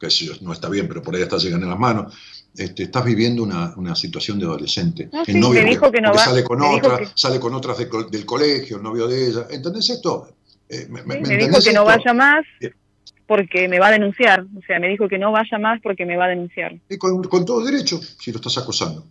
sé 0.00 0.24
yo, 0.24 0.32
no 0.40 0.52
está 0.52 0.68
bien, 0.68 0.88
pero 0.88 1.02
por 1.02 1.14
ahí 1.14 1.22
hasta 1.22 1.38
llegan 1.38 1.62
en 1.62 1.70
las 1.70 1.78
manos. 1.78 2.14
Este, 2.56 2.82
estás 2.84 3.04
viviendo 3.04 3.42
una, 3.42 3.72
una 3.76 3.94
situación 3.94 4.38
de 4.38 4.44
adolescente. 4.44 5.08
No, 5.12 5.20
El 5.20 5.26
sí, 5.26 5.34
novio 5.40 5.62
me 5.62 5.70
dijo 5.70 5.90
que 5.92 6.00
no 6.00 6.12
va- 6.12 6.18
sale 6.18 6.42
con 6.42 6.58
que- 6.58 7.08
sale 7.14 7.38
con 7.38 7.54
otras 7.54 7.78
de 7.78 7.88
del 8.10 8.26
colegio, 8.26 8.76
el 8.78 8.82
novio 8.82 9.06
de 9.06 9.28
ella. 9.28 9.46
¿Entendés 9.50 9.88
esto? 9.90 10.28
Eh, 10.68 10.86
me, 10.90 11.00
Sí, 11.02 11.06
me- 11.08 11.20
me, 11.20 11.28
¿me 11.28 11.36
dijo 11.36 11.60
que 11.62 11.72
no 11.72 11.84
vaya 11.84 12.12
más 12.12 12.44
Bien. 12.60 12.74
porque 13.26 13.68
me 13.68 13.78
va 13.78 13.86
a 13.88 13.92
denunciar. 13.92 14.40
O 14.56 14.60
sea, 14.66 14.80
me 14.80 14.88
dijo 14.88 15.08
que 15.08 15.18
no 15.18 15.30
vaya 15.32 15.58
más 15.58 15.80
porque 15.82 16.04
me 16.04 16.16
va 16.16 16.24
a 16.24 16.28
denunciar. 16.28 16.74
Y 16.88 16.98
con, 16.98 17.22
con 17.24 17.44
todo 17.44 17.64
derecho, 17.64 18.00
si 18.18 18.32
lo 18.32 18.36
estás 18.38 18.58
acosando. 18.58 19.04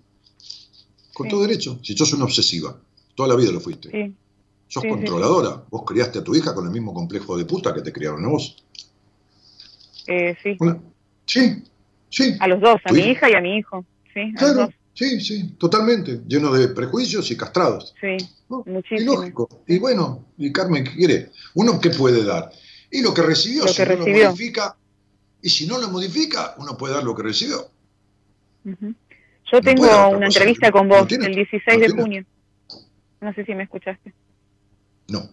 Con 1.14 1.28
Sí. 1.28 1.32
todo 1.32 1.42
derecho. 1.44 1.80
Si 1.82 1.96
sos 1.98 2.12
una 2.14 2.26
obsesiva, 2.26 2.78
toda 3.16 3.30
la 3.30 3.36
vida 3.36 3.52
lo 3.52 3.60
fuiste. 3.62 3.90
Sí, 3.90 4.14
Sos 4.68 4.84
controladora. 4.86 5.64
Vos 5.72 5.82
criaste 5.86 6.20
a 6.20 6.24
tu 6.24 6.36
hija 6.36 6.54
con 6.54 6.66
el 6.66 6.72
mismo 6.72 6.94
complejo 6.94 7.36
de 7.38 7.46
puta 7.46 7.74
que 7.74 7.82
te 7.82 7.92
criaron 7.92 8.24
a 8.26 8.28
vos. 8.28 8.64
eh, 10.08 10.36
sí. 10.44 10.56
Una- 10.60 10.80
Sí, 11.26 11.64
sí. 12.10 12.36
A 12.40 12.48
los 12.48 12.60
dos, 12.62 12.80
a 12.86 12.92
mi 12.92 13.02
hija. 13.02 13.30
y 13.30 13.34
a 13.34 13.42
mi 13.42 13.58
hijo. 13.58 13.86
Sí, 14.14 14.20
a 14.22 14.26
los 14.26 14.34
Claro, 14.40 14.54
dos. 14.66 14.70
sí, 14.94 15.22
sí, 15.22 15.50
totalmente. 15.58 16.22
Lleno 16.28 16.52
de 16.54 16.70
prejuicios 16.70 17.30
y 17.32 17.38
castrados. 17.38 17.94
Sí, 18.02 18.18
¿no? 18.50 18.64
Y 18.66 18.70
muchísimo. 18.72 19.14
lógico. 19.16 19.48
Y 19.68 19.80
bueno, 19.80 20.26
y 20.38 20.52
Carmen, 20.52 20.84
¿qué 20.84 20.92
quiere? 20.96 21.30
¿Uno 21.54 21.80
qué 21.80 21.90
puede 21.92 22.24
dar? 22.24 22.52
Y 22.92 23.02
lo 23.02 23.14
que 23.14 23.22
recibió, 23.22 23.64
Lo 23.64 23.68
si 23.70 23.84
que 23.84 23.86
no 23.86 23.96
lo 23.96 24.08
modifica, 24.08 24.76
y 25.42 25.50
si 25.50 25.68
no 25.68 25.78
lo 25.78 25.90
modifica, 25.90 26.56
uno 26.58 26.76
puede 26.78 26.96
dar 26.96 27.04
lo 27.04 27.16
que 27.16 27.24
recibió. 27.24 27.70
Yo 29.52 29.62
tengo 29.62 29.84
una 29.84 30.10
cosa, 30.10 30.26
entrevista 30.26 30.72
con 30.72 30.88
vos 30.88 31.12
el 31.12 31.34
16 31.36 31.62
no 31.80 31.80
de 31.80 31.90
junio. 31.90 32.26
No 33.22 33.34
sé 33.34 33.46
si 33.46 33.54
me 33.56 33.64
escuchaste. 33.64 34.14
No. 35.08 35.30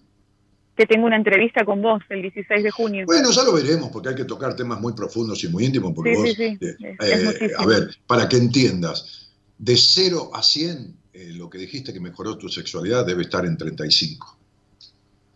Que 0.76 0.86
tengo 0.86 1.06
una 1.06 1.16
entrevista 1.16 1.64
con 1.64 1.80
vos 1.80 2.02
el 2.10 2.22
16 2.22 2.62
de 2.62 2.70
junio. 2.70 3.06
Bueno, 3.06 3.30
ya 3.30 3.42
lo 3.44 3.54
veremos, 3.54 3.90
porque 3.90 4.10
hay 4.10 4.14
que 4.14 4.24
tocar 4.26 4.54
temas 4.54 4.78
muy 4.80 4.92
profundos 4.92 5.42
y 5.44 5.48
muy 5.48 5.64
íntimos, 5.64 5.92
porque 5.94 6.10
Sí, 6.10 6.16
vos, 6.16 6.28
sí, 6.28 6.34
sí. 6.36 6.58
eh, 6.60 6.76
Es- 7.00 7.40
eh, 7.40 7.52
a 7.56 7.64
ver, 7.64 7.96
para 8.06 8.28
que 8.28 8.36
entiendas, 8.36 9.30
de 9.56 9.74
0 9.76 10.30
a 10.34 10.42
100, 10.42 10.94
eh, 11.14 11.30
lo 11.32 11.48
que 11.48 11.56
dijiste 11.58 11.92
que 11.94 12.00
mejoró 12.00 12.36
tu 12.36 12.48
sexualidad 12.50 13.06
debe 13.06 13.22
estar 13.22 13.46
en 13.46 13.56
35, 13.56 14.38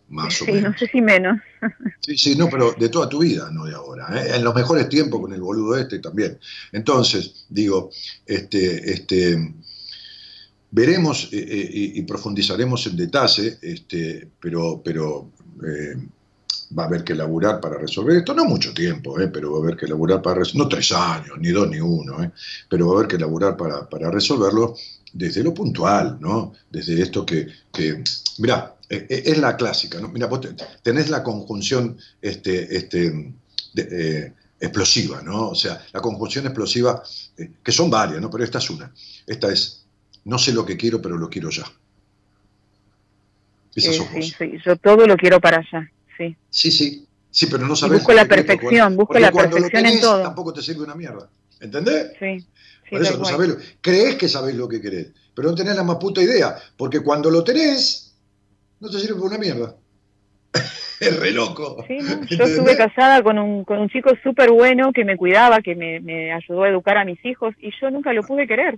más 0.09 0.39
o 0.43 0.45
Sí, 0.45 0.51
menos. 0.51 0.73
no 0.73 0.77
sé 0.77 0.87
si 0.87 1.01
menos. 1.01 1.39
Sí, 2.03 2.17
sí, 2.17 2.35
no, 2.35 2.49
pero 2.49 2.73
de 2.73 2.89
toda 2.89 3.07
tu 3.07 3.19
vida, 3.19 3.49
no 3.51 3.65
de 3.65 3.75
ahora. 3.75 4.35
En 4.35 4.43
los 4.43 4.55
mejores 4.55 4.89
tiempos 4.89 5.21
con 5.21 5.33
el 5.33 5.41
boludo 5.41 5.77
este 5.77 5.99
también. 5.99 6.39
Entonces, 6.71 7.45
digo, 7.47 7.91
este, 8.25 8.91
este, 8.91 9.53
veremos 10.71 11.29
eh, 11.31 11.37
eh, 11.49 11.91
y, 11.95 12.01
profundizaremos 12.03 12.85
en 12.87 12.95
detalle, 12.97 13.57
este, 13.61 14.27
pero, 14.39 14.81
pero 14.83 15.29
eh, 15.65 15.95
va 16.77 16.83
a 16.83 16.85
haber 16.87 17.03
que 17.03 17.13
laburar 17.13 17.59
para 17.59 17.77
resolver 17.77 18.17
esto. 18.17 18.33
No 18.33 18.45
mucho 18.45 18.73
tiempo, 18.73 19.19
eh, 19.19 19.27
pero 19.27 19.51
va 19.51 19.57
a 19.59 19.61
haber 19.61 19.77
que 19.77 19.87
laburar 19.87 20.21
para 20.21 20.39
resolverlo. 20.39 20.63
No 20.63 20.69
tres 20.69 20.91
años, 20.93 21.37
ni 21.39 21.49
dos, 21.49 21.69
ni 21.69 21.79
uno, 21.79 22.31
pero 22.69 22.87
va 22.87 22.93
a 22.93 22.95
haber 22.99 23.07
que 23.09 23.17
laburar 23.19 23.57
para, 23.57 23.87
para 23.89 24.09
resolverlo 24.09 24.75
desde 25.13 25.43
lo 25.43 25.53
puntual, 25.53 26.17
¿no? 26.21 26.53
Desde 26.69 27.01
esto 27.01 27.25
que, 27.25 27.47
que 27.73 28.01
mirá, 28.37 28.75
es 28.89 29.37
la 29.37 29.55
clásica, 29.57 29.99
¿no? 29.99 30.07
Mira, 30.09 30.27
vos 30.27 30.41
te- 30.41 30.55
tenés 30.81 31.09
la 31.09 31.21
conjunción 31.21 31.97
este, 32.21 32.75
este, 32.77 33.33
explosiva, 34.59 35.21
¿no? 35.21 35.49
O 35.49 35.55
sea, 35.55 35.81
la 35.91 35.99
conjunción 36.01 36.45
explosiva, 36.45 37.01
que 37.63 37.71
son 37.71 37.89
varias, 37.89 38.21
¿no? 38.21 38.29
Pero 38.29 38.43
esta 38.43 38.59
es 38.59 38.69
una. 38.69 38.93
Esta 39.27 39.51
es, 39.51 39.80
no 40.25 40.37
sé 40.37 40.53
lo 40.53 40.65
que 40.65 40.77
quiero, 40.77 41.01
pero 41.01 41.17
lo 41.17 41.29
quiero 41.29 41.49
ya. 41.49 41.63
Esa 43.75 43.93
sos 43.93 44.07
sí, 44.07 44.15
vos. 44.15 44.35
sí, 44.37 44.51
yo 44.65 44.75
todo 44.75 45.07
lo 45.07 45.15
quiero 45.15 45.39
para 45.39 45.57
allá. 45.57 45.89
Sí, 46.17 46.35
Sí, 46.49 46.71
sí. 46.71 47.07
Sí, 47.33 47.45
pero 47.49 47.65
no 47.65 47.77
sabes. 47.77 47.99
busco 47.99 48.11
el 48.11 48.17
la 48.17 48.25
perfección, 48.25 48.97
busco 48.97 49.17
la 49.17 49.31
perfección 49.31 49.85
en 49.85 50.01
todo. 50.01 50.21
Tampoco 50.21 50.51
te 50.53 50.61
sirve 50.61 50.83
una 50.83 50.95
mierda. 50.95 51.29
¿Entendés? 51.61 52.11
sí. 52.19 52.39
Sí, 52.83 52.97
Por 52.97 53.01
eso 53.03 53.17
no 53.17 53.23
sabés 53.23 53.47
lo- 53.47 53.55
crees 53.79 54.15
que 54.17 54.27
sabés 54.27 54.53
lo 54.55 54.67
que 54.67 54.81
querés, 54.81 55.13
pero 55.33 55.47
no 55.49 55.55
tenés 55.55 55.77
la 55.77 55.83
más 55.83 55.95
puta 55.95 56.21
idea, 56.21 56.57
porque 56.75 56.99
cuando 56.99 57.31
lo 57.31 57.41
tenés, 57.41 58.13
no 58.81 58.89
te 58.89 58.99
sirve 58.99 59.21
una 59.21 59.37
mierda. 59.37 59.73
es 60.99 61.17
re 61.17 61.31
loco. 61.31 61.85
Sí, 61.87 61.99
no, 61.99 62.21
yo 62.25 62.43
estuve 62.43 62.75
casada 62.75 63.23
con 63.23 63.39
un, 63.39 63.63
con 63.63 63.79
un 63.79 63.87
chico 63.87 64.11
súper 64.21 64.51
bueno 64.51 64.91
que 64.91 65.05
me 65.05 65.15
cuidaba, 65.15 65.61
que 65.61 65.73
me, 65.73 66.01
me 66.01 66.33
ayudó 66.33 66.63
a 66.63 66.69
educar 66.69 66.97
a 66.97 67.05
mis 67.05 67.23
hijos 67.23 67.55
y 67.61 67.71
yo 67.79 67.89
nunca 67.91 68.11
lo 68.11 68.23
pude 68.23 68.45
querer. 68.45 68.77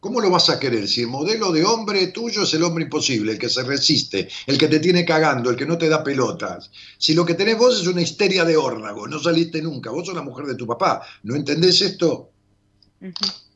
¿Cómo 0.00 0.20
lo 0.20 0.30
vas 0.30 0.48
a 0.48 0.60
querer 0.60 0.86
si 0.86 1.00
el 1.02 1.08
modelo 1.08 1.50
de 1.50 1.64
hombre 1.64 2.06
tuyo 2.08 2.42
es 2.42 2.54
el 2.54 2.62
hombre 2.62 2.84
imposible, 2.84 3.32
el 3.32 3.38
que 3.38 3.48
se 3.48 3.64
resiste, 3.64 4.28
el 4.46 4.56
que 4.56 4.68
te 4.68 4.78
tiene 4.78 5.04
cagando, 5.04 5.50
el 5.50 5.56
que 5.56 5.66
no 5.66 5.76
te 5.76 5.88
da 5.88 6.04
pelotas? 6.04 6.70
Si 6.98 7.14
lo 7.14 7.24
que 7.24 7.34
tenés 7.34 7.58
vos 7.58 7.80
es 7.80 7.86
una 7.86 8.02
histeria 8.02 8.44
de 8.44 8.56
órdago, 8.56 9.08
no 9.08 9.18
saliste 9.18 9.60
nunca, 9.60 9.90
vos 9.90 10.06
sos 10.06 10.14
la 10.14 10.22
mujer 10.22 10.46
de 10.46 10.54
tu 10.54 10.66
papá, 10.66 11.02
¿no 11.24 11.34
entendés 11.34 11.80
esto? 11.80 12.30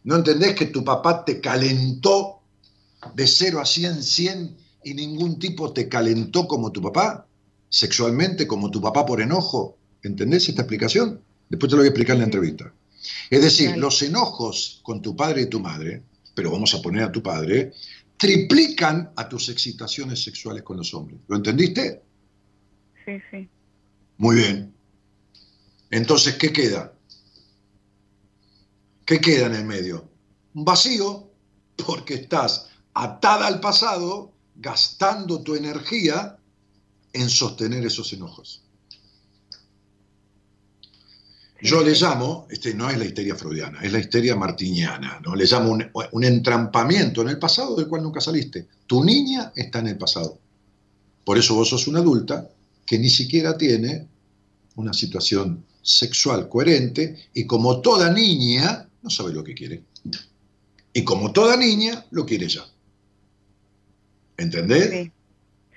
¿No 0.04 0.16
entendés 0.16 0.54
que 0.56 0.66
tu 0.66 0.82
papá 0.82 1.24
te 1.24 1.40
calentó 1.40 2.40
de 3.14 3.26
0 3.26 3.60
a 3.60 3.64
100, 3.64 4.02
100 4.02 4.56
y 4.84 4.94
ningún 4.94 5.38
tipo 5.38 5.72
te 5.72 5.88
calentó 5.88 6.48
como 6.48 6.72
tu 6.72 6.82
papá? 6.82 7.24
Sexualmente, 7.68 8.48
como 8.48 8.70
tu 8.70 8.80
papá 8.80 9.06
por 9.06 9.20
enojo. 9.20 9.78
¿Entendés 10.02 10.48
esta 10.48 10.62
explicación? 10.62 11.20
Después 11.48 11.70
te 11.70 11.76
lo 11.76 11.82
voy 11.82 11.86
a 11.86 11.90
explicar 11.90 12.14
en 12.14 12.20
la 12.20 12.24
entrevista. 12.26 12.72
Es 13.30 13.42
decir, 13.42 13.76
los 13.76 14.02
enojos 14.02 14.80
con 14.82 15.02
tu 15.02 15.14
padre 15.14 15.42
y 15.42 15.46
tu 15.46 15.60
madre, 15.60 16.02
pero 16.34 16.50
vamos 16.50 16.74
a 16.74 16.82
poner 16.82 17.02
a 17.04 17.12
tu 17.12 17.22
padre, 17.22 17.72
triplican 18.16 19.12
a 19.16 19.28
tus 19.28 19.48
excitaciones 19.48 20.22
sexuales 20.22 20.62
con 20.62 20.76
los 20.76 20.94
hombres. 20.94 21.20
¿Lo 21.28 21.36
entendiste? 21.36 22.02
Sí, 23.04 23.20
sí. 23.30 23.48
Muy 24.18 24.36
bien. 24.36 24.72
Entonces, 25.90 26.36
¿qué 26.36 26.52
queda? 26.52 26.94
¿Qué 29.04 29.20
queda 29.20 29.46
en 29.46 29.54
el 29.54 29.64
medio? 29.64 30.08
Un 30.54 30.64
vacío, 30.64 31.30
porque 31.84 32.14
estás 32.14 32.70
atada 32.94 33.46
al 33.46 33.60
pasado, 33.60 34.32
gastando 34.54 35.42
tu 35.42 35.54
energía 35.54 36.38
en 37.12 37.28
sostener 37.28 37.84
esos 37.84 38.12
enojos. 38.12 38.61
Yo 41.62 41.82
le 41.82 41.92
llamo, 41.94 42.46
este 42.50 42.74
no 42.74 42.90
es 42.90 42.98
la 42.98 43.04
histeria 43.04 43.36
freudiana, 43.36 43.80
es 43.82 43.92
la 43.92 44.00
histeria 44.00 44.34
martiniana, 44.34 45.20
¿no? 45.24 45.34
Le 45.36 45.44
llamo 45.44 45.70
un, 45.70 45.84
un 46.12 46.24
entrampamiento 46.24 47.22
en 47.22 47.28
el 47.28 47.38
pasado 47.38 47.76
del 47.76 47.86
cual 47.86 48.02
nunca 48.02 48.20
saliste. 48.20 48.66
Tu 48.86 49.04
niña 49.04 49.52
está 49.54 49.78
en 49.78 49.88
el 49.88 49.96
pasado. 49.98 50.38
Por 51.24 51.38
eso 51.38 51.54
vos 51.54 51.68
sos 51.68 51.86
una 51.86 52.00
adulta 52.00 52.48
que 52.84 52.98
ni 52.98 53.08
siquiera 53.08 53.56
tiene 53.56 54.08
una 54.74 54.92
situación 54.92 55.64
sexual 55.82 56.48
coherente 56.48 57.16
y 57.32 57.44
como 57.46 57.80
toda 57.80 58.10
niña 58.12 58.88
no 59.02 59.10
sabe 59.10 59.32
lo 59.32 59.44
que 59.44 59.54
quiere. 59.54 59.82
Y 60.92 61.04
como 61.04 61.32
toda 61.32 61.56
niña 61.56 62.04
lo 62.10 62.26
quiere 62.26 62.48
ya. 62.48 62.64
¿Entendés? 64.36 64.90
Sí, 64.90 65.12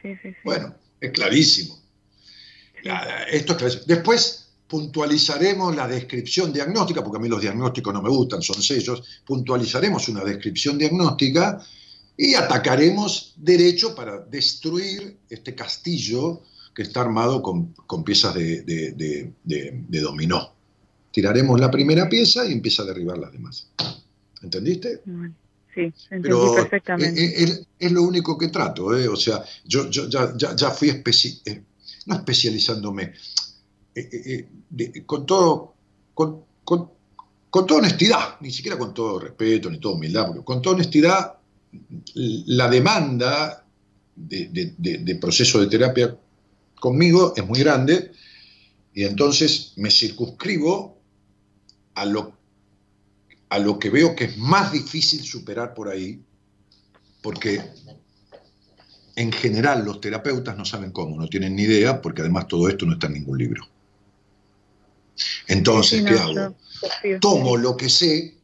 sí, 0.01 0.09
sí. 0.21 0.29
sí. 0.29 0.35
Bueno, 0.43 0.73
es 0.99 1.11
clarísimo. 1.11 1.79
La- 2.83 3.23
Esto 3.23 3.51
es 3.53 3.57
clarísimo. 3.57 3.83
Después 3.87 4.44
puntualizaremos 4.67 5.75
la 5.75 5.87
descripción 5.87 6.51
diagnóstica, 6.51 7.03
porque 7.03 7.17
a 7.17 7.21
mí 7.21 7.29
los 7.29 7.41
diagnósticos 7.41 7.93
no 7.93 8.01
me 8.01 8.09
gustan, 8.09 8.41
son 8.41 8.61
sellos. 8.61 9.03
Puntualizaremos 9.25 10.07
una 10.09 10.23
descripción 10.23 10.77
diagnóstica 10.77 11.59
y 12.17 12.33
atacaremos 12.33 13.33
derecho 13.37 13.93
para 13.93 14.19
destruir 14.19 15.17
este 15.29 15.53
castillo 15.53 16.41
que 16.73 16.81
está 16.83 17.01
armado 17.01 17.41
con, 17.41 17.73
con 17.87 18.03
piezas 18.03 18.33
de, 18.35 18.61
de- 18.63 18.91
de- 18.93 19.33
de- 19.43 19.83
de 19.87 19.99
dominó. 20.01 20.53
Tiraremos 21.11 21.59
la 21.59 21.71
primera 21.71 22.09
pieza 22.09 22.45
y 22.45 22.51
empieza 22.51 22.83
a 22.83 22.85
derribar 22.85 23.17
las 23.17 23.31
demás. 23.31 23.67
¿Entendiste? 24.41 25.01
Sí, 25.73 25.81
entendí 25.81 26.23
Pero 26.23 26.55
perfectamente. 26.55 27.21
eh, 27.23 27.25
eh, 27.27 27.43
es, 27.43 27.67
es 27.79 27.91
lo 27.91 28.03
único 28.03 28.37
que 28.37 28.47
trato, 28.49 28.97
¿eh? 28.97 29.07
o 29.07 29.15
sea, 29.15 29.43
yo, 29.65 29.89
yo 29.89 30.09
ya, 30.09 30.33
ya- 30.37 30.55
ya 30.55 30.71
fui 30.71 30.89
especi- 30.89 31.41
eh, 31.45 31.61
no 32.07 32.15
especializándome, 32.15 33.13
eh, 33.95 34.09
eh, 34.11 34.47
eh, 34.77 35.05
con, 35.05 35.25
todo, 35.25 35.73
con, 36.13 36.43
toda 37.49 37.77
honestidad, 37.77 38.41
ni 38.41 38.51
siquiera 38.51 38.77
con 38.77 38.93
todo 38.93 39.19
respeto 39.19 39.69
ni 39.69 39.79
toda 39.79 39.95
humildad, 39.95 40.27
porque 40.27 40.43
con 40.43 40.61
toda 40.61 40.75
honestidad 40.75 41.37
la 42.13 42.69
demanda 42.69 43.65
de, 44.13 45.17
proceso 45.21 45.61
de 45.61 45.67
terapia 45.67 46.17
conmigo 46.77 47.33
es 47.37 47.45
muy 47.47 47.59
grande 47.59 48.11
y 48.93 49.05
entonces 49.05 49.71
me 49.77 49.89
circunscribo 49.89 50.97
a 51.93 52.05
lo 52.05 53.79
que 53.79 53.89
veo 53.89 54.13
que 54.13 54.25
es 54.25 54.37
más 54.37 54.73
difícil 54.73 55.23
superar 55.23 55.73
por 55.73 55.87
ahí, 55.87 56.21
porque 57.21 57.61
en 59.15 59.31
general 59.31 59.85
los 59.85 60.01
terapeutas 60.01 60.57
no 60.57 60.65
saben 60.65 60.91
cómo, 60.91 61.15
no 61.15 61.27
tienen 61.27 61.55
ni 61.55 61.63
idea, 61.63 62.01
porque 62.01 62.21
además 62.21 62.49
todo 62.49 62.67
esto 62.67 62.85
no 62.85 62.93
está 62.93 63.07
en 63.07 63.13
ningún 63.13 63.37
libro. 63.37 63.74
Entonces, 65.47 66.01
¿qué 66.03 66.13
hago? 66.19 66.55
Tomo 67.19 67.57
lo 67.57 67.75
que 67.77 67.89
sé, 67.89 68.35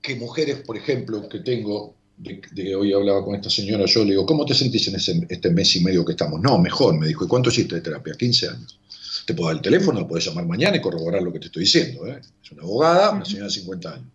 que 0.00 0.16
mujeres, 0.16 0.58
por 0.62 0.76
ejemplo, 0.76 1.28
que 1.28 1.40
tengo, 1.40 1.94
de, 2.16 2.40
de 2.52 2.74
hoy 2.74 2.92
hablaba 2.92 3.24
con 3.24 3.34
esta 3.34 3.48
señora, 3.50 3.84
yo 3.86 4.04
le 4.04 4.10
digo, 4.10 4.26
¿cómo 4.26 4.44
te 4.44 4.54
sentís 4.54 4.88
en 4.88 4.96
ese- 4.96 5.26
este 5.28 5.50
mes 5.50 5.76
y 5.76 5.80
medio 5.80 6.04
que 6.04 6.12
estamos? 6.12 6.40
No, 6.40 6.58
mejor, 6.58 6.98
me 6.98 7.06
dijo, 7.06 7.24
¿y 7.24 7.28
cuánto 7.28 7.50
hiciste 7.50 7.76
de 7.76 7.80
terapia? 7.80 8.14
15 8.14 8.48
años. 8.48 8.78
Te 9.26 9.34
puedo 9.34 9.48
dar 9.48 9.56
el 9.56 9.62
teléfono, 9.62 10.06
puedes 10.08 10.24
llamar 10.26 10.46
mañana 10.46 10.76
y 10.76 10.80
corroborar 10.80 11.22
lo 11.22 11.32
que 11.32 11.38
te 11.38 11.46
estoy 11.46 11.62
diciendo. 11.62 12.06
¿eh? 12.08 12.20
Es 12.42 12.50
una 12.50 12.62
abogada, 12.62 13.10
una 13.12 13.24
señora 13.24 13.44
de 13.46 13.52
50 13.52 13.94
años. 13.94 14.06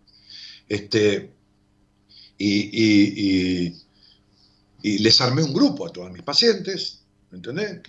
Este, 0.68 1.30
y, 2.36 2.54
y- 2.70 3.66
y- 3.72 3.76
y 4.82 4.98
les 4.98 5.20
armé 5.22 5.42
un 5.42 5.52
grupo 5.54 5.86
a 5.86 5.90
todas 5.92 6.12
mis 6.12 6.22
pacientes, 6.22 7.00
¿entendés? 7.32 7.80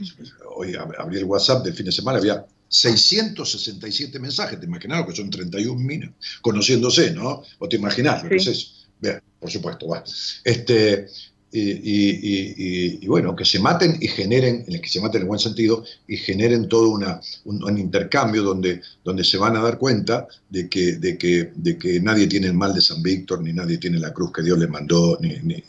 Hoy 0.55 0.73
abrí 0.75 1.17
el 1.17 1.25
WhatsApp 1.25 1.63
del 1.65 1.73
fin 1.73 1.85
de 1.85 1.91
semana, 1.91 2.17
había 2.17 2.45
667 2.69 4.19
mensajes, 4.19 4.59
te 4.59 4.65
imaginas 4.65 5.05
que 5.05 5.15
son 5.15 5.29
31 5.29 5.79
minas, 5.79 6.11
conociéndose, 6.41 7.11
¿no? 7.11 7.41
O 7.57 7.67
te 7.67 7.75
imaginás 7.75 8.23
lo 8.23 8.29
que 8.29 8.35
es 8.35 8.47
eso. 8.47 8.67
Bien, 9.01 9.21
por 9.39 9.49
supuesto, 9.49 9.87
va. 9.87 10.03
Este, 10.43 11.07
y, 11.51 13.07
bueno, 13.07 13.35
que 13.35 13.43
se 13.43 13.59
maten 13.59 13.97
y 13.99 14.07
generen, 14.07 14.65
en 14.67 14.75
el 14.75 14.81
que 14.81 14.89
se 14.89 15.01
maten 15.01 15.17
en 15.17 15.21
el 15.23 15.27
buen 15.27 15.39
sentido, 15.39 15.83
y 16.07 16.17
generen 16.17 16.69
todo 16.69 16.89
una, 16.89 17.19
un, 17.45 17.77
intercambio 17.77 18.43
donde, 18.43 18.81
donde 19.03 19.23
se 19.23 19.37
van 19.37 19.55
a 19.55 19.61
dar 19.61 19.79
cuenta 19.79 20.27
de 20.49 20.69
que, 20.69 20.97
de, 20.97 21.17
que, 21.17 21.51
de 21.55 21.77
que 21.77 21.99
nadie 22.01 22.27
tiene 22.27 22.47
el 22.47 22.53
mal 22.53 22.73
de 22.73 22.81
San 22.81 23.01
Víctor, 23.01 23.41
ni 23.41 23.51
nadie 23.51 23.79
tiene 23.79 23.99
la 23.99 24.13
cruz 24.13 24.31
que 24.31 24.43
Dios 24.43 24.59
le 24.59 24.67
mandó, 24.67 25.19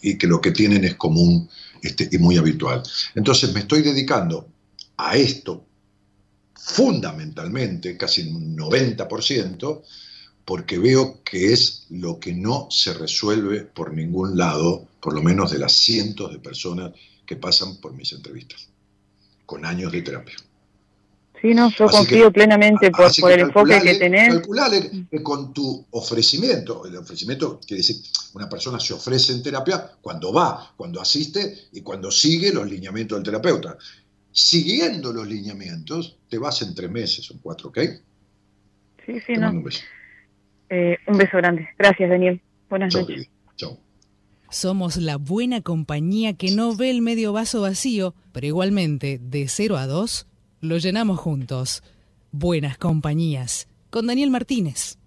y 0.03 0.19
que 0.19 0.27
lo 0.27 0.41
que 0.41 0.51
tienen 0.51 0.85
es 0.85 0.97
común 0.97 1.49
este, 1.83 2.09
y 2.13 2.19
muy 2.19 2.37
habitual. 2.37 2.83
Entonces 3.15 3.55
me 3.55 3.61
estoy 3.61 3.81
dedicando 3.81 4.49
a 4.99 5.17
esto 5.17 5.65
fundamentalmente, 6.63 7.97
casi 7.97 8.29
un 8.29 8.57
90%, 8.57 9.83
porque 10.45 10.79
veo 10.79 11.23
que 11.25 11.53
es 11.53 11.87
lo 11.91 12.21
que 12.21 12.33
no 12.33 12.69
se 12.71 12.93
resuelve 12.95 13.63
por 13.63 13.93
ningún 13.93 14.37
lado, 14.37 14.87
por 15.01 15.15
lo 15.15 15.23
menos 15.23 15.51
de 15.51 15.59
las 15.59 15.73
cientos 15.73 16.33
de 16.33 16.39
personas 16.39 16.93
que 17.27 17.37
pasan 17.37 17.77
por 17.77 17.95
mis 17.95 18.13
entrevistas, 18.13 18.69
con 19.47 19.65
años 19.65 19.91
de 19.91 20.03
terapia. 20.03 20.37
Sí, 21.41 21.55
no, 21.55 21.71
yo 21.71 21.87
confío 21.87 22.31
plenamente 22.31 22.91
por, 22.91 23.33
el 23.33 23.41
enfoque 23.41 23.81
que 23.81 23.95
tenés. 23.95 24.35
Calculale 24.35 25.07
con 25.23 25.55
tu 25.55 25.87
ofrecimiento, 25.93 26.85
el 26.85 26.97
ofrecimiento 26.99 27.59
quiere 27.67 27.79
decir, 27.79 27.97
una 28.35 28.47
persona 28.47 28.79
se 28.79 28.93
ofrece 28.93 29.33
en 29.33 29.43
terapia 29.43 29.93
cuando 30.03 30.33
va, 30.33 30.75
cuando 30.77 31.01
asiste 31.01 31.69
y 31.73 31.81
cuando 31.81 32.11
sigue 32.11 32.53
los 32.53 32.69
lineamientos 32.69 33.17
del 33.17 33.25
terapeuta. 33.25 33.79
Siguiendo 34.33 35.13
los 35.13 35.27
lineamientos, 35.27 36.19
te 36.29 36.39
vas 36.39 36.63
en 36.63 36.75
tres 36.75 36.91
meses 36.91 37.31
o 37.31 37.35
cuatro, 37.43 37.71
¿ok? 37.71 37.79
Sí, 39.07 39.21
sí, 39.27 39.33
no. 39.35 39.51
Un 39.51 39.65
beso. 39.65 39.81
Eh, 40.69 40.97
un 41.09 41.19
beso 41.19 41.37
grande. 41.39 41.69
Gracias, 41.77 42.09
Daniel. 42.09 42.41
Buenas 42.69 42.95
noches. 42.95 43.29
Chao. 43.57 43.79
Somos 44.49 44.97
la 44.97 45.17
buena 45.17 45.61
compañía 45.61 46.35
que 46.35 46.53
no 46.53 46.77
ve 46.77 46.91
el 46.91 47.03
medio 47.03 47.33
vaso 47.33 47.61
vacío, 47.61 48.15
pero 48.33 48.47
igualmente, 48.47 49.19
de 49.21 49.49
0 49.49 49.77
a 49.77 49.87
2, 49.87 50.27
lo 50.61 50.79
llenamos 50.79 51.19
juntos. 51.19 51.83
Buenas 52.31 52.79
compañías. 52.79 53.69
Con 53.91 54.07
Daniel 54.07 54.31
Martínez. 54.31 54.99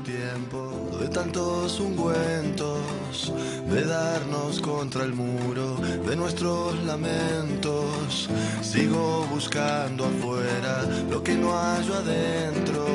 Tiempo, 0.00 0.90
de 1.00 1.08
tantos 1.08 1.80
ungüentos, 1.80 3.32
de 3.68 3.84
darnos 3.84 4.60
contra 4.60 5.04
el 5.04 5.14
muro 5.14 5.76
de 6.06 6.16
nuestros 6.16 6.82
lamentos, 6.84 8.28
sigo 8.62 9.26
buscando 9.30 10.06
afuera 10.06 10.82
lo 11.10 11.22
que 11.22 11.34
no 11.34 11.52
hallo 11.52 11.94
adentro. 11.94 12.86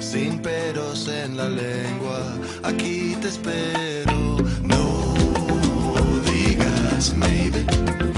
Sin 0.00 0.38
peros 0.38 1.08
en 1.08 1.36
la 1.36 1.48
lengua, 1.48 2.20
aquí 2.62 3.16
te 3.20 3.28
espero. 3.28 4.38
No 4.62 5.14
digas 6.24 7.14
maybe. 7.14 8.17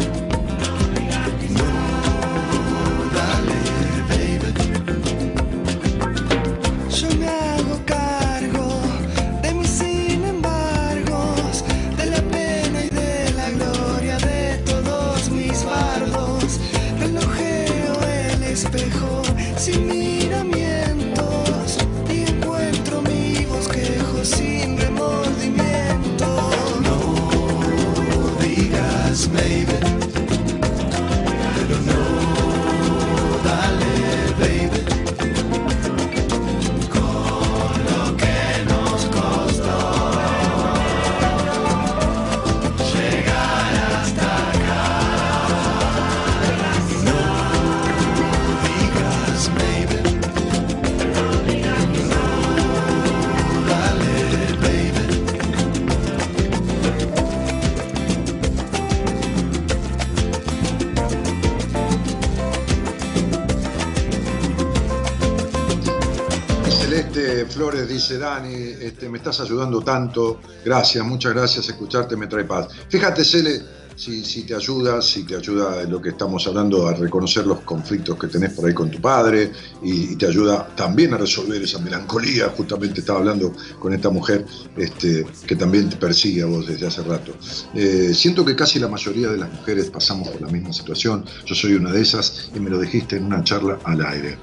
Dice, 67.71 68.19
Dani, 68.19 68.53
este, 68.81 69.09
me 69.09 69.19
estás 69.19 69.41
ayudando 69.41 69.81
tanto, 69.81 70.41
gracias, 70.65 71.05
muchas 71.05 71.33
gracias, 71.33 71.69
escucharte 71.69 72.17
me 72.17 72.27
trae 72.27 72.45
paz. 72.45 72.67
Fíjate, 72.89 73.25
Cele, 73.25 73.63
si, 73.95 74.43
te 74.43 74.55
ayuda, 74.57 75.01
si 75.01 75.25
te 75.25 75.37
ayuda 75.37 75.83
en 75.83 75.91
lo 75.91 76.01
que 76.01 76.09
estamos 76.09 76.47
hablando 76.47 76.89
a 76.89 76.95
reconocer 76.95 77.47
los 77.47 77.61
conflictos 77.61 78.19
que 78.19 78.27
tenés 78.27 78.55
por 78.55 78.67
ahí 78.67 78.75
con 78.75 78.91
tu 78.91 79.01
padre 79.01 79.53
y, 79.83 80.13
y 80.13 80.17
te 80.17 80.27
ayuda 80.27 80.67
también 80.75 81.15
a 81.15 81.19
resolver 81.19 81.63
esa 81.63 81.79
melancolía, 81.79 82.49
justamente 82.57 83.01
estaba 83.01 83.21
hablando 83.21 83.53
con 83.79 83.93
esta 83.93 84.11
mujer 84.11 84.45
este, 84.77 85.25
que 85.47 85.55
también 85.55 85.91
te 85.91 85.97
persigue 85.97 86.43
a 86.43 86.47
vos 86.47 86.67
desde 86.67 86.87
hace 86.87 87.03
rato. 87.03 87.33
Eh, 87.75 88.13
siento 88.15 88.45
que 88.45 88.57
casi 88.57 88.81
la 88.81 88.89
mayoría 88.89 89.29
de 89.29 89.37
las 89.37 89.53
mujeres 89.53 89.91
pasamos 89.91 90.29
por 90.29 90.41
la 90.41 90.49
misma 90.49 90.73
situación, 90.73 91.25
yo 91.47 91.55
soy 91.55 91.75
una 91.75 91.93
de 91.93 92.03
esas 92.03 92.51
y 92.55 92.59
me 92.59 92.69
lo 92.69 92.81
dijiste 92.81 93.17
en 93.17 93.27
una 93.27 93.45
charla 93.45 93.79
al 93.85 94.05
aire. 94.05 94.39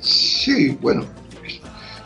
Sí, 0.00 0.78
bueno, 0.80 1.04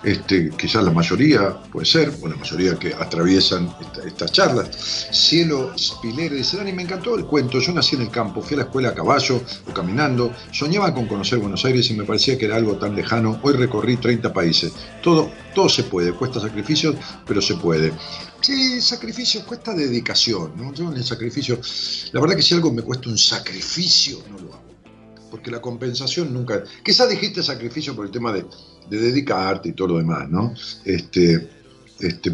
este, 0.02 0.50
quizás 0.50 0.82
la 0.84 0.90
mayoría, 0.90 1.60
puede 1.72 1.86
ser, 1.86 2.12
o 2.22 2.28
la 2.28 2.36
mayoría 2.36 2.78
que 2.78 2.94
atraviesan 2.94 3.74
esta- 3.80 4.06
estas 4.06 4.32
charlas. 4.32 5.08
Cielo 5.12 5.72
Spilere 5.78 6.36
dice, 6.36 6.56
Dani, 6.56 6.72
me 6.72 6.82
encantó 6.82 7.16
el 7.16 7.26
cuento, 7.26 7.58
yo 7.60 7.72
nací 7.72 7.96
en 7.96 8.02
el 8.02 8.10
campo, 8.10 8.40
fui 8.42 8.54
a 8.54 8.58
la 8.58 8.64
escuela 8.64 8.88
a 8.90 8.94
caballo 8.94 9.42
o 9.68 9.72
caminando, 9.74 10.32
soñaba 10.52 10.94
con 10.94 11.06
conocer 11.06 11.38
Buenos 11.38 11.64
Aires 11.64 11.90
y 11.90 11.94
me 11.94 12.04
parecía 12.04 12.38
que 12.38 12.46
era 12.46 12.56
algo 12.56 12.76
tan 12.76 12.94
lejano, 12.96 13.38
hoy 13.42 13.54
recorrí 13.54 13.96
30 13.96 14.32
países. 14.32 14.72
Todo, 15.02 15.30
todo 15.54 15.68
se 15.68 15.84
puede, 15.84 16.12
cuesta 16.12 16.40
sacrificios, 16.40 16.96
pero 17.26 17.42
se 17.42 17.54
puede. 17.56 17.92
Sí, 18.40 18.80
sacrificio 18.80 19.44
cuesta 19.44 19.74
dedicación, 19.74 20.52
¿no? 20.56 20.72
Yo 20.72 20.90
en 20.90 20.96
el 20.96 21.04
sacrificio, 21.04 21.60
la 22.12 22.20
verdad 22.20 22.36
que 22.36 22.42
si 22.42 22.54
algo 22.54 22.72
me 22.72 22.82
cuesta 22.82 23.10
un 23.10 23.18
sacrificio, 23.18 24.18
no 24.30 24.38
lo 24.38 24.54
hago 24.54 24.70
porque 25.30 25.52
la 25.52 25.60
compensación 25.60 26.34
nunca. 26.34 26.64
Quizás 26.84 27.08
dijiste 27.08 27.40
sacrificio 27.40 27.94
por 27.94 28.04
el 28.04 28.10
tema 28.10 28.32
de, 28.32 28.44
de 28.88 28.98
dedicarte 28.98 29.70
y 29.70 29.72
todo 29.72 29.88
lo 29.88 29.98
demás, 29.98 30.28
¿no? 30.30 30.54
Este, 30.84 31.48
este, 32.00 32.32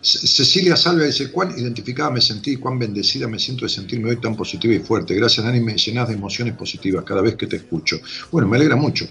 Cecilia 0.00 0.76
Salva 0.76 1.04
dice, 1.04 1.30
cuán 1.30 1.58
identificada 1.58 2.10
me 2.10 2.20
sentí 2.20 2.56
cuán 2.56 2.78
bendecida 2.78 3.26
me 3.26 3.38
siento 3.38 3.64
de 3.64 3.70
sentirme 3.70 4.10
hoy 4.10 4.20
tan 4.20 4.36
positiva 4.36 4.74
y 4.74 4.78
fuerte. 4.78 5.14
Gracias, 5.14 5.44
Dani, 5.44 5.60
me 5.60 5.76
llenas 5.76 6.08
de 6.08 6.14
emociones 6.14 6.54
positivas 6.54 7.04
cada 7.04 7.20
vez 7.20 7.36
que 7.36 7.46
te 7.46 7.56
escucho. 7.56 7.98
Bueno, 8.30 8.48
me 8.48 8.56
alegra 8.56 8.76
mucho. 8.76 9.06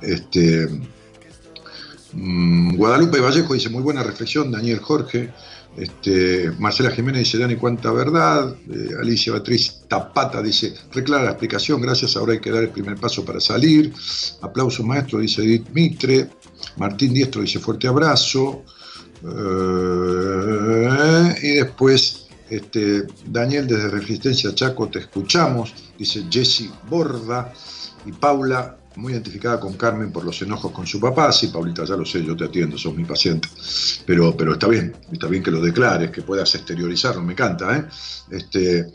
Este, 0.00 0.68
mm, 2.12 2.76
Guadalupe 2.76 3.20
Vallejo 3.20 3.54
dice, 3.54 3.68
muy 3.68 3.82
buena 3.82 4.02
reflexión, 4.02 4.50
Daniel 4.50 4.80
Jorge. 4.80 5.32
Este, 5.76 6.50
Marcela 6.58 6.90
Jiménez 6.90 7.24
dice, 7.24 7.38
Dani, 7.38 7.56
cuánta 7.56 7.92
verdad. 7.92 8.54
Eh, 8.70 8.90
Alicia 9.00 9.32
Beatriz 9.32 9.82
Tapata 9.88 10.42
dice, 10.42 10.74
reclara 10.92 11.24
la 11.24 11.30
explicación, 11.30 11.80
gracias, 11.80 12.16
ahora 12.16 12.32
hay 12.32 12.40
que 12.40 12.50
dar 12.50 12.62
el 12.62 12.70
primer 12.70 12.96
paso 12.96 13.24
para 13.24 13.40
salir. 13.40 13.92
Aplauso 14.40 14.82
maestro, 14.82 15.18
dice 15.18 15.42
Edith 15.42 15.68
Mitre. 15.72 16.30
Martín 16.76 17.12
Diestro 17.12 17.42
dice, 17.42 17.58
fuerte 17.58 17.88
abrazo. 17.88 18.62
Eh, 19.22 21.34
y 21.42 21.48
después, 21.56 22.26
este, 22.48 23.06
Daniel 23.26 23.66
desde 23.66 23.88
Resistencia 23.88 24.54
Chaco, 24.54 24.88
te 24.88 25.00
escuchamos, 25.00 25.74
dice 25.98 26.24
Jessy 26.30 26.70
Borda. 26.88 27.52
Y 28.06 28.12
Paula 28.12 28.78
muy 28.96 29.12
identificada 29.12 29.60
con 29.60 29.74
Carmen 29.74 30.10
por 30.10 30.24
los 30.24 30.40
enojos 30.42 30.72
con 30.72 30.86
su 30.86 30.98
papá. 31.00 31.32
Sí, 31.32 31.48
Paulita, 31.48 31.84
ya 31.84 31.96
lo 31.96 32.04
sé, 32.04 32.24
yo 32.24 32.36
te 32.36 32.44
atiendo, 32.44 32.78
sos 32.78 32.94
mi 32.94 33.04
paciente. 33.04 33.48
Pero, 34.04 34.36
pero 34.36 34.52
está 34.52 34.68
bien, 34.68 34.94
está 35.12 35.26
bien 35.26 35.42
que 35.42 35.50
lo 35.50 35.60
declares, 35.60 36.10
que 36.10 36.22
puedas 36.22 36.54
exteriorizarlo, 36.54 37.22
me 37.22 37.32
encanta. 37.32 37.76
¿eh? 37.76 37.84
Este, 38.30 38.86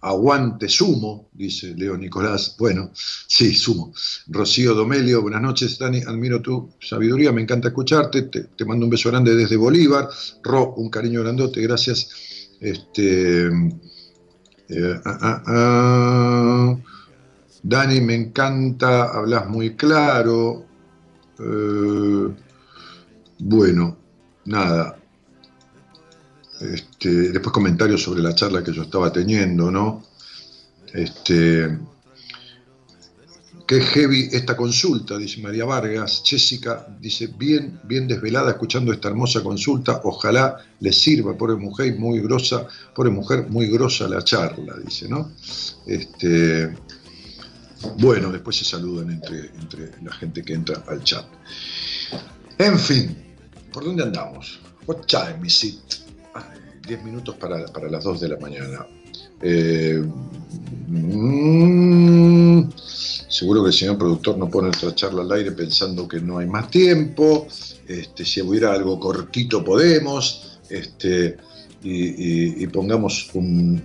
aguante 0.00 0.68
sumo, 0.68 1.28
dice 1.32 1.74
Leo 1.76 1.96
Nicolás. 1.96 2.56
Bueno, 2.58 2.92
sí, 2.94 3.54
sumo. 3.54 3.92
Rocío 4.28 4.74
Domelio, 4.74 5.22
buenas 5.22 5.42
noches, 5.42 5.78
Dani, 5.78 6.02
admiro 6.02 6.40
tu 6.40 6.70
sabiduría, 6.80 7.32
me 7.32 7.42
encanta 7.42 7.68
escucharte. 7.68 8.22
Te, 8.22 8.64
mando 8.64 8.84
un 8.84 8.90
beso 8.90 9.10
grande 9.10 9.34
desde 9.34 9.56
Bolívar. 9.56 10.08
Ro, 10.42 10.74
un 10.76 10.90
cariño 10.90 11.22
grandote, 11.22 11.60
gracias. 11.62 12.10
Este. 12.60 13.46
Eh, 14.70 15.00
ah, 15.04 15.18
ah, 15.22 15.42
ah. 15.46 16.76
Dani, 17.62 18.00
me 18.00 18.14
encanta, 18.14 19.10
hablas 19.12 19.48
muy 19.48 19.74
claro. 19.74 20.64
Eh, 21.38 22.34
bueno, 23.38 23.96
nada. 24.44 24.96
Este, 26.60 27.30
después 27.30 27.52
comentarios 27.52 28.02
sobre 28.02 28.22
la 28.22 28.34
charla 28.34 28.64
que 28.64 28.72
yo 28.72 28.82
estaba 28.82 29.12
teniendo, 29.12 29.70
¿no? 29.70 30.02
Este, 30.92 31.78
qué 33.66 33.80
heavy 33.80 34.30
esta 34.32 34.56
consulta, 34.56 35.16
dice 35.18 35.40
María 35.40 35.64
Vargas. 35.64 36.22
Jessica 36.24 36.86
dice, 37.00 37.28
bien, 37.38 37.78
bien 37.84 38.08
desvelada 38.08 38.50
escuchando 38.50 38.92
esta 38.92 39.08
hermosa 39.08 39.42
consulta. 39.42 40.00
Ojalá 40.04 40.56
le 40.80 40.92
sirva, 40.92 41.36
pobre 41.36 41.56
mujer, 41.56 41.96
muy 41.98 42.20
grosa, 42.20 42.66
pobre 42.94 43.10
mujer, 43.10 43.46
muy 43.48 43.68
grosa 43.68 44.08
la 44.08 44.24
charla, 44.24 44.74
dice, 44.84 45.08
¿no? 45.08 45.30
Este, 45.86 46.74
bueno, 47.98 48.32
después 48.32 48.56
se 48.56 48.64
saludan 48.64 49.10
entre, 49.10 49.50
entre 49.60 49.90
la 50.02 50.12
gente 50.12 50.42
que 50.42 50.54
entra 50.54 50.82
al 50.88 51.02
chat. 51.04 51.24
En 52.58 52.78
fin, 52.78 53.16
¿por 53.72 53.84
dónde 53.84 54.02
andamos? 54.02 54.60
What 54.86 55.06
time 55.06 55.46
is 55.46 55.64
it? 55.64 55.94
10 56.86 57.04
minutos 57.04 57.36
para, 57.36 57.58
las 57.88 58.04
2 58.04 58.20
de 58.20 58.28
la 58.28 58.38
mañana. 58.38 58.86
Eh, 59.40 60.02
mm, 60.88 62.70
seguro 63.28 63.62
que 63.62 63.68
el 63.68 63.74
señor 63.74 63.98
productor 63.98 64.38
no 64.38 64.48
pone 64.48 64.68
nuestra 64.68 64.94
charla 64.94 65.22
al 65.22 65.30
aire 65.32 65.52
pensando 65.52 66.08
que 66.08 66.20
no 66.20 66.38
hay 66.38 66.46
más 66.46 66.70
tiempo. 66.70 67.46
Este, 67.86 68.24
si 68.24 68.40
hubiera 68.40 68.72
algo 68.72 68.98
cortito 68.98 69.62
podemos. 69.62 70.58
Este, 70.70 71.36
y, 71.82 72.62
y 72.62 72.66
pongamos 72.66 73.30
un, 73.34 73.82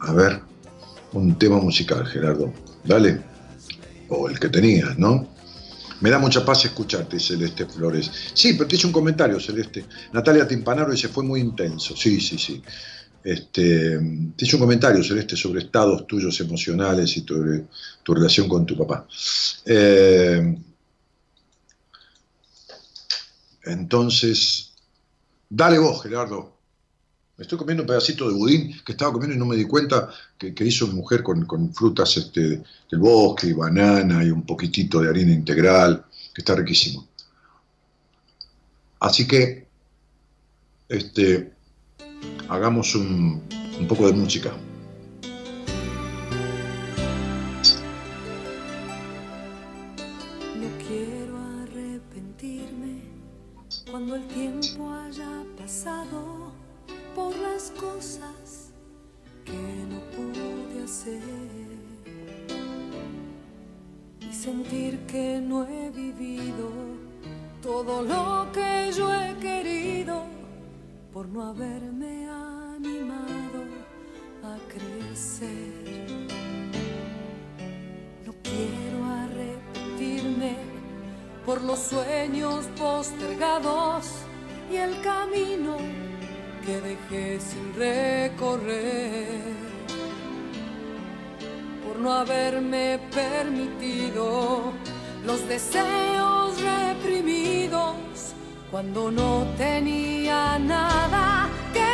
a 0.00 0.12
ver, 0.12 0.40
un 1.12 1.36
tema 1.38 1.58
musical, 1.58 2.06
Gerardo. 2.06 2.52
Dale. 2.86 3.20
O 4.08 4.28
el 4.28 4.38
que 4.38 4.48
tenías, 4.48 4.98
¿no? 4.98 5.34
Me 6.00 6.10
da 6.10 6.18
mucha 6.18 6.44
paz 6.44 6.64
escucharte, 6.66 7.18
Celeste 7.18 7.66
Flores. 7.66 8.10
Sí, 8.34 8.52
pero 8.52 8.68
te 8.68 8.76
hice 8.76 8.86
un 8.86 8.92
comentario, 8.92 9.40
Celeste. 9.40 9.84
Natalia 10.12 10.46
Timpanaro 10.46 10.92
dice, 10.92 11.08
fue 11.08 11.24
muy 11.24 11.40
intenso. 11.40 11.96
Sí, 11.96 12.20
sí, 12.20 12.38
sí. 12.38 12.62
Este, 13.24 13.98
te 14.36 14.44
hice 14.44 14.56
un 14.56 14.62
comentario, 14.62 15.02
Celeste, 15.02 15.36
sobre 15.36 15.62
estados 15.62 16.06
tuyos 16.06 16.38
emocionales 16.40 17.16
y 17.16 17.22
tu, 17.22 17.66
tu 18.02 18.14
relación 18.14 18.48
con 18.48 18.66
tu 18.66 18.76
papá. 18.76 19.06
Eh, 19.64 20.56
entonces, 23.64 24.72
dale 25.48 25.78
vos, 25.78 26.02
Gerardo. 26.02 26.55
Me 27.36 27.42
estoy 27.42 27.58
comiendo 27.58 27.82
un 27.82 27.86
pedacito 27.86 28.28
de 28.28 28.34
budín 28.34 28.74
que 28.82 28.92
estaba 28.92 29.12
comiendo 29.12 29.36
y 29.36 29.38
no 29.38 29.44
me 29.44 29.56
di 29.56 29.66
cuenta 29.66 30.08
que, 30.38 30.54
hizo 30.64 30.86
mi 30.86 30.94
mujer 30.94 31.22
con, 31.22 31.74
frutas 31.74 32.16
este, 32.16 32.40
del 32.90 33.00
bosque 33.00 33.48
y 33.48 33.52
banana 33.52 34.24
y 34.24 34.30
un 34.30 34.42
poquitito 34.46 35.00
de 35.00 35.10
harina 35.10 35.32
integral, 35.32 36.06
que 36.34 36.40
está 36.40 36.54
riquísimo. 36.54 37.06
Así 39.00 39.26
que, 39.28 39.66
este, 40.88 41.52
hagamos 42.48 42.94
un, 42.94 43.42
un 43.78 43.86
poco 43.86 44.06
de 44.06 44.14
música. 44.14 44.56
Sueños 82.26 82.66
postergados 82.76 84.06
y 84.70 84.76
el 84.76 85.00
camino 85.00 85.76
que 86.64 86.80
dejé 86.80 87.38
sin 87.38 87.72
recorrer. 87.74 89.42
Por 91.86 92.00
no 92.00 92.12
haberme 92.12 92.98
permitido 93.14 94.72
los 95.24 95.46
deseos 95.48 96.60
reprimidos 96.60 97.94
cuando 98.72 99.12
no 99.12 99.46
tenía 99.56 100.58
nada 100.58 101.48
que 101.72 101.85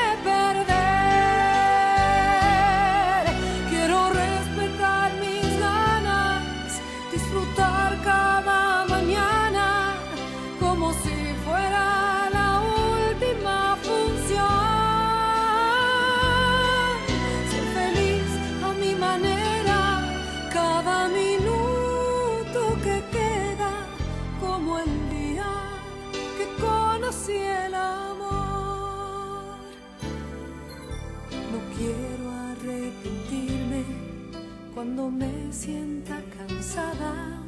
cuando 34.74 35.10
me 35.10 35.52
sienta 35.52 36.20
cansada 36.36 37.40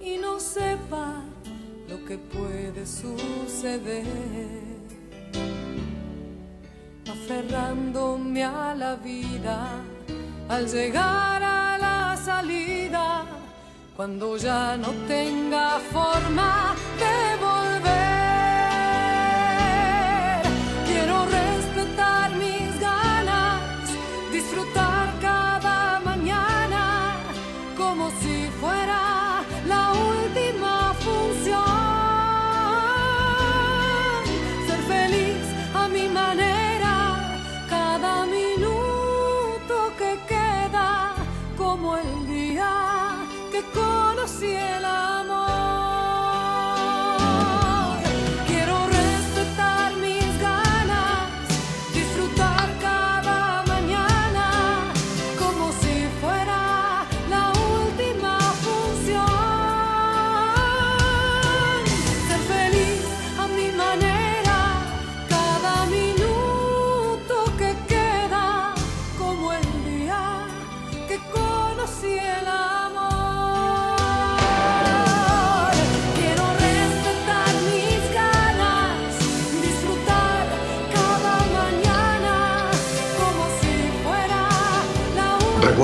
y 0.00 0.18
no 0.18 0.38
sepa 0.38 1.22
lo 1.88 2.04
que 2.04 2.18
puede 2.18 2.84
suceder. 2.86 4.04
Aferrándome 7.10 8.44
a 8.44 8.74
la 8.74 8.96
vida 8.96 9.80
al 10.48 10.68
llegar 10.68 11.42
a 11.42 11.78
la 11.78 12.16
salida, 12.16 13.24
cuando 13.96 14.36
ya 14.36 14.76
no 14.76 14.90
tenga 15.08 15.78
forma 15.78 16.74
el 44.42 45.05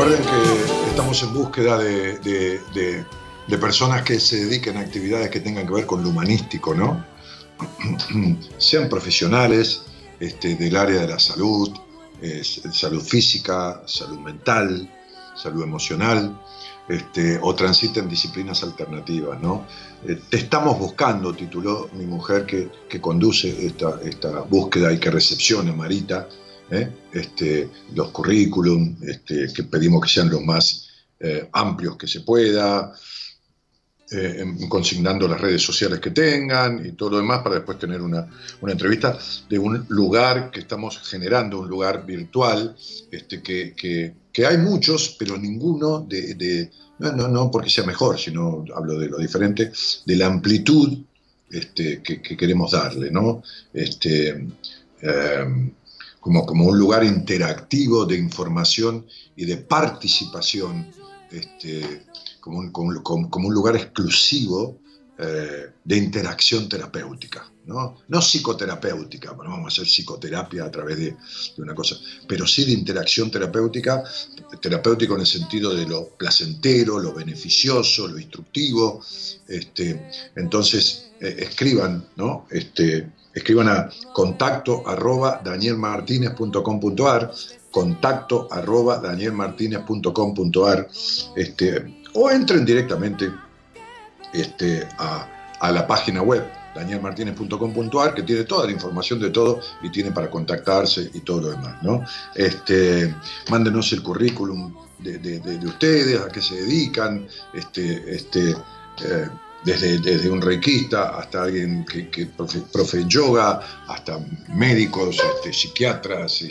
Recuerden 0.03 0.27
que 0.27 0.89
estamos 0.91 1.23
en 1.23 1.33
búsqueda 1.33 1.79
de, 1.79 3.05
personas 3.61 4.03
que 4.03 4.19
se 4.19 4.47
dediquen 4.47 4.77
a 4.77 4.81
actividades 4.81 5.31
que 5.31 5.39
tengan 5.39 5.65
que 5.65 5.73
ver 5.75 5.87
con 5.87 6.03
lo 6.03 6.09
humanístico, 6.09 6.75
¿no? 6.75 7.07
Sean 8.59 8.89
profesionales 8.89 9.85
este, 10.19 10.57
del 10.57 10.75
área 10.75 11.03
de 11.03 11.07
la 11.07 11.21
salud, 11.21 11.71
salud 12.73 13.01
física, 13.01 13.85
salud 13.87 14.19
mental, 14.19 14.91
salud 15.37 15.63
emocional, 15.63 16.37
este, 16.89 17.39
o 17.41 17.55
transiten 17.55 18.09
disciplinas 18.09 18.65
alternativas. 18.65 19.39
Eh, 20.05 20.21
te 20.29 20.37
estamos 20.37 20.81
buscando, 20.81 21.33
tituló 21.33 21.91
mi 21.93 22.07
mujer 22.07 22.45
que, 22.45 23.01
conduce 23.01 23.67
esta, 23.67 24.01
esta, 24.03 24.41
búsqueda 24.41 24.93
y 24.93 24.99
que 24.99 25.13
recepciona 25.13 25.73
Marita, 25.73 26.27
¿eh? 26.73 26.91
este, 27.13 27.69
los 27.95 28.09
currículum, 28.09 28.97
este, 29.03 29.53
que 29.53 29.65
pedimos 29.65 30.03
que 30.03 30.09
sean 30.09 30.31
los 30.31 30.43
más 30.43 30.89
eh, 31.21 31.49
amplios 31.53 31.97
que 31.97 32.07
se 32.07 32.21
pueda, 32.23 32.93
eh, 34.11 34.45
consignando 34.69 35.29
las 35.29 35.41
redes 35.41 35.63
sociales 35.63 36.01
que 36.01 36.11
tengan 36.11 36.85
y 36.85 36.93
todo 36.93 37.11
lo 37.11 37.17
demás 37.19 37.43
para 37.43 37.57
después 37.57 37.79
tener 37.79 38.01
una, 38.01 38.27
entrevista 38.67 39.19
de 39.49 39.59
un 39.59 39.87
lugar 39.89 40.51
que 40.51 40.61
estamos 40.61 40.99
generando, 40.99 41.61
un 41.61 41.69
lugar 41.69 42.05
virtual, 42.05 42.75
este, 43.11 43.43
que, 43.43 44.15
hay 44.47 44.59
muchos, 44.59 45.17
pero 45.19 45.37
ninguno 45.37 46.01
de, 46.01 46.71
no, 46.99 47.13
no, 47.13 47.29
no, 47.29 47.51
porque 47.51 47.71
sea 47.71 47.85
mejor, 47.85 48.19
sino 48.19 48.65
hablo 48.75 48.99
de 48.99 49.09
lo 49.09 49.19
diferente, 49.19 49.73
de 50.07 50.17
la 50.17 50.27
amplitud 50.27 50.99
que, 51.51 52.03
queremos 52.03 52.73
darle, 52.73 53.11
¿no? 53.11 53.43
Eh, 53.75 54.47
como, 56.23 56.47
como 56.47 56.67
un 56.67 56.79
lugar 56.79 57.03
interactivo 57.03 58.07
de 58.07 58.17
información 58.17 59.05
y 59.35 59.45
de 59.45 59.57
participación 59.57 60.87
este, 61.33 62.07
como 62.39 62.61
un, 62.61 62.71
como, 62.71 63.49
un 63.49 63.53
lugar 63.53 63.75
exclusivo 63.75 64.79
eh, 65.19 65.71
de 65.85 65.97
interacción 65.97 66.69
terapéutica, 66.69 67.51
¿no? 67.67 67.99
no 68.07 68.21
psicoterapéutica, 68.21 69.33
bueno, 69.33 69.51
vamos 69.51 69.73
a 69.73 69.83
hacer 69.83 69.87
psicoterapia 69.87 70.65
a 70.65 70.71
través 70.71 70.97
de, 70.99 71.17
una 71.59 71.75
cosa, 71.75 71.97
pero 72.29 72.47
sí 72.47 72.65
de 72.67 72.73
interacción 72.73 73.29
terapéutica, 73.29 74.05
terapéutico 74.61 75.15
en 75.15 75.23
el 75.23 75.27
sentido 75.27 75.75
de 75.75 75.87
lo 75.87 76.11
placentero, 76.17 77.01
lo 77.01 77.13
beneficioso, 77.13 78.07
lo 78.07 78.19
instructivo. 78.19 79.05
Este, 79.49 80.09
entonces, 80.37 81.11
eh, 81.21 81.35
escriban, 81.41 82.07
¿no? 82.15 82.47
Este, 82.49 83.11
escriban 83.35 83.69
a 83.69 83.89
contacto 84.13 84.83
arroba 84.87 85.41
danielmartinez.com.ar 85.45 87.33
contacto 87.71 88.49
arroba 88.51 88.99
danielmartinez.com.ar 88.99 90.89
este, 91.35 92.05
o 92.15 92.31
entren 92.31 92.65
directamente 92.65 93.33
este, 94.33 94.87
a, 94.99 95.29
la 95.71 95.87
página 95.87 96.23
web 96.23 96.45
danielmartinez.com.ar 96.75 98.15
que 98.15 98.23
tiene 98.23 98.45
toda 98.45 98.67
la 98.67 98.73
información 98.73 99.21
de 99.21 99.31
todo 99.31 99.61
y 99.83 99.91
tiene 99.91 100.11
para 100.11 100.29
contactarse 100.31 101.11
y 101.15 101.21
todo 101.21 101.43
lo 101.43 101.51
demás. 101.51 101.83
¿no? 101.83 102.05
Este, 102.35 103.15
mándenos 103.49 103.93
el 103.93 104.03
currículum 104.03 104.75
de, 104.99 105.61
ustedes, 105.65 106.21
a 106.21 106.29
qué 106.29 106.41
se 106.41 106.57
dedican, 106.57 107.27
este, 107.55 108.15
este, 108.15 108.51
eh, 108.51 109.29
desde, 109.65 110.29
un 110.29 110.43
reikista 110.43 111.17
hasta 111.19 111.45
alguien 111.45 111.85
que, 111.85 112.09
que 112.11 112.27
profe, 112.27 113.05
yoga, 113.07 113.85
hasta 113.87 114.19
médicos, 114.49 115.19
este, 115.35 115.53
psiquiatras, 115.53 116.45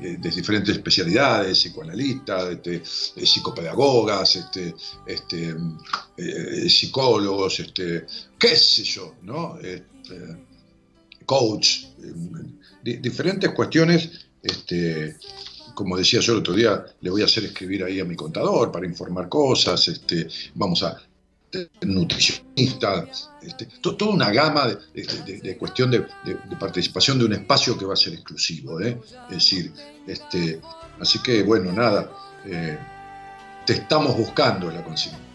de, 0.00 0.30
diferentes 0.30 0.76
especialidades, 0.76 1.58
psicoanalistas, 1.58 2.50
este, 2.50 2.76
eh, 2.76 3.26
psicopedagogas, 3.26 4.36
este, 4.36 4.74
este, 5.06 5.56
eh, 6.16 6.68
psicólogos, 6.68 7.60
este, 7.60 8.06
qué 8.38 8.56
sé 8.56 8.84
yo, 8.84 9.16
¿no? 9.22 9.58
Este, 9.58 10.36
coach, 11.26 11.84
diferentes 12.82 13.50
cuestiones. 13.50 14.26
Este, 14.42 15.16
como 15.74 15.96
decía 15.96 16.20
yo 16.20 16.32
el 16.32 16.40
otro 16.40 16.54
día, 16.54 16.84
le 17.00 17.10
voy 17.10 17.22
a 17.22 17.26
hacer 17.26 17.44
escribir 17.44 17.84
ahí 17.84 18.00
a 18.00 18.04
mi 18.04 18.16
contador 18.16 18.72
para 18.72 18.86
informar 18.86 19.28
cosas, 19.28 19.86
este, 19.88 20.28
vamos 20.54 20.82
a, 20.82 21.00
nutricionista, 21.82 23.08
este, 23.42 23.66
toda 23.80 24.12
una 24.12 24.30
gama 24.30 24.68
de, 24.94 25.56
cuestión 25.58 25.90
de, 25.90 26.06
participación 26.58 27.18
de 27.18 27.24
un 27.24 27.32
espacio 27.32 27.76
que 27.76 27.84
va 27.84 27.94
a 27.94 27.96
ser 27.96 28.14
exclusivo. 28.14 28.80
¿eh? 28.80 29.00
Es 29.28 29.36
decir, 29.36 29.72
este, 30.06 30.60
así 31.00 31.20
que 31.20 31.42
bueno, 31.42 31.72
nada, 31.72 32.10
eh, 32.44 32.78
te 33.66 33.72
estamos 33.74 34.16
buscando 34.16 34.70
la 34.70 34.84
consigna. 34.84 35.29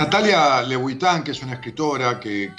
Natalia 0.00 0.62
Lehuitán, 0.62 1.22
que 1.22 1.32
es 1.32 1.42
una 1.42 1.52
escritora 1.52 2.18
que, 2.18 2.54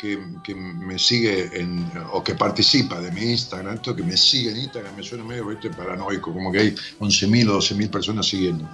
me 0.56 1.00
sigue 1.00 1.50
en, 1.60 1.92
o 2.12 2.24
que 2.24 2.36
participa 2.36 3.02
de 3.02 3.12
mi 3.12 3.32
Instagram, 3.32 3.74
esto 3.74 3.96
que 3.96 4.04
me 4.04 4.16
sigue 4.16 4.52
en 4.52 4.58
Instagram 4.58 4.96
me 4.96 5.02
suena 5.02 5.24
medio 5.24 5.48
paranoico, 5.76 6.32
como 6.32 6.52
que 6.52 6.60
hay 6.60 6.76
11.000 7.00 7.50
o 7.50 7.58
12.000 7.58 7.90
personas 7.90 8.28
siguiendo. 8.28 8.70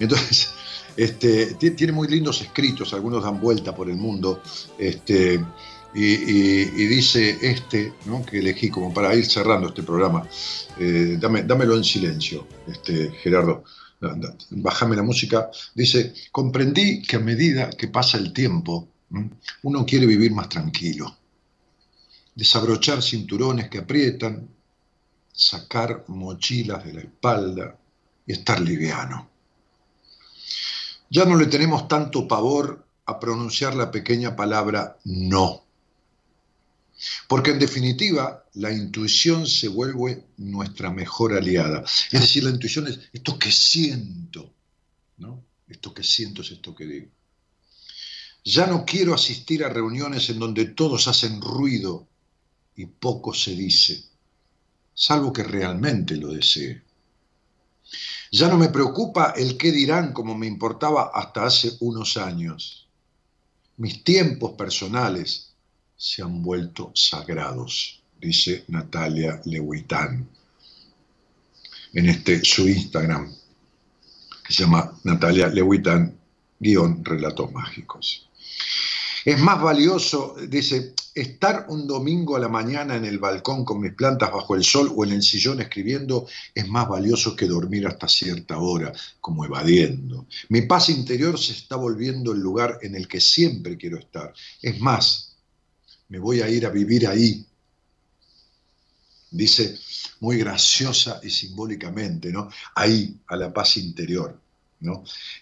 Entonces, 0.00 0.50
este, 0.96 1.54
tiene 1.54 1.92
muy 1.92 2.08
lindos 2.08 2.40
escritos, 2.40 2.92
algunos 2.92 3.22
dan 3.22 3.40
vuelta 3.40 3.72
por 3.72 3.88
el 3.88 3.94
mundo, 3.94 4.42
este, 4.80 5.40
y, 5.94 6.86
dice 6.86 7.38
este, 7.40 7.92
que 8.28 8.38
elegí 8.40 8.68
como 8.68 8.92
para 8.92 9.14
ir 9.14 9.26
cerrando 9.26 9.68
este 9.68 9.84
programa, 9.84 10.26
eh, 10.80 11.18
dámelo 11.20 11.76
en 11.76 11.84
silencio, 11.84 12.48
este, 12.66 13.12
Gerardo 13.22 13.62
bájame 14.00 14.96
la 14.96 15.02
música, 15.02 15.50
dice, 15.74 16.14
comprendí 16.30 17.02
que 17.02 17.16
a 17.16 17.20
medida 17.20 17.70
que 17.70 17.88
pasa 17.88 18.18
el 18.18 18.32
tiempo, 18.32 18.88
uno 19.62 19.86
quiere 19.86 20.06
vivir 20.06 20.32
más 20.32 20.48
tranquilo, 20.48 21.16
desabrochar 22.34 23.02
cinturones 23.02 23.68
que 23.68 23.78
aprietan, 23.78 24.48
sacar 25.32 26.04
mochilas 26.08 26.84
de 26.84 26.92
la 26.92 27.00
espalda 27.00 27.76
y 28.26 28.32
estar 28.32 28.60
liviano. 28.60 29.28
Ya 31.10 31.24
no 31.24 31.36
le 31.36 31.46
tenemos 31.46 31.88
tanto 31.88 32.28
pavor 32.28 32.84
a 33.06 33.18
pronunciar 33.18 33.74
la 33.74 33.90
pequeña 33.90 34.36
palabra 34.36 34.98
no. 35.04 35.67
Porque 37.28 37.52
en 37.52 37.58
definitiva, 37.58 38.44
la 38.54 38.72
intuición 38.72 39.46
se 39.46 39.68
vuelve 39.68 40.24
nuestra 40.36 40.90
mejor 40.90 41.34
aliada. 41.34 41.84
Es 42.10 42.20
decir, 42.20 42.44
la 42.44 42.50
intuición 42.50 42.88
es 42.88 42.98
esto 43.12 43.38
que 43.38 43.52
siento, 43.52 44.52
¿no? 45.18 45.44
Esto 45.68 45.94
que 45.94 46.02
siento 46.02 46.42
es 46.42 46.50
esto 46.50 46.74
que 46.74 46.86
digo. 46.86 47.08
Ya 48.44 48.66
no 48.66 48.84
quiero 48.84 49.14
asistir 49.14 49.64
a 49.64 49.68
reuniones 49.68 50.30
en 50.30 50.38
donde 50.38 50.66
todos 50.66 51.06
hacen 51.06 51.40
ruido 51.40 52.08
y 52.74 52.86
poco 52.86 53.34
se 53.34 53.54
dice, 53.54 54.04
salvo 54.94 55.32
que 55.32 55.42
realmente 55.42 56.16
lo 56.16 56.32
desee. 56.32 56.82
Ya 58.30 58.48
no 58.48 58.56
me 58.56 58.68
preocupa 58.68 59.34
el 59.36 59.56
qué 59.56 59.72
dirán 59.72 60.12
como 60.12 60.34
me 60.36 60.46
importaba 60.46 61.10
hasta 61.14 61.44
hace 61.44 61.72
unos 61.80 62.16
años. 62.16 62.88
Mis 63.76 64.02
tiempos 64.04 64.52
personales 64.52 65.47
se 65.98 66.22
han 66.22 66.42
vuelto 66.42 66.92
sagrados, 66.94 68.00
dice 68.20 68.64
Natalia 68.68 69.40
Lehuitán 69.44 70.28
en 71.92 72.06
este 72.06 72.44
su 72.44 72.68
Instagram, 72.68 73.34
que 74.46 74.52
se 74.52 74.62
llama 74.62 74.96
Natalia 75.02 75.48
Lehuitán, 75.48 76.16
guion 76.60 77.04
Relatos 77.04 77.52
Mágicos. 77.52 78.28
Es 79.24 79.40
más 79.40 79.60
valioso, 79.60 80.36
dice, 80.48 80.94
estar 81.14 81.66
un 81.68 81.86
domingo 81.86 82.36
a 82.36 82.38
la 82.38 82.48
mañana 82.48 82.94
en 82.94 83.04
el 83.04 83.18
balcón 83.18 83.64
con 83.64 83.80
mis 83.80 83.92
plantas 83.92 84.30
bajo 84.30 84.54
el 84.54 84.62
sol 84.62 84.92
o 84.94 85.04
en 85.04 85.12
el 85.12 85.22
sillón 85.22 85.60
escribiendo 85.60 86.26
es 86.54 86.68
más 86.68 86.88
valioso 86.88 87.34
que 87.34 87.46
dormir 87.46 87.86
hasta 87.86 88.06
cierta 88.06 88.58
hora, 88.58 88.92
como 89.20 89.44
evadiendo. 89.44 90.26
Mi 90.48 90.62
paz 90.62 90.88
interior 90.90 91.38
se 91.38 91.52
está 91.52 91.76
volviendo 91.76 92.32
el 92.32 92.38
lugar 92.38 92.78
en 92.82 92.94
el 92.94 93.08
que 93.08 93.20
siempre 93.20 93.76
quiero 93.76 93.98
estar. 93.98 94.32
Es 94.62 94.80
más, 94.80 95.27
me 96.08 96.18
voy 96.18 96.40
a 96.40 96.48
ir 96.48 96.66
a 96.66 96.70
vivir 96.70 97.06
ahí. 97.06 97.44
Dice 99.30 99.78
muy 100.20 100.38
graciosa 100.38 101.20
y 101.22 101.30
simbólicamente, 101.30 102.32
¿no? 102.32 102.48
Ahí, 102.74 103.16
a 103.26 103.36
la 103.36 103.52
paz 103.52 103.76
interior 103.76 104.38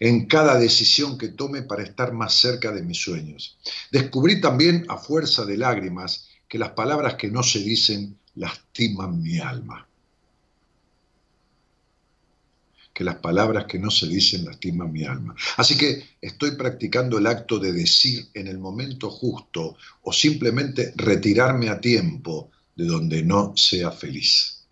en 0.01 0.27
cada 0.27 0.59
decisión 0.59 1.19
que 1.19 1.29
tome 1.29 1.63
para 1.63 1.83
estar 1.83 2.13
más 2.13 2.35
cerca 2.35 2.73
de 2.73 2.83
mis 2.83 2.99
sueños. 2.99 3.57
Descubrí 3.91 4.41
también, 4.41 4.87
a 4.89 4.97
fuerza 4.97 5.45
de 5.45 5.59
lágrimas, 5.59 6.29
que 6.49 6.59
las 6.59 6.71
palabras 6.71 7.15
que 7.15 7.31
no 7.31 7.43
se 7.43 7.59
dicen 7.59 8.17
lastiman 8.37 9.23
mi 9.23 9.39
alma. 9.39 9.87
Que 12.97 13.05
las 13.05 13.17
palabras 13.17 13.67
que 13.67 13.79
no 13.79 13.91
se 13.91 14.09
dicen 14.09 14.47
lastiman 14.47 14.91
mi 14.91 15.05
alma. 15.05 15.35
Así 15.59 15.77
que 15.77 16.17
estoy 16.19 16.53
practicando 16.53 17.19
el 17.19 17.27
acto 17.27 17.59
de 17.59 17.71
decir 17.71 18.31
en 18.33 18.47
el 18.47 18.57
momento 18.57 19.11
justo 19.11 19.77
o 20.01 20.13
simplemente 20.15 20.95
retirarme 20.97 21.69
a 21.69 21.79
tiempo 21.79 22.51
de 22.75 22.87
donde 22.87 23.23
no 23.23 23.55
sea 23.55 23.91
feliz. 23.91 24.65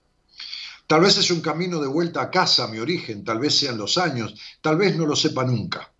Tal 0.87 1.03
vez 1.03 1.19
es 1.19 1.31
un 1.31 1.43
camino 1.43 1.79
de 1.83 1.87
vuelta 1.87 2.23
a 2.23 2.31
casa, 2.31 2.65
a 2.65 2.69
mi 2.69 2.79
origen, 2.79 3.25
tal 3.25 3.41
vez 3.41 3.59
sean 3.59 3.77
los 3.77 3.99
años, 3.99 4.35
tal 4.63 4.79
vez 4.79 4.97
no 4.97 5.05
lo 5.05 5.17
sepa 5.17 5.45
nunca. 5.45 5.93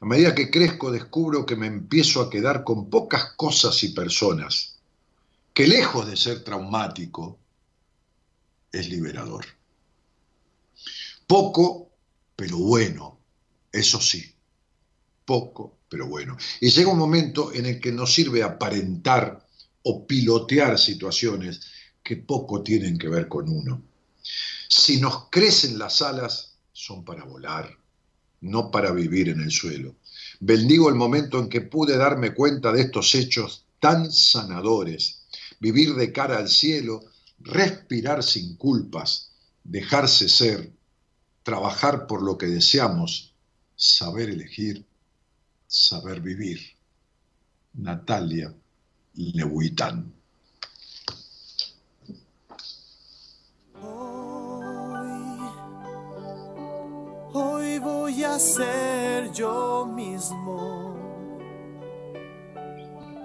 A 0.00 0.06
medida 0.06 0.34
que 0.34 0.50
crezco 0.50 0.90
descubro 0.90 1.46
que 1.46 1.54
me 1.54 1.68
empiezo 1.68 2.22
a 2.22 2.28
quedar 2.28 2.64
con 2.64 2.90
pocas 2.90 3.34
cosas 3.36 3.84
y 3.84 3.90
personas, 3.90 4.80
que 5.52 5.68
lejos 5.68 6.08
de 6.08 6.16
ser 6.16 6.42
traumático, 6.42 7.38
es 8.72 8.88
liberador. 8.88 9.44
Poco, 11.26 11.90
pero 12.36 12.58
bueno, 12.58 13.18
eso 13.72 14.00
sí, 14.00 14.34
poco, 15.24 15.78
pero 15.88 16.06
bueno. 16.06 16.36
Y 16.60 16.70
llega 16.70 16.90
un 16.90 16.98
momento 16.98 17.52
en 17.52 17.66
el 17.66 17.80
que 17.80 17.92
no 17.92 18.06
sirve 18.06 18.42
aparentar 18.42 19.46
o 19.82 20.06
pilotear 20.06 20.78
situaciones, 20.78 21.60
que 22.02 22.16
poco 22.16 22.62
tienen 22.62 22.98
que 22.98 23.08
ver 23.08 23.28
con 23.28 23.48
uno. 23.48 23.82
Si 24.68 25.00
nos 25.00 25.28
crecen 25.30 25.78
las 25.78 26.02
alas, 26.02 26.56
son 26.72 27.04
para 27.04 27.24
volar, 27.24 27.78
no 28.42 28.70
para 28.70 28.92
vivir 28.92 29.30
en 29.30 29.40
el 29.40 29.50
suelo. 29.50 29.96
Bendigo 30.40 30.88
el 30.88 30.94
momento 30.94 31.38
en 31.38 31.48
que 31.48 31.62
pude 31.62 31.96
darme 31.96 32.34
cuenta 32.34 32.72
de 32.72 32.82
estos 32.82 33.14
hechos 33.14 33.64
tan 33.80 34.12
sanadores, 34.12 35.22
vivir 35.60 35.94
de 35.94 36.12
cara 36.12 36.38
al 36.38 36.48
cielo, 36.48 37.04
respirar 37.38 38.22
sin 38.22 38.56
culpas, 38.56 39.30
dejarse 39.62 40.28
ser, 40.28 40.73
trabajar 41.44 42.08
por 42.08 42.22
lo 42.22 42.36
que 42.36 42.46
deseamos, 42.46 43.32
saber 43.76 44.30
elegir, 44.30 44.84
saber 45.68 46.20
vivir. 46.20 46.60
Natalia 47.74 48.52
Lewitan. 49.14 50.12
Hoy 57.32 57.78
voy 57.78 58.24
a 58.24 58.38
ser 58.38 59.32
yo 59.32 59.86
mismo. 59.86 60.94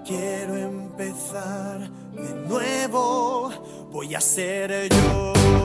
Quiero 0.04 0.56
empezar 0.56 1.88
de 2.12 2.34
nuevo. 2.48 3.50
Voy 3.92 4.14
a 4.14 4.20
ser 4.20 4.88
yo. 4.88 5.59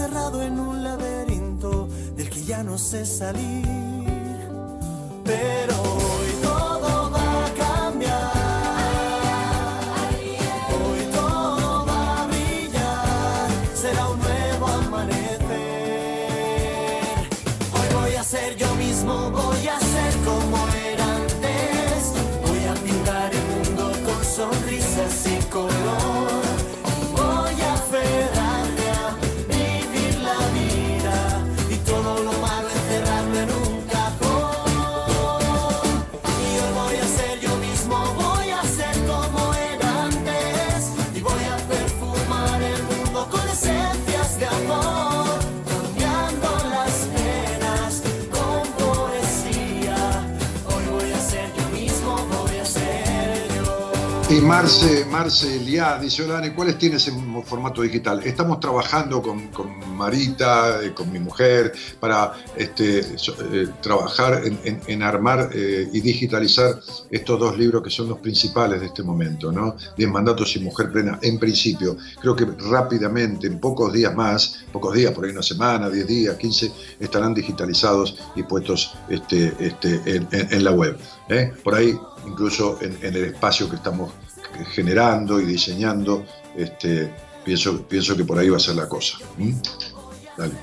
Encerrado 0.00 0.42
en 0.42 0.58
un 0.58 0.82
laberinto 0.82 1.86
del 2.16 2.30
que 2.30 2.42
ya 2.42 2.62
no 2.62 2.78
sé 2.78 3.04
salir. 3.04 3.66
Pero 5.24 5.74
hoy 5.82 6.30
todo 6.42 7.10
va 7.10 7.46
a 7.46 7.50
cambiar. 7.52 8.32
Hoy 10.72 11.00
todo. 11.12 12.28
Será 13.74 14.08
un 14.08 14.18
nuevo 14.20 14.66
amanecer. 14.68 15.48
Hoy 17.74 17.88
voy 17.94 18.14
a 18.16 18.24
ser 18.24 18.56
como 20.24 20.66
era 20.92 21.04
antes. 21.16 22.14
Voy 22.46 22.64
a 22.64 22.74
pintar 22.74 23.30
el 23.34 23.44
mundo 23.52 23.92
con 24.06 24.24
sonrisas 24.24 25.26
y 25.26 25.44
color. 25.50 26.19
Marce, 54.50 55.04
Marce 55.04 55.60
Liá 55.60 55.96
dice, 55.96 56.24
hola 56.24 56.52
¿cuáles 56.52 56.76
tienes 56.76 57.06
en 57.06 57.29
formato 57.44 57.82
digital? 57.82 58.22
Estamos 58.24 58.60
trabajando 58.60 59.22
con, 59.22 59.50
Marita, 59.96 60.82
eh, 60.82 60.92
con 60.94 61.10
mi 61.12 61.18
mujer, 61.18 61.72
para 61.98 62.32
este, 62.56 63.00
eh, 63.00 63.68
trabajar 63.82 64.42
en, 64.44 65.02
armar 65.02 65.50
eh, 65.52 65.88
y 65.92 66.00
digitalizar 66.00 66.80
estos 67.10 67.38
dos 67.38 67.58
libros 67.58 67.82
que 67.82 67.90
son 67.90 68.08
los 68.08 68.18
principales 68.18 68.80
de 68.80 68.86
este 68.86 69.02
momento, 69.02 69.52
¿no? 69.52 69.76
Diez 69.96 70.08
mandatos 70.10 70.54
y 70.56 70.60
mujer 70.60 70.90
plena. 70.90 71.18
En 71.22 71.38
principio, 71.38 71.96
creo 72.20 72.34
que 72.36 72.46
rápidamente, 72.70 73.46
en 73.46 73.58
pocos 73.58 73.92
días 73.92 74.14
más, 74.14 74.64
pocos 74.72 74.94
días, 74.94 75.12
por 75.12 75.24
ahí 75.24 75.30
una 75.30 75.42
semana, 75.42 75.88
diez 75.90 76.06
días, 76.06 76.36
quince, 76.36 76.70
estarán 76.98 77.34
digitalizados 77.34 78.16
y 78.36 78.42
puestos 78.42 78.94
este, 79.08 79.54
este, 79.58 80.00
en, 80.06 80.28
en- 80.30 80.64
la 80.64 80.72
web. 80.72 80.98
Por 81.64 81.74
ahí, 81.74 81.96
incluso 82.26 82.78
en 82.82 82.98
el 83.02 83.24
espacio 83.24 83.68
que 83.70 83.76
estamos 83.76 84.12
generando 84.72 85.40
y 85.40 85.44
diseñando, 85.44 86.24
este, 86.56 87.12
pienso, 87.44 87.82
pienso 87.82 88.16
que 88.16 88.24
por 88.24 88.38
ahí 88.38 88.48
va 88.48 88.56
a 88.56 88.60
ser 88.60 88.76
la 88.76 88.88
cosa. 88.88 89.18
¿m? 89.38 89.54
Dale. 90.36 90.54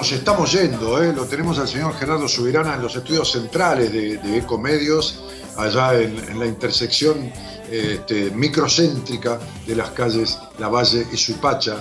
Nos 0.00 0.12
estamos 0.12 0.50
yendo, 0.52 1.02
¿eh? 1.02 1.12
lo 1.12 1.26
tenemos 1.26 1.58
al 1.58 1.68
señor 1.68 1.92
Gerardo 1.94 2.26
Subirana 2.26 2.74
en 2.74 2.80
los 2.80 2.96
estudios 2.96 3.30
centrales 3.30 3.92
de, 3.92 4.16
de 4.16 4.38
Ecomedios, 4.38 5.20
allá 5.58 5.92
en, 6.00 6.38
la 6.38 6.46
intersección 6.46 7.30
este, 7.70 8.30
microcéntrica 8.30 9.38
de 9.66 9.76
las 9.76 9.90
calles 9.90 10.38
Lavalle 10.58 11.06
y 11.12 11.18
Suipacha, 11.18 11.76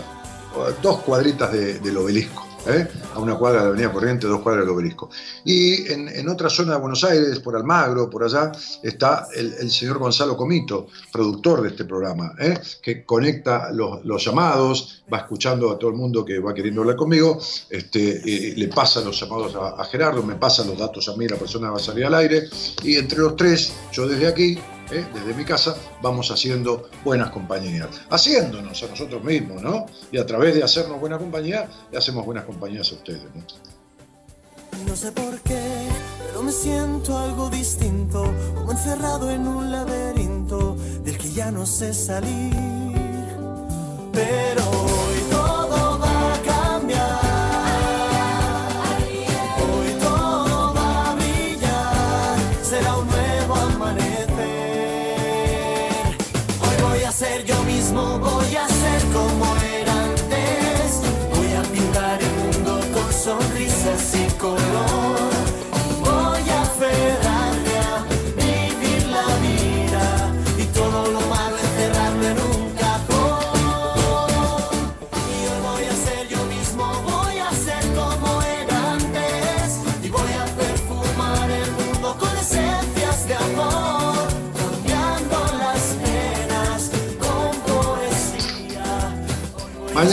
dos 0.81 0.99
cuadritas 0.99 1.49
de- 1.53 1.79
del 1.79 1.95
obelisco. 1.95 2.45
¿Eh? 2.67 2.87
A 3.13 3.19
una 3.19 3.35
cuadra 3.35 3.59
de 3.59 3.63
la 3.65 3.69
Avenida 3.69 3.91
Corriente, 3.91 4.27
dos 4.27 4.41
cuadras 4.41 4.65
del 4.65 4.73
obelisco. 4.73 5.09
Y 5.45 5.91
en, 5.91 6.27
otra 6.29 6.49
zona 6.49 6.73
de 6.73 6.79
Buenos 6.79 7.03
Aires, 7.03 7.39
por 7.39 7.55
Almagro, 7.55 8.09
por 8.09 8.23
allá, 8.23 8.51
está 8.83 9.27
el, 9.35 9.69
señor 9.71 9.99
Gonzalo 9.99 10.35
Comito, 10.35 10.87
productor 11.11 11.61
de 11.61 11.69
este 11.69 11.85
programa, 11.85 12.33
¿eh? 12.39 12.59
que 12.81 13.03
conecta 13.03 13.71
los, 13.71 14.23
llamados, 14.23 15.03
va 15.11 15.19
escuchando 15.19 15.71
a 15.71 15.79
todo 15.79 15.91
el 15.91 15.95
mundo 15.95 16.25
que 16.25 16.39
va 16.39 16.53
queriendo 16.53 16.81
hablar 16.81 16.95
conmigo, 16.95 17.39
este, 17.69 17.99
y 17.99 18.55
le 18.55 18.67
pasa 18.67 19.01
los 19.01 19.19
llamados 19.19 19.55
a 19.55 19.83
Gerardo, 19.85 20.23
me 20.23 20.35
pasa 20.35 20.63
los 20.65 20.77
datos 20.77 21.07
a 21.09 21.15
mí, 21.15 21.27
la 21.27 21.37
persona 21.37 21.71
va 21.71 21.77
a 21.77 21.79
salir 21.79 22.05
al 22.05 22.15
aire, 22.15 22.49
y 22.83 22.95
entre 22.95 23.19
los 23.19 23.35
tres, 23.35 23.73
yo 23.91 24.07
desde 24.07 24.27
aquí, 24.27 24.59
¿eh? 24.91 25.05
desde 25.13 25.33
mi 25.33 25.45
casa, 25.45 25.75
vamos 26.01 26.31
haciendo 26.31 26.89
buenas 27.03 27.29
compañías. 27.29 27.87
Haciéndonos 28.09 28.81
a 28.83 28.87
nosotros 28.87 29.23
mismos, 29.23 29.61
¿no? 29.61 29.85
Y 30.11 30.17
a 30.17 30.25
través 30.25 30.55
de 30.55 30.63
hacernos 30.63 30.99
buena 30.99 31.17
compañía, 31.17 31.69
le 31.91 31.97
hacemos 31.97 32.25
buenas 32.25 32.45
compañías 32.45 32.91
a 32.91 32.95
ustedes, 32.95 33.23
¿no? 33.35 33.43
No 34.85 34.95
sé 34.95 35.11
por 35.11 35.39
qué, 35.41 35.87
pero 36.25 36.41
me 36.41 36.51
siento 36.51 37.17
algo 37.17 37.49
distinto, 37.49 38.33
como 38.55 38.71
encerrado 38.71 39.29
en 39.29 39.47
un 39.47 39.71
laberinto 39.71 40.75
del 41.03 41.17
que 41.17 41.31
ya 41.31 41.51
no 41.51 41.65
sé 41.65 41.93
salir. 41.93 42.55
Pero 44.13 44.69
hoy 44.69 45.19
todo 45.29 45.99
va 45.99 46.33
a 46.33 46.41
cambiar. 46.41 47.28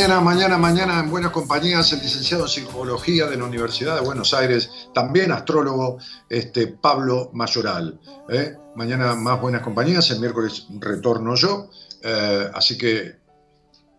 Mañana, 0.06 0.20
mañana, 0.20 0.58
mañana 0.58 1.00
en 1.00 1.10
Buenas 1.10 1.32
Compañías, 1.32 1.92
el 1.92 1.98
licenciado 1.98 2.44
en 2.44 2.48
Psicología 2.48 3.26
de 3.26 3.36
la 3.36 3.44
Universidad 3.44 3.96
de 3.96 4.02
Buenos 4.02 4.32
Aires, 4.34 4.70
también 4.94 5.32
astrólogo, 5.32 5.98
este, 6.28 6.68
Pablo 6.68 7.30
Mayoral. 7.32 7.98
¿eh? 8.28 8.54
Mañana 8.76 9.16
más 9.16 9.40
Buenas 9.40 9.62
Compañías, 9.62 10.08
el 10.12 10.20
miércoles 10.20 10.68
retorno 10.78 11.34
yo, 11.34 11.70
eh, 12.04 12.48
así 12.54 12.78
que 12.78 13.16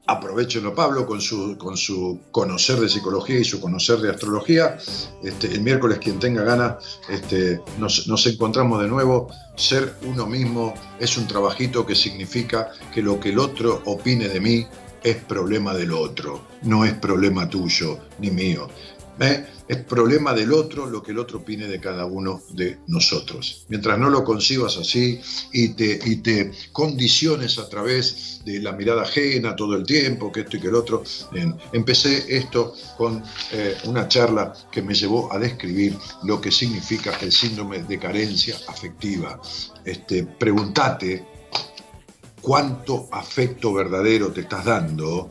aprovechenlo 0.05 0.73
Pablo 0.73 1.05
con 1.05 1.19
su, 1.19 1.57
con 1.57 1.75
su 1.75 2.21
conocer 2.31 2.79
de 2.79 2.88
psicología 2.88 3.39
y 3.39 3.43
su 3.43 3.59
conocer 3.59 3.99
de 3.99 4.09
astrología. 4.09 4.77
Este, 5.21 5.47
el 5.47 5.59
miércoles 5.59 5.99
quien 5.99 6.19
tenga 6.19 6.43
ganas, 6.43 7.01
este, 7.09 7.59
nos, 7.79 8.07
nos 8.07 8.25
encontramos 8.27 8.81
de 8.81 8.88
nuevo. 8.88 9.27
Ser 9.57 9.93
uno 10.03 10.25
mismo 10.25 10.73
es 11.01 11.17
un 11.17 11.27
trabajito 11.27 11.85
que 11.85 11.95
significa 11.95 12.71
que 12.93 13.01
lo 13.01 13.19
que 13.19 13.31
el 13.31 13.39
otro 13.39 13.81
opine 13.84 14.29
de 14.29 14.39
mí 14.39 14.67
es 15.03 15.15
problema 15.18 15.74
del 15.74 15.91
otro, 15.91 16.48
no 16.64 16.86
es 16.86 16.94
problema 16.94 17.49
tuyo 17.49 17.99
ni 18.19 18.32
mío. 18.32 18.68
¿eh? 19.19 19.45
Es 19.68 19.78
problema 19.84 20.34
del 20.34 20.53
otro 20.53 20.86
lo 20.86 21.03
que 21.03 21.11
el 21.11 21.19
otro 21.19 21.40
opine 21.40 21.68
de 21.68 21.80
cada 21.80 22.06
uno 22.06 22.41
de 22.52 22.78
nosotros. 22.88 23.65
Mientras 23.68 23.99
no 23.99 24.10
lo 24.10 24.24
concibas 24.24 24.78
así 24.78 25.19
y 25.52 25.69
te, 25.69 25.98
te 26.18 26.52
condiciones 26.72 27.57
a 27.57 27.68
través 27.68 28.41
de 28.45 28.61
la 28.61 28.72
mirada 28.72 29.02
ajena 29.02 29.56
todo 29.56 29.76
el 29.76 29.86
tiempo, 29.86 30.32
que 30.32 30.41
esto 30.41 30.56
y 30.56 30.61
que 30.61 30.68
el 30.69 30.76
otro, 30.76 31.03
empecé 31.74 32.38
esto 32.38 32.74
con 32.98 33.22
eh, 33.52 33.76
una 33.86 34.07
charla 34.07 34.53
que 34.72 34.82
me 34.82 34.94
llevó 34.94 35.34
a 35.34 35.38
describir 35.38 35.98
lo 36.24 36.40
que 36.40 36.52
significa 36.52 37.18
el 37.22 37.34
síndrome 37.34 37.84
de 37.84 37.99
carencia 37.99 38.56
afectiva. 38.69 39.38
Este, 39.84 40.24
pregúntate 40.24 41.36
cuánto 42.48 43.10
afecto 43.11 43.74
verdadero 43.74 44.32
te 44.32 44.40
estás 44.40 44.64
dando 44.64 45.30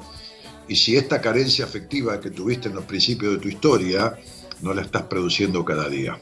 y 0.68 0.76
si 0.76 0.96
esta 0.96 1.18
carencia 1.18 1.64
afectiva 1.64 2.20
que 2.20 2.28
tuviste 2.28 2.68
en 2.68 2.74
los 2.74 2.84
principios 2.84 3.32
de 3.32 3.38
tu 3.38 3.48
historia 3.48 4.18
no 4.60 4.74
la 4.74 4.82
estás 4.82 5.04
produciendo 5.04 5.64
cada 5.64 5.88
día. 5.88 6.20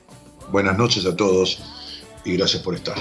Buenas 0.53 0.79
noches 0.79 1.05
a 1.05 1.16
todos 1.16 1.59
y 2.25 2.37
gracias 2.37 2.62
por 2.62 2.77
estar. 2.77 2.97